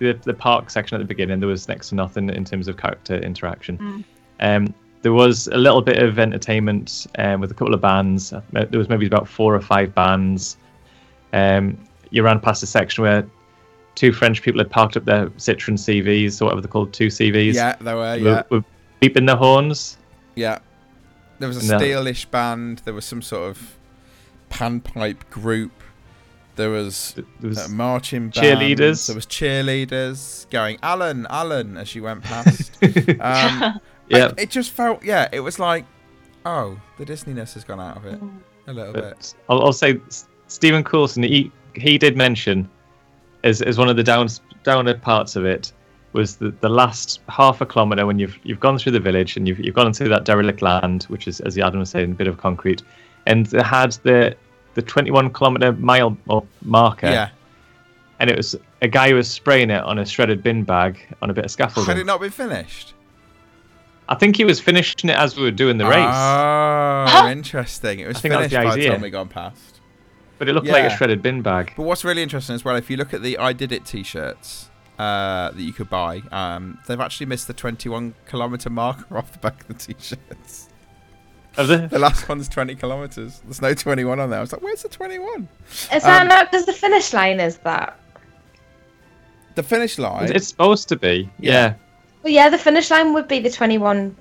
the, 0.01 0.13
the 0.25 0.35
park 0.35 0.69
section 0.71 0.97
at 0.97 0.99
the 0.99 1.05
beginning, 1.07 1.39
there 1.41 1.49
was 1.49 1.69
next 1.69 1.91
to 1.91 1.95
nothing 1.95 2.29
in 2.31 2.45
terms 2.45 2.67
of 2.67 2.77
character 2.77 3.17
interaction. 3.19 3.79
Mm. 3.79 4.05
Um, 4.41 4.75
there 5.03 5.13
was 5.13 5.47
a 5.49 5.57
little 5.57 5.81
bit 5.83 6.03
of 6.03 6.19
entertainment 6.19 7.07
um, 7.19 7.41
with 7.41 7.51
a 7.51 7.55
couple 7.55 7.73
of 7.75 7.81
bands. 7.81 8.33
Uh, 8.33 8.41
There 8.53 8.79
was 8.79 8.89
maybe 8.89 9.07
about 9.07 9.29
four 9.29 9.55
or 9.55 9.61
five 9.61 9.95
bands. 9.95 10.57
Um, 11.33 11.79
you 12.11 12.23
ran 12.23 12.41
past 12.41 12.63
a 12.63 12.67
section 12.67 13.05
where 13.05 13.25
two 13.95 14.13
French 14.13 14.43
people 14.43 14.61
had 14.61 14.71
parked 14.71 14.97
up 14.97 15.05
their 15.05 15.29
Citroen 15.31 15.79
CVs 15.79 16.41
or 16.41 16.47
whatever 16.47 16.61
they're 16.63 16.69
called, 16.71 16.93
two 16.93 17.07
CVs. 17.07 17.55
Yeah, 17.55 17.77
there 17.81 17.97
were. 17.97 18.03
were- 18.03 18.17
Yeah, 18.19 18.43
were 18.51 18.65
beeping 19.01 19.27
their 19.27 19.37
horns. 19.37 19.97
yeah. 20.35 20.59
There 21.39 21.49
was 21.49 21.67
a 21.67 21.73
No. 21.73 21.79
steelish 21.79 22.31
band. 22.31 22.83
There 22.85 22.93
was 22.93 23.07
some 23.07 23.23
sort 23.23 23.49
of 23.51 23.77
panpipe 24.51 25.29
group. 25.31 25.73
There 26.61 26.69
was 26.69 27.15
There 27.41 27.49
was 27.49 27.59
uh, 27.59 27.69
marching 27.69 28.29
bands. 28.29 28.37
cheerleaders. 28.37 29.07
There 29.07 29.17
was 29.17 29.25
cheerleaders 29.25 30.49
going 30.51 30.79
Alan, 30.83 31.27
Alan 31.31 31.79
as 31.79 31.89
she 31.89 32.03
went 32.03 32.23
past. 32.23 32.71
um, 33.21 33.81
yeah, 34.09 34.33
it 34.37 34.51
just 34.51 34.73
felt 34.73 35.03
yeah. 35.03 35.27
It 35.33 35.41
was 35.41 35.59
like 35.59 35.87
oh, 36.45 36.79
the 36.99 37.07
Disneyness 37.07 37.55
has 37.55 37.65
gone 37.65 37.81
out 37.81 37.97
of 37.97 38.05
it 38.05 38.21
a 38.67 38.73
little 38.75 38.93
bit. 38.93 39.35
I'll, 39.49 39.63
I'll 39.63 39.73
say 39.73 40.01
Stephen 40.49 40.85
Coulson. 40.85 41.23
He 41.23 41.51
he 41.75 41.97
did 41.97 42.15
mention 42.15 42.69
as 43.43 43.63
as 43.63 43.79
one 43.79 43.89
of 43.89 43.97
the 43.97 44.05
down 44.05 44.29
downer 44.63 44.93
parts 44.93 45.37
of 45.37 45.47
it 45.47 45.73
was 46.13 46.37
the, 46.37 46.51
the 46.61 46.69
last 46.69 47.21
half 47.29 47.63
a 47.63 47.67
kilometre 47.67 48.05
when 48.05 48.19
you've 48.19 48.39
you've 48.43 48.61
gone 48.61 48.79
through 48.79 48.93
the 48.93 49.01
village 49.01 49.39
and 49.39 49.49
you've 49.49 49.61
you've 49.61 49.75
gone 49.75 49.87
into 49.87 50.09
that 50.11 50.25
derelict 50.25 50.61
land, 50.61 51.05
which 51.05 51.27
is 51.27 51.41
as 51.41 51.55
the 51.55 51.63
Adam 51.63 51.81
was 51.81 51.89
saying, 51.89 52.11
a 52.11 52.15
bit 52.15 52.29
of 52.29 52.37
concrete, 52.37 52.83
and 53.27 53.47
they 53.47 53.63
had 53.63 53.93
the 54.03 54.37
the 54.75 54.83
21 54.83 55.33
kilometre 55.33 55.73
mile 55.73 56.17
marker, 56.63 57.07
Yeah, 57.09 57.31
and 58.19 58.31
it 58.31 58.37
was 58.37 58.57
a 58.83 58.89
guy 58.89 59.09
who 59.11 59.17
was 59.17 59.29
spraying 59.31 59.71
it 59.71 59.83
on 59.83 59.99
a 59.99 60.07
shredded 60.07 60.43
bin 60.43 60.65
bag 60.65 60.99
on 61.23 61.31
a 61.31 61.33
bit 61.35 61.45
of 61.45 61.51
scaffolding. 61.51 61.89
had 61.89 61.99
it 61.99 62.07
not 62.07 62.21
been 62.21 62.31
finished? 62.31 62.95
I 64.09 64.15
think 64.17 64.37
he 64.37 64.45
was 64.45 64.59
finishing 64.61 65.09
it 65.09 65.17
as 65.17 65.37
we 65.37 65.43
were 65.45 65.51
doing 65.53 65.79
the 65.79 65.87
race, 65.87 65.97
Oh, 66.05 67.29
interesting. 67.31 68.01
It 68.01 68.09
was 68.09 68.17
I 68.17 68.21
think 68.21 68.33
that 68.33 68.41
was 68.41 68.51
finished 68.51 68.65
the 68.65 68.69
by 68.71 68.77
the 68.83 68.89
time 68.89 69.01
we 69.03 69.11
gone 69.11 69.29
past. 69.29 69.81
but 70.39 70.49
it 70.49 70.53
looked 70.53 70.67
like 70.67 70.85
a 70.85 70.97
shredded 70.97 71.23
bin 71.23 71.43
bag. 71.43 71.73
But 71.77 71.85
what's 71.85 72.05
really 72.05 72.23
interesting 72.23 72.55
as 72.57 72.65
well, 72.65 72.75
if 72.77 72.91
you 72.91 72.97
look 72.97 73.15
at 73.15 73.23
the 73.23 73.39
I 73.39 73.53
Did 73.53 73.71
It 73.71 73.85
t-shirts 73.85 74.69
uh, 74.99 75.51
that 75.53 75.63
you 75.63 75.73
could 75.73 75.89
buy, 75.89 76.23
um, 76.33 76.79
they've 76.89 76.99
actually 77.01 77.27
missed 77.27 77.47
the 77.47 77.53
21 77.55 78.15
kilometer 78.27 78.69
marker 78.71 79.17
off 79.17 79.31
the 79.33 79.39
back 79.39 79.61
of 79.61 79.69
the 79.69 79.75
t-shirts. 79.95 80.70
Of 81.57 81.69
the, 81.69 81.89
The 81.89 81.99
last 81.99 82.29
one's 82.29 82.49
20 82.49 82.75
kilometers. 82.77 83.41
There's 83.45 83.61
no 83.61 83.75
21 83.75 84.21
on 84.21 84.31
there. 84.31 84.39
I 84.39 84.43
was 84.43 84.53
like, 84.53 84.63
where's 84.63 84.83
the 84.83 84.89
21? 84.89 85.49
Is 85.71 85.89
that 86.05 86.23
Um, 86.23 86.29
not 86.29 86.51
because 86.51 86.65
the 86.67 86.73
finish 86.73 87.13
line 87.13 87.41
is 87.41 87.59
that? 87.59 87.99
The 89.57 89.63
finish 89.65 89.99
line. 89.99 90.25
it's, 90.25 90.33
it's 90.33 90.49
supposed 90.49 90.89
to 90.91 90.97
be, 90.97 91.29
Yeah. 91.41 91.53
yeah. 91.53 91.75
Well, 92.23 92.33
yeah, 92.33 92.49
the 92.51 92.59
finish 92.59 92.91
line 92.91 93.13
would 93.15 93.27
be 93.29 93.41
the 93.41 93.51
21. 93.51 94.15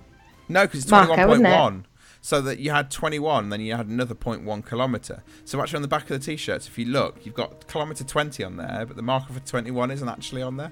No, 0.48 0.62
because 0.66 0.82
it's 0.84 0.92
marker, 0.92 1.14
21.1. 1.14 1.84
So 2.22 2.42
that 2.42 2.60
you 2.60 2.72
had 2.72 2.90
21, 2.92 3.50
then 3.50 3.62
you 3.62 3.76
had 3.76 3.88
another 3.88 4.16
0.1 4.16 4.68
kilometre. 4.68 5.22
So 5.46 5.62
actually 5.62 5.78
on 5.78 5.82
the 5.84 5.88
back 5.88 6.04
of 6.04 6.10
the 6.10 6.20
t-shirts, 6.20 6.68
if 6.68 6.78
you 6.78 6.86
look, 6.86 7.26
you've 7.26 7.36
got 7.36 7.68
kilometre 7.68 8.04
20 8.04 8.44
on 8.44 8.58
there, 8.58 8.86
but 8.88 8.96
the 8.96 9.02
marker 9.04 9.32
for 9.34 9.40
21 9.40 9.92
isn't 9.92 10.10
actually 10.10 10.42
on 10.42 10.58
there. 10.58 10.72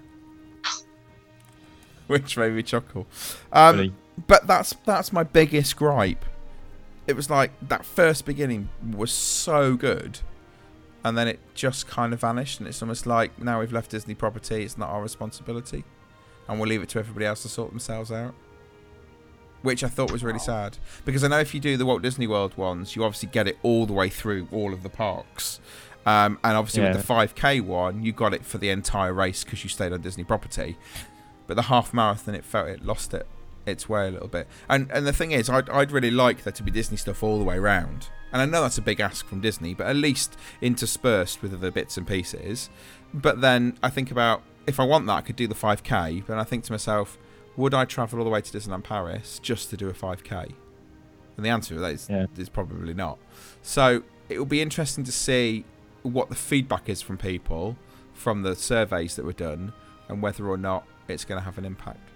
Which 2.07 2.35
made 2.37 2.53
me 2.53 2.63
chuckle. 2.63 3.05
Um, 3.53 3.77
Really. 3.77 3.93
but 4.27 4.47
that's 4.47 4.75
that's 4.85 5.13
my 5.13 5.23
biggest 5.23 5.75
gripe. 5.75 6.23
It 7.07 7.15
was 7.15 7.29
like 7.29 7.51
that 7.69 7.85
first 7.85 8.25
beginning 8.25 8.69
was 8.95 9.11
so 9.11 9.75
good, 9.75 10.19
and 11.05 11.17
then 11.17 11.27
it 11.29 11.39
just 11.55 11.87
kind 11.87 12.13
of 12.13 12.19
vanished, 12.19 12.59
and 12.59 12.67
it's 12.67 12.81
almost 12.81 13.05
like 13.07 13.41
now 13.41 13.59
we've 13.61 13.71
left 13.71 13.91
Disney 13.91 14.13
property. 14.13 14.63
It's 14.63 14.77
not 14.77 14.89
our 14.89 15.01
responsibility, 15.01 15.85
and 16.49 16.59
we'll 16.59 16.67
leave 16.69 16.81
it 16.83 16.89
to 16.89 16.99
everybody 16.99 17.25
else 17.25 17.43
to 17.43 17.49
sort 17.49 17.69
themselves 17.69 18.11
out. 18.11 18.33
Which 19.63 19.83
I 19.83 19.87
thought 19.87 20.11
was 20.11 20.23
really 20.23 20.37
sad 20.39 20.77
because 21.03 21.23
I 21.23 21.29
know 21.29 21.39
if 21.39 21.53
you 21.53 21.59
do 21.59 21.77
the 21.77 21.85
Walt 21.85 22.01
Disney 22.01 22.27
World 22.27 22.55
ones, 22.57 22.95
you 22.95 23.03
obviously 23.03 23.29
get 23.29 23.47
it 23.47 23.57
all 23.63 23.85
the 23.85 23.93
way 23.93 24.07
through 24.09 24.47
all 24.51 24.73
of 24.73 24.83
the 24.83 24.89
parks, 24.89 25.59
um, 26.05 26.37
and 26.43 26.57
obviously 26.57 26.83
Yeah. 26.83 26.89
with 26.89 26.97
the 27.01 27.07
5K 27.07 27.61
one, 27.61 28.03
you 28.03 28.11
got 28.11 28.33
it 28.33 28.45
for 28.45 28.57
the 28.59 28.69
entire 28.69 29.13
race 29.13 29.43
because 29.45 29.63
you 29.63 29.69
stayed 29.69 29.93
on 29.93 30.01
Disney 30.01 30.23
property. 30.25 30.77
But 31.47 31.55
the 31.55 31.63
half 31.63 31.93
marathon, 31.93 32.35
it 32.35 32.43
felt 32.45 32.67
it 32.67 32.85
lost 32.85 33.13
it 33.13 33.25
its 33.67 33.87
way 33.89 34.07
a 34.07 34.11
little 34.11 34.27
bit. 34.27 34.47
And 34.69 34.89
and 34.91 35.05
the 35.05 35.13
thing 35.13 35.31
is, 35.31 35.49
I'd, 35.49 35.69
I'd 35.69 35.91
really 35.91 36.11
like 36.11 36.43
there 36.43 36.53
to 36.53 36.63
be 36.63 36.71
Disney 36.71 36.97
stuff 36.97 37.23
all 37.23 37.37
the 37.37 37.43
way 37.45 37.57
around. 37.57 38.09
And 38.31 38.41
I 38.41 38.45
know 38.45 38.61
that's 38.61 38.77
a 38.77 38.81
big 38.81 38.99
ask 38.99 39.25
from 39.25 39.39
Disney, 39.41 39.73
but 39.73 39.87
at 39.87 39.95
least 39.95 40.35
interspersed 40.61 41.41
with 41.41 41.53
other 41.53 41.71
bits 41.71 41.97
and 41.97 42.05
pieces. 42.05 42.69
But 43.13 43.39
then 43.41 43.77
I 43.81 43.89
think 43.89 44.11
about 44.11 44.43
if 44.67 44.79
I 44.79 44.83
want 44.83 45.05
that, 45.07 45.13
I 45.13 45.21
could 45.21 45.37
do 45.37 45.47
the 45.47 45.55
5k. 45.55 46.25
But 46.27 46.37
I 46.37 46.43
think 46.43 46.65
to 46.65 46.73
myself, 46.73 47.17
would 47.55 47.73
I 47.73 47.85
travel 47.85 48.19
all 48.19 48.25
the 48.25 48.31
way 48.31 48.41
to 48.41 48.57
Disneyland 48.57 48.83
Paris 48.83 49.39
just 49.41 49.69
to 49.69 49.77
do 49.77 49.87
a 49.89 49.93
5k? 49.93 50.51
And 51.37 51.45
the 51.45 51.49
answer 51.49 51.73
to 51.75 51.79
that 51.79 51.93
is, 51.93 52.07
Yeah. 52.09 52.25
is 52.37 52.49
probably 52.49 52.93
not. 52.93 53.17
So 53.61 54.03
it 54.27 54.37
will 54.39 54.45
be 54.45 54.61
interesting 54.61 55.03
to 55.05 55.11
see 55.11 55.63
what 56.03 56.29
the 56.29 56.35
feedback 56.35 56.89
is 56.89 57.01
from 57.01 57.17
people 57.17 57.77
from 58.13 58.41
the 58.41 58.55
surveys 58.55 59.15
that 59.15 59.23
were 59.25 59.33
done 59.33 59.71
and 60.09 60.21
whether 60.21 60.47
or 60.47 60.57
not 60.57 60.85
it's 61.07 61.23
going 61.23 61.39
to 61.39 61.45
have 61.45 61.57
an 61.57 61.65
impact. 61.65 62.06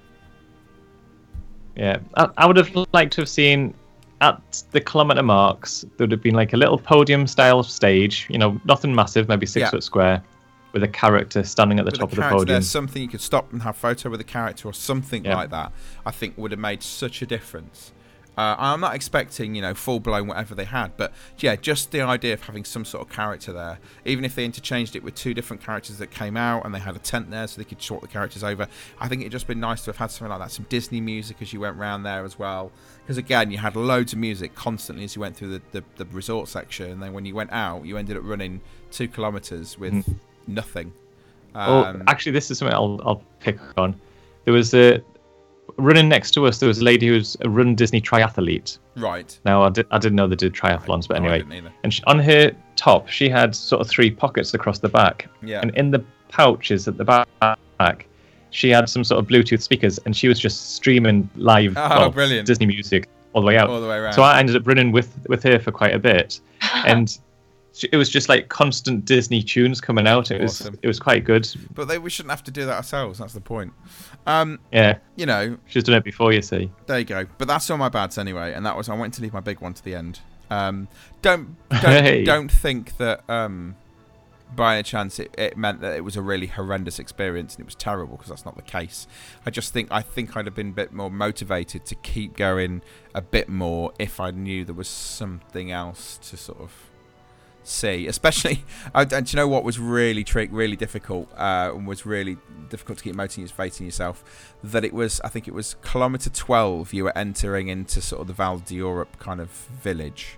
Yeah, 1.75 1.97
I, 2.15 2.29
I 2.37 2.45
would 2.45 2.57
have 2.57 2.69
liked 2.93 3.13
to 3.13 3.21
have 3.21 3.29
seen 3.29 3.73
at 4.19 4.63
the 4.71 4.81
kilometre 4.81 5.23
marks 5.23 5.81
there 5.97 6.05
would 6.05 6.11
have 6.11 6.21
been 6.21 6.35
like 6.35 6.53
a 6.53 6.57
little 6.57 6.77
podium 6.77 7.25
style 7.27 7.63
stage. 7.63 8.27
You 8.29 8.37
know, 8.37 8.59
nothing 8.65 8.93
massive, 8.93 9.27
maybe 9.27 9.45
six 9.45 9.61
Yeah. 9.61 9.69
foot 9.71 9.83
square, 9.83 10.21
with 10.73 10.83
a 10.83 10.87
character 10.87 11.43
standing 11.43 11.79
at 11.79 11.85
the 11.85 11.91
With 11.91 11.99
top 11.99 12.11
of 12.11 12.15
the 12.17 12.21
podium. 12.23 12.45
There's 12.47 12.69
something 12.69 13.01
you 13.01 13.07
could 13.07 13.21
stop 13.21 13.51
and 13.51 13.61
have 13.63 13.75
photo 13.75 14.09
with 14.09 14.21
a 14.21 14.25
character 14.25 14.67
or 14.67 14.73
something 14.73 15.25
Yeah. 15.25 15.35
like 15.35 15.49
that. 15.49 15.71
I 16.05 16.11
think 16.11 16.37
would 16.37 16.51
have 16.51 16.59
made 16.59 16.83
such 16.83 17.21
a 17.21 17.25
difference. 17.25 17.93
Uh, 18.37 18.55
I'm 18.57 18.79
not 18.79 18.95
expecting, 18.95 19.55
you 19.55 19.61
know, 19.61 19.73
full 19.73 19.99
blown 19.99 20.25
whatever 20.25 20.55
they 20.55 20.63
had, 20.63 20.95
but 20.95 21.11
yeah, 21.39 21.57
just 21.57 21.91
the 21.91 21.99
idea 22.01 22.33
of 22.33 22.41
having 22.41 22.63
some 22.63 22.85
sort 22.85 23.05
of 23.05 23.13
character 23.13 23.51
there, 23.51 23.77
even 24.05 24.23
if 24.23 24.35
they 24.35 24.45
interchanged 24.45 24.95
it 24.95 25.03
with 25.03 25.15
two 25.15 25.33
different 25.33 25.61
characters 25.61 25.97
that 25.97 26.11
came 26.11 26.37
out 26.37 26.63
and 26.63 26.73
they 26.73 26.79
had 26.79 26.95
a 26.95 26.99
tent 26.99 27.29
there 27.29 27.45
so 27.45 27.57
they 27.57 27.65
could 27.65 27.81
swap 27.81 27.99
the 28.01 28.07
characters 28.07 28.41
over. 28.41 28.67
I 29.01 29.09
think 29.09 29.21
it'd 29.21 29.33
just 29.33 29.47
been 29.47 29.59
nice 29.59 29.81
to 29.83 29.89
have 29.89 29.97
had 29.97 30.11
something 30.11 30.29
like 30.29 30.39
that, 30.39 30.51
some 30.51 30.65
Disney 30.69 31.01
music 31.01 31.37
as 31.41 31.51
you 31.51 31.59
went 31.59 31.75
round 31.75 32.05
there 32.05 32.23
as 32.23 32.39
well. 32.39 32.71
Because 33.03 33.17
again, 33.17 33.51
you 33.51 33.57
had 33.57 33.75
loads 33.75 34.13
of 34.13 34.19
music 34.19 34.55
constantly 34.55 35.03
as 35.03 35.13
you 35.13 35.19
went 35.19 35.35
through 35.35 35.49
the, 35.51 35.61
the, 35.73 35.83
the 35.97 36.05
resort 36.05 36.47
section, 36.47 36.89
and 36.89 37.03
then 37.03 37.11
when 37.11 37.25
you 37.25 37.35
went 37.35 37.51
out, 37.51 37.85
you 37.85 37.97
ended 37.97 38.15
up 38.15 38.23
running 38.25 38.61
two 38.91 39.09
kilometers 39.09 39.77
with 39.77 40.07
nothing. 40.47 40.93
oh, 41.53 41.83
Um, 41.83 42.03
actually, 42.07 42.31
this 42.31 42.49
is 42.49 42.59
something 42.59 42.73
I'll 42.73 43.01
I'll 43.03 43.23
pick 43.41 43.59
on. 43.77 43.99
there 44.45 44.53
was 44.53 44.73
a 44.73 45.03
running 45.81 46.07
next 46.09 46.31
to 46.31 46.45
us. 46.47 46.59
There 46.59 46.67
was 46.67 46.79
a 46.79 46.83
lady 46.83 47.07
who 47.07 47.13
was 47.13 47.35
a 47.41 47.49
run 47.49 47.75
Disney 47.75 48.01
triathlete. 48.01 48.77
Right. 48.97 49.37
Now 49.45 49.63
I, 49.63 49.69
did, 49.69 49.87
I 49.91 49.97
didn't 49.97 50.15
know 50.15 50.27
they 50.27 50.35
did 50.35 50.53
triathlons, 50.53 51.07
but 51.07 51.21
No, 51.21 51.29
I 51.29 51.33
anyway. 51.33 51.37
didn't 51.39 51.53
either. 51.53 51.73
And 51.83 51.93
she, 51.93 52.03
on 52.05 52.19
her 52.19 52.51
top, 52.75 53.07
she 53.07 53.29
had 53.29 53.55
sort 53.55 53.81
of 53.81 53.87
three 53.89 54.11
pockets 54.11 54.53
across 54.53 54.79
the 54.79 54.89
back, 54.89 55.27
Yeah. 55.41 55.61
and 55.61 55.75
in 55.75 55.91
the 55.91 56.03
pouches 56.29 56.87
at 56.87 56.97
the 56.97 57.03
back, 57.05 58.07
she 58.51 58.69
had 58.69 58.89
some 58.89 59.03
sort 59.03 59.19
of 59.19 59.27
Bluetooth 59.27 59.61
speakers, 59.61 59.97
and 60.05 60.15
she 60.15 60.27
was 60.27 60.39
just 60.39 60.75
streaming 60.75 61.29
live 61.35 61.73
Oh, 61.77 61.89
well, 61.89 62.11
brilliant. 62.11 62.47
Disney 62.47 62.65
music 62.65 63.07
all 63.33 63.41
the 63.41 63.47
way 63.47 63.57
out. 63.57 63.69
All 63.69 63.79
the 63.79 63.87
way 63.87 63.97
around. 63.97 64.13
So 64.13 64.23
I 64.23 64.39
ended 64.39 64.55
up 64.57 64.67
running 64.67 64.91
with 64.91 65.17
with 65.29 65.41
her 65.43 65.57
for 65.59 65.71
quite 65.71 65.93
a 65.95 65.99
bit, 65.99 66.39
and 66.85 67.17
it 67.91 67.95
was 67.97 68.09
just 68.09 68.27
like 68.29 68.49
constant 68.49 69.05
Disney 69.05 69.41
tunes 69.41 69.79
coming 69.79 70.07
out. 70.07 70.29
It 70.31 70.41
was 70.41 70.61
Awesome. 70.61 70.77
it 70.81 70.87
was 70.87 70.99
quite 70.99 71.23
good. 71.23 71.47
but 71.73 71.87
they, 71.87 71.97
we 71.97 72.09
shouldn't 72.09 72.31
have 72.31 72.43
to 72.43 72.51
do 72.51 72.65
that 72.65 72.75
ourselves. 72.75 73.19
That's 73.19 73.33
the 73.33 73.41
point. 73.41 73.73
Um, 74.27 74.59
Yeah, 74.71 74.97
you 75.15 75.25
know, 75.25 75.57
she's 75.67 75.83
done 75.83 75.95
it 75.95 76.03
before, 76.03 76.33
you 76.33 76.41
see. 76.41 76.71
there 76.87 76.99
you 76.99 77.05
go. 77.05 77.25
But 77.37 77.47
that's 77.47 77.69
all 77.69 77.77
my 77.77 77.89
bads 77.89 78.17
anyway, 78.17 78.53
and 78.53 78.65
that 78.65 78.75
was 78.75 78.89
I 78.89 78.93
wanted 78.95 79.13
to 79.13 79.21
leave 79.21 79.33
my 79.33 79.39
big 79.39 79.61
one 79.61 79.73
to 79.73 79.83
the 79.83 79.95
end. 79.95 80.19
Um, 80.49 80.87
don't 81.21 81.55
don't, 81.69 81.81
Hey. 82.03 82.23
don't 82.25 82.51
think 82.51 82.97
that 82.97 83.23
um, 83.29 83.77
by 84.53 84.73
any 84.73 84.83
chance 84.83 85.17
it, 85.17 85.33
it 85.37 85.55
meant 85.55 85.79
that 85.79 85.95
it 85.95 86.01
was 86.03 86.17
a 86.17 86.21
really 86.21 86.47
horrendous 86.47 86.99
experience 86.99 87.53
and 87.55 87.61
it 87.61 87.65
was 87.65 87.75
terrible 87.75 88.17
because 88.17 88.29
that's 88.29 88.43
not 88.43 88.57
the 88.57 88.61
case. 88.61 89.07
I 89.45 89.49
just 89.49 89.71
think 89.71 89.87
I 89.91 90.01
think 90.01 90.35
I'd 90.35 90.45
have 90.45 90.55
been 90.55 90.69
a 90.71 90.73
bit 90.73 90.91
more 90.91 91.09
motivated 91.09 91.85
to 91.85 91.95
keep 91.95 92.35
going 92.35 92.81
a 93.15 93.21
bit 93.21 93.47
more 93.47 93.93
if 93.97 94.19
I 94.19 94.31
knew 94.31 94.65
there 94.65 94.75
was 94.75 94.89
something 94.89 95.71
else 95.71 96.17
to 96.29 96.35
sort 96.35 96.59
of 96.59 96.73
see. 97.63 98.07
Especially, 98.07 98.63
and 98.95 99.09
do 99.09 99.17
you 99.27 99.35
know 99.35 99.47
what 99.47 99.63
was 99.63 99.79
really 99.79 100.23
trick, 100.23 100.49
really 100.51 100.75
difficult, 100.75 101.31
uh, 101.37 101.71
and 101.73 101.87
was 101.87 102.05
really 102.05 102.37
difficult 102.69 102.97
to 102.99 103.03
keep 103.03 103.15
motivating 103.15 103.85
yourself. 103.85 104.53
That 104.63 104.83
it 104.85 104.93
was, 104.93 105.19
I 105.21 105.29
think 105.29 105.47
it 105.47 105.53
was 105.53 105.75
kilometer 105.81 106.29
twelve. 106.29 106.93
You 106.93 107.05
were 107.05 107.17
entering 107.17 107.67
into 107.67 108.01
sort 108.01 108.21
of 108.21 108.27
the 108.27 108.33
Val 108.33 108.57
d'Europe 108.59 109.17
kind 109.19 109.39
of 109.41 109.49
village, 109.49 110.37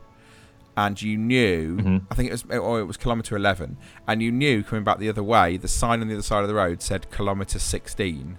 and 0.75 1.01
you 1.01 1.17
knew. 1.17 1.77
Mhm. 1.77 2.01
I 2.09 2.15
think 2.15 2.29
it 2.29 2.31
was, 2.33 2.45
or 2.59 2.79
it 2.79 2.85
was 2.85 2.97
kilometer 2.97 3.35
eleven, 3.35 3.77
and 4.07 4.21
you 4.21 4.31
knew 4.31 4.63
coming 4.63 4.83
back 4.83 4.99
the 4.99 5.09
other 5.09 5.23
way. 5.23 5.57
The 5.57 5.67
sign 5.67 6.01
on 6.01 6.07
the 6.07 6.13
other 6.15 6.23
side 6.23 6.41
of 6.41 6.47
the 6.47 6.55
road 6.55 6.81
said 6.81 7.09
kilometer 7.11 7.59
sixteen. 7.59 8.37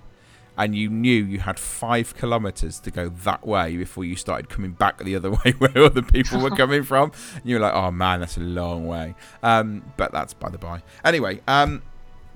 And 0.56 0.74
you 0.76 0.88
knew 0.88 1.24
you 1.24 1.40
had 1.40 1.58
five 1.58 2.14
kilometers 2.14 2.78
to 2.80 2.90
go 2.92 3.08
that 3.08 3.44
way 3.46 3.76
before 3.76 4.04
you 4.04 4.14
started 4.14 4.48
coming 4.48 4.70
back 4.70 4.98
the 4.98 5.16
other 5.16 5.30
way 5.44 5.52
where 5.58 5.76
other 5.78 6.02
people 6.02 6.40
were 6.40 6.50
coming 6.50 6.82
from. 6.90 7.10
And 7.34 7.42
you 7.44 7.56
were 7.56 7.60
like, 7.62 7.74
"Oh 7.74 7.90
man, 7.90 8.20
that's 8.20 8.36
a 8.36 8.40
long 8.40 8.86
way." 8.86 9.14
Um, 9.42 9.82
but 9.96 10.12
that's 10.12 10.32
by 10.34 10.50
the 10.50 10.58
by. 10.58 10.82
Anyway, 11.04 11.40
um, 11.48 11.82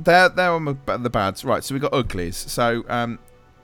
there, 0.01 0.28
there 0.28 0.51
are 0.51 0.59
my- 0.61 0.97
the 0.97 1.11
bads. 1.11 1.45
Right, 1.45 1.62
so 1.62 1.74
we 1.74 1.78
got 1.81 1.93
uglies. 1.95 2.36
So 2.36 2.85
um, 2.89 3.19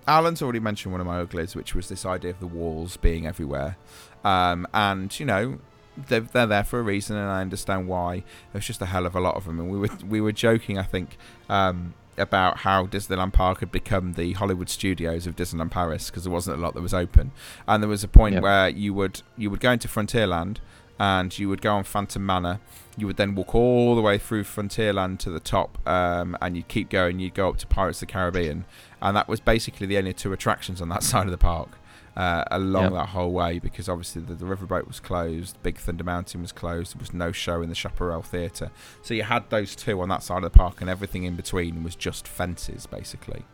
Alan's 0.07 0.41
already 0.41 0.61
mentioned 0.61 0.93
one 0.93 1.01
of 1.01 1.07
my 1.07 1.19
uglies, 1.19 1.57
which 1.57 1.75
was 1.75 1.89
this 1.89 2.07
idea 2.07 2.31
of 2.31 2.41
the 2.41 2.47
walls 2.47 2.97
being 2.97 3.27
everywhere. 3.27 3.77
Um, 4.25 4.67
and 4.73 5.19
you 5.19 5.27
know, 5.27 5.59
they're, 5.97 6.21
they're 6.21 6.47
there 6.47 6.65
for 6.65 6.79
a 6.79 6.83
reason, 6.83 7.17
and 7.17 7.29
I 7.31 7.41
understand 7.41 7.89
why. 7.89 8.23
There's 8.53 8.67
just 8.67 8.81
a 8.83 8.87
hell 8.87 9.05
of 9.07 9.17
a 9.17 9.21
lot 9.21 9.35
of 9.35 9.47
them, 9.47 9.59
and 9.59 9.69
we 9.69 9.79
were 9.79 9.91
we 10.09 10.21
were 10.21 10.33
joking, 10.33 10.79
I 10.79 10.83
think. 10.85 11.17
Um, 11.49 11.95
about 12.19 12.59
how 12.59 12.87
Disneyland 12.87 13.33
Park 13.33 13.61
had 13.61 13.71
become 13.73 14.13
the 14.15 14.33
Hollywood 14.35 14.69
studios 14.69 15.27
of 15.27 15.37
Disneyland 15.37 15.71
Paris 15.71 16.11
because 16.11 16.25
there 16.25 16.33
wasn't 16.33 16.59
a 16.59 16.61
lot 16.61 16.75
that 16.75 16.81
was 16.83 16.95
open, 16.95 17.33
and 17.69 17.83
there 17.83 17.89
was 17.91 18.05
a 18.05 18.09
point 18.09 18.35
Yep. 18.35 18.43
where 18.43 18.69
you 18.69 18.93
would 18.95 19.23
you 19.37 19.51
would 19.51 19.61
go 19.61 19.73
into 19.73 19.89
Frontierland 19.89 20.59
and 20.99 21.37
you 21.39 21.49
would 21.49 21.61
go 21.61 21.75
on 21.75 21.83
Phantom 21.85 22.25
Manor. 22.25 22.61
You 22.97 23.09
would 23.09 23.17
then 23.17 23.35
walk 23.35 23.55
all 23.55 23.97
the 23.97 24.01
way 24.03 24.17
through 24.19 24.45
Frontierland 24.45 25.19
to 25.21 25.31
the 25.31 25.41
top, 25.41 25.79
um, 25.89 26.37
and 26.41 26.57
you'd 26.57 26.69
keep 26.69 26.89
going. 26.89 27.19
You'd 27.19 27.35
go 27.35 27.49
up 27.49 27.57
to 27.59 27.67
Pirates 27.67 28.01
of 28.01 28.07
the 28.09 28.13
Caribbean, 28.13 28.65
and 29.03 29.17
that 29.17 29.27
was 29.29 29.41
basically 29.41 29.87
the 29.89 29.99
only 29.99 30.13
two 30.13 30.33
attractions 30.33 30.81
on 30.81 30.89
that 30.91 31.03
side 31.11 31.25
of 31.27 31.33
the 31.33 31.39
park 31.39 31.71
uh, 32.17 32.45
along 32.51 32.85
Yep. 32.85 32.93
that 32.93 33.09
whole 33.09 33.33
way 33.33 33.59
because 33.59 33.89
obviously 33.89 34.23
the, 34.23 34.35
the 34.35 34.45
riverboat 34.45 34.87
was 34.87 35.01
closed, 35.01 35.61
Big 35.63 35.79
Thunder 35.79 36.05
Mountain 36.05 36.43
was 36.43 36.53
closed, 36.53 36.95
there 36.95 37.01
was 37.01 37.13
no 37.13 37.33
show 37.33 37.61
in 37.63 37.69
the 37.69 37.75
Chaparral 37.75 38.23
Theatre. 38.23 38.71
So 39.03 39.15
you 39.15 39.25
had 39.25 39.49
those 39.51 39.75
two 39.75 40.01
on 40.01 40.09
that 40.11 40.23
side 40.23 40.39
of 40.45 40.53
the 40.53 40.57
park, 40.57 40.81
and 40.81 40.89
everything 40.89 41.25
in 41.25 41.35
between 41.37 41.83
was 41.83 41.97
just 41.97 42.29
fences 42.29 42.87
basically. 42.87 43.45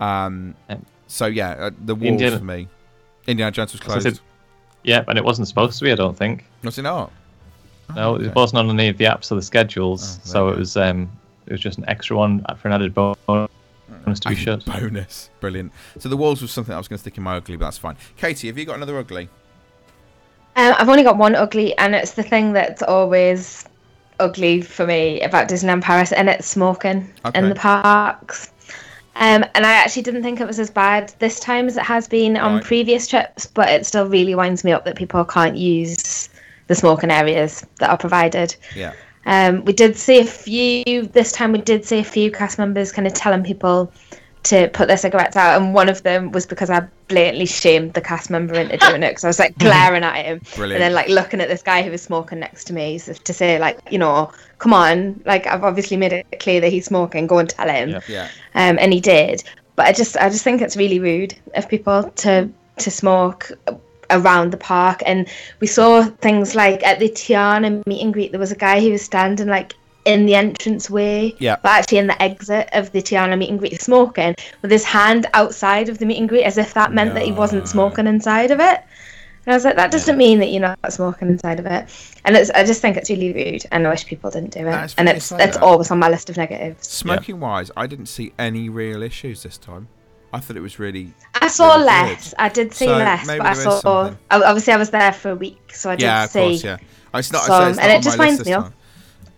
Um, 0.00 0.54
Um, 0.68 0.84
so 1.06 1.26
yeah, 1.26 1.50
uh, 1.50 1.70
the 1.84 1.94
walls 1.94 2.06
Indiana- 2.12 2.38
for 2.38 2.44
me. 2.44 2.68
Indiana 3.26 3.52
Jones 3.52 3.72
was 3.72 3.80
closed. 3.80 4.02
said- 4.02 4.20
Yeah, 4.82 5.04
and 5.06 5.16
it 5.16 5.24
wasn't 5.24 5.46
supposed 5.46 5.78
to 5.78 5.84
be. 5.84 5.92
I 5.92 5.94
don't 5.94 6.16
think. 6.16 6.44
Was 6.64 6.76
it 6.78 6.82
not? 6.82 7.12
No, 7.94 8.12
Oh, 8.12 8.14
okay. 8.16 8.26
it 8.26 8.34
wasn't 8.34 8.58
on 8.58 8.70
any 8.80 8.88
of 8.88 8.96
the 8.98 9.04
apps 9.04 9.30
or 9.30 9.36
the 9.36 9.42
schedules. 9.42 10.18
Oh, 10.18 10.26
so 10.26 10.48
it 10.48 10.58
was 10.58 10.76
um, 10.76 11.08
it 11.46 11.52
was 11.52 11.60
just 11.60 11.78
an 11.78 11.84
extra 11.88 12.16
one 12.16 12.44
for 12.58 12.66
an 12.68 12.74
added 12.74 12.94
bonus 12.94 13.48
to 14.20 14.28
be 14.28 14.34
shut. 14.34 14.64
Bonus. 14.64 15.30
Brilliant. 15.40 15.72
So 15.98 16.08
the 16.08 16.16
walls 16.16 16.42
was 16.42 16.50
something 16.50 16.74
I 16.74 16.78
was 16.78 16.88
going 16.88 16.96
to 16.98 17.00
stick 17.00 17.16
in 17.16 17.22
my 17.22 17.36
ugly, 17.36 17.56
but 17.56 17.66
that's 17.66 17.78
fine. 17.78 17.96
Katie, 18.16 18.48
have 18.48 18.58
you 18.58 18.64
got 18.64 18.76
another 18.76 18.98
ugly? 18.98 19.28
Um, 20.56 20.74
I've 20.78 20.88
only 20.88 21.02
got 21.02 21.16
one 21.16 21.34
ugly, 21.34 21.76
and 21.78 21.94
it's 21.94 22.12
the 22.12 22.22
thing 22.22 22.52
that's 22.52 22.82
always 22.82 23.64
ugly 24.20 24.60
for 24.60 24.86
me 24.86 25.20
about 25.22 25.48
Disneyland 25.48 25.82
Paris, 25.82 26.12
and 26.12 26.28
it's 26.28 26.46
smoking 26.46 27.10
Okay. 27.24 27.38
in 27.38 27.48
the 27.48 27.54
parks. 27.54 28.50
Um, 29.16 29.44
and 29.54 29.66
I 29.66 29.72
actually 29.72 30.02
didn't 30.02 30.22
think 30.22 30.40
it 30.40 30.46
was 30.46 30.58
as 30.58 30.70
bad 30.70 31.12
this 31.18 31.38
time 31.40 31.66
as 31.66 31.76
it 31.76 31.82
has 31.82 32.08
been 32.08 32.36
on 32.36 32.54
Right. 32.54 32.64
previous 32.64 33.06
trips, 33.06 33.46
but 33.46 33.68
it 33.68 33.84
still 33.86 34.06
really 34.06 34.34
winds 34.34 34.64
me 34.64 34.72
up 34.72 34.84
that 34.84 34.96
people 34.96 35.24
can't 35.24 35.56
use 35.56 36.28
the 36.68 36.74
smoking 36.74 37.10
areas 37.10 37.64
that 37.78 37.90
are 37.90 37.98
provided. 37.98 38.54
Yeah. 38.74 38.92
Um, 39.26 39.64
we 39.64 39.72
did 39.72 39.96
see 39.96 40.18
a 40.20 40.24
few 40.24 41.02
this 41.06 41.32
time. 41.32 41.52
We 41.52 41.60
did 41.60 41.84
see 41.84 41.98
a 41.98 42.04
few 42.04 42.30
cast 42.30 42.58
members 42.58 42.92
kind 42.92 43.06
of 43.06 43.14
telling 43.14 43.44
people 43.44 43.92
to 44.44 44.68
put 44.70 44.88
their 44.88 44.96
cigarettes 44.96 45.36
out, 45.36 45.60
and 45.62 45.72
one 45.72 45.88
of 45.88 46.02
them 46.02 46.32
was 46.32 46.46
because 46.46 46.68
I 46.68 46.80
blatantly 47.06 47.46
shamed 47.46 47.94
the 47.94 48.00
cast 48.00 48.28
member 48.28 48.54
into 48.54 48.76
doing 48.78 49.04
it 49.04 49.10
because 49.10 49.22
I 49.22 49.28
was 49.28 49.38
like 49.38 49.56
glaring 49.58 50.02
at 50.02 50.16
him, 50.24 50.40
Brilliant. 50.56 50.72
and 50.72 50.82
then 50.82 50.92
like 50.94 51.08
looking 51.08 51.40
at 51.40 51.48
this 51.48 51.62
guy 51.62 51.82
who 51.82 51.92
was 51.92 52.02
smoking 52.02 52.40
next 52.40 52.64
to 52.64 52.72
me 52.72 52.98
to 52.98 53.32
say 53.32 53.60
like, 53.60 53.78
you 53.90 53.98
know, 53.98 54.32
come 54.58 54.74
on, 54.74 55.22
like 55.24 55.46
I've 55.46 55.62
obviously 55.62 55.96
made 55.96 56.12
it 56.12 56.26
clear 56.40 56.60
that 56.60 56.72
he's 56.72 56.86
smoking. 56.86 57.28
Go 57.28 57.38
and 57.38 57.48
tell 57.48 57.68
him 57.68 57.90
Yeah. 57.90 58.00
Yeah. 58.08 58.28
um, 58.56 58.78
and 58.80 58.92
he 58.92 59.00
did. 59.00 59.44
But 59.76 59.86
I 59.86 59.92
just 59.92 60.16
I 60.16 60.28
just 60.28 60.42
think 60.42 60.60
it's 60.60 60.76
really 60.76 60.98
rude 60.98 61.36
of 61.54 61.68
people 61.68 62.02
to 62.10 62.50
to 62.78 62.90
smoke 62.90 63.52
around 64.12 64.52
the 64.52 64.56
park. 64.56 65.02
And 65.06 65.28
we 65.60 65.66
saw 65.66 66.04
things 66.04 66.54
like 66.54 66.82
at 66.86 66.98
the 66.98 67.08
Tiana 67.08 67.84
meet 67.86 68.02
and 68.02 68.12
greet, 68.12 68.30
there 68.30 68.40
was 68.40 68.52
a 68.52 68.56
guy 68.56 68.80
who 68.80 68.92
was 68.92 69.02
standing 69.02 69.48
like 69.48 69.74
in 70.04 70.26
the 70.26 70.34
entrance 70.34 70.90
way, 70.90 71.34
Yeah. 71.38 71.56
but 71.62 71.70
actually 71.70 71.98
in 71.98 72.08
the 72.08 72.20
exit 72.22 72.68
of 72.72 72.90
the 72.92 73.00
Tiana 73.00 73.38
meet 73.38 73.50
and 73.50 73.58
greet, 73.58 73.80
smoking 73.80 74.34
with 74.60 74.70
his 74.70 74.84
hand 74.84 75.26
outside 75.34 75.88
of 75.88 75.98
the 75.98 76.06
meet 76.06 76.18
and 76.18 76.28
greet, 76.28 76.44
as 76.44 76.58
if 76.58 76.74
that 76.74 76.92
meant 76.92 77.14
that 77.14 77.22
he 77.22 77.32
wasn't 77.32 77.68
smoking 77.68 78.06
inside 78.06 78.50
of 78.50 78.58
it. 78.58 78.80
And 79.44 79.52
I 79.52 79.56
was 79.56 79.64
like, 79.64 79.74
that 79.76 79.90
doesn't 79.90 80.16
mean 80.16 80.38
that 80.38 80.50
you're 80.50 80.60
not 80.60 80.92
smoking 80.92 81.28
inside 81.28 81.58
of 81.58 81.66
it. 81.66 81.86
And 82.24 82.36
it's, 82.36 82.50
I 82.50 82.62
just 82.64 82.80
think 82.80 82.96
it's 82.96 83.10
really 83.10 83.32
rude, 83.32 83.64
and 83.72 83.86
I 83.86 83.90
wish 83.90 84.06
people 84.06 84.30
didn't 84.30 84.50
do 84.52 84.60
it. 84.60 84.64
That's 84.64 84.94
and 84.96 85.08
it's 85.08 85.32
it's 85.32 85.56
always 85.56 85.90
on 85.90 85.98
my 85.98 86.08
list 86.08 86.30
of 86.30 86.36
negatives. 86.36 86.86
Smoking 86.86 87.40
wise, 87.40 87.70
I 87.76 87.88
didn't 87.88 88.06
see 88.06 88.32
any 88.38 88.68
real 88.68 89.02
issues 89.02 89.42
this 89.42 89.58
time. 89.58 89.88
I 90.32 90.40
thought 90.40 90.56
it 90.56 90.60
was 90.60 90.78
really. 90.78 91.12
I 91.34 91.48
saw 91.48 91.74
really 91.74 91.84
less. 91.84 92.30
good. 92.30 92.38
I 92.38 92.48
did 92.48 92.72
see 92.74 92.86
So, 92.86 92.96
less, 92.96 93.26
but 93.26 93.40
I 93.40 93.52
saw. 93.52 93.80
something. 93.80 94.18
Obviously, 94.30 94.72
I 94.72 94.76
was 94.76 94.90
there 94.90 95.12
for 95.12 95.30
a 95.30 95.34
week, 95.36 95.74
so 95.74 95.90
I 95.90 95.96
did 95.96 96.04
yeah, 96.04 96.24
of 96.24 96.32
course, 96.32 96.64
yeah. 96.64 96.78
Oh, 97.14 97.18
It's 97.18 97.30
not, 97.32 97.42
some, 97.42 97.68
it's 97.68 97.76
not 97.76 97.84
and 97.84 97.92
it 97.92 98.02
just 98.02 98.16
my 98.16 98.24
list 98.24 98.28
winds 98.30 98.38
this 98.38 98.46
me 98.46 98.52
up. 98.54 98.72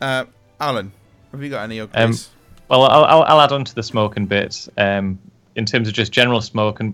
Uh, 0.00 0.24
Alan, 0.60 0.92
have 1.32 1.42
you 1.42 1.50
got 1.50 1.64
any 1.64 1.80
uglies? 1.80 2.28
Um, 2.28 2.32
Well, 2.68 2.82
I'll, 2.84 3.04
I'll, 3.04 3.22
I'll 3.24 3.40
add 3.40 3.52
on 3.52 3.64
to 3.64 3.74
the 3.74 3.82
smoking 3.82 4.26
bit. 4.26 4.68
Um, 4.78 5.18
in 5.56 5.64
terms 5.64 5.88
of 5.88 5.94
just 5.94 6.12
general 6.12 6.40
smoking, 6.40 6.92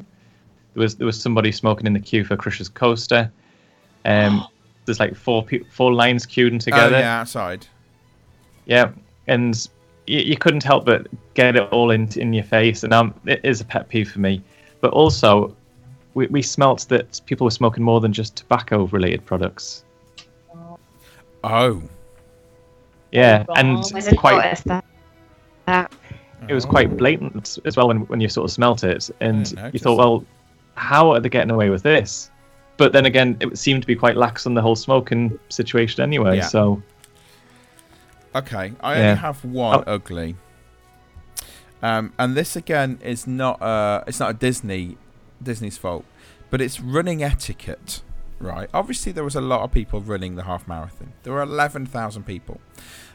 there 0.74 0.80
was 0.82 0.96
there 0.96 1.06
was 1.06 1.20
somebody 1.20 1.52
smoking 1.52 1.86
in 1.86 1.92
the 1.92 2.00
queue 2.00 2.24
for 2.24 2.36
Crush's 2.36 2.68
coaster. 2.68 3.30
Um, 4.04 4.46
there's 4.86 5.00
like 5.00 5.14
four 5.14 5.44
pe- 5.44 5.64
four 5.64 5.92
lines 5.92 6.24
queued 6.24 6.54
oh, 6.54 6.58
together. 6.58 6.98
yeah, 6.98 7.20
outside. 7.20 7.66
Yeah, 8.66 8.92
and 9.26 9.68
you, 10.10 10.20
you 10.20 10.36
couldn't 10.36 10.64
help 10.64 10.84
but 10.84 11.06
get 11.34 11.56
it 11.56 11.62
all 11.70 11.90
in 11.92 12.08
in 12.16 12.32
your 12.32 12.44
face, 12.44 12.82
and 12.82 12.92
um, 12.92 13.14
it 13.26 13.40
is 13.44 13.60
a 13.60 13.64
pet 13.64 13.88
peeve 13.88 14.10
for 14.10 14.18
me. 14.18 14.42
But 14.80 14.92
also, 14.92 15.54
we, 16.14 16.26
we 16.26 16.42
smelt 16.42 16.86
that 16.88 17.20
people 17.26 17.44
were 17.44 17.50
smoking 17.52 17.84
more 17.84 18.00
than 18.00 18.12
just 18.12 18.36
tobacco-related 18.36 19.24
products. 19.24 19.84
Oh. 21.44 21.82
Yeah, 23.12 23.44
and 23.56 23.82
God. 23.82 24.16
Quite 24.16 24.44
notice 24.44 24.60
that. 24.62 24.84
that. 25.66 25.92
it 26.48 26.54
was 26.54 26.64
quite 26.64 26.96
blatant 26.96 27.58
as 27.64 27.76
well 27.76 27.88
when 27.88 28.00
when 28.06 28.20
you 28.20 28.28
sort 28.28 28.44
of 28.44 28.52
smelt 28.52 28.84
it, 28.84 29.10
and 29.20 29.50
you 29.72 29.78
thought, 29.78 29.96
well, 29.96 30.24
how 30.74 31.12
are 31.12 31.20
they 31.20 31.28
getting 31.28 31.50
away 31.50 31.70
with 31.70 31.82
this? 31.82 32.30
But 32.76 32.92
then 32.92 33.06
again, 33.06 33.36
it 33.40 33.58
seemed 33.58 33.82
to 33.82 33.86
be 33.86 33.94
quite 33.94 34.16
lax 34.16 34.46
on 34.46 34.54
the 34.54 34.62
whole 34.62 34.76
smoking 34.76 35.38
situation 35.50 36.02
anyway. 36.02 36.38
Yeah. 36.38 36.46
So 36.46 36.82
Okay, 38.34 38.72
I 38.80 38.94
Yeah. 38.98 39.02
only 39.10 39.20
have 39.20 39.44
one 39.44 39.80
Oh. 39.86 39.94
ugly. 39.94 40.36
Um, 41.82 42.12
and 42.18 42.36
this 42.36 42.56
again 42.56 42.98
is 43.02 43.26
not 43.26 43.60
uh, 43.62 44.04
it's 44.06 44.20
not 44.20 44.30
a 44.30 44.34
Disney 44.34 44.98
Disney's 45.42 45.78
fault, 45.78 46.04
but 46.50 46.60
it's 46.60 46.78
running 46.78 47.22
etiquette, 47.22 48.02
right? 48.38 48.68
Obviously, 48.74 49.12
there 49.12 49.24
was 49.24 49.34
a 49.34 49.40
lot 49.40 49.62
of 49.62 49.72
people 49.72 50.00
running 50.00 50.36
the 50.36 50.44
half 50.44 50.68
marathon. 50.68 51.12
There 51.22 51.32
were 51.32 51.40
eleven 51.42 51.86
thousand 51.86 52.24
people, 52.24 52.60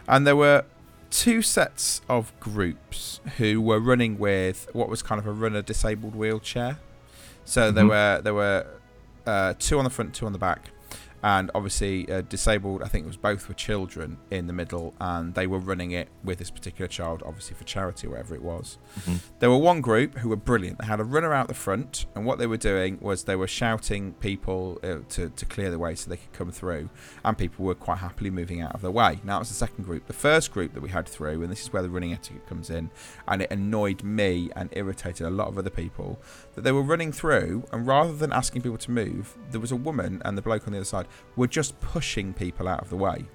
and 0.08 0.26
there 0.26 0.36
were 0.36 0.66
two 1.12 1.42
sets 1.44 2.02
of 2.10 2.34
groups 2.40 3.22
who 3.38 3.62
were 3.62 3.80
running 3.80 4.18
with 4.18 4.68
what 4.74 4.90
was 4.90 5.02
kind 5.04 5.20
of 5.20 5.28
a 5.28 5.32
runner 5.32 5.62
disabled 5.62 6.16
wheelchair. 6.16 6.80
So 7.46 7.72
there 7.72 7.84
Mhm. 7.86 7.90
were 7.90 8.22
there 8.24 8.34
were 8.34 8.66
uh, 9.28 9.54
two 9.60 9.78
on 9.78 9.84
the 9.84 9.90
front, 9.92 10.14
two 10.16 10.26
on 10.26 10.34
the 10.34 10.40
back, 10.40 10.72
and 11.26 11.50
obviously 11.56 12.08
uh, 12.12 12.22
disabled. 12.22 12.84
I 12.84 12.88
think 12.88 13.06
it 13.06 13.08
was 13.08 13.18
both 13.18 13.48
were 13.50 13.56
children 13.56 14.20
in 14.30 14.46
the 14.46 14.54
middle, 14.54 14.94
and 15.02 15.34
they 15.34 15.48
were 15.48 15.58
running 15.58 15.90
it 15.90 16.08
with 16.24 16.38
this 16.38 16.52
particular 16.52 16.88
child, 16.88 17.24
obviously 17.26 17.56
for 17.56 17.64
charity, 17.64 18.06
or 18.06 18.12
whatever 18.12 18.36
it 18.36 18.44
was. 18.44 18.78
Mhm. 19.00 19.20
There 19.40 19.50
were 19.50 19.58
one 19.58 19.82
group 19.82 20.20
who 20.20 20.30
were 20.30 20.36
brilliant. 20.36 20.78
They 20.78 20.86
had 20.86 21.00
a 21.00 21.04
runner 21.04 21.34
out 21.34 21.48
the 21.48 21.56
front, 21.56 22.06
and 22.14 22.28
what 22.28 22.38
they 22.38 22.46
were 22.46 22.58
doing 22.58 23.00
was 23.02 23.24
they 23.24 23.36
were 23.36 23.48
shouting 23.48 24.14
people 24.14 24.80
uh, 24.84 24.98
to, 25.10 25.30
to 25.30 25.46
clear 25.48 25.72
the 25.72 25.80
way 25.80 25.96
so 25.96 26.12
they 26.12 26.18
could 26.18 26.34
come 26.34 26.52
through, 26.52 26.90
and 27.24 27.36
people 27.36 27.66
were 27.66 27.74
quite 27.74 27.98
happily 27.98 28.30
moving 28.30 28.62
out 28.62 28.76
of 28.76 28.82
their 28.84 28.92
way. 28.92 29.20
Now, 29.24 29.38
it 29.38 29.40
was 29.40 29.50
the 29.50 29.56
second 29.56 29.84
group. 29.84 30.06
The 30.06 30.14
first 30.14 30.52
group 30.52 30.76
that 30.76 30.82
we 30.82 30.90
had 30.90 31.08
through, 31.08 31.42
and 31.42 31.52
this 31.52 31.64
is 31.64 31.74
where 31.74 31.82
the 31.82 31.90
running 31.90 32.14
etiquette 32.14 32.46
comes 32.46 32.70
in, 32.70 32.92
and 33.28 33.42
it 33.42 33.50
annoyed 33.50 34.04
me 34.04 34.52
and 34.56 34.70
irritated 34.74 35.26
a 35.26 35.32
lot 35.32 35.48
of 35.48 35.58
other 35.58 35.72
people, 35.72 36.20
that 36.54 36.62
they 36.62 36.72
were 36.72 36.84
running 36.84 37.12
through, 37.12 37.64
and 37.72 37.88
rather 37.88 38.14
than 38.14 38.32
asking 38.32 38.62
people 38.62 38.78
to 38.78 38.92
move, 38.92 39.36
there 39.50 39.60
was 39.60 39.72
a 39.72 39.76
woman 39.76 40.22
and 40.24 40.38
the 40.38 40.44
bloke 40.44 40.68
on 40.68 40.74
the 40.74 40.78
other 40.78 40.86
side 40.86 41.08
were 41.36 41.48
just 41.48 41.80
pushing 41.80 42.34
people 42.34 42.68
out 42.68 42.82
of 42.82 42.90
the 42.90 42.98
way. 42.98 43.26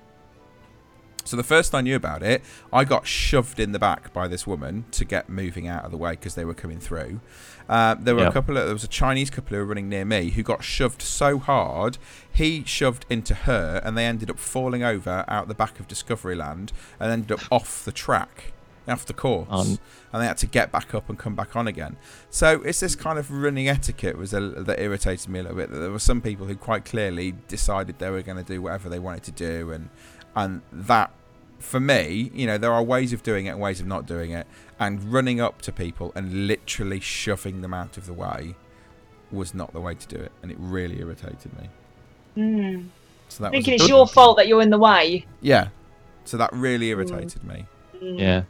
So 1.25 1.37
the 1.37 1.45
first 1.45 1.75
I 1.75 1.81
knew 1.81 1.97
about 1.97 2.23
it, 2.23 2.43
I 2.73 2.85
got 2.85 3.07
shoved 3.07 3.61
in 3.61 3.73
the 3.73 3.79
back 3.79 4.13
by 4.13 4.27
this 4.27 4.47
woman 4.47 4.87
to 4.93 5.05
get 5.05 5.29
moving 5.29 5.69
out 5.69 5.85
of 5.85 5.91
the 5.91 5.97
way 5.97 6.13
because 6.13 6.35
they 6.35 6.45
were 6.45 6.55
coming 6.55 6.81
through. 6.81 7.21
Uh, 7.69 7.95
there 7.95 8.17
were 8.17 8.25
a 8.27 8.33
couple 8.33 8.57
of 8.57 8.65
there 8.65 8.75
was 8.75 8.85
a 8.85 8.89
Chinese 8.89 9.31
couple 9.31 9.57
who 9.57 9.63
were 9.63 9.67
running 9.69 9.89
near 9.89 10.05
me 10.05 10.31
who 10.31 10.43
got 10.43 10.65
shoved 10.65 11.03
so 11.03 11.39
hard 11.39 11.99
he 12.33 12.65
shoved 12.65 13.07
into 13.09 13.35
her 13.35 13.81
and 13.85 13.97
they 13.97 14.07
ended 14.07 14.31
up 14.31 14.39
falling 14.39 14.83
over 14.83 15.25
out 15.29 15.47
the 15.47 15.55
back 15.55 15.79
of 15.79 15.87
Discoveryland 15.87 16.71
and 16.99 17.13
ended 17.13 17.33
up 17.33 17.41
off 17.53 17.85
the 17.85 17.93
track, 17.93 18.53
off 18.89 19.07
the 19.07 19.13
course, 19.13 19.49
On- 19.51 19.79
and 20.13 20.23
they 20.23 20.27
had 20.27 20.39
to 20.39 20.47
get 20.47 20.73
back 20.73 20.95
up 20.95 21.09
and 21.09 21.19
come 21.19 21.35
back 21.35 21.55
on 21.57 21.67
again. 21.69 21.97
So 22.31 22.63
it's 22.63 22.81
this 22.81 22.95
kind 22.97 23.19
of 23.19 23.31
running 23.31 23.69
etiquette 23.69 24.17
was 24.17 24.33
a, 24.33 24.41
that 24.41 24.81
irritated 24.81 25.29
me 25.29 25.41
a 25.41 25.43
little 25.43 25.57
bit. 25.57 25.71
That 25.71 25.79
there 25.79 25.91
were 25.91 25.99
some 25.99 26.21
people 26.21 26.47
who 26.47 26.57
quite 26.57 26.85
clearly 26.85 27.35
decided 27.49 27.99
they 27.99 28.11
were 28.11 28.23
going 28.23 28.39
to 28.39 28.45
do 28.45 28.61
whatever 28.63 28.89
they 28.89 28.99
wanted 28.99 29.23
to 29.25 29.33
do, 29.33 29.71
and 29.71 29.91
and 30.35 30.63
that 30.73 31.11
for 31.59 31.79
me, 31.79 32.31
you 32.35 32.47
know, 32.47 32.57
there 32.57 32.73
are 32.73 32.83
ways 32.83 33.13
of 33.13 33.23
doing 33.23 33.47
it 33.47 33.51
and 33.51 33.61
ways 33.61 33.81
of 33.81 33.87
not 33.87 34.07
doing 34.07 34.31
it, 34.31 34.47
and 34.79 35.13
running 35.13 35.41
up 35.41 35.61
to 35.63 35.73
people 35.73 36.11
and 36.15 36.47
literally 36.47 37.01
shoving 37.01 37.61
them 37.61 37.75
out 37.75 37.97
of 37.97 38.07
the 38.07 38.15
way 38.15 38.55
was 39.31 39.55
not 39.55 39.73
the 39.73 39.81
way 39.81 39.95
to 39.95 40.09
do 40.09 40.17
it, 40.17 40.33
and 40.43 40.51
it 40.51 40.57
really 40.59 40.99
irritated 41.01 41.51
me. 41.61 41.69
Mm. 42.37 42.89
So 43.29 43.45
that 43.45 43.53
Thinking 43.53 43.75
was 43.75 43.83
it's 43.83 43.89
your 43.89 44.07
fault 44.07 44.39
that 44.39 44.49
you're 44.49 44.63
in 44.63 44.71
the 44.71 44.79
way. 44.79 45.27
yeah. 45.41 45.69
So 46.25 46.37
that 46.37 46.53
really 46.53 46.89
irritated 46.91 47.43
me. 47.45 47.67
Mm. 47.97 48.19
Yeah. 48.19 48.43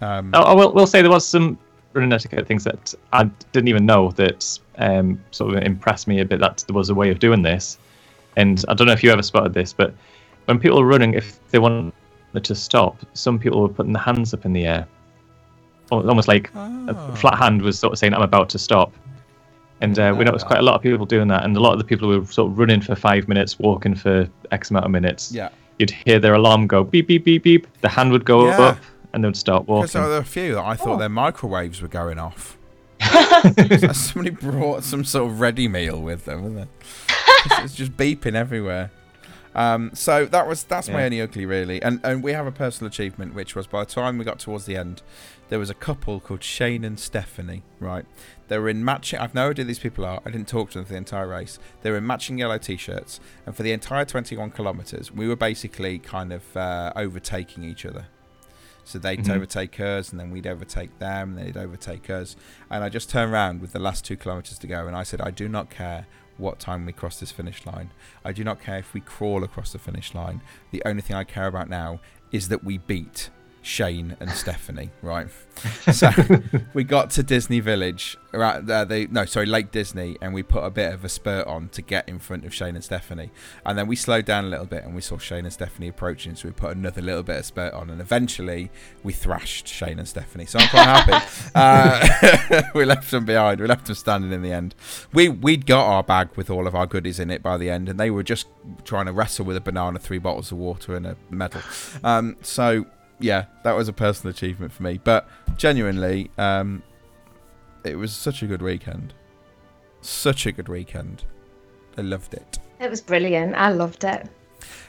Um, 0.00 0.30
I, 0.34 0.38
I 0.40 0.54
will, 0.54 0.72
will 0.72 0.86
say 0.86 1.02
there 1.02 1.10
was 1.10 1.26
some 1.26 1.58
running 1.92 2.12
etiquette 2.12 2.46
things 2.46 2.64
that 2.64 2.94
I 3.12 3.24
didn't 3.52 3.68
even 3.68 3.86
know 3.86 4.10
that 4.12 4.58
um, 4.78 5.20
sort 5.30 5.54
of 5.56 5.62
impressed 5.62 6.06
me 6.06 6.20
a 6.20 6.24
bit 6.24 6.40
that 6.40 6.64
there 6.66 6.74
was 6.74 6.90
a 6.90 6.94
way 6.94 7.10
of 7.10 7.18
doing 7.18 7.42
this. 7.42 7.78
And 8.36 8.62
I 8.68 8.74
don't 8.74 8.86
know 8.86 8.92
if 8.92 9.02
you 9.02 9.10
ever 9.10 9.22
spotted 9.22 9.54
this, 9.54 9.72
but 9.72 9.94
when 10.44 10.58
people 10.58 10.78
were 10.80 10.86
running, 10.86 11.14
if 11.14 11.40
they 11.48 11.58
wanted 11.58 11.92
to 12.42 12.54
stop, 12.54 12.98
some 13.14 13.38
people 13.38 13.62
were 13.62 13.68
putting 13.68 13.92
their 13.94 14.02
hands 14.02 14.34
up 14.34 14.44
in 14.44 14.52
the 14.52 14.66
air, 14.66 14.86
almost 15.90 16.28
like 16.28 16.50
Oh. 16.54 16.86
a 16.88 17.16
flat 17.16 17.38
hand 17.38 17.62
was 17.62 17.78
sort 17.78 17.92
of 17.94 17.98
saying, 17.98 18.12
"I'm 18.14 18.22
about 18.22 18.48
to 18.50 18.58
stop." 18.58 18.92
And 19.80 19.98
uh, 19.98 20.14
we 20.16 20.24
noticed 20.24 20.46
quite 20.46 20.58
a 20.58 20.62
lot 20.62 20.74
of 20.74 20.82
people 20.82 21.06
doing 21.06 21.28
that, 21.28 21.44
and 21.44 21.56
a 21.56 21.60
lot 21.60 21.72
of 21.72 21.78
the 21.78 21.84
people 21.84 22.10
who 22.10 22.20
were 22.20 22.26
sort 22.26 22.50
of 22.50 22.58
running 22.58 22.80
for 22.80 22.94
five 22.94 23.28
minutes, 23.28 23.58
walking 23.58 23.94
for 23.94 24.28
X 24.50 24.70
amount 24.70 24.84
of 24.86 24.90
minutes. 24.90 25.32
Yeah. 25.32 25.48
You'd 25.78 25.90
hear 25.90 26.18
their 26.18 26.34
alarm 26.34 26.66
go 26.66 26.82
beep 26.84 27.06
beep 27.08 27.24
beep 27.24 27.42
beep. 27.42 27.66
The 27.82 27.88
hand 27.88 28.10
would 28.12 28.24
go 28.24 28.46
Yeah. 28.48 28.58
up, 28.60 28.78
and 29.16 29.24
they 29.24 29.28
would 29.28 29.36
start 29.36 29.64
Because 29.66 29.94
walking. 29.94 30.00
there 30.02 30.10
were 30.10 30.16
a 30.18 30.24
few 30.24 30.54
that 30.54 30.64
I 30.64 30.76
thought 30.76 30.96
Oh. 30.96 30.98
their 30.98 31.08
microwaves 31.08 31.82
were 31.82 31.88
going 31.88 32.18
off. 32.20 32.56
So 33.02 33.92
somebody 33.92 34.30
brought 34.30 34.84
some 34.84 35.04
sort 35.04 35.30
of 35.30 35.40
ready 35.40 35.66
meal 35.68 36.00
with 36.00 36.26
them, 36.26 36.42
wasn't 36.42 36.60
it? 36.60 36.68
It's- 37.46 37.64
it's 37.64 37.74
just 37.74 37.96
beeping 37.96 38.34
everywhere. 38.34 38.90
Um, 39.54 39.90
so 39.94 40.26
that 40.26 40.46
was 40.46 40.64
that's 40.64 40.90
my 40.90 41.04
only 41.06 41.18
ugly 41.22 41.46
really, 41.46 41.80
and 41.80 41.98
and 42.04 42.22
we 42.22 42.32
have 42.32 42.46
a 42.46 42.52
personal 42.52 42.88
achievement 42.88 43.32
which 43.34 43.54
was 43.56 43.66
by 43.66 43.84
the 43.84 43.90
time 43.90 44.18
we 44.18 44.24
got 44.26 44.38
towards 44.38 44.66
the 44.66 44.76
end, 44.76 45.00
there 45.48 45.58
was 45.58 45.70
a 45.70 45.74
couple 45.74 46.20
called 46.20 46.42
Shane 46.42 46.84
and 46.84 47.00
Stephanie. 47.00 47.62
Right, 47.80 48.04
they 48.48 48.58
were 48.58 48.68
in 48.68 48.84
matching. 48.84 49.18
I've 49.18 49.34
no 49.34 49.48
idea 49.48 49.64
who 49.64 49.68
these 49.68 49.78
people 49.78 50.04
are. 50.04 50.20
I 50.26 50.30
didn't 50.30 50.48
talk 50.48 50.72
to 50.72 50.78
them 50.78 50.84
for 50.84 50.92
the 50.92 50.98
entire 50.98 51.26
race. 51.26 51.58
They 51.80 51.90
were 51.90 51.96
in 51.96 52.06
matching 52.06 52.36
yellow 52.36 52.58
t-shirts, 52.58 53.18
and 53.46 53.56
for 53.56 53.62
the 53.62 53.72
entire 53.72 54.04
21 54.04 54.50
kilometers, 54.50 55.10
we 55.10 55.26
were 55.26 55.36
basically 55.36 56.00
kind 56.00 56.34
of 56.34 56.54
uh, 56.54 56.92
overtaking 56.94 57.64
each 57.64 57.86
other. 57.86 58.08
So 58.86 59.00
they'd 59.00 59.24
Mhm. 59.24 59.34
overtake 59.34 59.80
us, 59.80 60.10
and 60.10 60.20
then 60.20 60.30
we'd 60.30 60.46
overtake 60.46 60.98
them, 61.00 61.36
and 61.36 61.46
they'd 61.46 61.56
overtake 61.56 62.08
us. 62.08 62.36
And 62.70 62.84
I 62.84 62.88
just 62.88 63.10
turned 63.10 63.32
around 63.32 63.60
with 63.60 63.72
the 63.72 63.80
last 63.80 64.04
two 64.04 64.16
kilometres 64.16 64.58
to 64.60 64.66
go, 64.68 64.86
and 64.86 64.96
I 64.96 65.02
said, 65.02 65.20
I 65.20 65.32
do 65.32 65.48
not 65.48 65.70
care 65.70 66.06
what 66.36 66.60
time 66.60 66.86
we 66.86 66.92
cross 66.92 67.18
this 67.18 67.32
finish 67.32 67.66
line. 67.66 67.90
I 68.24 68.32
do 68.32 68.44
not 68.44 68.60
care 68.60 68.78
if 68.78 68.94
we 68.94 69.00
crawl 69.00 69.42
across 69.42 69.72
the 69.72 69.78
finish 69.80 70.14
line. 70.14 70.40
The 70.70 70.82
only 70.86 71.02
thing 71.02 71.16
I 71.16 71.24
care 71.24 71.46
about 71.48 71.68
now 71.68 71.98
is 72.30 72.48
that 72.48 72.62
we 72.62 72.78
beat 72.78 73.30
Shane 73.66 74.16
and 74.20 74.30
Stephanie, 74.30 74.90
right? 75.02 75.26
So 75.90 76.10
we 76.74 76.84
got 76.84 77.08
to 77.12 77.22
Disney 77.22 77.60
Village, 77.60 78.18
right? 78.30 78.68
uh, 78.68 78.84
the, 78.84 79.08
no, 79.10 79.24
sorry, 79.24 79.46
Lake 79.46 79.70
Disney, 79.70 80.18
and 80.20 80.34
we 80.34 80.42
put 80.42 80.62
a 80.62 80.68
bit 80.68 80.92
of 80.92 81.02
a 81.02 81.08
spurt 81.08 81.46
on 81.46 81.70
to 81.70 81.80
get 81.80 82.06
in 82.06 82.18
front 82.18 82.44
of 82.44 82.52
Shane 82.52 82.74
and 82.74 82.84
Stephanie. 82.84 83.30
And 83.64 83.78
then 83.78 83.86
we 83.86 83.96
slowed 83.96 84.26
down 84.26 84.44
a 84.44 84.48
little 84.48 84.66
bit 84.66 84.84
and 84.84 84.94
we 84.94 85.00
saw 85.00 85.16
Shane 85.16 85.44
and 85.44 85.52
Stephanie 85.52 85.88
approaching, 85.88 86.36
so 86.36 86.46
we 86.46 86.52
put 86.52 86.76
another 86.76 87.00
little 87.00 87.22
bit 87.22 87.38
of 87.38 87.46
spurt 87.46 87.72
on, 87.72 87.88
and 87.88 88.02
eventually 88.02 88.70
we 89.02 89.14
thrashed 89.14 89.66
Shane 89.66 89.98
and 89.98 90.06
Stephanie. 90.06 90.44
So 90.44 90.58
I'm 90.58 90.68
quite 90.68 90.86
happy. 90.86 91.26
Uh, 91.54 92.62
we 92.74 92.84
left 92.84 93.10
them 93.10 93.24
behind. 93.24 93.60
We 93.60 93.66
left 93.66 93.86
them 93.86 93.94
standing 93.94 94.30
in 94.30 94.42
the 94.42 94.52
end. 94.52 94.74
We 95.14 95.30
we'd 95.30 95.64
got 95.64 95.86
our 95.86 96.02
bag 96.02 96.28
with 96.36 96.50
all 96.50 96.66
of 96.66 96.74
our 96.74 96.86
goodies 96.86 97.18
in 97.18 97.30
it 97.30 97.42
by 97.42 97.56
the 97.56 97.70
end, 97.70 97.88
and 97.88 97.98
they 97.98 98.10
were 98.10 98.22
just 98.22 98.46
trying 98.84 99.06
to 99.06 99.12
wrestle 99.12 99.46
with 99.46 99.56
a 99.56 99.60
banana, 99.60 99.98
three 99.98 100.18
bottles 100.18 100.52
of 100.52 100.58
water, 100.58 100.94
and 100.94 101.06
a 101.06 101.16
medal. 101.30 101.62
Um, 102.04 102.36
so 102.42 102.84
yeah, 103.18 103.46
that 103.64 103.76
was 103.76 103.88
a 103.88 103.92
personal 103.92 104.30
achievement 104.30 104.72
for 104.72 104.82
me. 104.82 105.00
But 105.02 105.28
genuinely, 105.56 106.30
um, 106.38 106.82
it 107.84 107.96
was 107.96 108.12
such 108.12 108.42
a 108.42 108.46
good 108.46 108.62
weekend. 108.62 109.14
Such 110.00 110.46
a 110.46 110.52
good 110.52 110.68
weekend. 110.68 111.24
I 111.96 112.02
loved 112.02 112.34
it. 112.34 112.58
It 112.80 112.90
was 112.90 113.00
brilliant. 113.00 113.54
I 113.54 113.70
loved 113.70 114.04
it. 114.04 114.28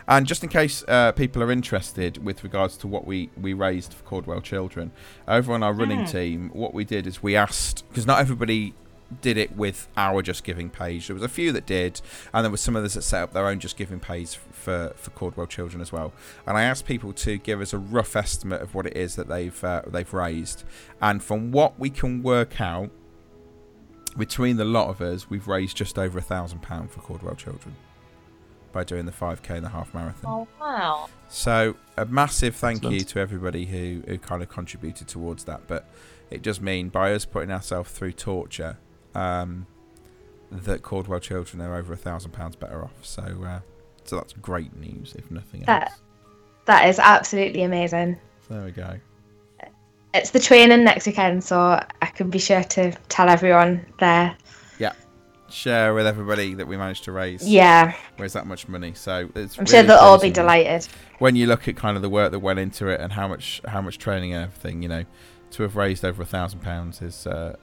And 0.07 0.25
just 0.25 0.43
in 0.43 0.49
case 0.49 0.83
uh, 0.87 1.11
people 1.11 1.43
are 1.43 1.51
interested 1.51 2.23
with 2.23 2.43
regards 2.43 2.77
to 2.77 2.87
what 2.87 3.05
we, 3.05 3.29
we 3.39 3.53
raised 3.53 3.93
for 3.93 4.03
Caudwell 4.03 4.41
Children, 4.41 4.91
over 5.27 5.53
on 5.53 5.63
our 5.63 5.73
running 5.73 6.05
team, 6.05 6.49
what 6.53 6.73
we 6.73 6.85
did 6.85 7.05
is 7.05 7.21
we 7.21 7.35
asked, 7.35 7.83
because 7.89 8.05
not 8.05 8.19
everybody 8.19 8.73
did 9.21 9.37
it 9.37 9.55
with 9.55 9.87
our 9.97 10.21
Just 10.21 10.43
Giving 10.43 10.69
page. 10.69 11.07
There 11.07 11.13
was 11.13 11.23
a 11.23 11.29
few 11.29 11.51
that 11.51 11.65
did, 11.65 12.01
and 12.33 12.43
there 12.43 12.51
were 12.51 12.57
some 12.57 12.75
others 12.75 12.93
that 12.93 13.01
set 13.01 13.21
up 13.21 13.33
their 13.33 13.47
own 13.47 13.59
Just 13.59 13.77
Giving 13.77 13.99
page 13.99 14.37
for, 14.67 14.91
for 14.97 15.11
Caudwell 15.11 15.47
Children 15.47 15.79
as 15.79 15.93
well. 15.93 16.11
And 16.45 16.57
I 16.57 16.63
asked 16.63 16.85
people 16.85 17.13
to 17.13 17.37
give 17.37 17.61
us 17.61 17.71
a 17.71 17.77
rough 17.77 18.17
estimate 18.17 18.61
of 18.61 18.75
what 18.75 18.85
it 18.85 18.97
is 18.97 19.15
that 19.15 19.29
they've 19.29 19.63
uh, 19.63 19.83
they've 19.87 20.13
raised, 20.13 20.65
and 21.01 21.23
from 21.23 21.53
what 21.53 21.79
we 21.79 21.89
can 21.89 22.21
work 22.21 22.59
out, 22.59 22.89
between 24.17 24.57
the 24.57 24.65
lot 24.65 24.89
of 24.89 24.99
us, 24.99 25.29
we've 25.29 25.47
raised 25.47 25.77
just 25.77 25.97
over 25.97 26.19
a 26.19 26.21
thousand 26.21 26.61
pound 26.61 26.91
for 26.91 26.99
Caudwell 26.99 27.35
Children 27.35 27.77
by 28.73 28.83
doing 28.83 29.05
the 29.05 29.11
5k 29.13 29.51
and 29.51 29.63
the 29.63 29.69
half 29.69 29.93
marathon. 29.93 30.29
Oh 30.29 30.47
wow. 30.59 31.07
So 31.29 31.77
a 31.95 32.05
massive 32.05 32.53
thank 32.53 32.83
you 32.83 32.99
to 32.99 33.19
everybody 33.19 33.65
who, 33.67 34.03
who 34.05 34.17
kind 34.17 34.43
of 34.43 34.49
contributed 34.49 35.07
towards 35.07 35.45
that. 35.45 35.61
But 35.67 35.89
it 36.29 36.41
does 36.41 36.59
mean 36.59 36.89
by 36.89 37.13
us 37.13 37.23
putting 37.23 37.51
ourselves 37.51 37.89
through 37.89 38.11
torture, 38.11 38.77
um, 39.15 39.65
that 40.51 40.81
Cordwell 40.81 41.21
children 41.21 41.61
are 41.61 41.75
over 41.75 41.93
a 41.93 41.97
thousand 41.97 42.31
pounds 42.31 42.57
better 42.57 42.83
off. 42.83 43.05
So 43.05 43.23
uh, 43.45 43.59
so 44.07 44.15
that's 44.17 44.33
great 44.33 44.75
news, 44.75 45.13
if 45.17 45.29
nothing 45.31 45.61
That- 45.67 45.83
else. 45.89 46.01
That 46.65 46.89
is 46.89 46.99
absolutely 46.99 47.63
amazing. 47.63 48.17
There 48.49 48.63
we 48.65 48.71
go. 48.71 48.95
It's 50.13 50.31
the 50.31 50.39
training 50.39 50.83
next 50.83 51.05
weekend, 51.05 51.43
so 51.43 51.57
I 52.01 52.05
can 52.07 52.29
be 52.29 52.39
sure 52.39 52.63
to 52.63 52.91
tell 53.09 53.29
everyone 53.29 53.85
there. 53.99 54.35
Yeah. 54.79 54.93
Share 55.49 55.93
with 55.93 56.07
everybody 56.07 56.55
that 56.55 56.67
we 56.67 56.75
managed 56.75 57.03
to 57.05 57.11
raise. 57.11 57.47
Yeah, 57.47 57.93
Raise 58.17 58.33
that 58.33 58.47
much 58.47 58.67
money. 58.67 58.93
So 58.95 59.29
it's 59.35 59.57
I'm 59.57 59.65
sure 59.65 59.83
they'll 59.83 59.97
all 59.97 60.19
be 60.19 60.31
delighted. 60.31 60.87
when 61.19 61.35
you 61.35 61.45
look 61.45 61.67
at 61.67 61.75
kind 61.77 61.95
of 61.95 62.01
the 62.01 62.09
work 62.09 62.31
that 62.31 62.39
went 62.39 62.59
into 62.59 62.87
it 62.87 62.99
and 62.99 63.13
how 63.13 63.27
much 63.27 63.61
how 63.67 63.81
much 63.81 63.97
training 63.97 64.33
and 64.33 64.43
everything, 64.45 64.81
you 64.81 64.89
know, 64.89 65.05
to 65.51 65.63
have 65.63 65.75
raised 65.75 66.03
over 66.03 66.21
a 66.23 66.25
thousand 66.25 66.61
pounds 66.61 67.01
is 67.01 67.27
uh, 67.27 67.55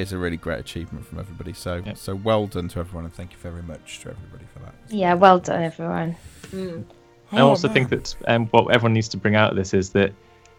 is 0.00 0.12
a 0.12 0.18
really 0.18 0.36
great 0.36 0.58
achievement 0.60 1.06
from 1.06 1.18
everybody. 1.18 1.52
So 1.52 1.82
Yeah. 1.84 1.94
so 1.94 2.14
well 2.14 2.46
done 2.46 2.68
to 2.68 2.80
everyone 2.80 3.04
and 3.04 3.14
thank 3.14 3.32
you 3.32 3.38
very 3.38 3.62
much 3.62 4.00
to 4.00 4.10
everybody 4.10 4.44
for 4.52 4.60
that. 4.60 4.74
Yeah, 4.88 5.14
well 5.14 5.38
done, 5.38 5.62
everyone. 5.62 6.16
Mm. 6.50 6.84
I 7.32 7.40
also 7.40 7.68
think 7.68 7.90
that 7.90 8.14
um, 8.26 8.46
what 8.46 8.74
everyone 8.74 8.94
needs 8.94 9.08
to 9.10 9.16
bring 9.18 9.36
out 9.36 9.50
of 9.50 9.56
this 9.56 9.74
is 9.74 9.90
that 9.90 10.12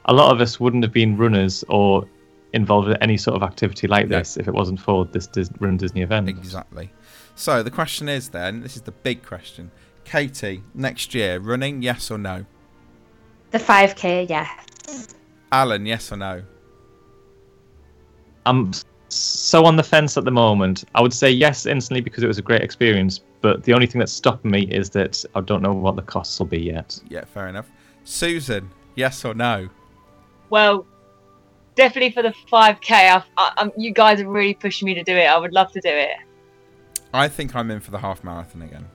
a 0.05 0.13
lot 0.13 0.31
of 0.33 0.39
us 0.41 0.59
wouldn't 0.59 0.83
have 0.83 0.93
been 0.93 1.17
runners 1.17 1.63
or 1.67 2.07
involved 2.53 2.89
in 2.89 2.97
any 2.97 3.17
sort 3.17 3.35
of 3.35 3.43
activity 3.43 3.87
like 3.87 4.07
No. 4.07 4.17
this 4.19 4.37
if 4.37 4.47
it 4.47 4.53
wasn't 4.53 4.79
for 4.79 5.05
this 5.05 5.25
Dis- 5.27 5.49
Run 5.59 5.77
Disney 5.77 6.01
event. 6.01 6.29
exactly. 6.29 6.91
So 7.35 7.63
the 7.63 7.71
question 7.71 8.07
is 8.09 8.29
then, 8.29 8.61
this 8.61 8.75
is 8.75 8.81
the 8.83 8.91
big 8.91 9.23
question. 9.23 9.71
Katie, 10.03 10.63
next 10.73 11.13
year, 11.13 11.39
running, 11.39 11.81
yes 11.81 12.09
or 12.11 12.17
no? 12.17 12.45
The 13.51 13.59
5k, 13.59 14.29
yeah. 14.29 14.47
Alan, 15.51 15.85
yes 15.85 16.11
or 16.11 16.17
no? 16.17 16.43
I'm 18.45 18.71
so 19.09 19.65
on 19.65 19.75
the 19.75 19.83
fence 19.83 20.17
at 20.17 20.25
the 20.25 20.31
moment. 20.31 20.85
I 20.95 21.01
would 21.01 21.13
say 21.13 21.29
yes 21.29 21.65
instantly 21.65 22.01
because 22.01 22.23
it 22.23 22.27
was 22.27 22.37
a 22.37 22.41
great 22.41 22.61
experience, 22.61 23.19
but 23.41 23.63
the 23.63 23.73
only 23.73 23.87
thing 23.87 23.99
that's 23.99 24.13
stopping 24.13 24.51
me 24.51 24.63
is 24.63 24.89
that 24.91 25.23
I 25.35 25.41
don't 25.41 25.61
know 25.61 25.73
what 25.73 25.95
the 25.95 26.01
costs 26.01 26.39
will 26.39 26.47
be 26.47 26.59
yet. 26.59 26.99
Yeah, 27.09 27.25
fair 27.25 27.47
enough. 27.47 27.69
Susan, 28.03 28.69
yes 28.95 29.25
or 29.25 29.33
no? 29.33 29.69
Well, 30.49 30.85
definitely 31.75 32.11
for 32.11 32.23
the 32.23 32.33
5k. 32.51 32.91
I, 32.91 33.23
I, 33.37 33.53
I'm, 33.57 33.71
you 33.77 33.91
guys 33.91 34.21
are 34.21 34.27
really 34.27 34.53
pushing 34.53 34.85
me 34.85 34.93
to 34.95 35.03
do 35.03 35.15
it. 35.15 35.25
I 35.25 35.37
would 35.37 35.53
love 35.53 35.71
to 35.73 35.81
do 35.81 35.89
it. 35.89 36.17
I 37.13 37.27
think 37.27 37.55
I'm 37.55 37.71
in 37.71 37.79
for 37.79 37.91
the 37.91 37.99
half 37.99 38.23
marathon 38.23 38.61
again. 38.61 38.85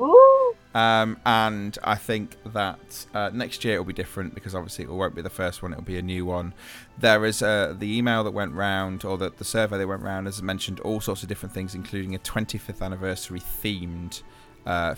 Ooh. 0.00 0.35
Um, 0.74 1.18
and 1.24 1.78
I 1.82 1.94
think 1.94 2.36
that 2.52 3.06
uh, 3.14 3.30
next 3.32 3.64
year 3.64 3.74
it'll 3.74 3.86
be 3.86 3.94
different 3.94 4.34
because 4.34 4.54
obviously 4.54 4.84
it 4.84 4.90
won't 4.90 5.14
be 5.14 5.22
the 5.22 5.30
first 5.30 5.62
one; 5.62 5.72
it'll 5.72 5.84
be 5.84 5.96
a 5.96 6.02
new 6.02 6.26
one. 6.26 6.52
There 6.98 7.24
is 7.24 7.40
uh, 7.42 7.74
the 7.78 7.96
email 7.96 8.22
that 8.24 8.32
went 8.32 8.52
round, 8.52 9.02
or 9.02 9.16
the, 9.16 9.30
the 9.30 9.44
survey 9.44 9.78
that 9.78 9.88
went 9.88 10.02
round, 10.02 10.26
has 10.26 10.42
mentioned 10.42 10.80
all 10.80 11.00
sorts 11.00 11.22
of 11.22 11.30
different 11.30 11.54
things, 11.54 11.74
including 11.74 12.14
a 12.14 12.18
25th 12.18 12.82
anniversary 12.82 13.40
themed 13.40 14.22
uh, 14.66 14.94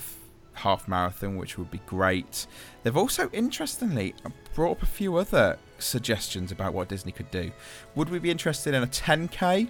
half 0.55 0.85
marathon, 0.87 1.37
which 1.37 1.57
would 1.57 1.71
be 1.71 1.81
great. 1.85 2.45
They've 2.83 2.97
also, 2.97 3.29
interestingly, 3.31 4.15
brought 4.53 4.71
up 4.71 4.83
a 4.83 4.87
few 4.87 5.15
other 5.15 5.57
suggestions 5.77 6.51
about 6.51 6.73
what 6.73 6.89
Disney 6.89 7.13
could 7.13 7.31
do. 7.31 7.51
Would 7.95 8.09
we 8.09 8.19
be 8.19 8.31
interested 8.31 8.73
in 8.73 8.83
a 8.83 8.87
10k? 8.87 9.69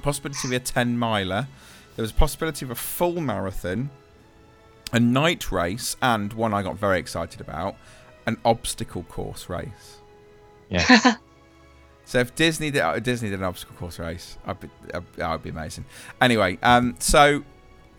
Possibility 0.00 0.48
of 0.48 0.52
a 0.52 0.60
10 0.60 0.96
miler. 0.96 1.48
There 1.96 2.02
was 2.02 2.12
a 2.12 2.14
possibility 2.14 2.64
of 2.64 2.70
a 2.70 2.76
full 2.76 3.20
marathon 3.20 3.90
a 4.92 5.00
night 5.00 5.50
race, 5.50 5.96
and 6.02 6.32
one 6.32 6.52
I 6.54 6.62
got 6.62 6.76
very 6.76 6.98
excited 6.98 7.40
about, 7.40 7.76
an 8.26 8.38
obstacle 8.44 9.02
course 9.04 9.48
race. 9.48 10.00
Yeah. 10.68 11.16
So 12.04 12.18
if 12.18 12.34
Disney 12.34 12.70
did 12.70 12.82
uh, 12.82 12.98
Disney 12.98 13.30
did 13.30 13.38
an 13.38 13.44
obstacle 13.44 13.76
course 13.76 13.98
race, 13.98 14.36
I'd 14.44 14.60
be 14.60 14.68
I'd, 14.92 15.04
that 15.14 15.30
would 15.30 15.42
be 15.42 15.50
amazing. 15.50 15.84
Anyway, 16.20 16.58
um, 16.62 16.94
so 16.98 17.42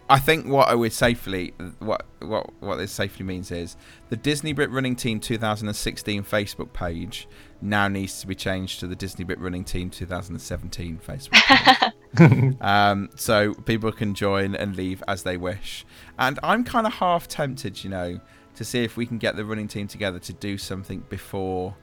I 0.09 0.19
think 0.19 0.47
what 0.47 0.67
I 0.67 0.75
would 0.75 0.93
safely 0.93 1.53
what 1.79 2.05
what 2.19 2.51
what 2.59 2.75
this 2.75 2.91
safely 2.91 3.25
means 3.25 3.49
is 3.51 3.75
the 4.09 4.17
Disney 4.17 4.53
Brit 4.53 4.69
Running 4.69 4.95
Team 4.95 5.19
2016 5.19 6.23
Facebook 6.23 6.73
page 6.73 7.27
now 7.61 7.87
needs 7.87 8.19
to 8.21 8.27
be 8.27 8.35
changed 8.35 8.81
to 8.81 8.87
the 8.87 8.95
Disney 8.95 9.25
Brit 9.25 9.39
Running 9.39 9.63
Team 9.63 9.89
2017 9.89 10.99
Facebook 11.05 11.31
page. 11.31 11.93
um, 12.61 13.09
so 13.15 13.53
people 13.53 13.91
can 13.91 14.13
join 14.13 14.55
and 14.55 14.75
leave 14.75 15.03
as 15.07 15.23
they 15.23 15.37
wish. 15.37 15.85
And 16.17 16.39
I'm 16.43 16.63
kind 16.63 16.85
of 16.85 16.93
half 16.93 17.27
tempted, 17.27 17.83
you 17.83 17.89
know, 17.89 18.19
to 18.55 18.63
see 18.63 18.83
if 18.83 18.97
we 18.97 19.05
can 19.05 19.17
get 19.17 19.35
the 19.35 19.45
running 19.45 19.67
team 19.67 19.87
together 19.87 20.19
to 20.19 20.33
do 20.33 20.57
something 20.57 21.03
before 21.09 21.75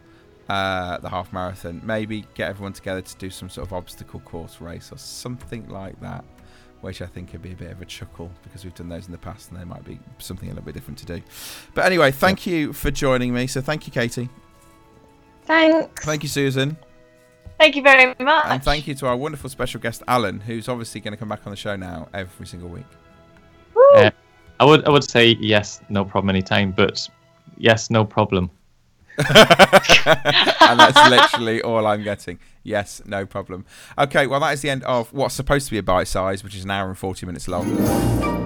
uh, 0.48 0.98
the 0.98 1.08
half 1.08 1.32
marathon. 1.32 1.80
Maybe 1.84 2.24
get 2.34 2.48
everyone 2.48 2.72
together 2.72 3.00
to 3.00 3.16
do 3.16 3.30
some 3.30 3.48
sort 3.48 3.66
of 3.66 3.72
obstacle 3.72 4.20
course 4.20 4.60
race 4.60 4.92
or 4.92 4.98
something 4.98 5.68
like 5.68 6.00
that, 6.00 6.24
which 6.80 7.02
I 7.02 7.06
think 7.06 7.32
would 7.32 7.42
be 7.42 7.52
a 7.52 7.56
bit 7.56 7.70
of 7.72 7.82
a 7.82 7.84
chuckle 7.84 8.30
because 8.42 8.64
we've 8.64 8.74
done 8.74 8.88
those 8.88 9.06
in 9.06 9.12
the 9.12 9.18
past 9.18 9.50
and 9.50 9.58
there 9.58 9.66
might 9.66 9.84
be 9.84 9.98
something 10.18 10.48
a 10.48 10.52
little 10.52 10.64
bit 10.64 10.74
different 10.74 10.98
to 10.98 11.06
do. 11.06 11.22
But 11.74 11.86
anyway, 11.86 12.12
thank 12.12 12.46
you 12.46 12.72
for 12.72 12.90
joining 12.90 13.34
me. 13.34 13.46
So 13.46 13.60
thank 13.60 13.86
you, 13.86 13.92
Katie. 13.92 14.28
Thanks. 15.44 16.04
Thank 16.04 16.22
you, 16.22 16.28
Susan. 16.28 16.76
Thank 17.60 17.76
you 17.76 17.82
very 17.82 18.14
much. 18.18 18.46
And 18.46 18.64
thank 18.64 18.86
you 18.86 18.94
to 18.94 19.06
our 19.06 19.14
wonderful 19.14 19.50
special 19.50 19.80
guest, 19.80 20.02
Alan, 20.08 20.40
who's 20.40 20.66
obviously 20.66 20.98
going 21.02 21.12
to 21.12 21.18
come 21.18 21.28
back 21.28 21.40
on 21.44 21.50
the 21.50 21.56
show 21.56 21.76
now 21.76 22.08
every 22.14 22.46
single 22.46 22.70
week. 22.70 22.86
Uh, 23.96 24.10
I 24.58 24.64
would 24.64 24.86
I 24.86 24.90
would 24.90 25.04
say 25.04 25.36
yes, 25.38 25.82
no 25.90 26.02
problem 26.02 26.30
anytime, 26.30 26.72
but 26.72 27.06
yes, 27.58 27.90
no 27.90 28.02
problem. 28.02 28.50
and 29.18 30.80
that's 30.80 31.10
literally 31.10 31.60
all 31.60 31.86
I'm 31.86 32.02
getting. 32.02 32.38
Yes, 32.62 33.00
no 33.06 33.24
problem. 33.24 33.64
Okay, 33.98 34.26
well, 34.26 34.40
that 34.40 34.52
is 34.52 34.60
the 34.60 34.68
end 34.68 34.84
of 34.84 35.12
what's 35.12 35.34
supposed 35.34 35.66
to 35.66 35.70
be 35.70 35.78
a 35.78 35.82
bite 35.82 36.08
size, 36.08 36.44
which 36.44 36.54
is 36.54 36.64
an 36.64 36.70
hour 36.70 36.88
and 36.88 36.98
40 36.98 37.24
minutes 37.24 37.48
long. 37.48 37.78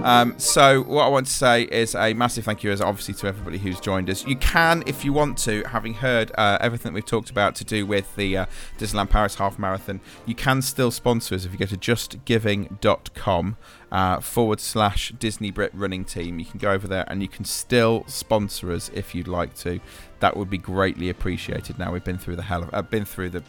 Um, 0.05 0.37
so, 0.37 0.83
what 0.83 1.03
I 1.03 1.07
want 1.09 1.25
to 1.25 1.33
say 1.33 1.63
is 1.63 1.95
a 1.95 2.13
massive 2.13 2.45
thank 2.45 2.63
you, 2.63 2.71
as 2.71 2.79
obviously, 2.79 3.15
to 3.15 3.27
everybody 3.27 3.57
who's 3.57 3.79
joined 3.79 4.09
us. 4.09 4.25
You 4.25 4.37
can, 4.37 4.83
if 4.85 5.03
you 5.03 5.11
want 5.11 5.37
to, 5.39 5.63
having 5.63 5.95
heard 5.95 6.31
uh, 6.37 6.59
everything 6.61 6.93
we've 6.93 7.05
talked 7.05 7.29
about 7.29 7.55
to 7.55 7.65
do 7.65 7.85
with 7.85 8.15
the 8.15 8.37
uh, 8.37 8.45
Disneyland 8.77 9.09
Paris 9.09 9.35
Half 9.35 9.59
Marathon, 9.59 9.99
you 10.25 10.35
can 10.35 10.61
still 10.61 10.91
sponsor 10.91 11.35
us 11.35 11.43
if 11.43 11.51
you 11.51 11.57
go 11.57 11.65
to 11.65 11.75
justgiving.com 11.75 13.57
uh, 13.91 14.19
forward 14.19 14.59
slash 14.59 15.11
Disney 15.17 15.51
Brit 15.51 15.71
Running 15.73 16.05
Team. 16.05 16.39
You 16.39 16.45
can 16.45 16.59
go 16.59 16.71
over 16.71 16.87
there 16.87 17.05
and 17.07 17.21
you 17.21 17.27
can 17.27 17.45
still 17.45 18.03
sponsor 18.07 18.71
us 18.71 18.91
if 18.93 19.15
you'd 19.15 19.27
like 19.27 19.55
to. 19.55 19.79
That 20.19 20.37
would 20.37 20.49
be 20.49 20.57
greatly 20.57 21.09
appreciated. 21.09 21.79
Now 21.79 21.91
we've 21.91 22.03
been 22.03 22.17
through 22.17 22.35
the 22.35 22.43
hell 22.43 22.63
of, 22.63 22.69
I've 22.73 22.89
been 22.89 23.05
through 23.05 23.31
the 23.31 23.43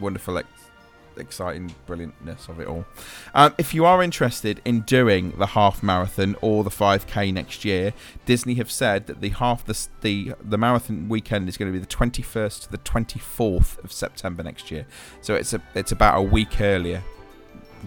wonderful, 0.00 0.38
ex- 0.38 0.48
exciting 1.16 1.74
brilliantness 1.86 2.48
of 2.48 2.60
it 2.60 2.66
all. 2.66 2.84
Um, 3.34 3.54
if 3.58 3.74
you 3.74 3.84
are 3.84 4.02
interested 4.02 4.60
in 4.64 4.80
doing 4.80 5.32
the 5.38 5.48
half 5.48 5.82
marathon 5.82 6.36
or 6.40 6.64
the 6.64 6.70
5k 6.70 7.32
next 7.32 7.64
year, 7.64 7.92
Disney 8.26 8.54
have 8.54 8.70
said 8.70 9.06
that 9.06 9.20
the 9.20 9.30
half 9.30 9.64
the 9.64 9.88
the, 10.00 10.34
the 10.42 10.58
marathon 10.58 11.08
weekend 11.08 11.48
is 11.48 11.56
going 11.56 11.72
to 11.72 11.78
be 11.78 11.82
the 11.82 11.86
21st 11.86 12.64
to 12.64 12.70
the 12.70 12.78
24th 12.78 13.82
of 13.84 13.92
September 13.92 14.42
next 14.42 14.70
year. 14.70 14.86
So 15.20 15.34
it's 15.34 15.52
a 15.52 15.62
it's 15.74 15.92
about 15.92 16.18
a 16.18 16.22
week 16.22 16.60
earlier 16.60 17.02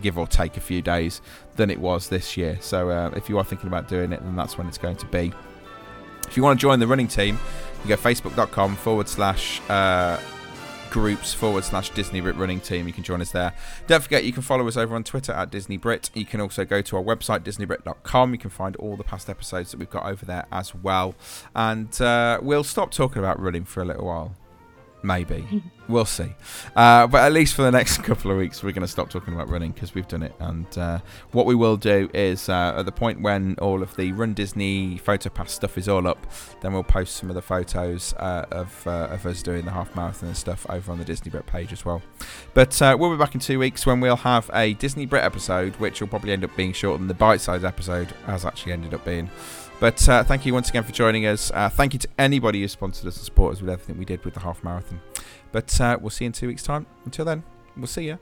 give 0.01 0.17
or 0.17 0.27
take 0.27 0.57
a 0.57 0.59
few 0.59 0.81
days 0.81 1.21
than 1.55 1.69
it 1.69 1.79
was 1.79 2.09
this 2.09 2.35
year. 2.35 2.57
So 2.61 2.89
uh, 2.89 3.11
if 3.15 3.29
you 3.29 3.37
are 3.37 3.43
thinking 3.43 3.67
about 3.67 3.87
doing 3.87 4.11
it, 4.11 4.21
then 4.21 4.35
that's 4.35 4.57
when 4.57 4.67
it's 4.67 4.77
going 4.77 4.97
to 4.97 5.05
be. 5.05 5.31
If 6.27 6.35
you 6.35 6.43
want 6.43 6.59
to 6.59 6.61
join 6.61 6.79
the 6.79 6.87
running 6.87 7.07
team, 7.07 7.39
you 7.83 7.89
go 7.89 7.95
facebook.com 7.95 8.75
forward 8.77 9.07
slash 9.07 9.61
uh, 9.69 10.19
groups 10.95 11.33
forward 11.33 11.65
slash 11.65 11.89
Disney 11.89 12.21
Brit 12.21 12.37
running 12.37 12.61
team. 12.61 12.87
You 12.87 12.93
can 12.93 13.03
join 13.03 13.19
us 13.19 13.31
there. 13.31 13.53
Don't 13.85 14.01
forget, 14.01 14.23
you 14.23 14.31
can 14.31 14.41
follow 14.41 14.65
us 14.65 14.77
over 14.77 14.95
on 14.95 15.03
Twitter 15.03 15.33
at 15.33 15.51
Disney 15.51 15.75
Brit. 15.75 16.09
You 16.13 16.25
can 16.25 16.39
also 16.39 16.63
go 16.63 16.81
to 16.81 16.95
our 16.95 17.03
website, 17.03 17.41
DisneyBrit.com. 17.41 18.31
You 18.31 18.37
can 18.37 18.49
find 18.49 18.77
all 18.77 18.95
the 18.95 19.03
past 19.03 19.29
episodes 19.29 19.71
that 19.71 19.77
we've 19.77 19.89
got 19.89 20.05
over 20.05 20.25
there 20.25 20.45
as 20.53 20.73
well. 20.73 21.13
And 21.53 22.01
uh, 22.01 22.39
we'll 22.41 22.63
stop 22.63 22.91
talking 22.91 23.19
about 23.19 23.41
running 23.41 23.65
for 23.65 23.81
a 23.81 23.85
little 23.85 24.05
while. 24.05 24.37
Maybe. 25.05 25.63
we'll 25.87 26.05
see. 26.05 26.33
Uh, 26.75 27.05
but 27.05 27.21
at 27.21 27.31
least 27.31 27.53
for 27.53 27.61
the 27.61 27.71
next 27.71 27.97
couple 28.03 28.31
of 28.31 28.37
weeks, 28.37 28.63
we're 28.63 28.71
going 28.71 28.81
to 28.81 28.87
stop 28.87 29.09
talking 29.09 29.33
about 29.35 29.49
running 29.49 29.71
because 29.71 29.93
we've 29.93 30.07
done 30.07 30.23
it. 30.23 30.33
And 30.39 30.65
uh, 30.77 30.99
what 31.31 31.45
we 31.45 31.53
will 31.53 31.77
do 31.77 32.09
is, 32.13 32.49
uh, 32.49 32.73
at 32.77 32.85
the 32.85 32.91
point 32.91 33.21
when 33.21 33.55
all 33.61 33.83
of 33.83 33.95
the 33.95 34.11
Run 34.13 34.33
Disney 34.33 34.97
PhotoPass 34.97 35.49
stuff 35.49 35.77
is 35.77 35.87
all 35.87 36.07
up, 36.07 36.25
then 36.61 36.73
we'll 36.73 36.83
post 36.83 37.17
some 37.17 37.29
of 37.29 37.35
the 37.35 37.41
photos 37.41 38.13
uh, 38.15 38.45
of, 38.51 38.87
uh, 38.87 39.09
of 39.11 39.25
us 39.27 39.43
doing 39.43 39.63
the 39.65 39.71
half 39.71 39.95
marathon 39.95 40.29
and 40.29 40.37
stuff 40.37 40.65
over 40.69 40.91
on 40.91 40.97
the 40.97 41.05
Disney 41.05 41.29
Brit 41.29 41.45
page 41.45 41.71
as 41.71 41.85
well. 41.85 42.01
But 42.55 42.81
uh, 42.81 42.97
we'll 42.99 43.11
be 43.11 43.17
back 43.17 43.35
in 43.35 43.39
two 43.39 43.59
weeks 43.59 43.85
when 43.85 43.99
we'll 43.99 44.15
have 44.15 44.49
a 44.53 44.73
Disney 44.73 45.05
Brit 45.05 45.23
episode, 45.23 45.75
which 45.75 46.01
will 46.01 46.07
probably 46.07 46.31
end 46.31 46.43
up 46.43 46.55
being 46.55 46.73
shorter 46.73 46.97
than 46.97 47.07
the 47.07 47.13
bite 47.13 47.41
size 47.41 47.63
episode 47.63 48.11
has 48.25 48.43
actually 48.43 48.73
ended 48.73 48.95
up 48.95 49.05
being. 49.05 49.29
But 49.79 50.07
uh, 50.07 50.23
thank 50.23 50.45
you 50.45 50.53
once 50.53 50.69
again 50.69 50.83
for 50.83 50.93
joining 50.93 51.25
us. 51.27 51.51
Uh, 51.53 51.69
thank 51.69 51.93
you 51.93 51.99
to 51.99 52.07
anybody 52.17 52.61
who 52.61 52.67
sponsored 52.67 53.07
us 53.07 53.17
and 53.17 53.25
supported 53.25 53.57
us 53.57 53.61
with 53.61 53.69
everything 53.69 53.97
we 53.97 54.05
did 54.05 54.23
with 54.23 54.33
the 54.33 54.39
half 54.39 54.63
marathon. 54.63 55.01
But 55.51 55.79
uh, 55.81 55.97
we'll 55.99 56.09
see 56.09 56.25
you 56.25 56.27
in 56.27 56.31
two 56.31 56.47
weeks' 56.47 56.63
time. 56.63 56.85
Until 57.03 57.25
then, 57.25 57.43
we'll 57.75 57.87
see 57.87 58.05
you. 58.05 58.17